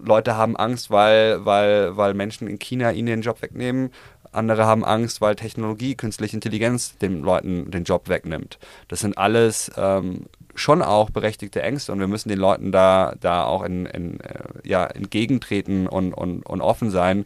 Leute 0.00 0.36
haben 0.36 0.56
Angst, 0.56 0.90
weil, 0.90 1.44
weil, 1.44 1.96
weil 1.96 2.14
Menschen 2.14 2.48
in 2.48 2.58
China 2.58 2.92
ihnen 2.92 3.06
den 3.06 3.22
Job 3.22 3.40
wegnehmen. 3.42 3.90
Andere 4.34 4.66
haben 4.66 4.84
Angst, 4.84 5.20
weil 5.20 5.34
Technologie, 5.36 5.94
künstliche 5.94 6.36
Intelligenz 6.36 6.98
den 6.98 7.22
Leuten 7.22 7.70
den 7.70 7.84
Job 7.84 8.08
wegnimmt. 8.08 8.58
Das 8.88 9.00
sind 9.00 9.16
alles 9.18 9.70
ähm, 9.76 10.26
schon 10.54 10.82
auch 10.82 11.10
berechtigte 11.10 11.62
Ängste 11.62 11.92
und 11.92 12.00
wir 12.00 12.08
müssen 12.08 12.28
den 12.28 12.38
Leuten 12.38 12.72
da, 12.72 13.14
da 13.20 13.44
auch 13.44 13.62
in, 13.62 13.86
in, 13.86 14.20
äh, 14.20 14.44
ja, 14.64 14.86
entgegentreten 14.86 15.86
und, 15.86 16.12
und, 16.12 16.44
und 16.44 16.60
offen 16.60 16.90
sein. 16.90 17.24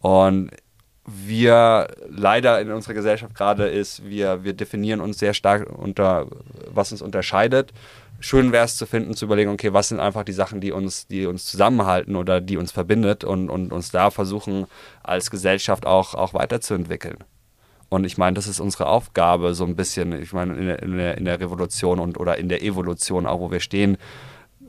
Und 0.00 0.50
wir 1.06 1.88
leider 2.08 2.60
in 2.60 2.70
unserer 2.70 2.94
Gesellschaft 2.94 3.34
gerade 3.34 3.68
ist, 3.68 4.04
wir, 4.04 4.44
wir 4.44 4.52
definieren 4.52 5.00
uns 5.00 5.18
sehr 5.18 5.34
stark 5.34 5.68
unter, 5.70 6.26
was 6.66 6.92
uns 6.92 7.02
unterscheidet 7.02 7.72
schön 8.20 8.52
wäre 8.52 8.64
es 8.64 8.76
zu 8.76 8.86
finden, 8.86 9.14
zu 9.14 9.24
überlegen, 9.24 9.50
okay, 9.50 9.72
was 9.72 9.88
sind 9.88 9.98
einfach 9.98 10.24
die 10.24 10.32
Sachen, 10.32 10.60
die 10.60 10.72
uns, 10.72 11.06
die 11.06 11.26
uns 11.26 11.46
zusammenhalten 11.46 12.14
oder 12.14 12.40
die 12.40 12.58
uns 12.58 12.70
verbindet 12.70 13.24
und, 13.24 13.50
und 13.50 13.72
uns 13.72 13.90
da 13.90 14.10
versuchen, 14.10 14.66
als 15.02 15.30
Gesellschaft 15.30 15.86
auch, 15.86 16.14
auch 16.14 16.34
weiterzuentwickeln. 16.34 17.16
Und 17.88 18.04
ich 18.04 18.18
meine, 18.18 18.34
das 18.34 18.46
ist 18.46 18.60
unsere 18.60 18.86
Aufgabe, 18.86 19.54
so 19.54 19.64
ein 19.64 19.74
bisschen, 19.74 20.12
ich 20.12 20.32
meine, 20.32 20.54
in 20.54 20.66
der, 20.66 20.82
in 20.82 20.96
der, 20.96 21.18
in 21.18 21.24
der 21.24 21.40
Revolution 21.40 21.98
und 21.98 22.20
oder 22.20 22.38
in 22.38 22.48
der 22.48 22.62
Evolution, 22.62 23.26
auch 23.26 23.40
wo 23.40 23.50
wir 23.50 23.58
stehen. 23.58 23.96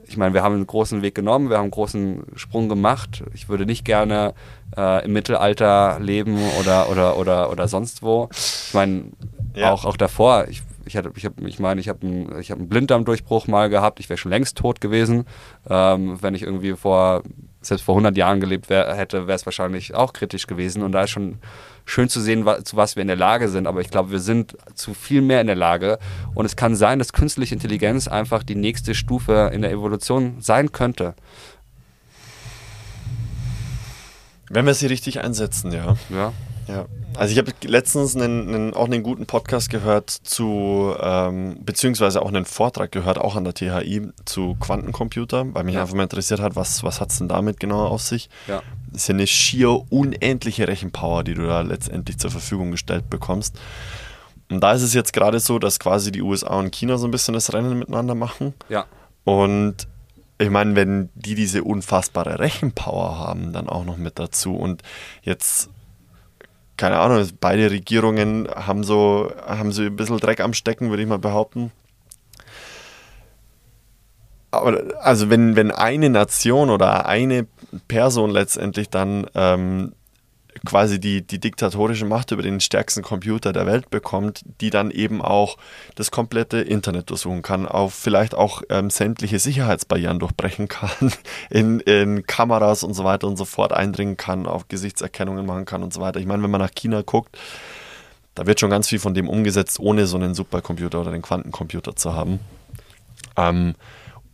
Ich 0.07 0.17
meine, 0.17 0.33
wir 0.33 0.41
haben 0.41 0.55
einen 0.55 0.65
großen 0.65 1.03
Weg 1.03 1.13
genommen, 1.13 1.49
wir 1.49 1.57
haben 1.57 1.65
einen 1.65 1.71
großen 1.71 2.23
Sprung 2.35 2.67
gemacht. 2.67 3.23
Ich 3.35 3.47
würde 3.47 3.67
nicht 3.67 3.85
gerne 3.85 4.33
äh, 4.75 5.05
im 5.05 5.13
Mittelalter 5.13 5.99
leben 5.99 6.39
oder, 6.59 6.89
oder, 6.89 7.17
oder, 7.17 7.51
oder 7.51 7.67
sonst 7.67 8.01
wo. 8.01 8.27
Ich 8.31 8.73
meine, 8.73 9.03
ja. 9.53 9.71
auch, 9.71 9.85
auch 9.85 9.97
davor, 9.97 10.47
ich 10.49 10.63
ich, 10.91 10.97
hatte, 10.97 11.11
ich, 11.15 11.25
hab, 11.25 11.39
ich 11.41 11.59
meine, 11.59 11.79
ich 11.79 11.87
habe 11.87 12.05
einen, 12.05 12.43
hab 12.43 12.57
einen 12.57 12.67
Blinddarmdurchbruch 12.67 13.47
mal 13.47 13.69
gehabt. 13.69 13.99
Ich 14.01 14.09
wäre 14.09 14.17
schon 14.17 14.31
längst 14.31 14.57
tot 14.57 14.81
gewesen. 14.81 15.25
Ähm, 15.69 16.21
wenn 16.21 16.35
ich 16.35 16.43
irgendwie 16.43 16.73
vor, 16.73 17.23
selbst 17.61 17.83
vor 17.83 17.95
100 17.95 18.17
Jahren 18.17 18.41
gelebt 18.41 18.69
wär, 18.69 18.93
hätte, 18.93 19.27
wäre 19.27 19.37
es 19.37 19.45
wahrscheinlich 19.45 19.95
auch 19.95 20.11
kritisch 20.11 20.47
gewesen. 20.47 20.83
Und 20.83 20.91
da 20.91 21.03
ist 21.03 21.11
schon 21.11 21.37
schön 21.85 22.09
zu 22.09 22.19
sehen, 22.19 22.45
wa 22.45 22.61
zu 22.63 22.75
was 22.75 22.97
wir 22.97 23.01
in 23.01 23.07
der 23.07 23.15
Lage 23.15 23.47
sind. 23.47 23.67
Aber 23.67 23.79
ich 23.79 23.89
glaube, 23.89 24.11
wir 24.11 24.19
sind 24.19 24.57
zu 24.75 24.93
viel 24.93 25.21
mehr 25.21 25.39
in 25.39 25.47
der 25.47 25.55
Lage. 25.55 25.97
Und 26.35 26.45
es 26.45 26.57
kann 26.57 26.75
sein, 26.75 26.99
dass 26.99 27.13
künstliche 27.13 27.55
Intelligenz 27.55 28.09
einfach 28.09 28.43
die 28.43 28.55
nächste 28.55 28.93
Stufe 28.93 29.49
in 29.53 29.61
der 29.61 29.71
Evolution 29.71 30.41
sein 30.41 30.73
könnte. 30.73 31.15
Wenn 34.49 34.65
wir 34.65 34.73
sie 34.73 34.87
richtig 34.87 35.23
einsetzen, 35.23 35.71
ja. 35.71 35.95
Ja. 36.09 36.33
Ja. 36.71 36.85
Also 37.17 37.33
ich 37.33 37.37
habe 37.37 37.51
letztens 37.63 38.15
einen, 38.15 38.47
einen, 38.47 38.73
auch 38.73 38.85
einen 38.85 39.03
guten 39.03 39.25
Podcast 39.25 39.69
gehört 39.69 40.09
zu, 40.09 40.95
ähm, 41.01 41.57
beziehungsweise 41.65 42.21
auch 42.21 42.29
einen 42.29 42.45
Vortrag 42.45 42.91
gehört, 42.91 43.17
auch 43.17 43.35
an 43.35 43.43
der 43.43 43.53
THI 43.53 44.07
zu 44.25 44.55
Quantencomputer, 44.59 45.53
weil 45.53 45.63
mich 45.65 45.75
Ja. 45.75 45.81
einfach 45.81 45.95
mal 45.95 46.03
interessiert 46.03 46.39
hat, 46.39 46.55
was, 46.55 46.83
was 46.83 47.01
hat 47.01 47.11
es 47.11 47.17
denn 47.17 47.27
damit 47.27 47.59
genau 47.59 47.85
auf 47.85 48.01
sich? 48.01 48.29
Ja. 48.47 48.61
Das 48.91 49.01
ist 49.03 49.07
ja 49.09 49.15
eine 49.15 49.27
schier 49.27 49.91
unendliche 49.91 50.67
Rechenpower, 50.67 51.23
die 51.23 51.33
du 51.33 51.45
da 51.45 51.61
letztendlich 51.61 52.17
zur 52.17 52.31
Verfügung 52.31 52.71
gestellt 52.71 53.09
bekommst. 53.09 53.59
Und 54.49 54.61
da 54.61 54.73
ist 54.73 54.81
es 54.81 54.93
jetzt 54.93 55.13
gerade 55.13 55.39
so, 55.39 55.59
dass 55.59 55.79
quasi 55.79 56.11
die 56.11 56.21
USA 56.21 56.55
und 56.59 56.71
China 56.73 56.97
so 56.97 57.07
ein 57.07 57.11
bisschen 57.11 57.33
das 57.33 57.53
Rennen 57.53 57.77
miteinander 57.79 58.15
machen. 58.15 58.53
Ja. 58.69 58.85
Und 59.23 59.87
ich 60.39 60.49
meine, 60.49 60.75
wenn 60.75 61.09
die 61.13 61.35
diese 61.35 61.63
unfassbare 61.63 62.39
Rechenpower 62.39 63.17
haben, 63.19 63.53
dann 63.53 63.69
auch 63.69 63.85
noch 63.85 63.97
mit 63.97 64.17
dazu 64.17 64.55
und 64.55 64.81
jetzt, 65.21 65.69
keine 66.81 66.97
Ahnung, 66.97 67.23
beide 67.39 67.69
Regierungen 67.69 68.47
haben 68.49 68.83
so, 68.83 69.31
haben 69.45 69.71
so 69.71 69.83
ein 69.83 69.95
bisschen 69.95 70.17
Dreck 70.17 70.39
am 70.39 70.55
Stecken, 70.55 70.89
würde 70.89 71.03
ich 71.03 71.07
mal 71.07 71.19
behaupten. 71.19 71.71
Aber 74.49 74.81
also 74.99 75.29
wenn, 75.29 75.55
wenn 75.55 75.69
eine 75.69 76.09
Nation 76.09 76.71
oder 76.71 77.05
eine 77.05 77.45
Person 77.87 78.31
letztendlich 78.31 78.89
dann 78.89 79.27
ähm, 79.35 79.93
quasi 80.65 80.99
die, 80.99 81.25
die 81.25 81.39
diktatorische 81.39 82.05
Macht 82.05 82.31
über 82.31 82.43
den 82.43 82.59
stärksten 82.59 83.01
Computer 83.01 83.53
der 83.53 83.65
Welt 83.65 83.89
bekommt, 83.89 84.43
die 84.59 84.69
dann 84.69 84.91
eben 84.91 85.21
auch 85.21 85.57
das 85.95 86.11
komplette 86.11 86.59
Internet 86.59 87.09
durchsuchen 87.09 87.41
kann, 87.41 87.67
auf 87.67 87.93
vielleicht 87.93 88.35
auch 88.35 88.61
ähm, 88.69 88.89
sämtliche 88.89 89.39
Sicherheitsbarrieren 89.39 90.19
durchbrechen 90.19 90.67
kann, 90.67 91.11
in, 91.49 91.79
in 91.81 92.25
Kameras 92.25 92.83
und 92.83 92.93
so 92.93 93.03
weiter 93.03 93.27
und 93.27 93.37
so 93.37 93.45
fort 93.45 93.73
eindringen 93.73 94.17
kann, 94.17 94.45
auf 94.45 94.67
Gesichtserkennungen 94.67 95.45
machen 95.45 95.65
kann 95.65 95.83
und 95.83 95.93
so 95.93 96.01
weiter. 96.01 96.19
Ich 96.19 96.25
meine, 96.25 96.43
wenn 96.43 96.51
man 96.51 96.61
nach 96.61 96.75
China 96.75 97.01
guckt, 97.01 97.37
da 98.35 98.45
wird 98.45 98.59
schon 98.59 98.69
ganz 98.69 98.87
viel 98.87 98.99
von 98.99 99.13
dem 99.13 99.27
umgesetzt, 99.27 99.79
ohne 99.79 100.05
so 100.05 100.17
einen 100.17 100.35
Supercomputer 100.35 101.01
oder 101.01 101.11
einen 101.11 101.21
Quantencomputer 101.21 101.95
zu 101.95 102.13
haben. 102.13 102.39
Ähm, 103.35 103.75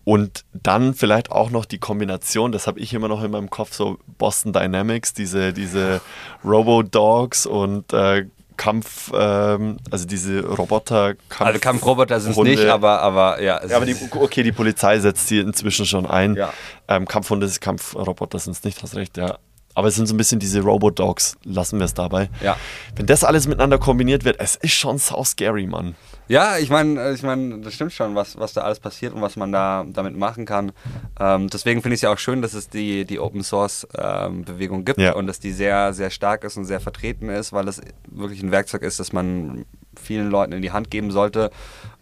und 0.08 0.46
dann 0.54 0.94
vielleicht 0.94 1.34
auch 1.34 1.50
noch 1.50 1.66
die 1.66 1.80
Kombination, 1.80 2.54
das 2.54 2.66
habe 2.66 2.80
ich 2.80 2.94
immer 2.94 3.10
noch 3.10 3.22
in 3.26 3.32
meinem 3.32 3.50
Kopf, 3.50 3.74
so 3.74 3.98
Boston 4.18 4.54
Dynamics, 4.54 5.14
diese, 5.14 5.52
diese 5.52 6.00
Robo-Dogs 6.46 7.46
und 7.46 7.92
äh, 7.92 8.26
Kampf, 8.56 9.12
ähm, 9.14 9.80
also 9.92 10.08
diese 10.08 10.46
roboter 10.46 11.16
-Kampf 11.30 11.44
Also 11.44 11.60
Kampfroboter 11.60 12.22
sind 12.22 12.32
es 12.32 12.38
nicht, 12.38 12.66
aber, 12.68 13.02
aber 13.02 13.42
ja. 13.42 13.60
Ja, 13.68 13.76
aber 13.76 13.86
die, 13.86 13.98
okay, 14.18 14.44
die 14.44 14.54
Polizei 14.54 14.98
setzt 15.00 15.30
die 15.30 15.40
inzwischen 15.40 15.86
schon 15.86 16.06
ein. 16.06 16.36
Ja. 16.36 16.54
Ähm, 16.88 17.06
Kampfhunde, 17.06 17.52
Kampfroboter 17.60 18.40
sind 18.40 18.54
es 18.54 18.64
nicht, 18.64 18.82
hast 18.82 18.96
recht, 18.96 19.18
ja. 19.18 19.40
Aber 19.78 19.90
es 19.90 19.96
sind 19.96 20.08
so 20.08 20.16
ein 20.16 20.18
bisschen 20.18 20.40
diese 20.40 20.62
Robo-Dogs, 20.62 21.38
lassen 21.44 21.78
wir 21.78 21.86
es 21.86 21.94
dabei. 21.94 22.32
Ja. 22.42 22.58
Wenn 22.96 23.06
das 23.06 23.24
alles 23.24 23.48
miteinander 23.48 23.78
kombiniert 23.78 24.26
wird, 24.26 24.40
es 24.40 24.56
ist 24.56 24.72
schon 24.74 24.98
sau 24.98 25.24
scary, 25.24 25.68
Mann. 25.68 25.94
Ja, 26.28 26.58
ich 26.58 26.72
meine, 26.72 27.12
ich 27.14 27.22
mein, 27.22 27.62
das 27.62 27.76
stimmt 27.76 27.94
schon, 27.94 28.16
was, 28.16 28.40
was 28.40 28.54
da 28.54 28.62
alles 28.62 28.80
passiert 28.80 29.14
und 29.14 29.22
was 29.22 29.36
man 29.36 29.52
da 29.52 29.86
damit 29.88 30.18
machen 30.18 30.46
kann. 30.46 30.72
Ähm, 31.20 31.48
deswegen 31.52 31.84
finde 31.84 31.94
ich 31.94 32.00
es 32.00 32.02
ja 32.02 32.12
auch 32.12 32.18
schön, 32.18 32.42
dass 32.42 32.56
es 32.56 32.70
die, 32.70 33.06
die 33.06 33.20
Open 33.20 33.44
Source 33.44 33.88
ähm, 33.96 34.46
Bewegung 34.46 34.84
gibt 34.84 34.98
Ja. 35.00 35.14
und 35.14 35.28
dass 35.28 35.40
die 35.40 35.52
sehr, 35.52 35.94
sehr 35.94 36.10
stark 36.10 36.44
ist 36.44 36.58
und 36.58 36.66
sehr 36.66 36.80
vertreten 36.80 37.30
ist, 37.30 37.54
weil 37.54 37.68
es 37.68 37.80
wirklich 38.10 38.42
ein 38.42 38.50
Werkzeug 38.50 38.82
ist, 38.82 39.00
das 39.00 39.14
man 39.14 39.64
vielen 39.96 40.32
Leuten 40.32 40.54
in 40.54 40.64
die 40.64 40.72
Hand 40.72 40.90
geben 40.90 41.12
sollte. 41.12 41.52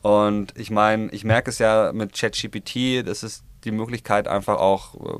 Und 0.01 0.53
ich 0.57 0.71
meine, 0.71 1.09
ich 1.11 1.25
merke 1.25 1.49
es 1.49 1.59
ja 1.59 1.91
mit 1.93 2.13
ChatGPT, 2.17 3.05
das 3.05 3.21
ist 3.21 3.43
die 3.65 3.71
Möglichkeit, 3.71 4.27
einfach 4.29 4.57
auch 4.59 4.95
äh, 4.95 5.19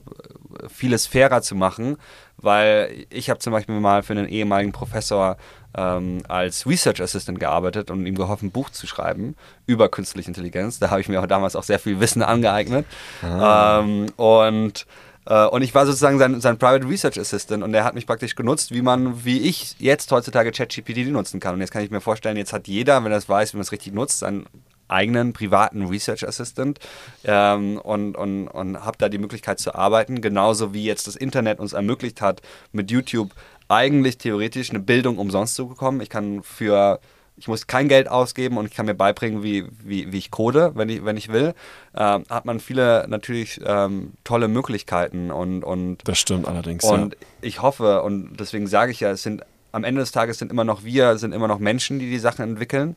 vieles 0.70 1.08
fairer 1.08 1.42
zu 1.42 1.56
machen, 1.56 1.98
weil 2.38 3.06
ich 3.10 3.30
habe 3.30 3.40
zum 3.40 3.54
Beispiel 3.54 3.80
mal 3.80 4.04
für 4.04 4.14
einen 4.14 4.28
ehemaligen 4.28 4.72
Professor 4.72 5.38
ähm, 5.78 6.22
als 6.28 6.66
Research 6.66 7.02
Assistant 7.02 7.40
gearbeitet 7.40 7.92
und 7.92 8.06
ihm 8.06 8.16
geholfen, 8.16 8.48
ein 8.48 8.52
Buch 8.52 8.70
zu 8.70 8.88
schreiben 8.88 9.36
über 9.66 9.90
künstliche 9.90 10.30
Intelligenz. 10.30 10.80
Da 10.80 10.90
habe 10.90 11.02
ich 11.02 11.10
mir 11.10 11.22
auch 11.22 11.28
damals 11.28 11.56
auch 11.56 11.64
sehr 11.64 11.80
viel 11.80 12.00
Wissen 12.00 12.22
angeeignet. 12.24 12.86
Ähm, 13.24 14.08
und 14.16 14.86
äh, 15.26 15.46
und 15.48 15.62
ich 15.62 15.74
war 15.74 15.86
sozusagen 15.86 16.20
sein, 16.20 16.40
sein 16.40 16.58
Private 16.58 16.88
Research 16.88 17.20
Assistant 17.20 17.64
und 17.64 17.72
der 17.72 17.84
hat 17.84 17.96
mich 17.96 18.06
praktisch 18.06 18.36
genutzt, 18.36 18.72
wie 18.72 18.82
man, 18.82 19.26
wie 19.26 19.40
ich 19.40 19.76
jetzt 19.80 20.12
heutzutage 20.12 20.52
ChatGPT 20.52 21.08
nutzen 21.08 21.40
kann. 21.40 21.56
Und 21.56 21.62
jetzt 21.62 21.72
kann 21.72 21.84
ich 21.84 21.92
mir 21.92 22.02
vorstellen, 22.02 22.38
jetzt 22.38 22.54
hat 22.54 22.68
jeder, 22.68 23.04
wenn 23.04 23.12
er 23.12 23.18
es 23.18 23.28
weiß, 23.28 23.54
wie 23.54 23.58
man 23.58 23.64
es 23.64 23.72
richtig 23.72 23.94
nutzt, 23.94 24.20
seinen 24.20 24.46
eigenen 24.88 25.34
privaten 25.34 25.86
Research 25.86 26.28
Assistant 26.28 26.80
ähm, 27.24 27.78
und, 27.78 28.16
und, 28.16 28.48
und 28.48 28.86
habe 28.86 28.98
da 28.98 29.10
die 29.10 29.18
Möglichkeit 29.18 29.60
zu 29.60 29.76
arbeiten, 29.76 30.22
genauso 30.22 30.74
wie 30.74 30.84
jetzt 30.84 31.08
das 31.08 31.16
Internet 31.16 31.60
uns 31.60 31.74
ermöglicht 31.74 32.22
hat, 32.22 32.42
mit 32.72 32.92
YouTube 32.92 33.32
eigentlich 33.68 34.18
theoretisch 34.18 34.70
eine 34.70 34.80
Bildung 34.80 35.18
umsonst 35.18 35.56
zu 35.56 35.68
bekommen. 35.68 36.02
Ich 36.02 36.10
kann 36.10 36.44
für 36.44 37.00
ich 37.38 37.48
muss 37.48 37.68
kein 37.68 37.90
Geld 37.90 38.08
ausgeben 38.08 38.58
und 38.58 38.66
ich 38.66 38.74
kann 38.74 38.86
mir 38.86 38.94
beibringen, 38.94 39.44
wie, 39.44 39.66
wie, 39.84 40.12
wie 40.12 40.18
ich 40.18 40.32
code, 40.32 40.72
wenn 40.76 40.90
ich, 40.90 41.04
wenn 41.04 41.18
ich 41.18 41.32
will, 41.32 41.54
ähm, 41.96 42.24
hat 42.30 42.46
man 42.46 42.60
viele 42.60 43.06
natürlich 43.10 43.60
ähm, 43.66 44.14
tolle 44.24 44.48
Möglichkeiten 44.48 45.32
und, 45.32 45.64
und, 45.64 45.98
Das 46.08 46.18
stimmt 46.18 46.48
allerdings. 46.48 46.84
und 46.84 47.16
ja. 47.16 47.20
ich 47.42 47.62
hoffe, 47.62 48.04
und 48.04 48.38
deswegen 48.40 48.68
sage 48.68 48.92
ich 48.92 49.02
ja, 49.02 49.12
es 49.12 49.24
sind 49.24 49.44
am 49.74 49.84
Ende 49.84 50.00
des 50.00 50.14
Tages 50.14 50.38
sind 50.38 50.52
immer 50.52 50.64
noch 50.64 50.86
wir, 50.86 51.18
sind 51.18 51.34
immer 51.34 51.50
noch 51.50 51.60
Menschen, 51.60 52.00
die 52.00 52.10
die 52.10 52.20
Sachen 52.20 52.44
entwickeln. 52.44 52.96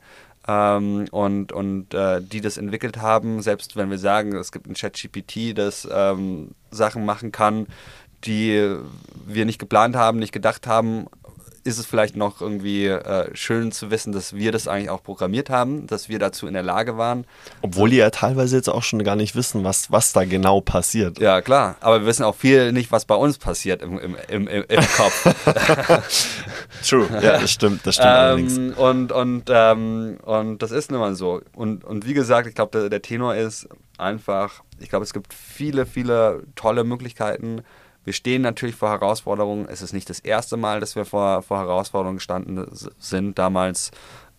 Ähm, 0.48 1.06
und 1.10 1.52
und 1.52 1.92
äh, 1.92 2.22
die 2.22 2.40
das 2.40 2.56
entwickelt 2.56 2.96
haben, 2.96 3.42
selbst 3.42 3.76
wenn 3.76 3.90
wir 3.90 3.98
sagen, 3.98 4.34
es 4.34 4.50
gibt 4.50 4.66
ein 4.66 4.74
Chat-GPT, 4.74 5.56
das 5.56 5.86
ähm, 5.90 6.52
Sachen 6.70 7.04
machen 7.04 7.32
kann, 7.32 7.66
die 8.24 8.74
wir 9.26 9.44
nicht 9.44 9.58
geplant 9.58 9.94
haben, 9.94 10.18
nicht 10.18 10.32
gedacht 10.32 10.66
haben, 10.66 11.06
ist 11.64 11.78
es 11.78 11.86
vielleicht 11.86 12.16
noch 12.16 12.40
irgendwie 12.40 12.86
äh, 12.86 13.34
schön 13.34 13.72
zu 13.72 13.90
wissen, 13.90 14.12
dass 14.12 14.34
wir 14.34 14.52
das 14.52 14.68
eigentlich 14.68 14.90
auch 14.90 15.02
programmiert 15.02 15.50
haben, 15.50 15.86
dass 15.86 16.08
wir 16.08 16.18
dazu 16.18 16.46
in 16.46 16.54
der 16.54 16.62
Lage 16.62 16.96
waren. 16.96 17.26
Obwohl 17.62 17.90
die 17.90 17.96
ja 17.96 18.10
teilweise 18.10 18.56
jetzt 18.56 18.68
auch 18.68 18.82
schon 18.82 19.02
gar 19.04 19.16
nicht 19.16 19.34
wissen, 19.36 19.64
was, 19.64 19.90
was 19.90 20.12
da 20.12 20.24
genau 20.24 20.60
passiert. 20.60 21.18
Ja, 21.18 21.40
klar. 21.40 21.76
Aber 21.80 22.00
wir 22.00 22.06
wissen 22.06 22.24
auch 22.24 22.34
viel 22.34 22.72
nicht, 22.72 22.92
was 22.92 23.04
bei 23.04 23.14
uns 23.14 23.38
passiert 23.38 23.82
im, 23.82 23.98
im, 23.98 24.16
im, 24.28 24.48
im, 24.48 24.64
im 24.68 24.84
Kopf. 24.96 25.34
True. 26.88 27.08
Ja, 27.22 27.38
das 27.40 27.50
stimmt, 27.50 27.86
das 27.86 27.96
stimmt 27.96 28.08
allerdings. 28.08 28.56
ähm, 28.56 28.74
und, 28.76 29.12
und, 29.12 29.44
ähm, 29.48 30.18
und 30.22 30.62
das 30.62 30.70
ist 30.70 30.90
nun 30.90 31.00
mal 31.00 31.14
so. 31.14 31.40
Und, 31.54 31.84
und 31.84 32.06
wie 32.06 32.14
gesagt, 32.14 32.46
ich 32.48 32.54
glaube, 32.54 32.78
der, 32.78 32.88
der 32.88 33.02
Tenor 33.02 33.34
ist 33.34 33.68
einfach, 33.98 34.62
ich 34.78 34.88
glaube, 34.88 35.04
es 35.04 35.12
gibt 35.12 35.34
viele, 35.34 35.86
viele 35.86 36.44
tolle 36.54 36.84
Möglichkeiten. 36.84 37.62
Wir 38.08 38.14
stehen 38.14 38.40
natürlich 38.40 38.74
vor 38.74 38.88
Herausforderungen. 38.88 39.68
Es 39.68 39.82
ist 39.82 39.92
nicht 39.92 40.08
das 40.08 40.18
erste 40.18 40.56
Mal, 40.56 40.80
dass 40.80 40.96
wir 40.96 41.04
vor, 41.04 41.42
vor 41.42 41.58
Herausforderungen 41.58 42.16
gestanden 42.16 42.66
sind. 42.98 43.38
Damals 43.38 43.90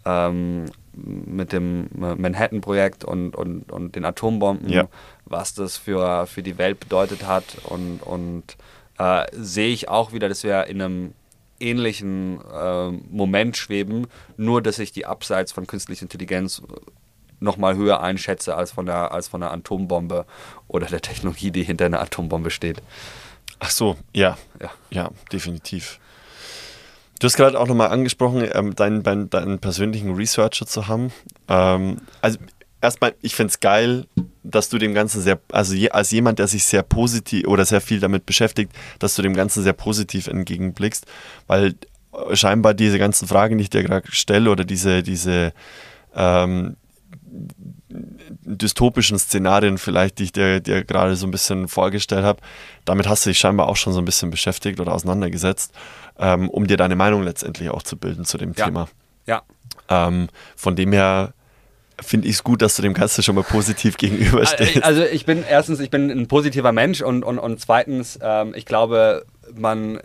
ähm, 0.06 0.66
mit 0.94 1.54
dem 1.54 1.88
Manhattan-Projekt 1.94 3.04
und, 3.06 3.36
und, 3.36 3.72
und 3.72 3.96
den 3.96 4.06
Atombomben, 4.06 4.70
Ja. 4.70 4.88
was 5.26 5.54
das 5.54 5.78
für, 5.78 6.26
für 6.26 6.42
die 6.42 6.58
Welt 6.58 6.80
bedeutet 6.80 7.28
hat. 7.28 7.44
Und, 7.66 8.00
und 8.02 8.58
äh, 8.98 9.28
sehe 9.34 9.70
ich 9.72 9.88
auch 9.88 10.14
wieder, 10.14 10.30
dass 10.30 10.42
wir 10.42 10.66
in 10.66 10.82
einem 10.82 11.14
ähnlichen 11.60 12.40
äh, 12.52 12.90
Moment 13.12 13.56
schweben, 13.56 14.08
nur 14.36 14.64
dass 14.64 14.80
ich 14.80 14.94
die 14.94 15.06
Abseits 15.06 15.52
von 15.52 15.68
künstlicher 15.68 16.02
Intelligenz 16.02 16.64
nochmal 17.40 17.76
höher 17.76 18.02
einschätze 18.02 18.56
als 18.56 18.72
von, 18.72 18.88
der, 18.88 19.12
als 19.12 19.28
von 19.28 19.42
der 19.42 19.52
Atombombe 19.52 20.26
oder 20.68 20.88
der 20.88 21.02
Technologie, 21.02 21.52
die 21.52 21.62
hinter 21.62 21.86
einer 21.86 22.02
Atombombe 22.02 22.50
steht. 22.50 22.82
Ach 23.60 23.70
so, 23.70 23.98
ja. 24.14 24.38
Ja. 24.62 24.72
Ja, 24.90 25.10
definitiv. 25.32 26.00
Du 27.20 27.26
hast 27.26 27.36
gerade 27.36 27.60
auch 27.60 27.68
nochmal 27.68 27.90
angesprochen, 27.90 28.48
ähm, 28.54 28.76
deinen, 28.76 29.04
deinen, 29.04 29.30
deinen 29.30 29.60
persönlichen 29.60 30.16
Researcher 30.16 30.66
zu 30.66 30.88
haben. 30.88 31.12
Ähm, 31.50 31.98
also 32.22 32.40
erstmal, 32.82 33.14
ich 33.22 33.36
finde 33.36 33.52
es 33.52 33.60
geil, 33.60 34.06
dass 34.44 34.70
du 34.70 34.78
dem 34.78 34.94
Ganzen 34.94 35.22
sehr, 35.22 35.40
also 35.52 35.74
je, 35.74 35.90
als 35.90 36.12
jemand, 36.12 36.40
der 36.40 36.48
sich 36.48 36.64
sehr 36.64 36.84
positiv 36.84 37.46
oder 37.48 37.66
sehr 37.66 37.82
viel 37.82 38.00
damit 38.00 38.26
beschäftigt, 38.26 38.72
dass 39.00 39.16
du 39.16 39.22
dem 39.22 39.34
Ganzen 39.34 39.64
sehr 39.64 39.74
positiv 39.74 40.28
entgegenblickst, 40.28 41.06
weil 41.48 41.76
äh, 42.14 42.36
scheinbar 42.38 42.74
diese 42.74 43.00
ganzen 43.00 43.28
Fragen, 43.28 43.58
die 43.58 43.64
ich 43.64 43.70
dir 43.70 43.84
gerade 43.84 44.10
stelle 44.12 44.50
oder 44.50 44.64
diese, 44.64 45.04
diese 45.04 45.54
ähm, 46.16 46.78
dystopischen 47.90 49.18
Szenarien 49.18 49.78
vielleicht, 49.78 50.20
die 50.20 50.24
ich 50.26 50.32
dir, 50.32 50.60
dir 50.60 50.84
gerade 50.84 51.16
so 51.16 51.26
ein 51.28 51.32
bisschen 51.32 51.68
vorgestellt 51.68 52.24
habe, 52.24 52.40
damit 52.86 53.08
hast 53.08 53.26
du 53.26 53.30
dich 53.32 53.40
scheinbar 53.40 53.68
auch 53.68 53.76
schon 53.78 53.94
so 53.94 54.00
ein 54.00 54.06
bisschen 54.06 54.30
beschäftigt 54.30 54.80
oder 54.80 54.94
auseinandergesetzt, 54.94 55.74
ähm, 56.20 56.50
um 56.50 56.68
dir 56.68 56.78
deine 56.78 56.96
Meinung 56.96 57.24
letztendlich 57.24 57.70
auch 57.70 57.84
zu 57.84 57.98
bilden 57.98 58.26
zu 58.26 58.38
dem 58.38 58.54
Ja. 58.56 58.66
Thema. 58.66 58.88
Ja, 59.26 59.42
Ähm, 59.90 60.28
von 60.56 60.76
dem 60.76 60.92
her 60.92 61.34
finde 62.02 62.28
ich 62.28 62.36
es 62.36 62.44
gut, 62.44 62.62
dass 62.62 62.76
du 62.76 62.82
dem 62.82 62.94
Ganzen 62.94 63.24
schon 63.24 63.36
mal 63.36 63.44
positiv 63.44 63.98
gegenüberstehst. 63.98 64.84
Also 64.84 65.04
ich 65.04 65.26
bin 65.26 65.44
erstens, 65.48 65.80
ich 65.80 65.90
bin 65.90 66.10
ein 66.10 66.28
positiver 66.28 66.72
Mensch 66.72 67.02
und, 67.02 67.24
und, 67.24 67.40
und 67.40 67.60
zweitens, 67.60 68.18
ähm, 68.22 68.54
ich 68.56 68.66
glaube, 68.66 69.26
man, 69.56 70.00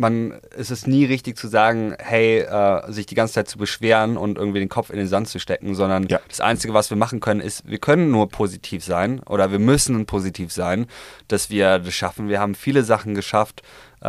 man, 0.00 0.34
es 0.56 0.70
ist 0.70 0.86
nie 0.88 1.04
richtig 1.04 1.36
zu 1.36 1.46
sagen, 1.48 1.94
hey, 1.98 2.40
äh, 2.40 2.90
sich 2.90 3.06
die 3.06 3.14
ganze 3.14 3.34
Zeit 3.34 3.48
zu 3.48 3.58
beschweren 3.58 4.16
und 4.16 4.38
irgendwie 4.38 4.58
den 4.58 4.68
Kopf 4.68 4.90
in 4.90 4.96
den 4.96 5.06
Sand 5.06 5.28
zu 5.28 5.38
stecken, 5.38 5.74
sondern 5.74 6.06
Ja. 6.08 6.18
das 6.28 6.40
Einzige, 6.40 6.74
was 6.74 6.90
wir 6.90 6.96
machen 6.96 7.20
können, 7.20 7.40
ist, 7.40 7.68
wir 7.68 7.78
können 7.78 8.10
nur 8.10 8.28
positiv 8.28 8.82
sein 8.84 9.20
oder 9.20 9.52
wir 9.52 9.58
müssen 9.58 10.06
positiv 10.06 10.52
sein, 10.52 10.86
dass 11.28 11.50
wir 11.50 11.78
das 11.78 11.94
schaffen. 11.94 12.28
Wir 12.28 12.40
haben 12.40 12.54
viele 12.54 12.82
Sachen 12.82 13.14
geschafft, 13.14 13.62
äh, 14.02 14.08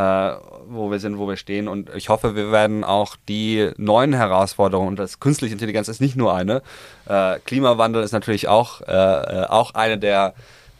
wo 0.68 0.89
wir 0.89 1.00
sind, 1.00 1.18
wo 1.18 1.28
wir 1.28 1.36
stehen 1.36 1.68
und 1.68 1.89
ich 1.96 2.10
hoffe, 2.10 2.36
wir 2.36 2.52
werden 2.52 2.84
auch 2.84 3.18
die 3.28 3.72
neuen 3.78 4.14
Herausforderungen, 4.14 4.89
und 4.89 5.00
das 5.00 5.20
künstliche 5.20 5.54
Intelligenz 5.54 5.89
ist 5.89 6.00
nicht 6.02 6.16
nur 6.16 6.34
eine, 6.34 6.62
äh, 7.10 7.39
Klimawandel 7.46 8.02
ist 8.02 8.14
natürlich 8.14 8.48
auch, 8.48 8.82
äh, 8.82 8.92
äh, 8.94 9.46
auch 9.48 9.74
eine 9.76 9.98
der 9.98 10.34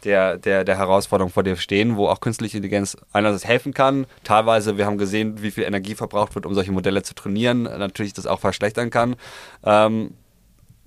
der, 0.04 0.38
der, 0.38 0.64
der 0.64 0.78
Herausforderung, 0.78 1.32
vor 1.32 1.42
der 1.42 1.54
wir 1.54 1.60
stehen, 1.60 1.96
wo 1.96 2.08
auch 2.08 2.20
künstliche 2.20 2.56
Intelligenz 2.56 2.96
einerseits 3.12 3.44
helfen 3.44 3.74
kann. 3.74 4.06
Teilweise, 4.24 4.76
wir 4.76 4.86
haben 4.86 4.98
gesehen, 4.98 5.42
wie 5.42 5.50
viel 5.50 5.64
Energie 5.64 5.94
verbraucht 5.94 6.34
wird, 6.34 6.46
um 6.46 6.54
solche 6.54 6.72
Modelle 6.72 7.02
zu 7.02 7.14
trainieren. 7.14 7.62
Natürlich 7.62 8.12
das 8.12 8.26
auch 8.26 8.40
verschlechtern 8.40 8.90
kann. 8.90 9.16
Ähm, 9.64 10.14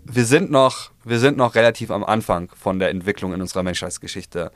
wir 0.04 0.26
sind 0.26 0.52
noch, 0.52 0.92
wir 1.04 1.20
sind 1.20 1.38
noch 1.38 1.56
relativ 1.56 1.92
am 1.92 2.04
Anfang 2.04 2.52
von 2.56 2.80
der 2.80 2.90
Entwicklung 2.90 3.34
in 3.34 3.42
unserer 3.42 3.64
Menschheitsgeschichte. 3.64 4.52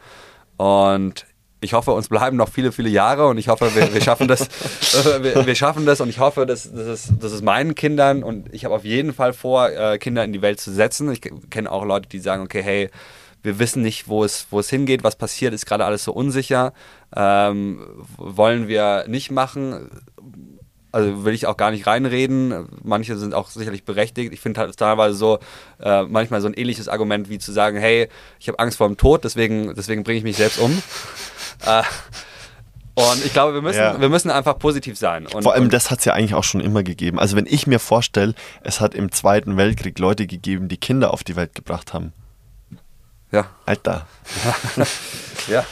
Und 0.58 1.26
ich 1.62 1.74
hoffe, 1.74 1.92
uns 1.92 2.08
bleiben 2.08 2.38
noch 2.38 2.50
viele, 2.50 2.72
viele 2.72 2.90
Jahre 2.90 3.28
und 3.28 3.38
ich 3.38 3.50
hoffe, 3.50 3.74
wir, 3.76 3.94
wir 3.94 4.02
schaffen 4.02 4.28
das. 4.28 4.42
äh, 5.06 5.24
wir, 5.24 5.46
wir 5.46 5.56
schaffen 5.56 5.86
das 5.86 6.00
und 6.02 6.10
ich 6.10 6.20
hoffe, 6.20 6.46
dass, 6.46 6.72
dass, 6.72 6.88
es, 6.88 7.14
dass 7.20 7.32
es 7.32 7.42
meinen 7.42 7.76
Kindern 7.76 8.24
und 8.24 8.54
ich 8.54 8.66
habe 8.66 8.76
auf 8.76 8.86
jeden 8.86 9.14
Fall 9.14 9.34
vor, 9.34 9.70
äh, 9.70 9.98
Kinder 9.98 10.24
in 10.24 10.32
die 10.32 10.42
Welt 10.42 10.60
zu 10.60 10.72
setzen. 10.72 11.12
Ich 11.12 11.22
kenne 11.22 11.72
auch 11.72 11.84
Leute, 11.84 12.08
die 12.08 12.20
sagen, 12.20 12.44
okay, 12.44 12.62
hey, 12.64 12.90
wir 13.44 13.60
wissen 13.60 13.82
nicht, 13.82 14.08
wo 14.08 14.24
es, 14.24 14.48
wo 14.50 14.60
es 14.60 14.70
hingeht, 14.70 15.04
was 15.04 15.16
passiert, 15.16 15.54
ist 15.54 15.66
gerade 15.66 15.86
alles 15.86 16.04
so 16.04 16.12
unsicher. 16.12 16.74
Ähm, 17.16 18.06
wollen 18.18 18.68
wir 18.68 19.06
nicht 19.08 19.32
machen 19.32 19.90
also 20.92 21.24
will 21.24 21.34
ich 21.34 21.46
auch 21.46 21.58
gar 21.58 21.72
nicht 21.72 21.88
reinreden. 21.88 22.68
Manche 22.84 23.18
sind 23.18 23.34
auch 23.34 23.50
sicherlich 23.50 23.84
berechtigt. 23.84 24.34
Ich 24.34 24.40
finde 24.40 24.62
halt 24.62 24.76
teilweise 24.78 25.16
so 25.16 25.40
äh, 25.82 26.04
manchmal 26.04 26.42
so 26.42 26.48
ein 26.48 26.54
ähnliches 26.54 26.88
Argument 26.88 27.30
wie 27.30 27.40
zu 27.40 27.52
sagen, 27.52 27.78
hey, 27.78 28.10
ich 28.40 28.48
habe 28.48 28.60
Angst 28.60 28.78
vor 28.78 28.88
dem 28.88 28.98
Tod, 28.98 29.24
deswegen, 29.24 29.76
deswegen 29.76 30.04
bringe 30.04 30.18
ich 30.18 30.24
mich 30.24 30.38
selbst 30.38 30.60
um. 30.60 30.72
äh, 31.66 31.84
und 32.96 33.26
ich 33.26 33.32
glaube, 33.32 33.54
wir 33.54 33.62
müssen, 33.62 33.80
Ja. 33.80 34.02
wir 34.02 34.10
müssen 34.10 34.30
einfach 34.30 34.58
positiv 34.60 34.98
sein. 34.98 35.26
Und, 35.28 35.44
Vor 35.44 35.54
allem 35.54 35.70
das 35.70 35.90
hat 35.90 36.00
es 36.00 36.06
ja 36.06 36.14
eigentlich 36.14 36.34
auch 36.34 36.44
schon 36.44 36.60
immer 36.60 36.84
gegeben. 36.84 37.20
Also 37.20 37.38
wenn 37.38 37.46
ich 37.46 37.66
mir 37.66 37.80
vorstelle, 37.80 38.34
es 38.62 38.82
hat 38.82 38.94
im 38.94 39.12
Zweiten 39.12 39.56
Weltkrieg 39.56 39.98
Leute 40.00 40.28
gegeben, 40.28 40.68
die 40.68 40.78
Kinder 40.78 41.14
auf 41.14 41.24
die 41.24 41.36
Welt 41.36 41.56
gebracht 41.56 41.94
haben. 41.94 42.12
Ja, 43.32 43.48
Alter. 43.66 44.08
ja. 45.48 45.66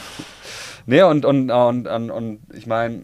Nee, 0.86 1.02
und, 1.02 1.26
und, 1.26 1.52
und, 1.52 1.88
und, 1.88 2.12
und 2.12 2.40
ich 2.54 2.68
meine, 2.68 3.04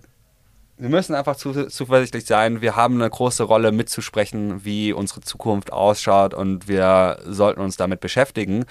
wir 0.77 0.89
müssen 0.89 1.15
einfach 1.15 1.35
zu, 1.35 1.67
zuversichtlich 1.67 2.25
sein. 2.25 2.61
Wir 2.61 2.75
haben 2.75 2.95
eine 2.95 3.09
große 3.09 3.43
Rolle 3.43 3.71
mitzusprechen, 3.71 4.65
wie 4.65 4.93
unsere 4.93 5.21
Zukunft 5.21 5.71
ausschaut 5.71 6.33
und 6.33 6.67
wir 6.67 7.19
sollten 7.25 7.61
uns 7.61 7.77
damit 7.77 7.99
beschäftigen. 7.99 8.65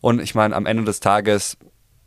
Und 0.00 0.20
ich 0.20 0.34
meine, 0.34 0.54
am 0.54 0.66
Ende 0.66 0.84
des 0.84 1.00
Tages, 1.00 1.56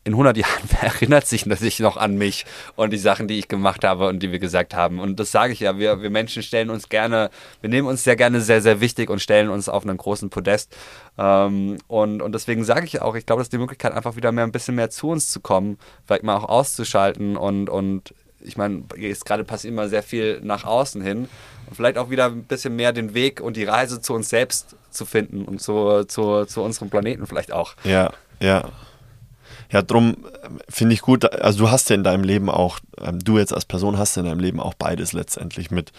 in 0.03 0.13
100 0.13 0.35
Jahren, 0.37 0.69
erinnert 0.81 1.27
sich 1.27 1.45
natürlich 1.45 1.79
noch 1.79 1.97
an 1.97 2.17
mich 2.17 2.45
und 2.75 2.91
die 2.91 2.97
Sachen, 2.97 3.27
die 3.27 3.37
ich 3.37 3.47
gemacht 3.47 3.83
habe 3.83 4.07
und 4.07 4.23
die 4.23 4.31
wir 4.31 4.39
gesagt 4.39 4.73
haben. 4.73 4.99
Und 4.99 5.19
das 5.19 5.31
sage 5.31 5.53
ich 5.53 5.59
ja, 5.59 5.77
wir, 5.77 6.01
wir 6.01 6.09
Menschen 6.09 6.41
stellen 6.41 6.69
uns 6.69 6.89
gerne, 6.89 7.29
wir 7.61 7.69
nehmen 7.69 7.87
uns 7.87 8.03
sehr 8.03 8.15
gerne 8.15 8.41
sehr, 8.41 8.61
sehr 8.61 8.81
wichtig 8.81 9.09
und 9.09 9.21
stellen 9.21 9.49
uns 9.49 9.69
auf 9.69 9.83
einen 9.83 9.97
großen 9.97 10.29
Podest. 10.29 10.75
Ähm, 11.17 11.77
und, 11.87 12.21
und 12.21 12.33
deswegen 12.33 12.63
sage 12.63 12.85
ich 12.85 13.01
auch, 13.01 13.15
ich 13.15 13.25
glaube, 13.25 13.41
das 13.41 13.47
ist 13.47 13.53
die 13.53 13.59
Möglichkeit, 13.59 13.93
einfach 13.93 14.15
wieder 14.15 14.31
mehr 14.31 14.43
ein 14.43 14.51
bisschen 14.51 14.75
mehr 14.75 14.89
zu 14.89 15.09
uns 15.09 15.29
zu 15.29 15.39
kommen, 15.39 15.77
vielleicht 16.05 16.23
mal 16.23 16.37
auch 16.37 16.49
auszuschalten 16.49 17.37
und, 17.37 17.69
und 17.69 18.13
ich 18.43 18.57
meine, 18.57 18.83
jetzt 18.97 19.25
gerade 19.25 19.43
passiert 19.43 19.71
immer 19.71 19.87
sehr 19.87 20.01
viel 20.01 20.39
nach 20.41 20.63
außen 20.63 21.01
hin 21.01 21.29
und 21.67 21.75
vielleicht 21.75 21.99
auch 21.99 22.09
wieder 22.09 22.25
ein 22.25 22.43
bisschen 22.43 22.75
mehr 22.75 22.91
den 22.91 23.13
Weg 23.13 23.39
und 23.39 23.55
die 23.55 23.65
Reise 23.65 24.01
zu 24.01 24.13
uns 24.13 24.29
selbst 24.29 24.75
zu 24.89 25.05
finden 25.05 25.45
und 25.45 25.61
zu, 25.61 26.05
zu, 26.05 26.45
zu 26.45 26.63
unserem 26.63 26.89
Planeten 26.89 27.27
vielleicht 27.27 27.51
auch. 27.51 27.75
Ja, 27.83 28.11
ja. 28.39 28.69
Ja, 29.71 29.81
drum 29.81 30.17
ähm, 30.43 30.59
finde 30.69 30.93
ich 30.93 31.01
gut, 31.01 31.31
also 31.31 31.59
du 31.59 31.71
hast 31.71 31.89
ja 31.89 31.95
in 31.95 32.03
deinem 32.03 32.23
Leben 32.23 32.49
auch, 32.49 32.79
ähm, 32.99 33.19
du 33.19 33.37
jetzt 33.37 33.53
als 33.53 33.65
Person 33.65 33.97
hast 33.97 34.15
ja 34.15 34.21
in 34.21 34.27
deinem 34.27 34.39
Leben 34.39 34.59
auch 34.59 34.73
beides 34.73 35.13
letztendlich 35.13 35.71
mit 35.71 35.91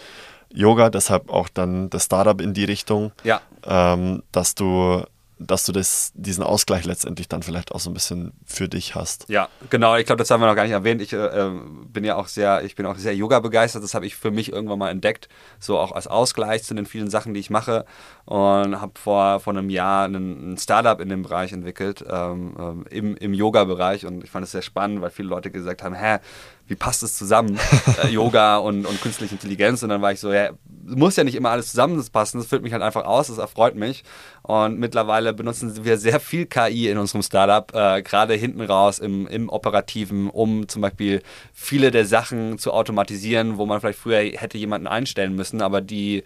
Yoga, 0.52 0.90
deshalb 0.90 1.30
auch 1.30 1.48
dann 1.48 1.88
das 1.88 2.04
Startup 2.04 2.38
in 2.40 2.52
die 2.52 2.64
Richtung, 2.64 3.12
Ja, 3.24 3.40
ähm, 3.64 4.22
dass 4.32 4.54
du, 4.54 5.02
dass 5.46 5.64
du 5.66 5.72
das, 5.72 6.12
diesen 6.14 6.44
Ausgleich 6.44 6.84
letztendlich 6.84 7.28
dann 7.28 7.42
vielleicht 7.42 7.72
auch 7.72 7.80
so 7.80 7.90
ein 7.90 7.94
bisschen 7.94 8.32
für 8.44 8.68
dich 8.68 8.94
hast. 8.94 9.28
Ja, 9.28 9.48
genau. 9.70 9.96
Ich 9.96 10.06
glaube, 10.06 10.18
das 10.18 10.30
haben 10.30 10.40
wir 10.40 10.46
noch 10.46 10.54
gar 10.54 10.64
nicht 10.64 10.72
erwähnt. 10.72 11.02
Ich 11.02 11.12
äh, 11.12 11.16
ähm, 11.16 11.86
bin 11.92 12.04
ja 12.04 12.16
auch 12.16 12.28
sehr, 12.28 12.64
ich 12.64 12.74
bin 12.74 12.86
auch 12.86 12.96
sehr 12.96 13.14
Yoga 13.14 13.40
begeistert. 13.40 13.82
Das 13.82 13.94
habe 13.94 14.06
ich 14.06 14.16
für 14.16 14.30
mich 14.30 14.52
irgendwann 14.52 14.78
mal 14.78 14.90
entdeckt, 14.90 15.28
so 15.58 15.78
auch 15.78 15.92
als 15.92 16.06
Ausgleich 16.06 16.62
zu 16.64 16.74
den 16.74 16.86
vielen 16.86 17.10
Sachen, 17.10 17.34
die 17.34 17.40
ich 17.40 17.50
mache. 17.50 17.84
Und 18.24 18.80
habe 18.80 18.92
vor, 18.98 19.40
vor 19.40 19.52
einem 19.52 19.70
Jahr 19.70 20.06
ein, 20.06 20.52
ein 20.52 20.58
Startup 20.58 21.00
in 21.00 21.08
dem 21.08 21.22
Bereich 21.22 21.52
entwickelt, 21.52 22.04
ähm, 22.08 22.54
ähm, 22.58 22.84
im, 22.90 23.16
im 23.16 23.34
Yoga-Bereich. 23.34 24.06
Und 24.06 24.24
ich 24.24 24.30
fand 24.30 24.44
es 24.44 24.52
sehr 24.52 24.62
spannend, 24.62 25.00
weil 25.02 25.10
viele 25.10 25.28
Leute 25.28 25.50
gesagt 25.50 25.82
haben, 25.82 25.94
hä, 25.94 26.18
wie 26.66 26.76
passt 26.76 27.02
das 27.02 27.16
zusammen, 27.16 27.58
äh, 28.02 28.08
Yoga 28.08 28.58
und, 28.58 28.86
und 28.86 29.00
künstliche 29.00 29.34
Intelligenz? 29.34 29.82
Und 29.82 29.90
dann 29.90 30.02
war 30.02 30.12
ich 30.12 30.20
so, 30.20 30.32
ja, 30.32 30.50
muss 30.84 31.16
ja 31.16 31.24
nicht 31.24 31.34
immer 31.34 31.50
alles 31.50 31.70
zusammenpassen, 31.70 32.40
das 32.40 32.48
füllt 32.48 32.62
mich 32.62 32.72
halt 32.72 32.82
einfach 32.82 33.04
aus, 33.04 33.28
das 33.28 33.38
erfreut 33.38 33.74
mich. 33.74 34.04
Und 34.42 34.78
mittlerweile 34.78 35.32
benutzen 35.32 35.84
wir 35.84 35.98
sehr 35.98 36.20
viel 36.20 36.46
KI 36.46 36.88
in 36.88 36.98
unserem 36.98 37.22
Startup, 37.22 37.72
äh, 37.74 38.02
gerade 38.02 38.34
hinten 38.34 38.60
raus 38.60 38.98
im, 38.98 39.26
im 39.26 39.48
Operativen, 39.48 40.28
um 40.28 40.68
zum 40.68 40.82
Beispiel 40.82 41.22
viele 41.52 41.90
der 41.90 42.06
Sachen 42.06 42.58
zu 42.58 42.72
automatisieren, 42.72 43.58
wo 43.58 43.66
man 43.66 43.80
vielleicht 43.80 43.98
früher 43.98 44.18
hätte 44.18 44.58
jemanden 44.58 44.86
einstellen 44.86 45.34
müssen, 45.34 45.62
aber 45.62 45.80
die 45.80 46.24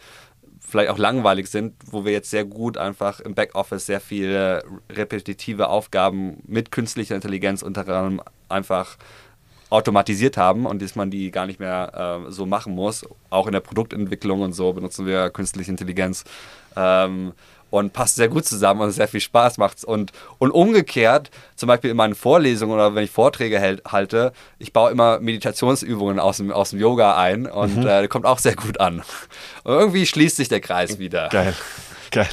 vielleicht 0.67 0.91
auch 0.91 0.99
langweilig 0.99 1.49
sind, 1.49 1.75
wo 1.91 2.05
wir 2.05 2.13
jetzt 2.13 2.31
sehr 2.31 2.45
gut 2.45 2.77
einfach 2.77 3.21
im 3.21 3.35
Backoffice 3.35 3.87
sehr 3.87 4.01
viele 4.01 4.65
repetitive 4.91 5.69
Aufgaben 5.69 6.43
mit 6.47 6.73
künstlicher 6.73 7.15
Intelligenz 7.15 7.63
unter 7.63 7.83
anderem 7.83 8.21
einfach 8.49 8.97
automatisiert 9.71 10.37
haben 10.37 10.67
und 10.67 10.81
dass 10.83 10.95
man 10.95 11.11
die 11.11 11.31
gar 11.31 11.47
nicht 11.47 11.61
mehr 11.61 12.25
äh, 12.27 12.31
so 12.31 12.47
machen 12.47 12.75
muss. 12.75 13.05
Auch 13.31 13.47
in 13.47 13.53
der 13.53 13.61
Produktentwicklung 13.61 14.43
und 14.43 14.53
so 14.53 14.73
benutzen 14.73 15.07
wir 15.07 15.31
künstliche 15.31 15.71
Intelligenz. 15.71 16.25
Ähm, 16.77 17.33
und 17.71 17.93
passt 17.93 18.17
sehr 18.17 18.29
gut 18.29 18.45
zusammen 18.47 18.81
und 18.81 18.93
sehr 18.93 19.09
viel 19.09 19.21
Spaß 19.21 19.59
macht 19.59 19.85
und 19.85 20.13
und 20.39 20.51
umgekehrt 20.53 21.31
zum 21.57 21.67
Beispiel 21.67 21.91
in 21.91 21.97
meinen 21.97 22.15
Vorlesungen 22.15 22.75
oder 22.75 22.95
wenn 22.95 23.05
ich 23.05 23.11
Vorträge 23.11 23.59
hält, 23.59 23.83
halte 23.91 24.33
ich 24.59 24.73
baue 24.73 24.91
immer 24.91 25.19
Meditationsübungen 25.19 26.21
aus 26.21 26.37
dem 26.37 26.53
aus 26.53 26.71
dem 26.71 26.79
Yoga 26.79 27.17
ein 27.17 27.47
und 27.47 27.85
äh, 27.85 28.07
kommt 28.09 28.25
auch 28.25 28.39
sehr 28.39 28.55
gut 28.55 28.79
an 28.81 29.03
und 29.65 29.73
irgendwie 29.73 30.07
schließt 30.07 30.37
sich 30.37 30.49
der 30.49 30.61
Kreis 30.61 30.99
wieder 30.99 31.29
Geil, 31.29 31.55
geil. 32.13 32.29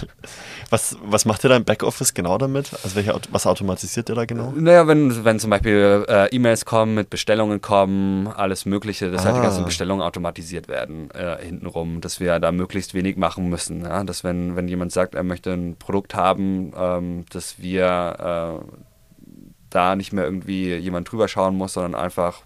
Was, 0.73 0.97
was 1.03 1.25
macht 1.25 1.43
ihr 1.45 1.49
da 1.49 1.55
im 1.55 1.65
Backoffice 1.65 2.15
genau 2.15 2.39
damit? 2.39 2.73
Also 2.83 2.95
welche, 2.95 3.13
was 3.29 3.45
automatisiert 3.45 4.09
ihr 4.09 4.15
da 4.15 4.25
genau? 4.25 4.51
Naja, 4.55 4.87
wenn, 4.87 5.23
wenn 5.23 5.39
zum 5.39 5.51
Beispiel 5.51 6.03
äh, 6.09 6.35
E-Mails 6.35 6.65
kommen, 6.65 6.95
mit 6.95 7.11
Bestellungen 7.11 7.61
kommen, 7.61 8.25
alles 8.27 8.65
Mögliche, 8.65 9.11
dass 9.11 9.23
halt 9.23 9.35
die 9.35 9.39
Ah. 9.41 9.43
ganzen 9.43 9.65
Bestellungen 9.65 10.01
automatisiert 10.01 10.67
werden 10.67 11.11
äh, 11.11 11.37
hintenrum, 11.45 12.01
dass 12.01 12.19
wir 12.19 12.39
da 12.39 12.51
möglichst 12.51 12.95
wenig 12.95 13.17
machen 13.17 13.49
müssen. 13.49 13.81
Ja? 13.83 14.03
Dass 14.03 14.23
wenn, 14.23 14.55
wenn 14.55 14.67
jemand 14.67 14.91
sagt, 14.91 15.13
er 15.13 15.21
möchte 15.21 15.51
ein 15.53 15.75
Produkt 15.75 16.15
haben, 16.15 16.71
ähm, 16.75 17.25
dass 17.31 17.59
wir 17.59 18.63
äh, 18.65 18.65
da 19.69 19.95
nicht 19.95 20.11
mehr 20.11 20.23
irgendwie 20.23 20.73
jemand 20.73 21.11
drüber 21.11 21.27
schauen 21.27 21.55
muss, 21.55 21.73
sondern 21.73 21.93
einfach 21.93 22.41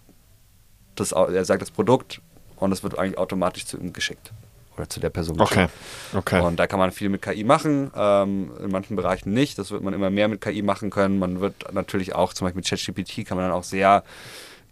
das, 0.95 1.13
er 1.13 1.45
sagt 1.45 1.61
das 1.61 1.71
Produkt 1.71 2.21
und 2.57 2.73
es 2.73 2.83
wird 2.83 2.99
eigentlich 2.99 3.17
automatisch 3.17 3.65
zu 3.67 3.77
ihm 3.77 3.93
geschickt. 3.93 4.33
Oder 4.77 4.89
zu 4.89 4.99
der 4.99 5.09
Person 5.09 5.39
Okay, 5.39 5.67
okay. 6.13 6.41
Und 6.41 6.57
da 6.59 6.67
kann 6.67 6.79
man 6.79 6.91
viel 6.91 7.09
mit 7.09 7.21
KI 7.21 7.43
machen, 7.43 7.91
ähm, 7.95 8.51
in 8.63 8.69
manchen 8.69 8.95
Bereichen 8.95 9.33
nicht. 9.33 9.57
Das 9.57 9.71
wird 9.71 9.81
man 9.81 9.93
immer 9.93 10.09
mehr 10.09 10.27
mit 10.27 10.39
KI 10.39 10.61
machen 10.61 10.89
können. 10.91 11.17
Man 11.17 11.41
wird 11.41 11.73
natürlich 11.73 12.13
auch, 12.13 12.33
zum 12.33 12.45
Beispiel 12.45 12.59
mit 12.59 12.67
ChatGPT 12.67 13.27
kann 13.27 13.37
man 13.37 13.47
dann 13.47 13.57
auch 13.57 13.63
sehr 13.63 14.03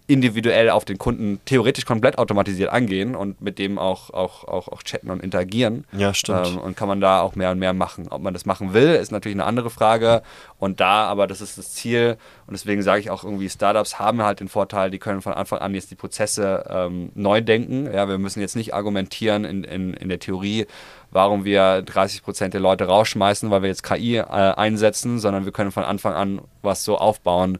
individuell 0.07 0.69
auf 0.69 0.85
den 0.85 0.99
Kunden 0.99 1.39
theoretisch 1.45 1.85
komplett 1.85 2.19
automatisiert 2.19 2.71
angehen 2.71 3.15
und 3.15 3.41
mit 3.41 3.57
dem 3.57 3.79
auch, 3.79 4.11
auch, 4.11 4.43
auch, 4.43 4.67
auch 4.67 4.83
chatten 4.83 5.09
und 5.09 5.23
interagieren. 5.23 5.85
Ja, 5.93 6.13
stimmt. 6.13 6.47
Ähm, 6.47 6.57
und 6.59 6.77
kann 6.77 6.87
man 6.87 7.01
da 7.01 7.21
auch 7.21 7.35
mehr 7.35 7.49
und 7.51 7.57
mehr 7.57 7.73
machen. 7.73 8.07
Ob 8.09 8.21
man 8.21 8.33
das 8.33 8.45
machen 8.45 8.73
will, 8.73 8.89
ist 8.89 9.11
natürlich 9.11 9.35
eine 9.35 9.45
andere 9.45 9.71
Frage. 9.71 10.21
Und 10.59 10.79
da, 10.79 11.05
aber 11.05 11.25
das 11.25 11.41
ist 11.41 11.57
das 11.57 11.73
Ziel. 11.73 12.17
Und 12.45 12.53
deswegen 12.53 12.83
sage 12.83 12.99
ich 12.99 13.09
auch 13.09 13.23
irgendwie, 13.23 13.49
Startups 13.49 13.97
haben 13.97 14.21
halt 14.21 14.39
den 14.39 14.47
Vorteil, 14.47 14.91
die 14.91 14.99
können 14.99 15.21
von 15.21 15.33
Anfang 15.33 15.59
an 15.59 15.73
jetzt 15.73 15.89
die 15.89 15.95
Prozesse 15.95 16.65
ähm, 16.69 17.11
neu 17.15 17.41
denken. 17.41 17.91
Ja, 17.91 18.07
wir 18.07 18.19
müssen 18.19 18.41
jetzt 18.41 18.55
nicht 18.55 18.75
argumentieren 18.75 19.43
in, 19.43 19.63
in, 19.63 19.95
in 19.95 20.09
der 20.09 20.19
Theorie, 20.19 20.67
warum 21.09 21.45
wir 21.45 21.81
30 21.81 22.21
Prozent 22.21 22.53
der 22.53 22.61
Leute 22.61 22.85
rausschmeißen, 22.85 23.49
weil 23.49 23.63
wir 23.63 23.69
jetzt 23.69 23.83
KI 23.83 24.17
äh, 24.17 24.21
einsetzen, 24.21 25.17
sondern 25.17 25.45
wir 25.45 25.51
können 25.51 25.71
von 25.71 25.83
Anfang 25.83 26.13
an 26.13 26.41
was 26.61 26.83
so 26.83 26.97
aufbauen, 26.97 27.57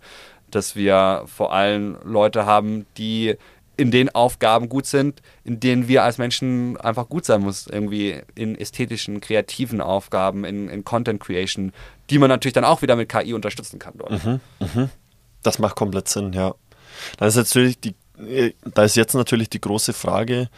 dass 0.56 0.76
wir 0.76 1.24
vor 1.26 1.54
allem 1.54 1.98
Leute 2.04 2.46
haben, 2.46 2.86
die 2.98 3.36
in 3.78 3.92
den 3.92 4.10
Aufgaben 4.16 4.70
gut 4.70 4.86
sind, 4.86 5.22
in 5.44 5.60
denen 5.60 5.90
wir 5.90 6.04
als 6.04 6.18
Menschen 6.18 6.78
einfach 6.78 7.10
gut 7.10 7.26
sein 7.26 7.42
muss. 7.42 7.68
Irgendwie 7.68 8.22
in 8.34 8.58
ästhetischen, 8.58 9.20
kreativen 9.20 9.82
Aufgaben, 9.82 10.46
in, 10.46 10.70
in 10.70 10.86
Content 10.86 11.20
Creation, 11.20 11.74
die 12.10 12.18
man 12.18 12.30
natürlich 12.30 12.54
dann 12.54 12.64
auch 12.64 12.82
wieder 12.82 12.96
mit 12.96 13.10
KI 13.10 13.34
unterstützen 13.34 13.78
kann 13.80 13.96
dort. 13.98 14.12
Das 15.44 15.60
macht 15.60 15.76
komplett 15.76 16.08
Sinn, 16.08 16.32
ja. 16.32 16.56
Dann 17.18 17.28
ist 17.28 17.36
natürlich 17.36 17.80
die 17.80 17.96
äh, 18.18 18.54
da 18.64 18.84
ist 18.84 18.96
jetzt 18.96 19.14
natürlich 19.14 19.50
die 19.50 19.62
große 19.62 19.94
Frage, 19.94 20.50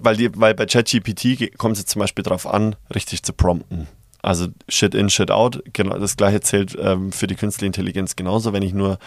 weil, 0.00 0.16
die, 0.16 0.30
weil 0.38 0.54
bei 0.54 0.66
ChatGPT 0.66 1.56
kommt 1.58 1.74
es 1.74 1.80
jetzt 1.80 1.90
zum 1.90 2.00
Beispiel 2.00 2.22
darauf 2.22 2.46
an, 2.46 2.76
richtig 2.94 3.22
zu 3.22 3.32
prompten. 3.32 3.88
Also 4.24 4.48
Shit 4.68 4.94
in, 4.94 5.10
Shit 5.10 5.30
out, 5.30 5.62
genau 5.72 5.98
das 5.98 6.16
gleiche 6.16 6.40
zählt 6.40 6.76
ähm, 6.80 7.12
für 7.12 7.26
die 7.26 7.34
künstliche 7.34 7.66
Intelligenz 7.66 8.16
genauso. 8.16 8.52
Wenn 8.52 8.62
ich 8.62 8.72
nur 8.72 8.98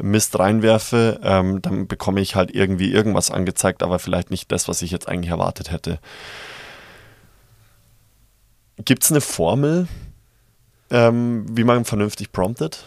Mist 0.00 0.38
reinwerfe, 0.38 1.20
ähm, 1.22 1.60
dann 1.60 1.86
bekomme 1.86 2.20
ich 2.20 2.34
halt 2.34 2.54
irgendwie 2.54 2.90
irgendwas 2.90 3.30
angezeigt, 3.30 3.82
aber 3.82 3.98
vielleicht 3.98 4.30
nicht 4.30 4.50
das, 4.50 4.68
was 4.68 4.82
ich 4.82 4.90
jetzt 4.90 5.08
eigentlich 5.08 5.30
erwartet 5.30 5.70
hätte. 5.70 5.98
Gibt 8.84 9.04
es 9.04 9.10
eine 9.10 9.20
Formel, 9.20 9.86
ähm, 10.90 11.44
wie 11.50 11.64
man 11.64 11.84
vernünftig 11.84 12.32
promptet? 12.32 12.84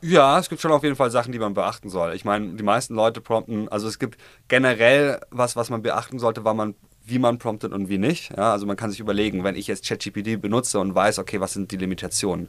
Ja, 0.00 0.38
es 0.38 0.48
gibt 0.48 0.60
schon 0.60 0.70
auf 0.70 0.84
jeden 0.84 0.94
Fall 0.94 1.10
Sachen, 1.10 1.32
die 1.32 1.40
man 1.40 1.54
beachten 1.54 1.90
soll. 1.90 2.14
Ich 2.14 2.24
meine, 2.24 2.54
die 2.54 2.62
meisten 2.62 2.94
Leute 2.94 3.20
prompten, 3.20 3.68
also 3.68 3.88
es 3.88 3.98
gibt 3.98 4.16
generell 4.46 5.20
was, 5.30 5.56
was 5.56 5.70
man 5.70 5.82
beachten 5.82 6.20
sollte, 6.20 6.44
weil 6.44 6.54
man 6.54 6.76
wie 7.08 7.18
man 7.18 7.38
promptet 7.38 7.72
und 7.72 7.88
wie 7.88 7.98
nicht. 7.98 8.30
Ja, 8.36 8.52
also 8.52 8.66
man 8.66 8.76
kann 8.76 8.90
sich 8.90 9.00
überlegen, 9.00 9.44
wenn 9.44 9.56
ich 9.56 9.66
jetzt 9.66 9.86
ChatGPT 9.86 10.40
benutze 10.40 10.78
und 10.78 10.94
weiß, 10.94 11.18
okay, 11.18 11.40
was 11.40 11.52
sind 11.52 11.70
die 11.72 11.76
Limitationen. 11.76 12.48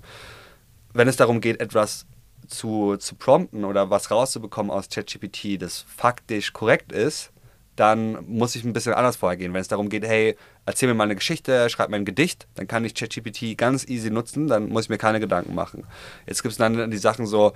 Wenn 0.93 1.07
es 1.07 1.15
darum 1.15 1.41
geht, 1.41 1.59
etwas 1.59 2.05
zu, 2.47 2.97
zu 2.97 3.15
prompten 3.15 3.63
oder 3.63 3.89
was 3.89 4.11
rauszubekommen 4.11 4.71
aus 4.71 4.89
ChatGPT, 4.89 5.61
das 5.61 5.85
faktisch 5.87 6.53
korrekt 6.53 6.91
ist, 6.91 7.31
dann 7.79 8.25
muss 8.27 8.55
ich 8.55 8.65
ein 8.65 8.73
bisschen 8.73 8.93
anders 8.93 9.15
vorgehen. 9.15 9.53
Wenn 9.53 9.61
es 9.61 9.69
darum 9.69 9.87
geht, 9.87 10.03
hey, 10.03 10.35
erzähl 10.65 10.89
mir 10.89 10.95
mal 10.95 11.05
eine 11.05 11.15
Geschichte, 11.15 11.69
schreib 11.69 11.89
mir 11.89 11.95
ein 11.95 12.03
Gedicht, 12.03 12.47
dann 12.55 12.67
kann 12.67 12.83
ich 12.83 12.93
ChatGPT 12.93 13.57
ganz 13.57 13.87
easy 13.87 14.09
nutzen, 14.09 14.47
dann 14.47 14.67
muss 14.67 14.85
ich 14.85 14.89
mir 14.89 14.97
keine 14.97 15.21
Gedanken 15.21 15.55
machen. 15.55 15.85
Jetzt 16.27 16.43
gibt 16.43 16.51
es 16.51 16.57
dann 16.57 16.91
die 16.91 16.97
Sachen 16.97 17.25
so, 17.25 17.53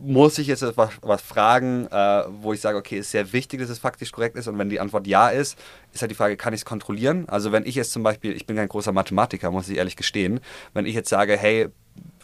muss 0.00 0.38
ich 0.38 0.46
jetzt 0.46 0.64
was, 0.76 0.90
was 1.02 1.22
fragen, 1.22 1.86
äh, 1.86 2.24
wo 2.28 2.52
ich 2.52 2.60
sage, 2.60 2.78
okay, 2.78 2.98
ist 2.98 3.10
sehr 3.10 3.32
wichtig, 3.32 3.60
dass 3.60 3.70
es 3.70 3.78
faktisch 3.78 4.12
korrekt 4.12 4.36
ist. 4.36 4.46
Und 4.46 4.58
wenn 4.58 4.68
die 4.68 4.80
Antwort 4.80 5.06
ja 5.06 5.28
ist, 5.28 5.58
ist 5.92 6.02
halt 6.02 6.10
die 6.10 6.14
Frage, 6.14 6.36
kann 6.36 6.52
ich 6.52 6.60
es 6.60 6.64
kontrollieren? 6.64 7.28
Also 7.28 7.52
wenn 7.52 7.66
ich 7.66 7.74
jetzt 7.74 7.92
zum 7.92 8.02
Beispiel, 8.02 8.32
ich 8.32 8.46
bin 8.46 8.56
kein 8.56 8.68
großer 8.68 8.92
Mathematiker, 8.92 9.50
muss 9.50 9.68
ich 9.68 9.76
ehrlich 9.76 9.96
gestehen, 9.96 10.40
wenn 10.74 10.86
ich 10.86 10.94
jetzt 10.94 11.08
sage, 11.08 11.36
hey, 11.36 11.68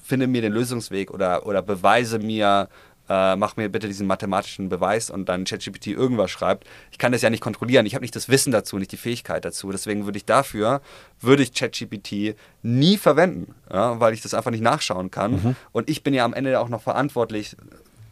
finde 0.02 0.26
mir 0.26 0.42
den 0.42 0.52
Lösungsweg 0.52 1.10
oder, 1.10 1.46
oder 1.46 1.62
beweise 1.62 2.18
mir, 2.18 2.68
äh, 3.08 3.36
mach 3.36 3.56
mir 3.56 3.68
bitte 3.68 3.86
diesen 3.86 4.06
mathematischen 4.06 4.68
Beweis 4.68 5.10
und 5.10 5.28
dann 5.28 5.44
ChatGPT 5.44 5.88
irgendwas 5.88 6.30
schreibt. 6.30 6.66
Ich 6.90 6.98
kann 6.98 7.12
das 7.12 7.22
ja 7.22 7.30
nicht 7.30 7.42
kontrollieren. 7.42 7.86
Ich 7.86 7.94
habe 7.94 8.02
nicht 8.02 8.16
das 8.16 8.28
Wissen 8.28 8.50
dazu, 8.50 8.78
nicht 8.78 8.92
die 8.92 8.96
Fähigkeit 8.96 9.44
dazu. 9.44 9.70
Deswegen 9.70 10.04
würde 10.06 10.16
ich 10.16 10.24
dafür, 10.24 10.80
würde 11.20 11.42
ich 11.42 11.52
ChatGPT 11.52 12.36
nie 12.62 12.96
verwenden, 12.96 13.54
ja, 13.70 14.00
weil 14.00 14.14
ich 14.14 14.22
das 14.22 14.34
einfach 14.34 14.50
nicht 14.50 14.62
nachschauen 14.62 15.10
kann. 15.10 15.32
Mhm. 15.32 15.56
Und 15.72 15.90
ich 15.90 16.02
bin 16.02 16.14
ja 16.14 16.24
am 16.24 16.34
Ende 16.34 16.58
auch 16.60 16.68
noch 16.68 16.82
verantwortlich 16.82 17.56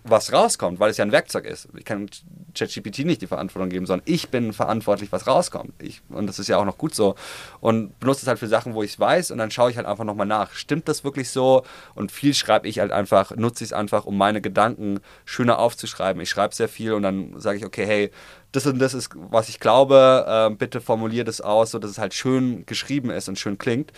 was 0.04 0.32
rauskommt, 0.32 0.80
weil 0.80 0.90
es 0.90 0.96
ja 0.96 1.04
ein 1.04 1.12
Werkzeug 1.12 1.44
ist. 1.44 1.68
Ich 1.76 1.84
kann 1.84 2.08
ChatGPT 2.54 3.00
nicht 3.00 3.22
die 3.22 3.26
Verantwortung 3.26 3.68
geben, 3.70 3.86
sondern 3.86 4.04
ich 4.06 4.28
bin 4.30 4.52
verantwortlich, 4.52 5.12
was 5.12 5.26
rauskommt. 5.26 5.74
Ich, 5.80 6.02
und 6.08 6.26
das 6.26 6.38
ist 6.38 6.48
ja 6.48 6.58
auch 6.58 6.64
noch 6.64 6.76
gut 6.76 6.94
so. 6.94 7.14
Und 7.60 7.98
benutze 8.00 8.22
es 8.22 8.28
halt 8.28 8.38
für 8.38 8.48
Sachen, 8.48 8.74
wo 8.74 8.82
ich 8.82 8.92
es 8.92 9.00
weiß 9.00 9.30
und 9.30 9.38
dann 9.38 9.50
schaue 9.50 9.70
ich 9.70 9.76
halt 9.76 9.86
einfach 9.86 10.04
nochmal 10.04 10.26
nach. 10.26 10.52
Stimmt 10.52 10.88
das 10.88 11.04
wirklich 11.04 11.30
so? 11.30 11.64
Und 11.94 12.10
viel 12.10 12.34
schreibe 12.34 12.66
ich 12.68 12.80
halt 12.80 12.90
einfach, 12.90 13.36
nutze 13.36 13.62
ich 13.62 13.70
es 13.70 13.72
einfach, 13.72 14.04
um 14.04 14.18
meine 14.18 14.40
Gedanken 14.40 15.00
schöner 15.24 15.58
aufzuschreiben. 15.58 16.20
Ich 16.20 16.30
schreibe 16.30 16.54
sehr 16.54 16.68
viel 16.68 16.92
und 16.94 17.02
dann 17.02 17.40
sage 17.40 17.58
ich, 17.58 17.64
okay, 17.64 17.86
hey, 17.86 18.10
das 18.50 18.66
und 18.66 18.78
das 18.80 18.94
ist, 18.94 19.10
was 19.14 19.48
ich 19.48 19.60
glaube, 19.60 20.26
äh, 20.28 20.54
bitte 20.54 20.80
formuliere 20.80 21.24
das 21.24 21.40
aus, 21.40 21.70
so 21.70 21.78
dass 21.78 21.90
es 21.90 21.98
halt 21.98 22.12
schön 22.12 22.66
geschrieben 22.66 23.10
ist 23.10 23.28
und 23.28 23.38
schön 23.38 23.56
klingt. 23.56 23.92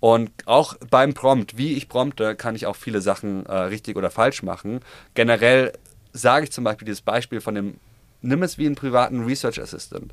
Und 0.00 0.30
auch 0.44 0.74
beim 0.90 1.14
Prompt, 1.14 1.56
wie 1.56 1.74
ich 1.74 1.88
prompte, 1.88 2.36
kann 2.36 2.54
ich 2.54 2.66
auch 2.66 2.76
viele 2.76 3.00
Sachen 3.00 3.46
äh, 3.46 3.54
richtig 3.54 3.96
oder 3.96 4.10
falsch 4.10 4.42
machen. 4.42 4.80
Generell 5.14 5.72
sage 6.12 6.44
ich 6.44 6.52
zum 6.52 6.64
Beispiel 6.64 6.86
dieses 6.86 7.02
Beispiel 7.02 7.40
von 7.40 7.54
dem, 7.54 7.80
nimm 8.20 8.42
es 8.42 8.58
wie 8.58 8.66
einen 8.66 8.74
privaten 8.74 9.24
Research 9.24 9.60
Assistant. 9.60 10.12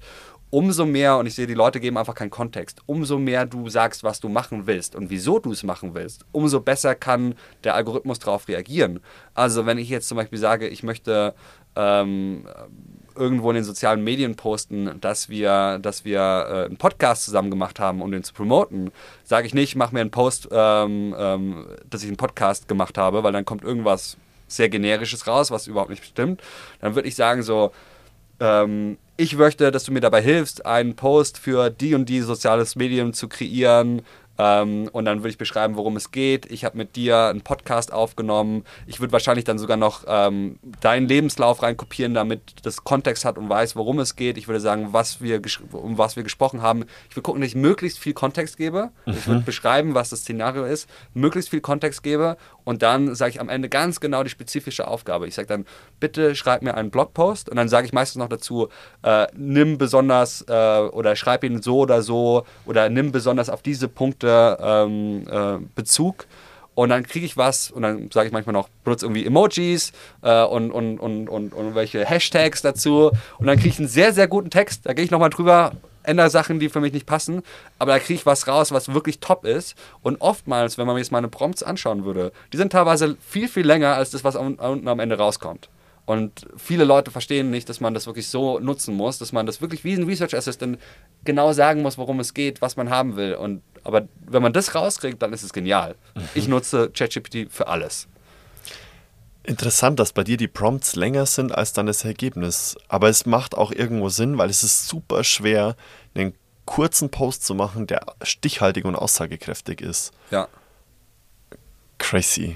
Umso 0.49 0.85
mehr, 0.85 1.17
und 1.17 1.25
ich 1.25 1.33
sehe, 1.33 1.47
die 1.47 1.55
Leute 1.55 1.79
geben 1.79 1.97
einfach 1.97 2.13
keinen 2.13 2.29
Kontext, 2.29 2.81
umso 2.85 3.17
mehr 3.17 3.47
du 3.47 3.69
sagst, 3.69 4.03
was 4.03 4.19
du 4.19 4.29
machen 4.29 4.67
willst 4.67 4.95
und 4.95 5.09
wieso 5.09 5.39
du 5.39 5.51
es 5.51 5.63
machen 5.63 5.95
willst, 5.95 6.25
umso 6.31 6.59
besser 6.59 6.93
kann 6.93 7.33
der 7.63 7.73
Algorithmus 7.73 8.19
darauf 8.19 8.47
reagieren. 8.47 8.99
Also 9.33 9.65
wenn 9.65 9.79
ich 9.79 9.89
jetzt 9.89 10.07
zum 10.07 10.17
Beispiel 10.17 10.37
sage, 10.37 10.67
ich 10.67 10.83
möchte 10.83 11.33
ähm, 11.75 12.45
irgendwo 13.15 13.49
in 13.49 13.55
den 13.55 13.63
sozialen 13.63 14.03
Medien 14.03 14.35
posten, 14.35 14.99
dass 15.01 15.29
wir, 15.29 15.79
dass 15.79 16.05
wir 16.05 16.19
äh, 16.19 16.65
einen 16.65 16.77
Podcast 16.77 17.25
zusammen 17.25 17.49
gemacht 17.49 17.79
haben, 17.79 18.01
um 18.01 18.11
den 18.11 18.23
zu 18.23 18.33
promoten, 18.33 18.91
sage 19.23 19.47
ich 19.47 19.53
nicht, 19.53 19.75
mach 19.75 19.91
mir 19.91 20.01
einen 20.01 20.11
Post, 20.11 20.49
ähm, 20.51 21.15
ähm, 21.17 21.65
dass 21.89 22.03
ich 22.03 22.07
einen 22.07 22.17
Podcast 22.17 22.67
gemacht 22.67 22.97
habe, 22.97 23.23
weil 23.23 23.33
dann 23.33 23.45
kommt 23.45 23.63
irgendwas 23.63 24.17
sehr 24.47 24.69
generisches 24.69 25.27
raus, 25.27 25.51
was 25.51 25.67
überhaupt 25.67 25.89
nicht 25.89 26.05
stimmt. 26.05 26.41
Dann 26.81 26.95
würde 26.95 27.07
ich 27.07 27.15
sagen 27.15 27.43
so, 27.43 27.71
ähm, 28.39 28.97
ich 29.15 29.35
möchte, 29.35 29.71
dass 29.71 29.83
du 29.83 29.91
mir 29.91 30.01
dabei 30.01 30.21
hilfst, 30.21 30.65
einen 30.65 30.95
Post 30.95 31.37
für 31.37 31.69
die 31.69 31.93
und 31.93 32.09
die 32.09 32.21
soziales 32.21 32.75
Medium 32.75 33.13
zu 33.13 33.27
kreieren, 33.27 34.01
ähm, 34.37 34.89
und 34.91 35.05
dann 35.05 35.19
würde 35.19 35.29
ich 35.29 35.37
beschreiben, 35.37 35.75
worum 35.75 35.95
es 35.95 36.11
geht. 36.11 36.49
Ich 36.51 36.65
habe 36.65 36.77
mit 36.77 36.95
dir 36.95 37.25
einen 37.25 37.41
Podcast 37.41 37.93
aufgenommen. 37.93 38.63
Ich 38.87 38.99
würde 38.99 39.11
wahrscheinlich 39.11 39.45
dann 39.45 39.59
sogar 39.59 39.77
noch 39.77 40.05
ähm, 40.07 40.59
deinen 40.81 41.07
Lebenslauf 41.07 41.61
reinkopieren, 41.61 42.13
damit 42.13 42.41
das 42.63 42.83
Kontext 42.83 43.25
hat 43.25 43.37
und 43.37 43.47
weiß, 43.49 43.75
worum 43.75 43.99
es 43.99 44.15
geht. 44.15 44.37
Ich 44.37 44.47
würde 44.47 44.59
sagen, 44.59 44.89
was 44.91 45.21
wir 45.21 45.41
um 45.71 45.97
was 45.97 46.15
wir 46.15 46.23
gesprochen 46.23 46.61
haben. 46.61 46.85
Ich 47.09 47.15
würde 47.15 47.23
gucken, 47.23 47.41
dass 47.41 47.49
ich 47.49 47.55
möglichst 47.55 47.99
viel 47.99 48.13
Kontext 48.13 48.57
gebe. 48.57 48.89
Mhm. 49.05 49.13
Ich 49.13 49.27
würde 49.27 49.41
beschreiben, 49.41 49.93
was 49.93 50.09
das 50.09 50.21
Szenario 50.21 50.65
ist, 50.65 50.89
möglichst 51.13 51.49
viel 51.49 51.61
Kontext 51.61 52.01
gebe 52.01 52.37
und 52.63 52.81
dann 52.81 53.15
sage 53.15 53.31
ich 53.31 53.41
am 53.41 53.49
Ende 53.49 53.69
ganz 53.69 53.99
genau 53.99 54.23
die 54.23 54.29
spezifische 54.29 54.87
Aufgabe. 54.87 55.27
Ich 55.27 55.35
sage 55.35 55.47
dann, 55.47 55.65
bitte 55.99 56.35
schreib 56.35 56.61
mir 56.61 56.75
einen 56.75 56.91
Blogpost 56.91 57.49
und 57.49 57.57
dann 57.57 57.69
sage 57.69 57.85
ich 57.87 57.93
meistens 57.93 58.19
noch 58.19 58.29
dazu, 58.29 58.69
äh, 59.03 59.27
nimm 59.35 59.77
besonders 59.77 60.45
äh, 60.47 60.79
oder 60.79 61.15
schreib 61.15 61.43
ihn 61.43 61.61
so 61.61 61.79
oder 61.79 62.01
so 62.01 62.45
oder 62.65 62.89
nimm 62.89 63.11
besonders 63.11 63.49
auf 63.49 63.61
diese 63.61 63.87
Punkte 63.87 64.57
ähm, 64.61 65.27
äh, 65.29 65.59
Bezug. 65.75 66.25
Und 66.75 66.89
dann 66.89 67.03
kriege 67.03 67.25
ich 67.25 67.37
was 67.37 67.69
und 67.69 67.83
dann 67.83 68.09
sage 68.11 68.27
ich 68.27 68.33
manchmal 68.33 68.53
noch, 68.53 68.67
benutze 68.83 69.05
irgendwie 69.05 69.25
Emojis 69.25 69.91
äh, 70.23 70.43
und, 70.43 70.71
und, 70.71 70.97
und, 70.97 71.29
und, 71.29 71.53
und 71.53 71.75
welche 71.75 72.03
Hashtags 72.03 72.63
dazu. 72.63 73.11
Und 73.37 73.45
dann 73.45 73.57
kriege 73.57 73.69
ich 73.69 73.79
einen 73.79 73.87
sehr, 73.87 74.11
sehr 74.11 74.27
guten 74.27 74.49
Text. 74.49 74.85
Da 74.85 74.93
gehe 74.93 75.05
ich 75.05 75.11
nochmal 75.11 75.29
drüber 75.29 75.73
ändere 76.03 76.29
Sachen, 76.29 76.59
die 76.59 76.69
für 76.69 76.81
mich 76.81 76.93
nicht 76.93 77.05
passen, 77.05 77.43
aber 77.79 77.93
da 77.93 77.99
kriege 77.99 78.15
ich 78.15 78.25
was 78.25 78.47
raus, 78.47 78.71
was 78.71 78.93
wirklich 78.93 79.19
top 79.19 79.45
ist. 79.45 79.75
Und 80.01 80.21
oftmals, 80.21 80.77
wenn 80.77 80.85
man 80.85 80.95
mir 80.95 81.01
jetzt 81.01 81.11
meine 81.11 81.27
Prompts 81.27 81.63
anschauen 81.63 82.05
würde, 82.05 82.31
die 82.51 82.57
sind 82.57 82.71
teilweise 82.71 83.17
viel, 83.19 83.47
viel 83.47 83.65
länger 83.65 83.95
als 83.95 84.11
das, 84.11 84.23
was 84.23 84.35
unten 84.35 84.87
am 84.87 84.99
Ende 84.99 85.17
rauskommt. 85.17 85.69
Und 86.05 86.47
viele 86.57 86.83
Leute 86.83 87.11
verstehen 87.11 87.49
nicht, 87.49 87.69
dass 87.69 87.79
man 87.79 87.93
das 87.93 88.07
wirklich 88.07 88.27
so 88.27 88.59
nutzen 88.59 88.93
muss, 88.93 89.19
dass 89.19 89.31
man 89.31 89.45
das 89.45 89.61
wirklich 89.61 89.83
wie 89.85 89.93
ein 89.93 90.03
Research 90.03 90.35
Assistant 90.35 90.77
genau 91.23 91.53
sagen 91.53 91.81
muss, 91.81 91.97
worum 91.97 92.19
es 92.19 92.33
geht, 92.33 92.61
was 92.61 92.75
man 92.75 92.89
haben 92.89 93.15
will. 93.15 93.35
Und, 93.35 93.61
aber 93.83 94.07
wenn 94.27 94.41
man 94.41 94.51
das 94.51 94.75
rauskriegt, 94.75 95.21
dann 95.21 95.31
ist 95.31 95.43
es 95.43 95.53
genial. 95.53 95.95
Mhm. 96.15 96.21
Ich 96.35 96.47
nutze 96.49 96.89
ChatGPT 96.89 97.49
für 97.49 97.67
alles. 97.67 98.07
Interessant, 99.45 99.99
dass 99.99 100.13
bei 100.13 100.23
dir 100.23 100.37
die 100.37 100.47
Prompts 100.47 100.95
länger 100.95 101.25
sind 101.25 101.53
als 101.53 101.73
dann 101.73 101.85
das 101.85 102.05
Ergebnis. 102.05 102.77
Aber 102.87 103.09
es 103.09 103.25
macht 103.25 103.55
auch 103.55 103.71
irgendwo 103.71 104.09
Sinn, 104.09 104.37
weil 104.37 104.49
es 104.49 104.63
ist 104.63 104.87
super 104.87 105.23
schwer, 105.23 105.75
einen 106.15 106.33
kurzen 106.65 107.09
Post 107.09 107.45
zu 107.45 107.53
machen, 107.53 107.85
der 107.85 108.05
stichhaltig 108.21 108.85
und 108.85 108.95
aussagekräftig 108.95 109.81
ist. 109.81 110.11
Ja. 110.31 110.47
Crazy. 111.97 112.55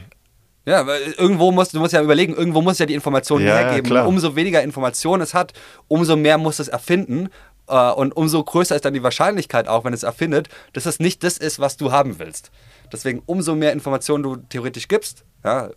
Ja, 0.65 0.85
weil 0.85 1.01
irgendwo 1.13 1.51
musst 1.51 1.73
du 1.73 1.79
musst 1.79 1.93
ja 1.93 2.01
überlegen, 2.01 2.35
irgendwo 2.35 2.61
muss 2.61 2.79
ja 2.79 2.85
die 2.85 2.93
Information 2.93 3.41
ja, 3.41 3.55
hergeben. 3.55 3.93
Ja, 3.93 4.05
umso 4.05 4.35
weniger 4.35 4.61
Information 4.61 5.21
es 5.21 5.33
hat, 5.33 5.53
umso 5.87 6.15
mehr 6.15 6.37
muss 6.37 6.59
es 6.59 6.67
erfinden. 6.67 7.29
Äh, 7.67 7.91
und 7.91 8.15
umso 8.15 8.43
größer 8.43 8.75
ist 8.75 8.85
dann 8.85 8.93
die 8.93 9.03
Wahrscheinlichkeit 9.03 9.67
auch, 9.67 9.83
wenn 9.83 9.93
es 9.93 10.03
erfindet, 10.03 10.49
dass 10.73 10.85
es 10.85 10.99
nicht 10.99 11.23
das 11.23 11.37
ist, 11.37 11.59
was 11.59 11.77
du 11.77 11.91
haben 11.91 12.19
willst. 12.19 12.51
Deswegen 12.91 13.21
umso 13.25 13.55
mehr 13.55 13.73
Informationen 13.73 14.23
du 14.23 14.35
theoretisch 14.37 14.87
gibst, 14.87 15.23
ja, 15.43 15.69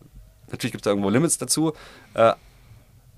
Natürlich 0.50 0.72
gibt 0.72 0.82
es 0.82 0.84
da 0.84 0.90
irgendwo 0.90 1.10
Limits 1.10 1.38
dazu. 1.38 1.72
Äh, 2.14 2.32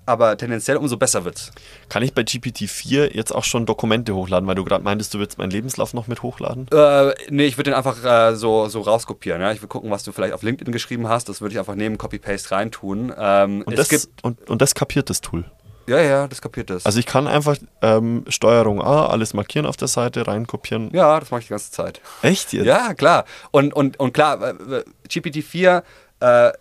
aber 0.05 0.37
tendenziell 0.37 0.77
umso 0.77 0.97
besser 0.97 1.25
wird's. 1.25 1.53
Kann 1.89 2.03
ich 2.03 2.13
bei 2.13 2.23
GPT-4 2.23 3.15
jetzt 3.15 3.33
auch 3.33 3.45
schon 3.45 3.67
Dokumente 3.67 4.15
hochladen, 4.15 4.49
weil 4.49 4.57
du 4.57 4.65
gerade 4.65 4.83
meintest, 4.83 5.15
du 5.15 5.21
willst 5.21 5.39
meinen 5.39 5.51
Lebenslauf 5.51 5.95
noch 5.95 6.09
mit 6.09 6.23
hochladen? 6.23 6.67
Äh, 6.73 7.15
nee, 7.31 7.47
ich 7.47 7.57
würde 7.57 7.71
den 7.71 7.75
einfach 7.75 8.05
äh, 8.05 8.35
so, 8.35 8.67
so 8.69 8.81
rauskopieren. 8.81 9.41
Ja? 9.41 9.53
Ich 9.53 9.59
würde 9.59 9.69
gucken, 9.69 9.91
was 9.91 10.03
du 10.03 10.11
vielleicht 10.11 10.35
auf 10.35 10.43
LinkedIn 10.43 10.73
geschrieben 10.73 11.09
hast. 11.09 11.29
Das 11.29 11.41
würde 11.41 11.53
ich 11.53 11.59
einfach 11.59 11.77
neben 11.77 11.99
Copy-Paste 11.99 12.51
reintun. 12.51 13.13
Ähm, 13.17 13.63
und, 13.65 13.79
das, 13.79 13.89
gibt, 13.89 14.09
und, 14.23 14.51
und 14.51 14.61
das 14.61 14.75
kapiert 14.75 15.09
das 15.09 15.21
Tool? 15.21 15.45
Ja, 15.87 16.01
ja, 16.01 16.29
das 16.29 16.41
kapiert 16.41 16.71
das. 16.71 16.87
Also 16.87 16.99
ich 16.99 17.07
kann 17.07 17.27
einfach 17.27 17.57
ähm, 17.81 18.25
Steuerung 18.29 18.81
A, 18.81 19.07
alles 19.07 19.35
markieren 19.35 19.67
auf 19.67 19.77
der 19.77 19.89
Seite, 19.89 20.27
reinkopieren. 20.27 20.91
Ja, 20.93 21.19
das 21.19 21.31
mache 21.31 21.41
ich 21.41 21.47
die 21.47 21.51
ganze 21.51 21.71
Zeit. 21.71 22.01
Echt 22.23 22.53
jetzt? 22.53 22.67
Ja, 22.67 22.95
klar. 22.95 23.25
Und, 23.51 23.73
und, 23.73 23.99
und 23.99 24.13
klar, 24.13 24.41
äh, 24.43 24.85
GPT-4 25.09 25.83
äh, 26.21 26.53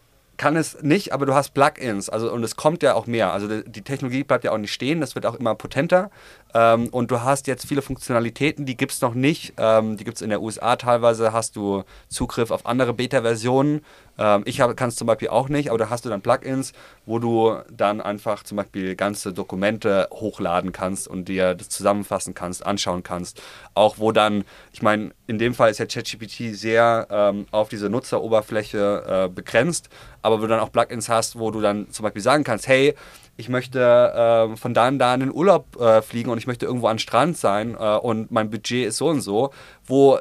kann 0.41 0.55
es 0.55 0.81
nicht, 0.81 1.13
aber 1.13 1.27
du 1.27 1.35
hast 1.35 1.53
Plugins, 1.53 2.09
also 2.09 2.33
und 2.33 2.43
es 2.43 2.55
kommt 2.55 2.81
ja 2.81 2.95
auch 2.95 3.05
mehr. 3.05 3.31
Also 3.31 3.61
die 3.61 3.83
Technologie 3.83 4.23
bleibt 4.23 4.43
ja 4.43 4.51
auch 4.51 4.57
nicht 4.57 4.73
stehen, 4.73 4.99
das 4.99 5.13
wird 5.13 5.27
auch 5.27 5.35
immer 5.35 5.53
potenter. 5.53 6.09
Ähm, 6.53 6.87
und 6.89 7.11
du 7.11 7.21
hast 7.21 7.47
jetzt 7.47 7.65
viele 7.67 7.81
Funktionalitäten, 7.81 8.65
die 8.65 8.75
gibt 8.75 8.91
es 8.91 9.01
noch 9.01 9.13
nicht. 9.13 9.53
Ähm, 9.57 9.97
die 9.97 10.03
gibt 10.03 10.17
es 10.17 10.21
in 10.21 10.29
der 10.29 10.41
USA 10.41 10.75
teilweise, 10.75 11.33
hast 11.33 11.55
du 11.55 11.83
Zugriff 12.09 12.51
auf 12.51 12.65
andere 12.65 12.93
Beta-Versionen. 12.93 13.81
Ähm, 14.17 14.43
ich 14.45 14.57
kann 14.57 14.89
es 14.89 14.95
zum 14.95 15.07
Beispiel 15.07 15.29
auch 15.29 15.49
nicht, 15.49 15.69
aber 15.69 15.77
da 15.77 15.89
hast 15.89 16.05
du 16.05 16.09
dann 16.09 16.21
Plugins, 16.21 16.73
wo 17.05 17.19
du 17.19 17.55
dann 17.71 18.01
einfach 18.01 18.43
zum 18.43 18.57
Beispiel 18.57 18.95
ganze 18.95 19.33
Dokumente 19.33 20.07
hochladen 20.11 20.71
kannst 20.71 21.07
und 21.07 21.29
dir 21.29 21.55
das 21.55 21.69
zusammenfassen 21.69 22.33
kannst, 22.33 22.65
anschauen 22.65 23.03
kannst. 23.03 23.41
Auch 23.73 23.97
wo 23.97 24.11
dann, 24.11 24.43
ich 24.73 24.81
meine, 24.81 25.11
in 25.27 25.39
dem 25.39 25.53
Fall 25.53 25.71
ist 25.71 25.79
ja 25.79 25.85
ChatGPT 25.85 26.55
sehr 26.55 27.07
ähm, 27.09 27.45
auf 27.51 27.69
diese 27.69 27.89
Nutzeroberfläche 27.89 29.25
äh, 29.25 29.29
begrenzt, 29.29 29.89
aber 30.21 30.37
wo 30.37 30.41
du 30.41 30.47
dann 30.49 30.59
auch 30.59 30.71
Plugins 30.71 31.09
hast, 31.09 31.39
wo 31.39 31.51
du 31.51 31.61
dann 31.61 31.89
zum 31.91 32.03
Beispiel 32.03 32.21
sagen 32.21 32.43
kannst, 32.43 32.67
hey, 32.67 32.95
ich 33.37 33.49
möchte 33.49 33.79
äh, 33.79 34.55
von 34.55 34.73
da 34.73 34.87
und 34.87 34.99
da 34.99 35.13
in 35.13 35.21
den 35.21 35.33
Urlaub 35.33 35.79
äh, 35.79 36.01
fliegen 36.01 36.29
und 36.29 36.37
ich 36.37 36.47
möchte 36.47 36.65
irgendwo 36.65 36.87
an 36.87 36.99
Strand 36.99 37.37
sein 37.37 37.75
äh, 37.75 37.97
und 37.97 38.31
mein 38.31 38.49
Budget 38.49 38.87
ist 38.87 38.97
so 38.97 39.07
und 39.07 39.21
so, 39.21 39.51
wo 39.85 40.19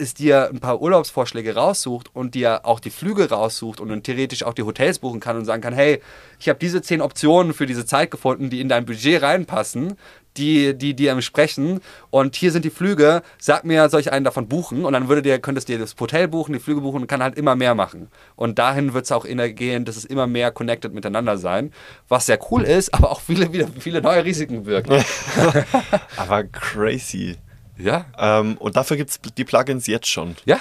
es 0.00 0.14
dir 0.14 0.48
ein 0.48 0.60
paar 0.60 0.80
Urlaubsvorschläge 0.80 1.54
raussucht 1.54 2.14
und 2.14 2.34
dir 2.34 2.64
auch 2.64 2.80
die 2.80 2.90
Flüge 2.90 3.28
raussucht 3.28 3.80
und 3.80 3.88
dann 3.88 4.02
theoretisch 4.02 4.42
auch 4.44 4.54
die 4.54 4.62
Hotels 4.62 4.98
buchen 4.98 5.20
kann 5.20 5.36
und 5.36 5.44
sagen 5.44 5.60
kann, 5.60 5.74
hey, 5.74 6.00
ich 6.38 6.48
habe 6.48 6.58
diese 6.58 6.80
zehn 6.80 7.02
Optionen 7.02 7.52
für 7.52 7.66
diese 7.66 7.84
Zeit 7.84 8.10
gefunden, 8.10 8.50
die 8.50 8.60
in 8.60 8.68
dein 8.68 8.86
Budget 8.86 9.22
reinpassen, 9.22 9.96
die, 10.36 10.76
die 10.76 10.94
dir 10.94 11.12
entsprechen 11.12 11.80
und 12.10 12.36
hier 12.36 12.52
sind 12.52 12.64
die 12.64 12.70
Flüge, 12.70 13.22
sag 13.38 13.64
mir, 13.64 13.88
soll 13.88 14.00
ich 14.00 14.12
einen 14.12 14.24
davon 14.24 14.48
buchen 14.48 14.84
und 14.84 14.92
dann 14.92 15.08
würde 15.08 15.22
dir, 15.22 15.38
könntest 15.38 15.68
du 15.68 15.72
dir 15.72 15.78
das 15.78 15.94
Hotel 15.98 16.28
buchen, 16.28 16.52
die 16.52 16.60
Flüge 16.60 16.80
buchen 16.80 17.02
und 17.02 17.06
kann 17.06 17.22
halt 17.22 17.36
immer 17.36 17.56
mehr 17.56 17.74
machen. 17.74 18.08
Und 18.36 18.58
dahin 18.58 18.94
wird 18.94 19.04
es 19.04 19.12
auch 19.12 19.24
gehen, 19.24 19.84
dass 19.84 19.96
es 19.96 20.04
immer 20.04 20.26
mehr 20.26 20.50
connected 20.50 20.94
miteinander 20.94 21.38
sein, 21.38 21.72
was 22.08 22.26
sehr 22.26 22.38
cool 22.50 22.62
ist, 22.62 22.94
aber 22.94 23.10
auch 23.10 23.20
viele, 23.20 23.52
wieder 23.52 23.68
viele 23.78 24.00
neue 24.02 24.24
Risiken 24.24 24.64
birgt. 24.64 24.90
aber 26.16 26.44
crazy. 26.44 27.36
Ja. 27.76 28.06
Ähm, 28.18 28.56
und 28.58 28.76
dafür 28.76 28.96
gibt 28.96 29.10
es 29.10 29.20
die 29.20 29.44
Plugins 29.44 29.86
jetzt 29.86 30.08
schon. 30.08 30.36
Ja. 30.44 30.58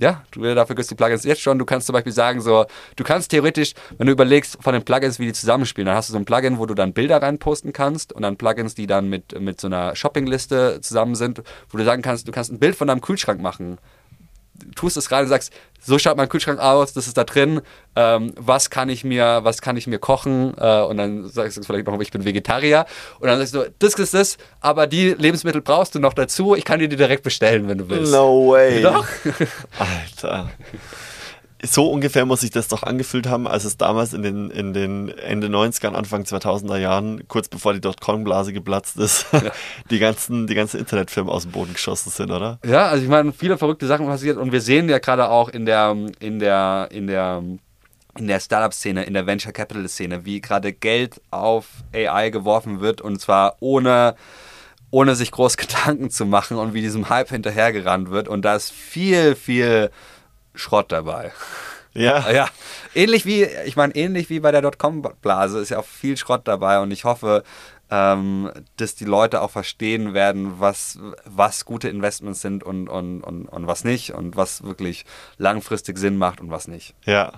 Ja, 0.00 0.24
du, 0.30 0.42
dafür 0.54 0.74
gibt 0.74 0.80
es 0.80 0.88
die 0.88 0.94
Plugins 0.94 1.24
jetzt 1.24 1.42
schon. 1.42 1.58
Du 1.58 1.66
kannst 1.66 1.86
zum 1.86 1.92
Beispiel 1.92 2.12
sagen, 2.12 2.40
so, 2.40 2.64
du 2.96 3.04
kannst 3.04 3.30
theoretisch, 3.30 3.74
wenn 3.98 4.06
du 4.06 4.12
überlegst 4.14 4.56
von 4.62 4.72
den 4.72 4.82
Plugins, 4.82 5.18
wie 5.18 5.26
die 5.26 5.34
zusammenspielen, 5.34 5.86
dann 5.86 5.94
hast 5.94 6.08
du 6.08 6.14
so 6.14 6.18
ein 6.18 6.24
Plugin, 6.24 6.58
wo 6.58 6.64
du 6.64 6.72
dann 6.72 6.94
Bilder 6.94 7.20
reinposten 7.20 7.74
kannst 7.74 8.14
und 8.14 8.22
dann 8.22 8.38
Plugins, 8.38 8.74
die 8.74 8.86
dann 8.86 9.10
mit, 9.10 9.38
mit 9.38 9.60
so 9.60 9.66
einer 9.66 9.94
Shoppingliste 9.94 10.80
zusammen 10.80 11.16
sind, 11.16 11.42
wo 11.68 11.76
du 11.76 11.84
sagen 11.84 12.00
kannst, 12.00 12.26
du 12.26 12.32
kannst 12.32 12.50
ein 12.50 12.58
Bild 12.58 12.76
von 12.76 12.88
deinem 12.88 13.02
Kühlschrank 13.02 13.42
machen 13.42 13.76
tust 14.74 14.96
es 14.96 15.10
rein 15.10 15.24
und 15.24 15.28
sagst, 15.28 15.52
so 15.80 15.98
schaut 15.98 16.16
mein 16.16 16.28
Kühlschrank 16.28 16.60
aus, 16.60 16.92
das 16.92 17.06
ist 17.06 17.16
da 17.16 17.24
drin, 17.24 17.62
ähm, 17.96 18.32
was 18.36 18.70
kann 18.70 18.88
ich 18.88 19.02
mir, 19.02 19.40
was 19.42 19.62
kann 19.62 19.76
ich 19.76 19.86
mir 19.86 19.98
kochen 19.98 20.54
äh, 20.58 20.82
und 20.82 20.96
dann 20.98 21.28
sagst 21.28 21.56
du 21.56 21.62
vielleicht 21.62 21.86
noch, 21.86 21.98
ich 22.00 22.10
bin 22.10 22.24
Vegetarier 22.24 22.86
und 23.18 23.28
dann 23.28 23.38
sagst 23.38 23.54
du, 23.54 23.72
das 23.78 23.94
ist 23.94 24.14
das, 24.14 24.36
aber 24.60 24.86
die 24.86 25.10
Lebensmittel 25.10 25.62
brauchst 25.62 25.94
du 25.94 25.98
noch 25.98 26.12
dazu, 26.12 26.54
ich 26.54 26.64
kann 26.64 26.80
dir 26.80 26.88
die 26.88 26.96
direkt 26.96 27.22
bestellen, 27.22 27.68
wenn 27.68 27.78
du 27.78 27.88
willst. 27.88 28.12
No 28.12 28.50
way. 28.50 28.82
Doch. 28.82 29.06
Alter 29.78 30.50
so 31.64 31.90
ungefähr 31.90 32.24
muss 32.24 32.40
sich 32.40 32.50
das 32.50 32.68
doch 32.68 32.82
angefühlt 32.82 33.26
haben, 33.26 33.46
als 33.46 33.64
es 33.64 33.76
damals 33.76 34.12
in 34.12 34.22
den, 34.22 34.50
in 34.50 34.72
den 34.72 35.08
Ende 35.08 35.48
90er, 35.48 35.92
Anfang 35.92 36.22
2000er 36.22 36.78
Jahren, 36.78 37.26
kurz 37.28 37.48
bevor 37.48 37.74
die 37.74 37.80
Dotcom-Blase 37.80 38.52
geplatzt 38.52 38.96
ist, 38.96 39.26
ja. 39.32 39.52
die 39.90 39.98
ganzen, 39.98 40.46
die 40.46 40.54
ganzen 40.54 40.80
Internetfirmen 40.80 41.32
aus 41.32 41.42
dem 41.42 41.52
Boden 41.52 41.74
geschossen 41.74 42.10
sind, 42.10 42.30
oder? 42.30 42.58
Ja, 42.64 42.86
also 42.86 43.02
ich 43.02 43.10
meine, 43.10 43.32
viele 43.32 43.58
verrückte 43.58 43.86
Sachen 43.86 44.06
passiert 44.06 44.38
und 44.38 44.52
wir 44.52 44.60
sehen 44.60 44.88
ja 44.88 44.98
gerade 44.98 45.28
auch 45.28 45.48
in 45.48 45.66
der, 45.66 45.96
in 46.20 46.38
der, 46.38 46.88
in 46.90 47.06
der, 47.06 47.42
in 48.16 48.26
der 48.26 48.40
Startup-Szene, 48.40 49.04
in 49.04 49.14
der 49.14 49.26
Venture 49.26 49.52
Capital-Szene, 49.52 50.24
wie 50.24 50.40
gerade 50.40 50.72
Geld 50.72 51.20
auf 51.30 51.66
AI 51.94 52.30
geworfen 52.30 52.80
wird 52.80 53.00
und 53.00 53.20
zwar 53.20 53.56
ohne 53.60 54.14
ohne 54.92 55.14
sich 55.14 55.30
groß 55.30 55.56
Gedanken 55.56 56.10
zu 56.10 56.26
machen 56.26 56.56
und 56.56 56.74
wie 56.74 56.80
diesem 56.80 57.08
Hype 57.08 57.28
hinterhergerannt 57.28 58.10
wird. 58.10 58.26
Und 58.26 58.44
da 58.44 58.56
ist 58.56 58.72
viel, 58.72 59.36
viel 59.36 59.90
Schrott 60.60 60.92
dabei. 60.92 61.32
Ja. 61.92 62.30
Ja. 62.32 62.48
Ähnlich 62.94 63.26
wie, 63.26 63.44
ich 63.44 63.76
meine, 63.76 63.94
ähnlich 63.94 64.30
wie 64.30 64.40
bei 64.40 64.52
der 64.52 64.62
Dotcom-Blase 64.62 65.58
ist 65.60 65.70
ja 65.70 65.78
auch 65.78 65.84
viel 65.84 66.16
Schrott 66.16 66.42
dabei 66.44 66.80
und 66.80 66.90
ich 66.90 67.04
hoffe, 67.04 67.44
ähm, 67.90 68.50
dass 68.76 68.94
die 68.94 69.04
Leute 69.04 69.40
auch 69.42 69.50
verstehen 69.50 70.14
werden, 70.14 70.60
was, 70.60 70.98
was 71.24 71.64
gute 71.64 71.88
Investments 71.88 72.40
sind 72.40 72.62
und, 72.62 72.88
und, 72.88 73.22
und, 73.22 73.46
und 73.46 73.66
was 73.66 73.84
nicht 73.84 74.12
und 74.12 74.36
was 74.36 74.62
wirklich 74.62 75.04
langfristig 75.38 75.98
Sinn 75.98 76.16
macht 76.16 76.40
und 76.40 76.50
was 76.50 76.68
nicht. 76.68 76.94
Ja. 77.04 77.32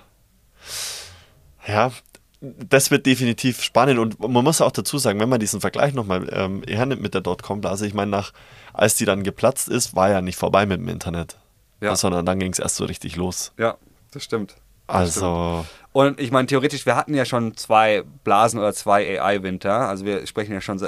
Ja, 1.66 1.92
das 2.40 2.90
wird 2.90 3.06
definitiv 3.06 3.62
spannend 3.62 3.98
und 3.98 4.20
man 4.20 4.44
muss 4.44 4.60
auch 4.60 4.72
dazu 4.72 4.98
sagen, 4.98 5.20
wenn 5.20 5.28
man 5.28 5.40
diesen 5.40 5.60
Vergleich 5.60 5.94
nochmal 5.94 6.28
ähm, 6.32 6.62
hernimmt 6.66 7.02
mit 7.02 7.14
der 7.14 7.20
Dotcom-Blase, 7.20 7.86
ich 7.86 7.94
meine, 7.94 8.10
nach, 8.10 8.32
als 8.72 8.96
die 8.96 9.04
dann 9.04 9.22
geplatzt 9.22 9.68
ist, 9.68 9.94
war 9.94 10.10
ja 10.10 10.20
nicht 10.20 10.36
vorbei 10.36 10.66
mit 10.66 10.80
dem 10.80 10.88
Internet 10.88 11.36
ja. 11.82 11.96
sondern 11.96 12.24
dann 12.24 12.38
ging 12.38 12.52
es 12.52 12.58
erst 12.58 12.76
so 12.76 12.84
richtig 12.84 13.16
los. 13.16 13.52
Ja, 13.58 13.76
das 14.12 14.24
stimmt. 14.24 14.54
Also. 14.86 15.64
Und 15.92 16.20
ich 16.20 16.30
meine, 16.30 16.46
theoretisch, 16.46 16.86
wir 16.86 16.96
hatten 16.96 17.14
ja 17.14 17.24
schon 17.24 17.56
zwei 17.56 18.02
Blasen 18.24 18.58
oder 18.58 18.72
zwei 18.72 19.20
AI-Winter. 19.20 19.88
Also 19.88 20.04
wir 20.04 20.26
sprechen 20.26 20.52
ja 20.52 20.60
schon 20.60 20.78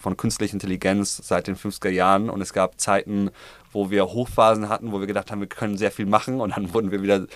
von 0.00 0.16
künstlicher 0.16 0.54
Intelligenz 0.54 1.20
seit 1.22 1.48
den 1.48 1.56
50er 1.56 1.88
Jahren 1.88 2.30
und 2.30 2.40
es 2.40 2.52
gab 2.52 2.80
Zeiten, 2.80 3.30
wo 3.72 3.90
wir 3.90 4.06
Hochphasen 4.06 4.68
hatten, 4.68 4.92
wo 4.92 5.00
wir 5.00 5.06
gedacht 5.06 5.30
haben, 5.30 5.40
wir 5.40 5.48
können 5.48 5.76
sehr 5.76 5.90
viel 5.90 6.06
machen 6.06 6.40
und 6.40 6.56
dann 6.56 6.72
wurden 6.74 6.90
wir 6.90 7.02
wieder 7.02 7.26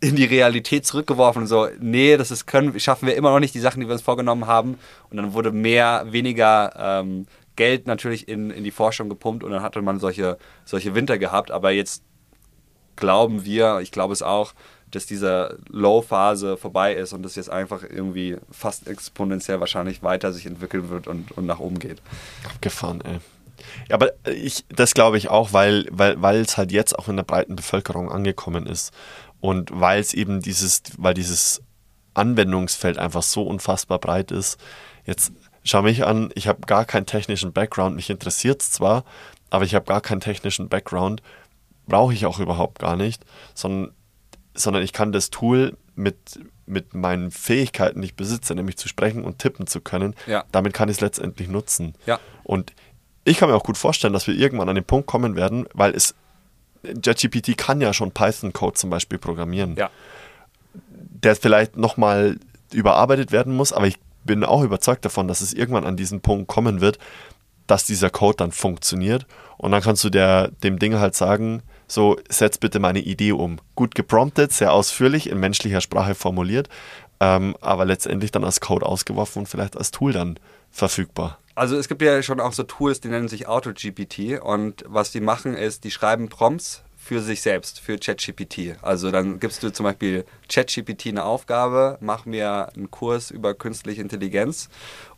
in 0.00 0.16
die 0.16 0.24
Realität 0.24 0.84
zurückgeworfen 0.84 1.42
und 1.42 1.48
so, 1.48 1.68
nee, 1.78 2.16
das 2.16 2.32
ist, 2.32 2.46
können, 2.46 2.78
schaffen 2.80 3.06
wir 3.06 3.14
immer 3.14 3.30
noch 3.30 3.38
nicht 3.38 3.54
die 3.54 3.60
Sachen, 3.60 3.80
die 3.80 3.86
wir 3.86 3.92
uns 3.92 4.02
vorgenommen 4.02 4.48
haben. 4.48 4.76
Und 5.10 5.16
dann 5.16 5.32
wurde 5.32 5.52
mehr, 5.52 6.06
weniger 6.08 6.72
ähm, 6.76 7.26
Geld 7.54 7.86
natürlich 7.86 8.26
in, 8.26 8.50
in 8.50 8.64
die 8.64 8.72
Forschung 8.72 9.08
gepumpt 9.08 9.44
und 9.44 9.52
dann 9.52 9.62
hatte 9.62 9.80
man 9.80 10.00
solche, 10.00 10.38
solche 10.64 10.96
Winter 10.96 11.18
gehabt. 11.18 11.52
Aber 11.52 11.70
jetzt 11.70 12.02
glauben 12.96 13.44
wir, 13.44 13.80
ich 13.80 13.92
glaube 13.92 14.12
es 14.12 14.22
auch, 14.22 14.54
dass 14.90 15.06
diese 15.06 15.58
Low-Phase 15.70 16.56
vorbei 16.56 16.94
ist 16.94 17.12
und 17.12 17.22
das 17.22 17.34
jetzt 17.34 17.50
einfach 17.50 17.82
irgendwie 17.82 18.36
fast 18.50 18.86
exponentiell 18.88 19.58
wahrscheinlich 19.58 20.02
weiter 20.02 20.32
sich 20.32 20.46
entwickeln 20.46 20.90
wird 20.90 21.08
und, 21.08 21.32
und 21.32 21.46
nach 21.46 21.58
oben 21.58 21.78
geht. 21.78 22.02
Abgefahren, 22.44 23.00
ey. 23.02 23.18
Ja, 23.88 23.94
aber 23.94 24.12
ich, 24.26 24.64
das 24.68 24.92
glaube 24.92 25.18
ich 25.18 25.28
auch, 25.28 25.52
weil 25.52 25.86
weil 25.90 26.20
weil 26.20 26.40
es 26.40 26.56
halt 26.56 26.72
jetzt 26.72 26.98
auch 26.98 27.08
in 27.08 27.16
der 27.16 27.22
breiten 27.22 27.56
Bevölkerung 27.56 28.10
angekommen 28.10 28.66
ist 28.66 28.92
und 29.40 29.70
weil 29.72 30.00
es 30.00 30.14
eben 30.14 30.40
dieses, 30.40 30.82
weil 30.98 31.14
dieses 31.14 31.62
Anwendungsfeld 32.14 32.98
einfach 32.98 33.22
so 33.22 33.42
unfassbar 33.44 33.98
breit 33.98 34.30
ist. 34.30 34.58
Jetzt 35.06 35.32
schau 35.64 35.82
mich 35.82 36.04
an, 36.04 36.30
ich 36.34 36.48
habe 36.48 36.66
gar 36.66 36.84
keinen 36.84 37.06
technischen 37.06 37.52
Background, 37.52 37.96
mich 37.96 38.10
interessiert 38.10 38.62
es 38.62 38.70
zwar, 38.70 39.04
aber 39.50 39.64
ich 39.64 39.74
habe 39.74 39.86
gar 39.86 40.00
keinen 40.00 40.20
technischen 40.20 40.68
Background 40.68 41.22
brauche 41.86 42.12
ich 42.12 42.26
auch 42.26 42.38
überhaupt 42.38 42.78
gar 42.78 42.96
nicht, 42.96 43.24
sondern, 43.54 43.92
sondern 44.54 44.82
ich 44.82 44.92
kann 44.92 45.12
das 45.12 45.30
Tool 45.30 45.76
mit, 45.94 46.40
mit 46.66 46.94
meinen 46.94 47.30
Fähigkeiten, 47.30 48.00
die 48.00 48.06
ich 48.06 48.16
besitze, 48.16 48.54
nämlich 48.54 48.76
zu 48.76 48.88
sprechen 48.88 49.24
und 49.24 49.38
tippen 49.38 49.66
zu 49.66 49.80
können, 49.80 50.14
ja. 50.26 50.44
damit 50.52 50.72
kann 50.74 50.88
ich 50.88 50.96
es 50.96 51.00
letztendlich 51.00 51.48
nutzen. 51.48 51.94
Ja. 52.06 52.18
Und 52.44 52.72
ich 53.24 53.38
kann 53.38 53.48
mir 53.48 53.56
auch 53.56 53.64
gut 53.64 53.78
vorstellen, 53.78 54.12
dass 54.12 54.26
wir 54.26 54.34
irgendwann 54.34 54.68
an 54.68 54.74
den 54.74 54.84
Punkt 54.84 55.06
kommen 55.06 55.36
werden, 55.36 55.66
weil 55.74 55.94
es 55.94 56.14
JetGPT 56.82 57.56
kann 57.56 57.80
ja 57.80 57.92
schon 57.92 58.10
Python-Code 58.10 58.74
zum 58.74 58.90
Beispiel 58.90 59.18
programmieren. 59.18 59.76
Ja. 59.76 59.90
Der 60.94 61.36
vielleicht 61.36 61.76
nochmal 61.76 62.38
überarbeitet 62.72 63.30
werden 63.30 63.54
muss, 63.54 63.72
aber 63.72 63.86
ich 63.86 63.98
bin 64.24 64.44
auch 64.44 64.62
überzeugt 64.62 65.04
davon, 65.04 65.28
dass 65.28 65.40
es 65.40 65.52
irgendwann 65.52 65.84
an 65.84 65.96
diesen 65.96 66.20
Punkt 66.20 66.48
kommen 66.48 66.80
wird, 66.80 66.98
dass 67.66 67.84
dieser 67.84 68.10
Code 68.10 68.36
dann 68.36 68.52
funktioniert. 68.52 69.26
Und 69.58 69.72
dann 69.72 69.82
kannst 69.82 70.02
du 70.04 70.10
der, 70.10 70.48
dem 70.62 70.78
Ding 70.78 70.98
halt 70.98 71.14
sagen, 71.14 71.62
so 71.86 72.16
setz 72.28 72.58
bitte 72.58 72.78
meine 72.78 73.00
Idee 73.00 73.32
um. 73.32 73.58
Gut 73.74 73.94
gepromptet, 73.94 74.52
sehr 74.52 74.72
ausführlich, 74.72 75.28
in 75.28 75.38
menschlicher 75.38 75.80
Sprache 75.80 76.14
formuliert, 76.14 76.68
ähm, 77.20 77.56
aber 77.60 77.84
letztendlich 77.84 78.30
dann 78.30 78.44
als 78.44 78.60
Code 78.60 78.86
ausgeworfen 78.86 79.40
und 79.40 79.46
vielleicht 79.46 79.76
als 79.76 79.90
Tool 79.90 80.12
dann 80.12 80.38
verfügbar. 80.70 81.38
Also 81.54 81.76
es 81.76 81.88
gibt 81.88 82.00
ja 82.00 82.22
schon 82.22 82.40
auch 82.40 82.54
so 82.54 82.62
Tools, 82.62 83.00
die 83.00 83.08
nennen 83.08 83.28
sich 83.28 83.46
AutoGPT 83.46 84.40
und 84.40 84.84
was 84.86 85.12
die 85.12 85.20
machen 85.20 85.54
ist, 85.54 85.84
die 85.84 85.90
schreiben 85.90 86.28
Prompts 86.30 86.82
für 87.02 87.20
sich 87.20 87.42
selbst, 87.42 87.80
für 87.80 87.98
ChatGPT. 87.98 88.76
Also 88.80 89.10
dann 89.10 89.40
gibst 89.40 89.60
du 89.64 89.72
zum 89.72 89.84
Beispiel 89.84 90.24
ChatGPT 90.48 91.08
eine 91.08 91.24
Aufgabe, 91.24 91.98
mach 92.00 92.26
mir 92.26 92.68
einen 92.76 92.92
Kurs 92.92 93.32
über 93.32 93.54
künstliche 93.54 94.00
Intelligenz 94.00 94.68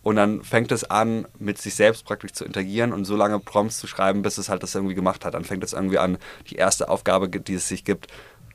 und 0.03 0.17
dann 0.17 0.43
fängt 0.43 0.73
es 0.73 0.85
an, 0.85 1.27
mit 1.39 1.59
sich 1.59 1.75
selbst 1.75 2.07
praktisch 2.07 2.33
zu 2.33 2.47
interagieren 2.47 2.95
und 2.95 3.05
so 3.05 3.17
lange 3.17 3.39
Prompts 3.39 3.79
zu 3.81 3.87
schreiben, 3.87 4.23
bis 4.23 4.39
es 4.39 4.49
halt 4.49 4.63
das 4.63 4.75
irgendwie 4.75 4.95
gemacht 4.95 5.27
hat. 5.27 5.35
Dann 5.35 5.45
fängt 5.45 5.63
es 5.63 5.75
irgendwie 5.75 5.99
an, 5.99 6.17
die 6.49 6.57
erste 6.57 6.89
Aufgabe, 6.89 7.29
die 7.29 7.55
es 7.55 7.69
sich 7.69 7.85
gibt, 7.85 8.09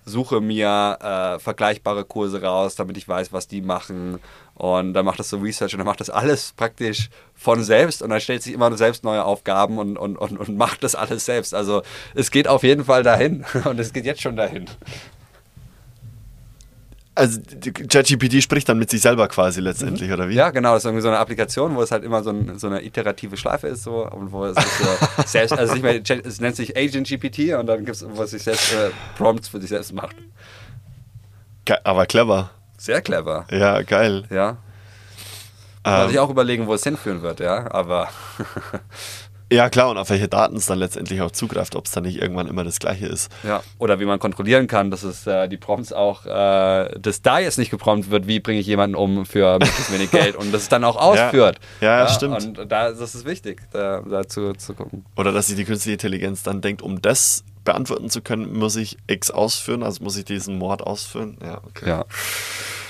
suche 0.06 0.42
mir 0.42 0.98
äh, 1.00 1.40
vergleichbare 1.40 2.06
Kurse 2.06 2.42
raus, 2.42 2.76
damit 2.76 2.98
ich 2.98 3.08
weiß, 3.08 3.32
was 3.32 3.48
die 3.48 3.62
machen. 3.62 4.20
Und 4.60 4.94
dann 4.94 5.06
macht 5.06 5.18
das 5.20 5.30
so 5.30 5.38
Research 5.38 5.74
und 5.74 5.78
dann 5.78 5.88
macht 5.88 6.02
das 6.02 6.10
alles 6.10 6.52
praktisch 6.52 7.10
von 7.34 7.64
selbst 7.64 8.02
und 8.02 8.10
dann 8.10 8.20
stellt 8.20 8.44
sich 8.44 8.54
immer 8.54 8.76
selbst 8.76 9.06
neue 9.06 9.24
Aufgaben 9.24 9.78
und, 9.78 9.96
und, 9.96 10.18
und, 10.18 10.38
und 10.38 10.58
macht 10.58 10.84
das 10.84 10.96
alles 10.96 11.26
selbst. 11.26 11.54
Also 11.54 11.82
es 12.14 12.30
geht 12.30 12.46
auf 12.50 12.64
jeden 12.64 12.84
Fall 12.84 13.02
dahin 13.02 13.46
und 13.64 13.80
es 13.80 13.94
geht 13.94 14.04
jetzt 14.04 14.22
schon 14.22 14.36
dahin. 14.36 14.66
Also 17.16 17.40
ChatGPT 17.88 18.44
spricht 18.44 18.68
dann 18.68 18.78
mit 18.78 18.90
sich 18.90 19.02
selber 19.02 19.30
quasi 19.30 19.62
letztendlich, 19.62 20.12
oder 20.12 20.28
wie? 20.28 20.36
Ja, 20.36 20.50
genau. 20.50 20.74
Das 20.74 20.84
ist 20.84 20.88
irgendwie 20.88 21.04
so 21.04 21.08
eine 21.08 21.20
Applikation, 21.20 21.78
wo 21.78 21.82
es 21.82 21.92
halt 21.92 22.04
immer 22.04 22.22
so, 22.22 22.32
ein, 22.32 22.60
so 22.60 22.68
eine 22.68 22.84
iterative 22.84 23.38
Schleife 23.38 23.68
ist 23.68 23.84
so 23.84 24.10
und 24.10 24.34
wo 24.34 24.44
es 24.44 24.56
so 24.56 25.24
selbst, 25.26 25.54
also 25.58 25.74
nicht 25.74 25.84
mehr, 25.84 26.02
es 26.26 26.42
nennt 26.42 26.58
sich 26.58 26.76
Agent 26.76 27.08
GPT 27.08 27.54
und 27.58 27.68
dann 27.68 27.86
gibt 27.86 27.96
es, 27.96 28.06
wo 28.06 28.24
es 28.24 28.32
sich 28.32 28.44
selbst 28.44 28.74
äh, 28.74 28.90
Prompts 29.18 29.48
für 29.48 29.62
sich 29.62 29.70
selbst 29.70 29.94
macht. 29.94 30.18
Aber 31.86 32.06
clever. 32.06 32.52
Sehr 32.80 33.02
clever. 33.02 33.46
Ja, 33.52 33.82
geil. 33.82 34.24
Ja. 34.30 34.58
Man 35.84 36.10
sich 36.10 36.20
auch 36.20 36.30
überlegen, 36.30 36.68
wo 36.68 36.74
es 36.74 36.84
hinführen 36.84 37.22
wird, 37.22 37.40
ja, 37.40 37.72
aber 37.72 38.10
Ja, 39.52 39.70
klar, 39.70 39.90
und 39.90 39.98
auf 39.98 40.12
welche 40.12 40.28
Daten 40.28 40.58
es 40.58 40.68
dann 40.68 40.78
letztendlich 40.78 41.22
auch 41.22 41.32
zugreift, 41.32 41.76
ob 41.76 41.86
es 41.86 41.92
dann 41.92 42.04
nicht 42.04 42.22
irgendwann 42.22 42.48
immer 42.48 42.64
das 42.64 42.78
Gleiche 42.78 43.08
ist. 43.08 43.32
Ja, 43.44 43.64
oder 43.80 44.00
wie 44.00 44.06
man 44.06 44.20
kontrollieren 44.20 44.68
kann, 44.68 44.92
dass 44.92 45.02
es 45.02 45.26
äh, 45.26 45.48
die 45.48 45.58
Prompts 45.58 45.92
auch, 45.92 46.26
äh, 46.28 47.00
dass 47.00 47.24
da 47.24 47.40
jetzt 47.40 47.58
nicht 47.58 47.72
geprompt 47.72 48.12
wird, 48.12 48.28
wie 48.28 48.40
bringe 48.40 48.60
ich 48.60 48.68
jemanden 48.68 48.96
um 48.96 49.26
für 49.26 49.54
möglichst 49.54 49.92
wenig 49.92 50.12
Geld 50.12 50.36
und 50.36 50.54
das 50.54 50.64
es 50.64 50.70
dann 50.70 50.84
auch 50.84 50.96
ausführt. 51.02 51.58
Ja, 51.82 52.02
ja, 52.02 52.08
stimmt. 52.10 52.46
Und 52.46 52.72
da, 52.72 52.92
das 52.92 53.16
ist 53.16 53.26
wichtig, 53.26 53.64
da, 53.72 54.02
dazu 54.08 54.54
zu 54.54 54.76
gucken. 54.76 55.04
Oder 55.18 55.32
dass 55.32 55.48
sich 55.48 55.56
die 55.56 55.66
künstliche 55.66 55.94
Intelligenz 55.94 56.44
dann 56.44 56.62
denkt, 56.62 56.84
um 56.84 57.02
das 57.02 57.44
beantworten 57.70 58.10
zu 58.10 58.22
können, 58.22 58.58
muss 58.58 58.76
ich 58.76 58.98
X 59.06 59.30
ausführen, 59.30 59.84
also 59.84 60.04
muss 60.04 60.18
ich 60.18 60.26
diesen 60.26 60.58
Mord 60.58 60.82
ausführen. 60.82 61.38
Ja, 61.44 61.62
okay. 61.68 61.88
Ja. 61.88 62.06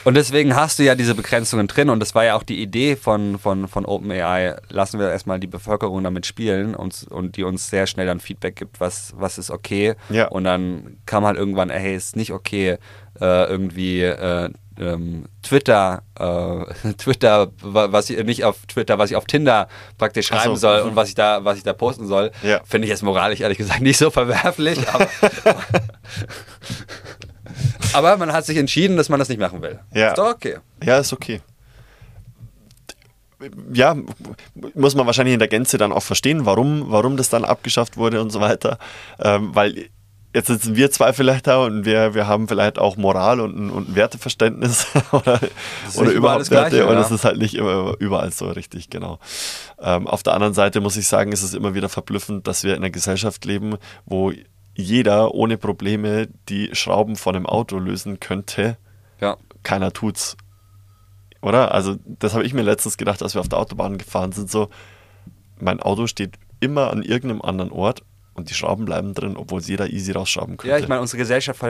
Und 0.06 0.14
deswegen 0.14 0.56
hast 0.56 0.80
du 0.80 0.84
ja 0.84 0.96
diese 0.96 1.16
Begrenzungen 1.16 1.68
drin 1.68 1.90
und 1.90 2.00
das 2.00 2.16
war 2.16 2.24
ja 2.24 2.36
auch 2.36 2.44
die 2.44 2.62
Idee 2.62 2.96
von, 2.96 3.38
von, 3.38 3.68
von 3.68 3.86
OpenAI. 3.86 4.56
Lassen 4.70 4.98
wir 4.98 5.12
erstmal 5.12 5.38
die 5.42 5.48
Bevölkerung 5.48 6.02
damit 6.02 6.26
spielen 6.26 6.76
und, 6.76 7.08
und 7.10 7.36
die 7.36 7.44
uns 7.44 7.70
sehr 7.70 7.88
schnell 7.88 8.08
dann 8.08 8.22
Feedback 8.22 8.56
gibt, 8.56 8.80
was, 8.80 9.14
was 9.18 9.38
ist 9.38 9.52
okay. 9.52 9.96
Ja. 10.10 10.30
Und 10.30 10.46
dann 10.46 10.96
kam 11.06 11.26
halt 11.26 11.38
irgendwann, 11.38 11.70
hey, 11.70 11.94
ist 11.94 12.16
nicht 12.16 12.32
okay, 12.32 12.78
äh, 13.20 13.50
irgendwie 13.50 14.04
äh, 14.04 14.50
ähm, 14.80 15.26
Twitter, 15.44 16.02
äh, 16.20 16.94
Twitter, 16.98 17.52
wa- 17.62 17.92
was 17.92 18.10
ich 18.10 18.24
nicht 18.24 18.44
auf 18.44 18.66
Twitter, 18.68 18.98
was 18.98 19.12
ich 19.12 19.16
auf 19.16 19.26
Tinder 19.26 19.68
praktisch 19.98 20.30
Ach 20.32 20.36
so, 20.38 20.42
schreiben 20.42 20.56
soll 20.58 20.82
mhm. 20.84 20.90
und 20.90 20.96
was 20.96 21.10
ich 21.10 21.16
da, 21.16 21.46
was 21.46 21.58
ich 21.58 21.64
da 21.64 21.74
posten 21.74 22.08
soll, 22.08 22.32
Ja. 22.44 22.62
finde 22.66 22.86
ich 22.86 22.90
jetzt 22.90 23.04
moralisch 23.04 23.42
ehrlich 23.42 23.58
gesagt 23.58 23.82
nicht 23.82 23.98
so 23.98 24.10
verwerflich. 24.10 24.80
Aber, 24.90 25.08
aber 27.94 28.18
man 28.18 28.34
hat 28.34 28.46
sich 28.46 28.58
entschieden, 28.58 28.98
dass 28.98 29.10
man 29.10 29.20
das 29.20 29.30
nicht 29.30 29.40
machen 29.40 29.62
will. 29.62 29.80
Ja. 29.94 30.10
Ist 30.10 30.18
doch 30.18 30.32
okay. 30.32 30.58
Ja, 30.84 30.98
ist 31.00 31.14
okay. 31.14 31.42
Ja, 33.72 33.96
muss 34.76 34.96
man 34.96 35.06
wahrscheinlich 35.06 35.34
in 35.34 35.40
der 35.40 35.48
Gänze 35.48 35.78
dann 35.78 35.94
auch 35.94 36.04
verstehen, 36.04 36.46
warum, 36.46 36.92
warum 36.92 37.16
das 37.16 37.30
dann 37.30 37.46
abgeschafft 37.46 37.96
wurde 37.96 38.20
und 38.22 38.32
so 38.32 38.42
weiter. 38.42 38.78
Ähm, 39.18 39.56
weil 39.56 39.88
jetzt 40.34 40.48
sitzen 40.48 40.76
wir 40.76 40.92
zwei 40.92 41.14
vielleicht 41.14 41.48
da 41.48 41.64
und 41.64 41.86
wir, 41.86 42.14
wir 42.14 42.28
haben 42.28 42.48
vielleicht 42.48 42.78
auch 42.78 42.98
Moral 42.98 43.40
und 43.40 43.58
ein, 43.58 43.70
und 43.70 43.90
ein 43.90 43.96
Werteverständnis 43.96 44.88
oder, 45.12 45.40
oder 45.96 46.12
überhaupt 46.12 46.52
Werte 46.52 46.78
Gleiche, 46.78 46.88
und 46.88 46.98
es 46.98 47.12
ist 47.12 47.26
halt 47.26 47.38
nicht 47.38 47.56
immer 47.56 47.96
überall 48.00 48.32
so 48.32 48.50
richtig, 48.50 48.90
genau. 48.90 49.20
Ähm, 49.80 50.08
auf 50.08 50.24
der 50.24 50.34
anderen 50.34 50.54
Seite 50.54 50.82
muss 50.82 50.98
ich 50.98 51.08
sagen, 51.08 51.32
ist 51.32 51.44
es 51.44 51.54
immer 51.54 51.74
wieder 51.74 51.90
verblüffend, 51.90 52.48
dass 52.48 52.64
wir 52.64 52.74
in 52.74 52.80
einer 52.80 52.92
Gesellschaft 52.92 53.44
leben, 53.46 53.78
wo 54.06 54.32
jeder 54.76 55.34
ohne 55.34 55.58
Probleme 55.58 56.28
die 56.48 56.70
Schrauben 56.74 57.16
von 57.16 57.36
einem 57.36 57.46
Auto 57.46 57.78
lösen 57.80 58.20
könnte 58.20 58.78
Ja. 59.20 59.38
keiner 59.64 59.92
tut's. 59.92 60.38
Oder? 61.42 61.74
Also, 61.74 61.96
das 62.06 62.34
habe 62.34 62.46
ich 62.46 62.54
mir 62.54 62.62
letztens 62.62 62.98
gedacht, 62.98 63.24
als 63.24 63.34
wir 63.34 63.42
auf 63.42 63.50
der 63.50 63.60
Autobahn 63.60 63.98
gefahren 63.98 64.32
sind. 64.32 64.50
So, 64.52 64.70
mein 65.60 65.82
Auto 65.82 66.08
steht 66.08 66.36
immer 66.60 66.92
an 66.92 67.02
irgendeinem 67.02 67.42
anderen 67.42 67.72
Ort 67.72 68.04
und 68.40 68.50
die 68.50 68.54
Schrauben 68.56 68.86
bleiben 68.86 69.14
drin, 69.14 69.38
obwohl 69.38 69.60
es 69.60 69.68
jeder 69.68 69.90
easy 69.90 70.12
rausschrauben 70.12 70.58
könnte. 70.58 70.76
Ja, 70.76 70.80
ich 70.82 70.88
meine, 70.88 71.02
unsere 71.02 71.20
Gesellschaft 71.20 71.64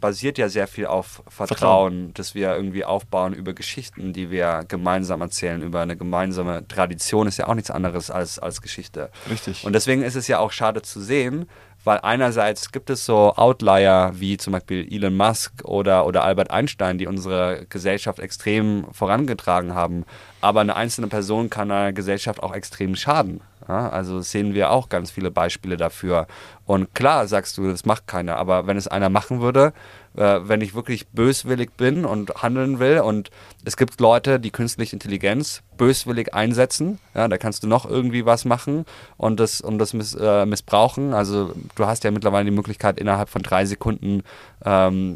basiert 0.00 0.38
ja 0.38 0.48
sehr 0.48 0.66
viel 0.66 0.86
auf 0.86 1.22
Vertrauen, 1.28 1.46
Vertrauen. 1.46 2.14
das 2.14 2.34
wir 2.34 2.54
irgendwie 2.54 2.84
aufbauen 2.84 3.32
über 3.32 3.52
Geschichten, 3.54 4.12
die 4.12 4.30
wir 4.30 4.64
gemeinsam 4.68 5.22
erzählen, 5.22 5.62
über 5.62 5.80
eine 5.80 5.96
gemeinsame 5.96 6.66
Tradition 6.68 7.26
ist 7.26 7.38
ja 7.38 7.48
auch 7.48 7.54
nichts 7.54 7.70
anderes 7.70 8.10
als, 8.10 8.38
als 8.38 8.60
Geschichte. 8.60 9.10
Richtig. 9.30 9.64
Und 9.64 9.72
deswegen 9.72 10.02
ist 10.02 10.16
es 10.16 10.28
ja 10.28 10.38
auch 10.38 10.52
schade 10.52 10.82
zu 10.82 11.00
sehen, 11.00 11.46
weil 11.84 11.98
einerseits 12.02 12.72
gibt 12.72 12.90
es 12.90 13.06
so 13.06 13.32
Outlier 13.36 14.12
wie 14.14 14.36
zum 14.36 14.52
Beispiel 14.52 14.86
Elon 14.92 15.16
Musk 15.16 15.64
oder, 15.64 16.06
oder 16.06 16.24
Albert 16.24 16.50
Einstein, 16.50 16.98
die 16.98 17.06
unsere 17.06 17.66
Gesellschaft 17.68 18.18
extrem 18.18 18.84
vorangetragen 18.92 19.74
haben. 19.74 20.04
Aber 20.40 20.60
eine 20.60 20.76
einzelne 20.76 21.06
Person 21.06 21.48
kann 21.48 21.70
einer 21.70 21.92
Gesellschaft 21.92 22.42
auch 22.42 22.54
extrem 22.54 22.96
schaden. 22.96 23.40
Ja, 23.68 23.88
also 23.90 24.20
sehen 24.20 24.54
wir 24.54 24.70
auch 24.70 24.88
ganz 24.88 25.10
viele 25.10 25.30
Beispiele 25.30 25.76
dafür. 25.76 26.26
Und 26.64 26.94
klar 26.94 27.26
sagst 27.26 27.58
du, 27.58 27.68
das 27.68 27.84
macht 27.84 28.06
keiner, 28.06 28.36
aber 28.36 28.66
wenn 28.66 28.76
es 28.76 28.88
einer 28.88 29.10
machen 29.10 29.40
würde, 29.40 29.72
äh, 30.16 30.40
wenn 30.42 30.60
ich 30.60 30.74
wirklich 30.74 31.08
böswillig 31.08 31.72
bin 31.76 32.04
und 32.04 32.42
handeln 32.42 32.78
will 32.78 33.00
und 33.00 33.30
es 33.64 33.76
gibt 33.76 34.00
Leute, 34.00 34.40
die 34.40 34.50
künstliche 34.50 34.96
Intelligenz 34.96 35.62
böswillig 35.76 36.34
einsetzen, 36.34 36.98
ja, 37.14 37.28
da 37.28 37.38
kannst 37.38 37.62
du 37.62 37.68
noch 37.68 37.88
irgendwie 37.88 38.24
was 38.24 38.44
machen 38.44 38.84
und 39.16 39.40
das, 39.40 39.60
und 39.60 39.78
das 39.78 39.92
miss, 39.92 40.14
äh, 40.14 40.46
missbrauchen. 40.46 41.12
Also 41.12 41.52
du 41.74 41.86
hast 41.86 42.04
ja 42.04 42.10
mittlerweile 42.10 42.46
die 42.46 42.56
Möglichkeit, 42.56 42.98
innerhalb 42.98 43.28
von 43.28 43.42
drei 43.42 43.66
Sekunden 43.66 44.22
ähm, 44.64 45.14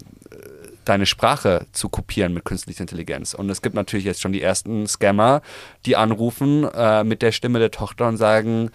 deine 0.85 1.06
Sprache 1.06 1.66
zu 1.73 1.89
kopieren 1.89 2.35
mit 2.35 2.44
künstlicher 2.44 2.82
Intelligenz. 2.82 3.35
Und 3.35 3.48
es 3.51 3.62
gibt 3.62 3.74
natürlich 3.74 4.05
jetzt 4.05 4.20
schon 4.20 4.32
die 4.32 4.43
ersten 4.43 4.86
Scammer, 4.86 5.43
die 5.86 5.97
anrufen 5.97 6.65
äh, 6.74 7.05
mit 7.05 7.23
der 7.23 7.32
Stimme 7.32 7.59
der 7.59 7.70
Tochter 7.70 8.09
und 8.09 8.16
sagen, 8.16 8.70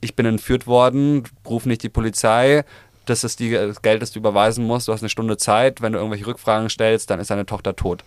ich 0.00 0.14
bin 0.14 0.26
entführt 0.26 0.66
worden, 0.66 1.24
ruf 1.44 1.66
nicht 1.66 1.82
die 1.82 1.88
Polizei, 1.88 2.64
das 3.06 3.24
ist 3.24 3.40
die, 3.40 3.50
das 3.52 3.82
Geld, 3.82 4.02
das 4.02 4.12
du 4.12 4.18
überweisen 4.18 4.66
musst, 4.66 4.86
du 4.88 4.92
hast 4.92 5.02
eine 5.02 5.08
Stunde 5.08 5.36
Zeit, 5.36 5.80
wenn 5.80 5.92
du 5.92 5.98
irgendwelche 5.98 6.26
Rückfragen 6.26 6.68
stellst, 6.68 7.10
dann 7.10 7.20
ist 7.20 7.30
deine 7.30 7.46
Tochter 7.46 7.74
tot. 7.74 8.04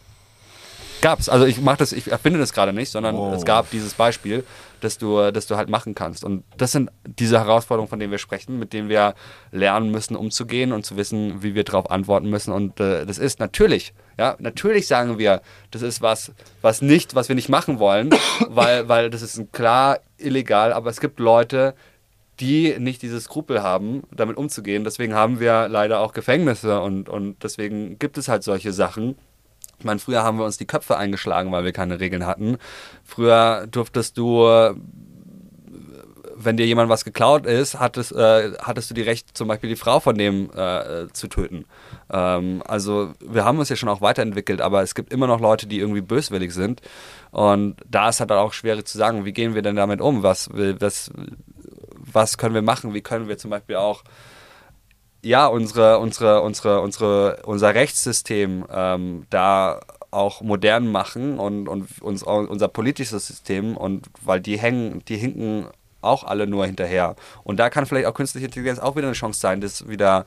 Gab's. 1.02 1.28
Also 1.30 1.46
ich 1.46 1.60
mache 1.60 1.78
das, 1.78 1.92
ich 1.94 2.12
erfinde 2.12 2.38
das 2.40 2.54
gerade 2.54 2.74
nicht, 2.74 2.92
sondern 2.92 3.16
Oh. 3.16 3.34
es 3.34 3.44
gab 3.44 3.70
dieses 3.72 3.96
Beispiel, 3.96 4.44
das 4.84 4.98
du, 4.98 5.32
das 5.32 5.48
du 5.48 5.56
halt 5.56 5.70
machen 5.70 5.96
kannst. 5.96 6.24
Und 6.24 6.44
das 6.58 6.72
sind 6.72 6.92
diese 7.06 7.40
Herausforderungen, 7.40 7.90
von 7.90 8.00
denen 8.00 8.12
wir 8.12 8.18
sprechen, 8.18 8.60
mit 8.60 8.74
denen 8.74 8.90
wir 8.90 9.16
lernen 9.52 9.92
müssen, 9.92 10.16
umzugehen 10.16 10.74
und 10.74 10.86
zu 10.86 10.98
wissen, 10.98 11.42
wie 11.42 11.56
wir 11.56 11.64
darauf 11.64 11.90
antworten 11.90 12.30
müssen. 12.30 12.52
Und 12.52 12.80
äh, 12.80 13.06
das 13.06 13.18
ist 13.18 13.40
natürlich, 13.40 13.94
ja, 14.18 14.36
natürlich 14.40 14.88
sagen 14.88 15.18
wir, 15.18 15.42
das 15.72 15.82
ist 15.82 16.02
was, 16.02 16.34
was 16.62 16.82
nicht, 16.82 17.16
was 17.16 17.30
wir 17.30 17.36
nicht 17.36 17.50
machen 17.50 17.80
wollen, 17.80 18.10
weil, 18.50 18.90
weil 18.90 19.10
das 19.10 19.22
ist 19.22 19.54
klar 19.54 20.00
illegal, 20.18 20.74
aber 20.74 20.90
es 20.90 21.00
gibt 21.00 21.20
Leute, 21.20 21.74
die 22.40 22.76
nicht 22.80 23.02
diese 23.04 23.22
Skrupel 23.22 23.62
haben, 23.62 24.04
damit 24.12 24.36
umzugehen. 24.36 24.84
Deswegen 24.84 25.14
haben 25.14 25.40
wir 25.40 25.68
leider 25.70 26.00
auch 26.00 26.12
Gefängnisse 26.14 26.82
und, 26.82 27.08
und 27.08 27.44
deswegen 27.44 28.00
gibt 28.00 28.18
es 28.18 28.28
halt 28.28 28.44
solche 28.44 28.74
Sachen. 28.74 29.16
Ich 29.82 29.86
meine, 29.86 30.00
früher 30.00 30.22
haben 30.22 30.38
wir 30.38 30.46
uns 30.46 30.58
die 30.58 30.68
Köpfe 30.68 30.96
eingeschlagen, 30.96 31.52
weil 31.52 31.64
wir 31.64 31.72
keine 31.72 32.00
Regeln 32.00 32.28
hatten. 32.28 32.58
Früher 33.04 33.66
durftest 33.66 34.16
du, 34.16 34.48
wenn 36.44 36.58
dir 36.58 36.66
jemand 36.66 36.90
was 36.90 37.04
geklaut 37.04 37.46
ist, 37.46 37.80
hattest, 37.80 38.12
äh, 38.12 38.52
hattest 38.62 38.90
du 38.90 38.94
die 38.94 39.02
Recht, 39.02 39.36
zum 39.36 39.48
Beispiel 39.48 39.70
die 39.70 39.76
Frau 39.76 40.00
von 40.00 40.16
dem 40.16 40.52
äh, 40.56 41.08
zu 41.14 41.28
töten. 41.28 41.66
Ähm, 42.12 42.62
also 42.68 43.14
wir 43.20 43.46
haben 43.46 43.60
uns 43.60 43.70
ja 43.70 43.76
schon 43.76 43.90
auch 43.90 44.02
weiterentwickelt, 44.02 44.62
aber 44.62 44.82
es 44.82 44.96
gibt 44.96 45.12
immer 45.12 45.28
noch 45.28 45.40
Leute, 45.40 45.68
die 45.68 45.80
irgendwie 45.80 46.02
böswillig 46.02 46.54
sind. 46.54 46.82
Und 47.32 47.78
da 47.90 48.10
ist 48.10 48.20
halt 48.20 48.32
auch 48.32 48.54
schwierig 48.54 48.88
zu 48.88 48.98
sagen, 48.98 49.26
wie 49.26 49.34
gehen 49.34 49.56
wir 49.56 49.62
denn 49.62 49.76
damit 49.76 50.02
um? 50.02 50.24
Was, 50.24 50.50
was, 50.54 51.12
was 51.98 52.38
können 52.38 52.56
wir 52.56 52.62
machen? 52.62 52.94
Wie 52.94 53.02
können 53.02 53.28
wir 53.28 53.38
zum 53.38 53.50
Beispiel 53.50 53.78
auch 53.78 54.04
ja, 55.24 55.48
unsere, 55.48 56.00
unsere, 56.00 56.42
unsere, 56.42 56.82
unsere, 56.82 57.42
unser 57.46 57.74
Rechtssystem 57.76 58.66
ähm, 58.72 59.26
da 59.30 59.80
auch 60.10 60.42
modern 60.42 60.88
machen 60.92 61.40
und, 61.40 61.68
und 61.68 62.02
uns, 62.02 62.24
unser 62.24 62.68
politisches 62.68 63.28
System 63.28 63.78
und 63.78 64.08
weil 64.22 64.42
die 64.42 64.60
hängen, 64.60 65.04
die 65.06 65.18
hinken 65.18 65.68
auch 66.02 66.24
alle 66.24 66.48
nur 66.48 66.66
hinterher. 66.66 67.16
Und 67.44 67.58
da 67.58 67.70
kann 67.70 67.86
vielleicht 67.86 68.08
auch 68.08 68.14
künstliche 68.14 68.46
Intelligenz 68.48 68.80
auch 68.80 68.96
wieder 68.96 69.08
eine 69.08 69.16
Chance 69.16 69.40
sein, 69.40 69.62
das 69.62 69.88
wieder 69.88 70.26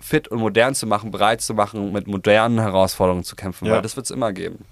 fit 0.00 0.28
und 0.28 0.38
modern 0.38 0.74
zu 0.74 0.86
machen, 0.86 1.10
bereit 1.10 1.40
zu 1.40 1.52
machen, 1.54 1.92
mit 1.92 2.06
modernen 2.06 2.60
Herausforderungen 2.60 3.24
zu 3.24 3.34
kämpfen, 3.34 3.66
Ja. 3.66 3.74
weil 3.74 3.82
das 3.82 3.96
wird 3.96 4.06
es 4.06 4.10
immer 4.12 4.32
geben. 4.32 4.64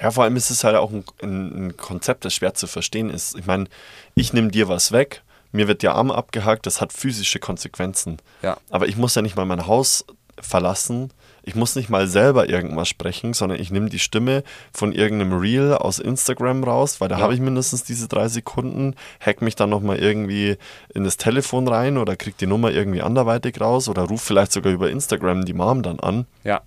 Ja, 0.00 0.10
vor 0.12 0.24
allem 0.24 0.36
ist 0.36 0.50
es 0.50 0.62
halt 0.64 0.76
auch 0.76 0.90
ein, 0.92 1.04
ein, 1.22 1.66
ein 1.66 1.76
Konzept, 1.76 2.24
das 2.24 2.34
schwer 2.34 2.54
zu 2.54 2.66
verstehen 2.68 3.10
ist. 3.10 3.36
Ich 3.36 3.46
meine, 3.46 3.66
ich 4.14 4.32
nehme 4.32 4.48
dir 4.48 4.68
was 4.68 4.92
weg, 4.92 5.22
mir 5.54 5.68
wird 5.68 5.82
der 5.82 5.94
Arm 5.94 6.10
abgehackt, 6.10 6.66
das 6.66 6.80
hat 6.80 6.92
physische 6.92 7.38
Konsequenzen. 7.38 8.18
Ja. 8.42 8.56
Aber 8.70 8.88
ich 8.88 8.96
muss 8.96 9.14
ja 9.14 9.22
nicht 9.22 9.36
mal 9.36 9.46
mein 9.46 9.66
Haus 9.66 10.04
verlassen. 10.40 11.10
Ich 11.46 11.54
muss 11.54 11.76
nicht 11.76 11.90
mal 11.90 12.08
selber 12.08 12.48
irgendwas 12.48 12.88
sprechen, 12.88 13.34
sondern 13.34 13.60
ich 13.60 13.70
nehme 13.70 13.88
die 13.90 13.98
Stimme 13.98 14.42
von 14.72 14.92
irgendeinem 14.92 15.38
Reel 15.38 15.74
aus 15.74 15.98
Instagram 15.98 16.64
raus, 16.64 17.00
weil 17.00 17.08
da 17.08 17.16
Ja. 17.18 17.22
habe 17.22 17.34
ich 17.34 17.40
mindestens 17.40 17.84
diese 17.84 18.08
drei 18.08 18.28
Sekunden, 18.28 18.94
hack 19.20 19.42
mich 19.42 19.54
dann 19.54 19.70
nochmal 19.70 19.98
irgendwie 19.98 20.56
in 20.94 21.04
das 21.04 21.18
Telefon 21.18 21.68
rein 21.68 21.98
oder 21.98 22.16
krieg 22.16 22.36
die 22.38 22.46
Nummer 22.46 22.70
irgendwie 22.72 23.02
anderweitig 23.02 23.60
raus 23.60 23.88
oder 23.88 24.02
ruf 24.02 24.22
vielleicht 24.22 24.52
sogar 24.52 24.72
über 24.72 24.90
Instagram 24.90 25.44
die 25.44 25.52
Mom 25.52 25.82
dann 25.82 26.00
an 26.00 26.26
Ja. 26.44 26.62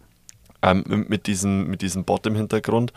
ähm, 0.61 1.05
mit, 1.09 1.27
diesem, 1.27 1.68
mit 1.68 1.81
diesem 1.81 2.03
Bot 2.05 2.26
im 2.27 2.35
Hintergrund. 2.35 2.93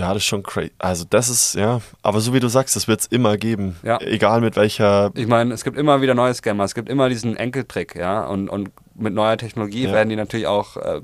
Ja, 0.00 0.08
das 0.08 0.18
ist 0.22 0.26
schon 0.26 0.42
crazy. 0.42 0.72
Also 0.78 1.04
das 1.08 1.28
ist, 1.28 1.54
ja, 1.54 1.80
aber 2.02 2.20
so 2.20 2.32
wie 2.34 2.40
du 2.40 2.48
sagst, 2.48 2.74
das 2.76 2.88
wird 2.88 3.00
es 3.00 3.06
immer 3.06 3.36
geben. 3.36 3.76
Ja. 3.82 4.00
Egal 4.00 4.40
mit 4.40 4.56
welcher, 4.56 5.10
Ich 5.14 5.26
meine, 5.26 5.54
es 5.54 5.64
gibt 5.64 5.76
immer 5.78 6.00
wieder 6.02 6.14
neue 6.14 6.34
Scammer, 6.34 6.64
es 6.64 6.74
gibt 6.74 6.88
immer 6.88 7.08
diesen 7.08 7.36
Enkeltrick, 7.36 7.94
ja, 7.96 8.24
und, 8.26 8.48
und 8.48 8.70
mit 8.94 9.14
neuer 9.14 9.36
Technologie 9.36 9.84
Ja. 9.84 9.92
werden 9.92 10.08
die 10.08 10.16
natürlich 10.16 10.46
auch 10.46 10.76
äh, 10.76 11.00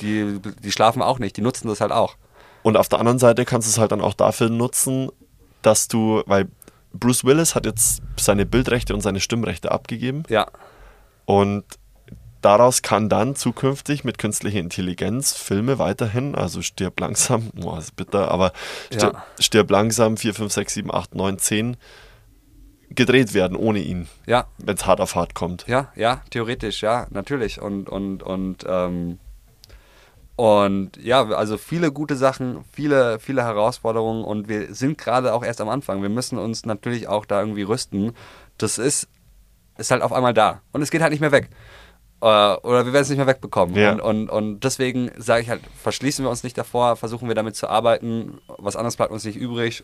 die, 0.00 0.40
die 0.62 0.72
schlafen 0.72 1.02
auch 1.02 1.18
nicht, 1.18 1.36
die 1.36 1.42
nutzen 1.42 1.68
das 1.68 1.80
halt 1.80 1.92
auch. 1.92 2.16
Und 2.62 2.76
auf 2.76 2.88
der 2.88 2.98
anderen 3.00 3.18
Seite 3.18 3.44
kannst 3.44 3.68
du 3.68 3.70
es 3.70 3.78
halt 3.78 3.92
dann 3.92 4.00
auch 4.00 4.14
dafür 4.14 4.48
nutzen, 4.48 5.10
dass 5.62 5.88
du, 5.88 6.22
weil 6.26 6.48
Bruce 6.94 7.24
Willis 7.24 7.54
hat 7.54 7.66
jetzt 7.66 8.02
seine 8.18 8.46
Bildrechte 8.46 8.94
und 8.94 9.00
seine 9.00 9.20
Stimmrechte 9.20 9.70
abgegeben. 9.72 10.22
Ja. 10.28 10.46
Und 11.24 11.64
daraus 12.42 12.82
kann 12.82 13.08
dann 13.08 13.34
zukünftig 13.36 14.04
mit 14.04 14.18
künstlicher 14.18 14.58
Intelligenz 14.58 15.32
Filme 15.32 15.78
weiterhin, 15.78 16.34
also 16.34 16.60
stirb 16.60 17.00
langsam, 17.00 17.50
boah, 17.54 17.78
ist 17.78 17.96
bitter, 17.96 18.30
aber 18.30 18.52
stirb, 18.92 19.14
Ja. 19.14 19.24
stirb 19.40 19.70
langsam 19.70 20.16
4, 20.16 20.34
5, 20.34 20.52
6, 20.52 20.74
7, 20.74 20.94
8, 20.94 21.14
9, 21.14 21.38
10 21.38 21.76
gedreht 22.90 23.32
werden 23.32 23.56
ohne 23.56 23.78
ihn, 23.78 24.06
Ja, 24.26 24.46
wenn 24.58 24.76
es 24.76 24.84
hart 24.86 25.00
auf 25.00 25.14
hart 25.14 25.34
kommt. 25.34 25.64
Ja, 25.66 25.90
ja, 25.96 26.20
theoretisch, 26.30 26.82
ja, 26.82 27.06
natürlich. 27.08 27.58
Und, 27.60 27.88
und, 27.88 28.22
und, 28.22 28.66
ähm, 28.68 29.18
und 30.36 30.96
ja, 31.02 31.24
also 31.28 31.56
viele 31.56 31.90
gute 31.92 32.16
Sachen, 32.16 32.64
viele, 32.72 33.18
viele 33.18 33.44
Herausforderungen 33.44 34.24
und 34.24 34.48
wir 34.48 34.74
sind 34.74 34.98
gerade 34.98 35.32
auch 35.32 35.42
erst 35.44 35.60
am 35.60 35.68
Anfang. 35.70 36.02
Wir 36.02 36.08
müssen 36.08 36.38
uns 36.38 36.66
natürlich 36.66 37.08
auch 37.08 37.24
da 37.24 37.40
irgendwie 37.40 37.62
rüsten. 37.62 38.12
Das 38.58 38.76
ist, 38.78 39.08
ist 39.78 39.90
halt 39.90 40.02
auf 40.02 40.12
einmal 40.12 40.34
da 40.34 40.60
und 40.72 40.82
es 40.82 40.90
geht 40.90 41.00
halt 41.00 41.12
nicht 41.12 41.20
mehr 41.20 41.32
weg. 41.32 41.48
Äh, 42.22 42.24
Oder 42.24 42.86
wir 42.86 42.92
werden 42.92 43.02
es 43.02 43.08
nicht 43.08 43.18
mehr 43.18 43.26
wegbekommen. 43.26 43.74
Ja. 43.74 43.92
Und, 43.92 44.00
und, 44.00 44.30
und 44.30 44.60
deswegen 44.60 45.10
sage 45.18 45.42
ich 45.42 45.50
halt, 45.50 45.60
verschließen 45.82 46.24
wir 46.24 46.30
uns 46.30 46.44
nicht 46.44 46.56
davor, 46.56 46.94
versuchen 46.94 47.26
wir 47.26 47.34
damit 47.34 47.56
zu 47.56 47.68
arbeiten. 47.68 48.38
Was 48.46 48.76
anderes 48.76 48.96
bleibt 48.96 49.10
uns 49.10 49.24
nicht 49.24 49.36
übrig. 49.36 49.82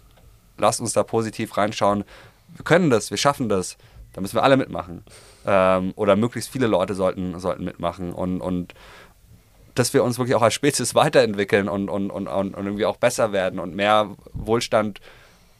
Lasst 0.56 0.80
uns 0.80 0.92
da 0.92 1.02
positiv 1.02 1.56
reinschauen. 1.56 2.04
Wir 2.54 2.64
können 2.64 2.90
das, 2.90 3.10
wir 3.10 3.18
schaffen 3.18 3.48
das. 3.48 3.76
Da 4.12 4.20
müssen 4.20 4.36
wir 4.36 4.44
alle 4.44 4.56
mitmachen. 4.56 5.02
Ähm, 5.46 5.92
oder 5.96 6.14
möglichst 6.14 6.50
viele 6.50 6.68
Leute 6.68 6.94
sollten, 6.94 7.40
sollten 7.40 7.64
mitmachen. 7.64 8.12
Und, 8.12 8.40
und 8.40 8.72
dass 9.74 9.92
wir 9.92 10.04
uns 10.04 10.18
wirklich 10.18 10.36
auch 10.36 10.42
als 10.42 10.54
Spezies 10.54 10.94
weiterentwickeln 10.94 11.68
und, 11.68 11.88
und, 11.88 12.12
und, 12.12 12.28
und 12.28 12.54
und 12.54 12.66
irgendwie 12.66 12.86
auch 12.86 12.98
besser 12.98 13.32
werden 13.32 13.58
und 13.58 13.74
mehr 13.74 14.10
Wohlstand 14.32 15.00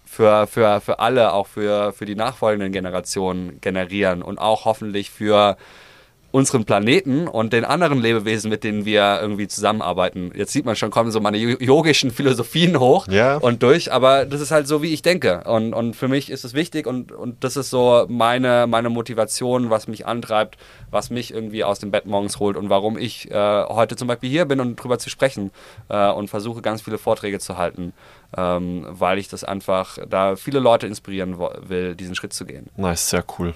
für, 0.04 0.46
für, 0.46 0.80
für 0.80 1.00
alle, 1.00 1.32
auch 1.32 1.48
für, 1.48 1.92
für 1.92 2.06
die 2.06 2.14
nachfolgenden 2.14 2.70
Generationen 2.70 3.60
generieren 3.60 4.22
und 4.22 4.38
auch 4.38 4.64
hoffentlich 4.64 5.10
für 5.10 5.56
unseren 6.30 6.64
Planeten 6.66 7.26
und 7.26 7.54
den 7.54 7.64
anderen 7.64 8.00
Lebewesen, 8.02 8.50
mit 8.50 8.62
denen 8.62 8.84
wir 8.84 9.18
irgendwie 9.22 9.48
zusammenarbeiten. 9.48 10.30
Jetzt 10.34 10.52
sieht 10.52 10.66
man 10.66 10.76
schon, 10.76 10.90
kommen 10.90 11.10
so 11.10 11.20
meine 11.20 11.38
yogischen 11.38 12.10
Philosophien 12.10 12.78
hoch 12.78 13.08
Ja. 13.08 13.38
und 13.38 13.62
durch, 13.62 13.90
aber 13.92 14.26
das 14.26 14.42
ist 14.42 14.50
halt 14.50 14.68
so, 14.68 14.82
wie 14.82 14.92
ich 14.92 15.00
denke. 15.00 15.44
Und, 15.44 15.72
und 15.72 15.96
für 15.96 16.06
mich 16.06 16.28
ist 16.30 16.44
es 16.44 16.52
wichtig 16.52 16.86
und, 16.86 17.12
und 17.12 17.42
das 17.44 17.56
ist 17.56 17.70
so 17.70 18.04
meine, 18.08 18.66
meine 18.68 18.90
Motivation, 18.90 19.70
was 19.70 19.88
mich 19.88 20.06
antreibt, 20.06 20.58
was 20.90 21.08
mich 21.08 21.32
irgendwie 21.32 21.64
aus 21.64 21.78
dem 21.78 21.90
Bett 21.90 22.04
morgens 22.04 22.38
holt 22.38 22.58
und 22.58 22.68
warum 22.68 22.98
ich 22.98 23.30
äh, 23.30 23.64
heute 23.64 23.96
zum 23.96 24.08
Beispiel 24.08 24.28
hier 24.28 24.44
bin 24.44 24.60
und 24.60 24.76
drüber 24.76 24.98
zu 24.98 25.08
sprechen 25.08 25.50
äh, 25.88 26.10
und 26.10 26.28
versuche 26.28 26.60
ganz 26.60 26.82
viele 26.82 26.98
Vorträge 26.98 27.38
zu 27.38 27.56
halten, 27.56 27.94
ähm, 28.36 28.84
weil 28.90 29.18
ich 29.18 29.28
das 29.28 29.44
einfach 29.44 29.96
da 30.08 30.36
viele 30.36 30.58
Leute 30.60 30.86
inspirieren 30.86 31.38
will, 31.38 31.94
diesen 31.94 32.14
Schritt 32.14 32.34
zu 32.34 32.44
gehen. 32.44 32.68
Nice, 32.76 33.08
sehr 33.08 33.24
cool. 33.38 33.54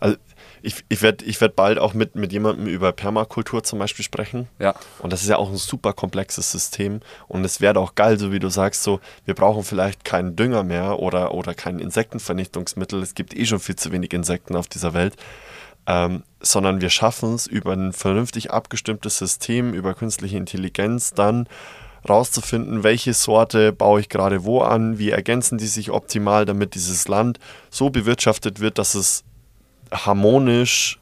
Also 0.00 0.16
ich, 0.66 0.84
ich 0.88 1.00
werde 1.00 1.24
ich 1.24 1.40
werd 1.40 1.54
bald 1.54 1.78
auch 1.78 1.94
mit, 1.94 2.16
mit 2.16 2.32
jemandem 2.32 2.66
über 2.66 2.90
Permakultur 2.90 3.62
zum 3.62 3.78
Beispiel 3.78 4.04
sprechen. 4.04 4.48
Ja. 4.58 4.74
Und 4.98 5.12
das 5.12 5.22
ist 5.22 5.28
ja 5.28 5.36
auch 5.36 5.48
ein 5.48 5.56
super 5.56 5.92
komplexes 5.92 6.50
System. 6.50 7.00
Und 7.28 7.44
es 7.44 7.60
wäre 7.60 7.78
auch 7.78 7.94
geil, 7.94 8.18
so 8.18 8.32
wie 8.32 8.40
du 8.40 8.48
sagst, 8.48 8.82
so, 8.82 8.98
wir 9.24 9.34
brauchen 9.34 9.62
vielleicht 9.62 10.04
keinen 10.04 10.34
Dünger 10.34 10.64
mehr 10.64 10.98
oder, 10.98 11.32
oder 11.34 11.54
kein 11.54 11.78
Insektenvernichtungsmittel. 11.78 13.00
Es 13.00 13.14
gibt 13.14 13.36
eh 13.36 13.46
schon 13.46 13.60
viel 13.60 13.76
zu 13.76 13.92
wenig 13.92 14.12
Insekten 14.12 14.56
auf 14.56 14.66
dieser 14.66 14.92
Welt. 14.92 15.14
Ähm, 15.86 16.24
sondern 16.40 16.80
wir 16.80 16.90
schaffen 16.90 17.34
es 17.34 17.46
über 17.46 17.72
ein 17.72 17.92
vernünftig 17.92 18.50
abgestimmtes 18.50 19.18
System, 19.18 19.72
über 19.72 19.94
künstliche 19.94 20.36
Intelligenz 20.36 21.14
dann 21.14 21.48
rauszufinden, 22.08 22.82
welche 22.82 23.14
Sorte 23.14 23.72
baue 23.72 24.00
ich 24.00 24.08
gerade 24.08 24.44
wo 24.44 24.62
an, 24.62 24.98
wie 24.98 25.10
ergänzen 25.10 25.58
die 25.58 25.66
sich 25.66 25.92
optimal, 25.92 26.44
damit 26.44 26.74
dieses 26.74 27.06
Land 27.06 27.38
so 27.70 27.90
bewirtschaftet 27.90 28.58
wird, 28.58 28.78
dass 28.78 28.96
es 28.96 29.22
harmonisch 29.92 30.98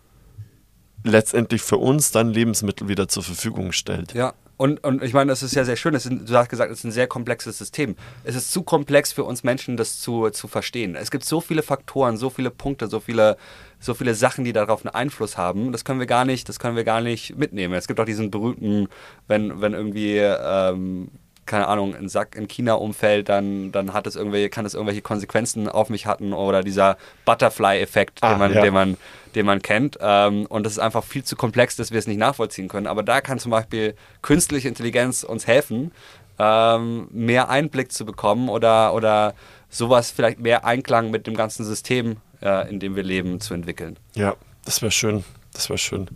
letztendlich 1.05 1.63
für 1.63 1.77
uns 1.77 2.11
dann 2.11 2.31
Lebensmittel 2.31 2.89
wieder 2.89 3.09
zur 3.09 3.23
Verfügung 3.23 3.73
stellt. 3.73 4.15
Ja. 4.15 4.35
Und, 4.57 4.85
und 4.85 5.03
ich 5.03 5.13
meine, 5.13 5.31
das 5.31 5.43
ist 5.43 5.55
ja 5.57 5.65
sehr 5.65 5.75
schön. 5.75 5.99
Sind, 5.99 6.31
du 6.31 6.37
hast 6.37 6.49
gesagt, 6.49 6.71
es 6.71 6.79
ist 6.79 6.85
ein 6.85 6.93
sehr 6.93 7.09
komplexes 7.09 7.59
System. 7.59 7.97
Es 8.23 8.37
ist 8.37 8.53
zu 8.53 8.63
komplex 8.63 9.13
für 9.13 9.25
uns 9.25 9.43
Menschen, 9.43 9.77
das 9.77 10.01
zu, 10.01 10.31
zu 10.31 10.47
verstehen. 10.47 10.95
Es 10.95 11.11
gibt 11.11 11.25
so 11.25 11.41
viele 11.41 11.63
Faktoren, 11.63 12.17
so 12.17 12.31
viele 12.31 12.51
Punkte, 12.51 12.87
so 12.87 13.01
viele, 13.01 13.37
so 13.81 13.95
viele 13.95 14.15
Sachen, 14.15 14.45
die 14.45 14.53
darauf 14.53 14.85
einen 14.87 14.95
Einfluss 14.95 15.37
haben. 15.37 15.73
Das 15.73 15.85
können 15.85 15.99
wir 15.99 16.07
gar 16.07 16.25
nicht, 16.25 16.49
das 16.49 16.61
können 16.61 16.77
wir 16.77 16.85
gar 16.85 17.01
nicht 17.01 17.37
mitnehmen. 17.37 17.75
Es 17.75 17.89
gibt 17.89 17.99
auch 17.99 18.05
diesen 18.05 18.31
berühmten, 18.31 18.89
wenn, 19.27 19.61
wenn 19.61 19.75
irgendwie, 19.75 20.19
ähm, 20.19 21.11
keine 21.47 21.69
Ahnung, 21.69 21.95
ein 21.95 22.09
Sack 22.09 22.35
in 22.37 22.49
China 22.49 22.75
umfällt, 22.75 23.29
dann, 23.29 23.73
dann 23.73 23.93
hat 23.93 24.07
es 24.07 24.17
irgendwelche, 24.17 24.49
kann 24.51 24.67
es 24.67 24.75
irgendwelche 24.75 25.03
Konsequenzen 25.03 25.69
auf 25.69 25.89
mich 25.91 26.07
hatten 26.07 26.33
oder 26.33 26.63
dieser 26.63 26.97
Butterfly-Effekt, 27.25 28.19
Ah, 28.23 28.31
den, 28.31 28.39
man, 28.39 28.55
ja. 28.55 28.63
den, 28.63 28.75
man, 28.75 28.97
den 29.35 29.47
man 29.47 29.63
kennt. 29.63 29.99
Ähm, 30.01 30.47
und 30.47 30.65
das 30.65 30.75
ist 30.75 30.79
einfach 30.79 31.05
viel 31.05 31.25
zu 31.25 31.37
komplex, 31.37 31.77
dass 31.77 31.91
wir 31.91 31.99
es 31.99 32.07
nicht 32.07 32.19
nachvollziehen 32.19 32.69
können. 32.69 32.87
Aber 32.87 33.03
da 33.03 33.21
kann 33.21 33.39
zum 33.39 33.51
Beispiel 33.51 33.95
künstliche 34.23 34.69
Intelligenz 34.69 35.23
uns 35.25 35.47
helfen, 35.47 35.93
ähm, 36.39 37.09
mehr 37.11 37.49
Einblick 37.49 37.93
zu 37.93 38.05
bekommen 38.05 38.49
oder, 38.49 38.95
oder 38.95 39.35
sowas 39.71 40.11
vielleicht 40.11 40.41
mehr 40.41 40.65
Einklang 40.65 41.11
mit 41.11 41.27
dem 41.27 41.35
ganzen 41.37 41.65
System, 41.65 42.17
äh, 42.43 42.69
in 42.71 42.81
dem 42.81 42.97
wir 42.97 43.03
leben, 43.03 43.41
zu 43.41 43.55
entwickeln. 43.55 43.99
Ja, 44.15 44.35
das 44.65 44.83
wäre 44.83 44.93
schön. 44.93 45.25
Das 45.53 45.69
wäre 45.69 45.79
schön. 45.79 46.09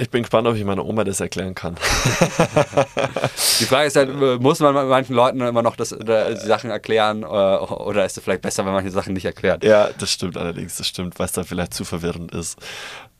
Ich 0.00 0.10
bin 0.10 0.22
gespannt, 0.22 0.46
ob 0.46 0.54
ich 0.54 0.64
meiner 0.64 0.86
Oma 0.86 1.02
das 1.02 1.18
erklären 1.18 1.56
kann. 1.56 1.74
Die 3.60 3.64
Frage 3.64 3.88
ist 3.88 3.96
halt, 3.96 4.40
muss 4.40 4.60
man 4.60 4.72
manchen 4.88 5.16
Leuten 5.16 5.40
immer 5.40 5.62
noch 5.62 5.74
das, 5.74 5.88
die 5.88 6.46
Sachen 6.46 6.70
erklären 6.70 7.24
äh, 7.24 7.26
oder 7.26 8.04
ist 8.04 8.16
es 8.16 8.22
vielleicht 8.22 8.42
besser, 8.42 8.58
wenn 8.64 8.72
man 8.72 8.84
manche 8.84 8.92
Sachen 8.92 9.12
nicht 9.12 9.24
erklärt? 9.24 9.64
ja, 9.64 9.88
das 9.98 10.12
stimmt 10.12 10.36
allerdings, 10.36 10.76
das 10.76 10.86
stimmt, 10.86 11.18
weil 11.18 11.26
es 11.26 11.32
da 11.32 11.42
vielleicht 11.42 11.74
zu 11.74 11.84
verwirrend 11.84 12.32
ist. 12.32 12.58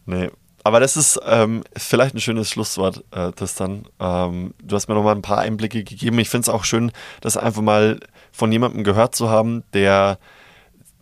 Nee. 0.07 0.31
Aber 0.63 0.79
das 0.79 0.97
ist 0.97 1.21
ähm, 1.27 1.65
vielleicht 1.77 2.15
ein 2.15 2.21
schönes 2.21 2.51
Schlusswort, 2.51 3.03
äh, 3.11 3.33
Tristan. 3.33 3.87
Ähm, 3.99 4.55
du 4.63 4.77
hast 4.77 4.87
mir 4.89 4.95
nochmal 4.95 5.17
ein 5.17 5.23
paar 5.23 5.39
Einblicke 5.39 5.83
gegeben. 5.83 6.19
Ich 6.19 6.29
finde 6.29 6.43
es 6.43 6.49
auch 6.49 6.65
schön, 6.65 6.93
das 7.21 7.37
einfach 7.37 7.63
mal 7.63 7.99
von 8.31 8.53
jemandem 8.53 8.85
gehört 8.85 9.15
zu 9.17 9.31
haben, 9.31 9.65
der 9.73 10.19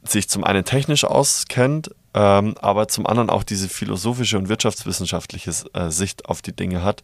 sich 0.05 0.29
zum 0.29 0.45
einen 0.45 0.65
technisch 0.65 1.05
auskennt, 1.05 1.91
ähm, 2.17 2.55
aber 2.63 2.89
zum 2.89 3.07
anderen 3.07 3.29
auch 3.29 3.43
diese 3.43 3.69
philosophische 3.69 4.39
und 4.39 4.49
wirtschaftswissenschaftliche 4.49 5.53
äh, 5.75 5.91
Sicht 5.91 6.25
auf 6.25 6.41
die 6.41 6.57
Dinge 6.57 6.83
hat. 6.83 7.03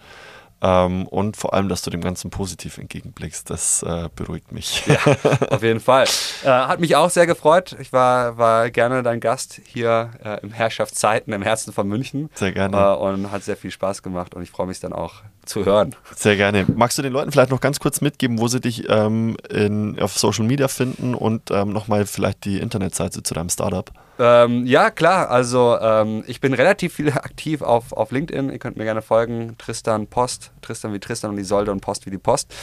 Ähm, 0.62 1.06
und 1.08 1.36
vor 1.36 1.52
allem, 1.52 1.68
dass 1.68 1.82
du 1.82 1.90
dem 1.90 2.00
Ganzen 2.00 2.30
positiv 2.30 2.78
entgegenblickst. 2.78 3.50
Das 3.50 3.82
äh, 3.82 4.08
beruhigt 4.14 4.52
mich. 4.52 4.84
Ja, 4.86 4.96
auf 5.50 5.62
jeden 5.62 5.80
Fall. 5.80 6.06
Äh, 6.44 6.48
hat 6.48 6.80
mich 6.80 6.96
auch 6.96 7.10
sehr 7.10 7.26
gefreut. 7.26 7.76
Ich 7.80 7.92
war, 7.92 8.38
war 8.38 8.70
gerne 8.70 9.02
dein 9.02 9.20
Gast 9.20 9.60
hier 9.66 10.12
äh, 10.24 10.40
im 10.40 10.52
Herrschaftszeiten 10.52 11.34
im 11.34 11.42
Herzen 11.42 11.74
von 11.74 11.86
München. 11.88 12.30
Sehr 12.34 12.52
gerne. 12.52 12.76
Äh, 12.76 12.94
und 12.94 13.30
hat 13.32 13.42
sehr 13.42 13.56
viel 13.56 13.72
Spaß 13.72 14.02
gemacht 14.02 14.34
und 14.34 14.42
ich 14.42 14.50
freue 14.50 14.68
mich 14.68 14.80
dann 14.80 14.94
auch 14.94 15.16
zu 15.44 15.66
hören. 15.66 15.94
Sehr 16.14 16.36
gerne. 16.36 16.64
Magst 16.74 16.96
du 16.96 17.02
den 17.02 17.12
Leuten 17.12 17.32
vielleicht 17.32 17.50
noch 17.50 17.60
ganz 17.60 17.80
kurz 17.80 18.00
mitgeben, 18.00 18.38
wo 18.38 18.48
sie 18.48 18.60
dich 18.60 18.88
ähm, 18.88 19.36
in, 19.50 20.00
auf 20.00 20.16
Social 20.16 20.46
Media 20.46 20.68
finden 20.68 21.14
und 21.14 21.50
ähm, 21.50 21.70
nochmal 21.70 22.06
vielleicht 22.06 22.44
die 22.44 22.60
Internetseite 22.60 23.22
zu 23.22 23.34
deinem 23.34 23.50
Startup? 23.50 23.90
Ähm, 24.18 24.66
ja, 24.66 24.90
klar. 24.90 25.30
Also 25.30 25.78
ähm, 25.80 26.22
ich 26.26 26.40
bin 26.40 26.54
relativ 26.54 26.94
viel 26.94 27.10
aktiv 27.12 27.62
auf, 27.62 27.92
auf 27.92 28.10
LinkedIn. 28.10 28.50
Ihr 28.50 28.58
könnt 28.58 28.76
mir 28.76 28.84
gerne 28.84 29.02
folgen. 29.02 29.56
Tristan 29.58 30.06
Post. 30.06 30.52
Tristan 30.60 30.92
wie 30.92 31.00
Tristan 31.00 31.30
und 31.30 31.38
Isolde 31.38 31.72
und 31.72 31.80
Post 31.80 32.06
wie 32.06 32.10
die 32.10 32.18
Post. 32.18 32.54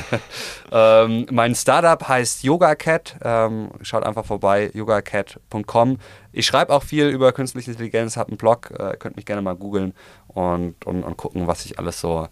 ähm, 0.72 1.26
mein 1.30 1.54
Startup 1.54 2.06
heißt 2.06 2.44
Yoga 2.44 2.74
Cat. 2.74 3.16
Ähm, 3.22 3.70
schaut 3.82 4.04
einfach 4.04 4.24
vorbei, 4.24 4.70
yogacat.com. 4.72 5.98
Ich 6.32 6.46
schreibe 6.46 6.72
auch 6.72 6.82
viel 6.82 7.08
über 7.08 7.32
künstliche 7.32 7.70
Intelligenz, 7.70 8.16
habe 8.16 8.28
einen 8.28 8.38
Blog. 8.38 8.70
Äh, 8.70 8.96
könnt 8.98 9.16
mich 9.16 9.26
gerne 9.26 9.42
mal 9.42 9.56
googeln 9.56 9.94
und, 10.28 10.86
und, 10.86 11.02
und 11.02 11.16
gucken, 11.16 11.46
was 11.46 11.64
ich 11.64 11.78
alles 11.78 12.00
so 12.00 12.28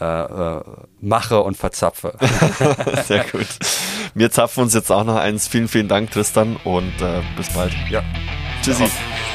äh, 0.00 0.04
äh, 0.04 0.60
mache 1.00 1.40
und 1.40 1.56
verzapfe. 1.56 2.16
Sehr 3.06 3.24
gut. 3.24 3.46
Wir 4.14 4.30
zapfen 4.30 4.62
uns 4.64 4.74
jetzt 4.74 4.90
auch 4.90 5.04
noch 5.04 5.16
eins. 5.16 5.48
Vielen, 5.48 5.68
vielen 5.68 5.88
Dank, 5.88 6.10
Tristan, 6.10 6.56
und 6.64 7.00
äh, 7.00 7.22
bis 7.36 7.50
bald. 7.50 7.72
ja. 7.90 8.02
Tschüssi. 8.62 8.86
Ciao. 8.86 9.33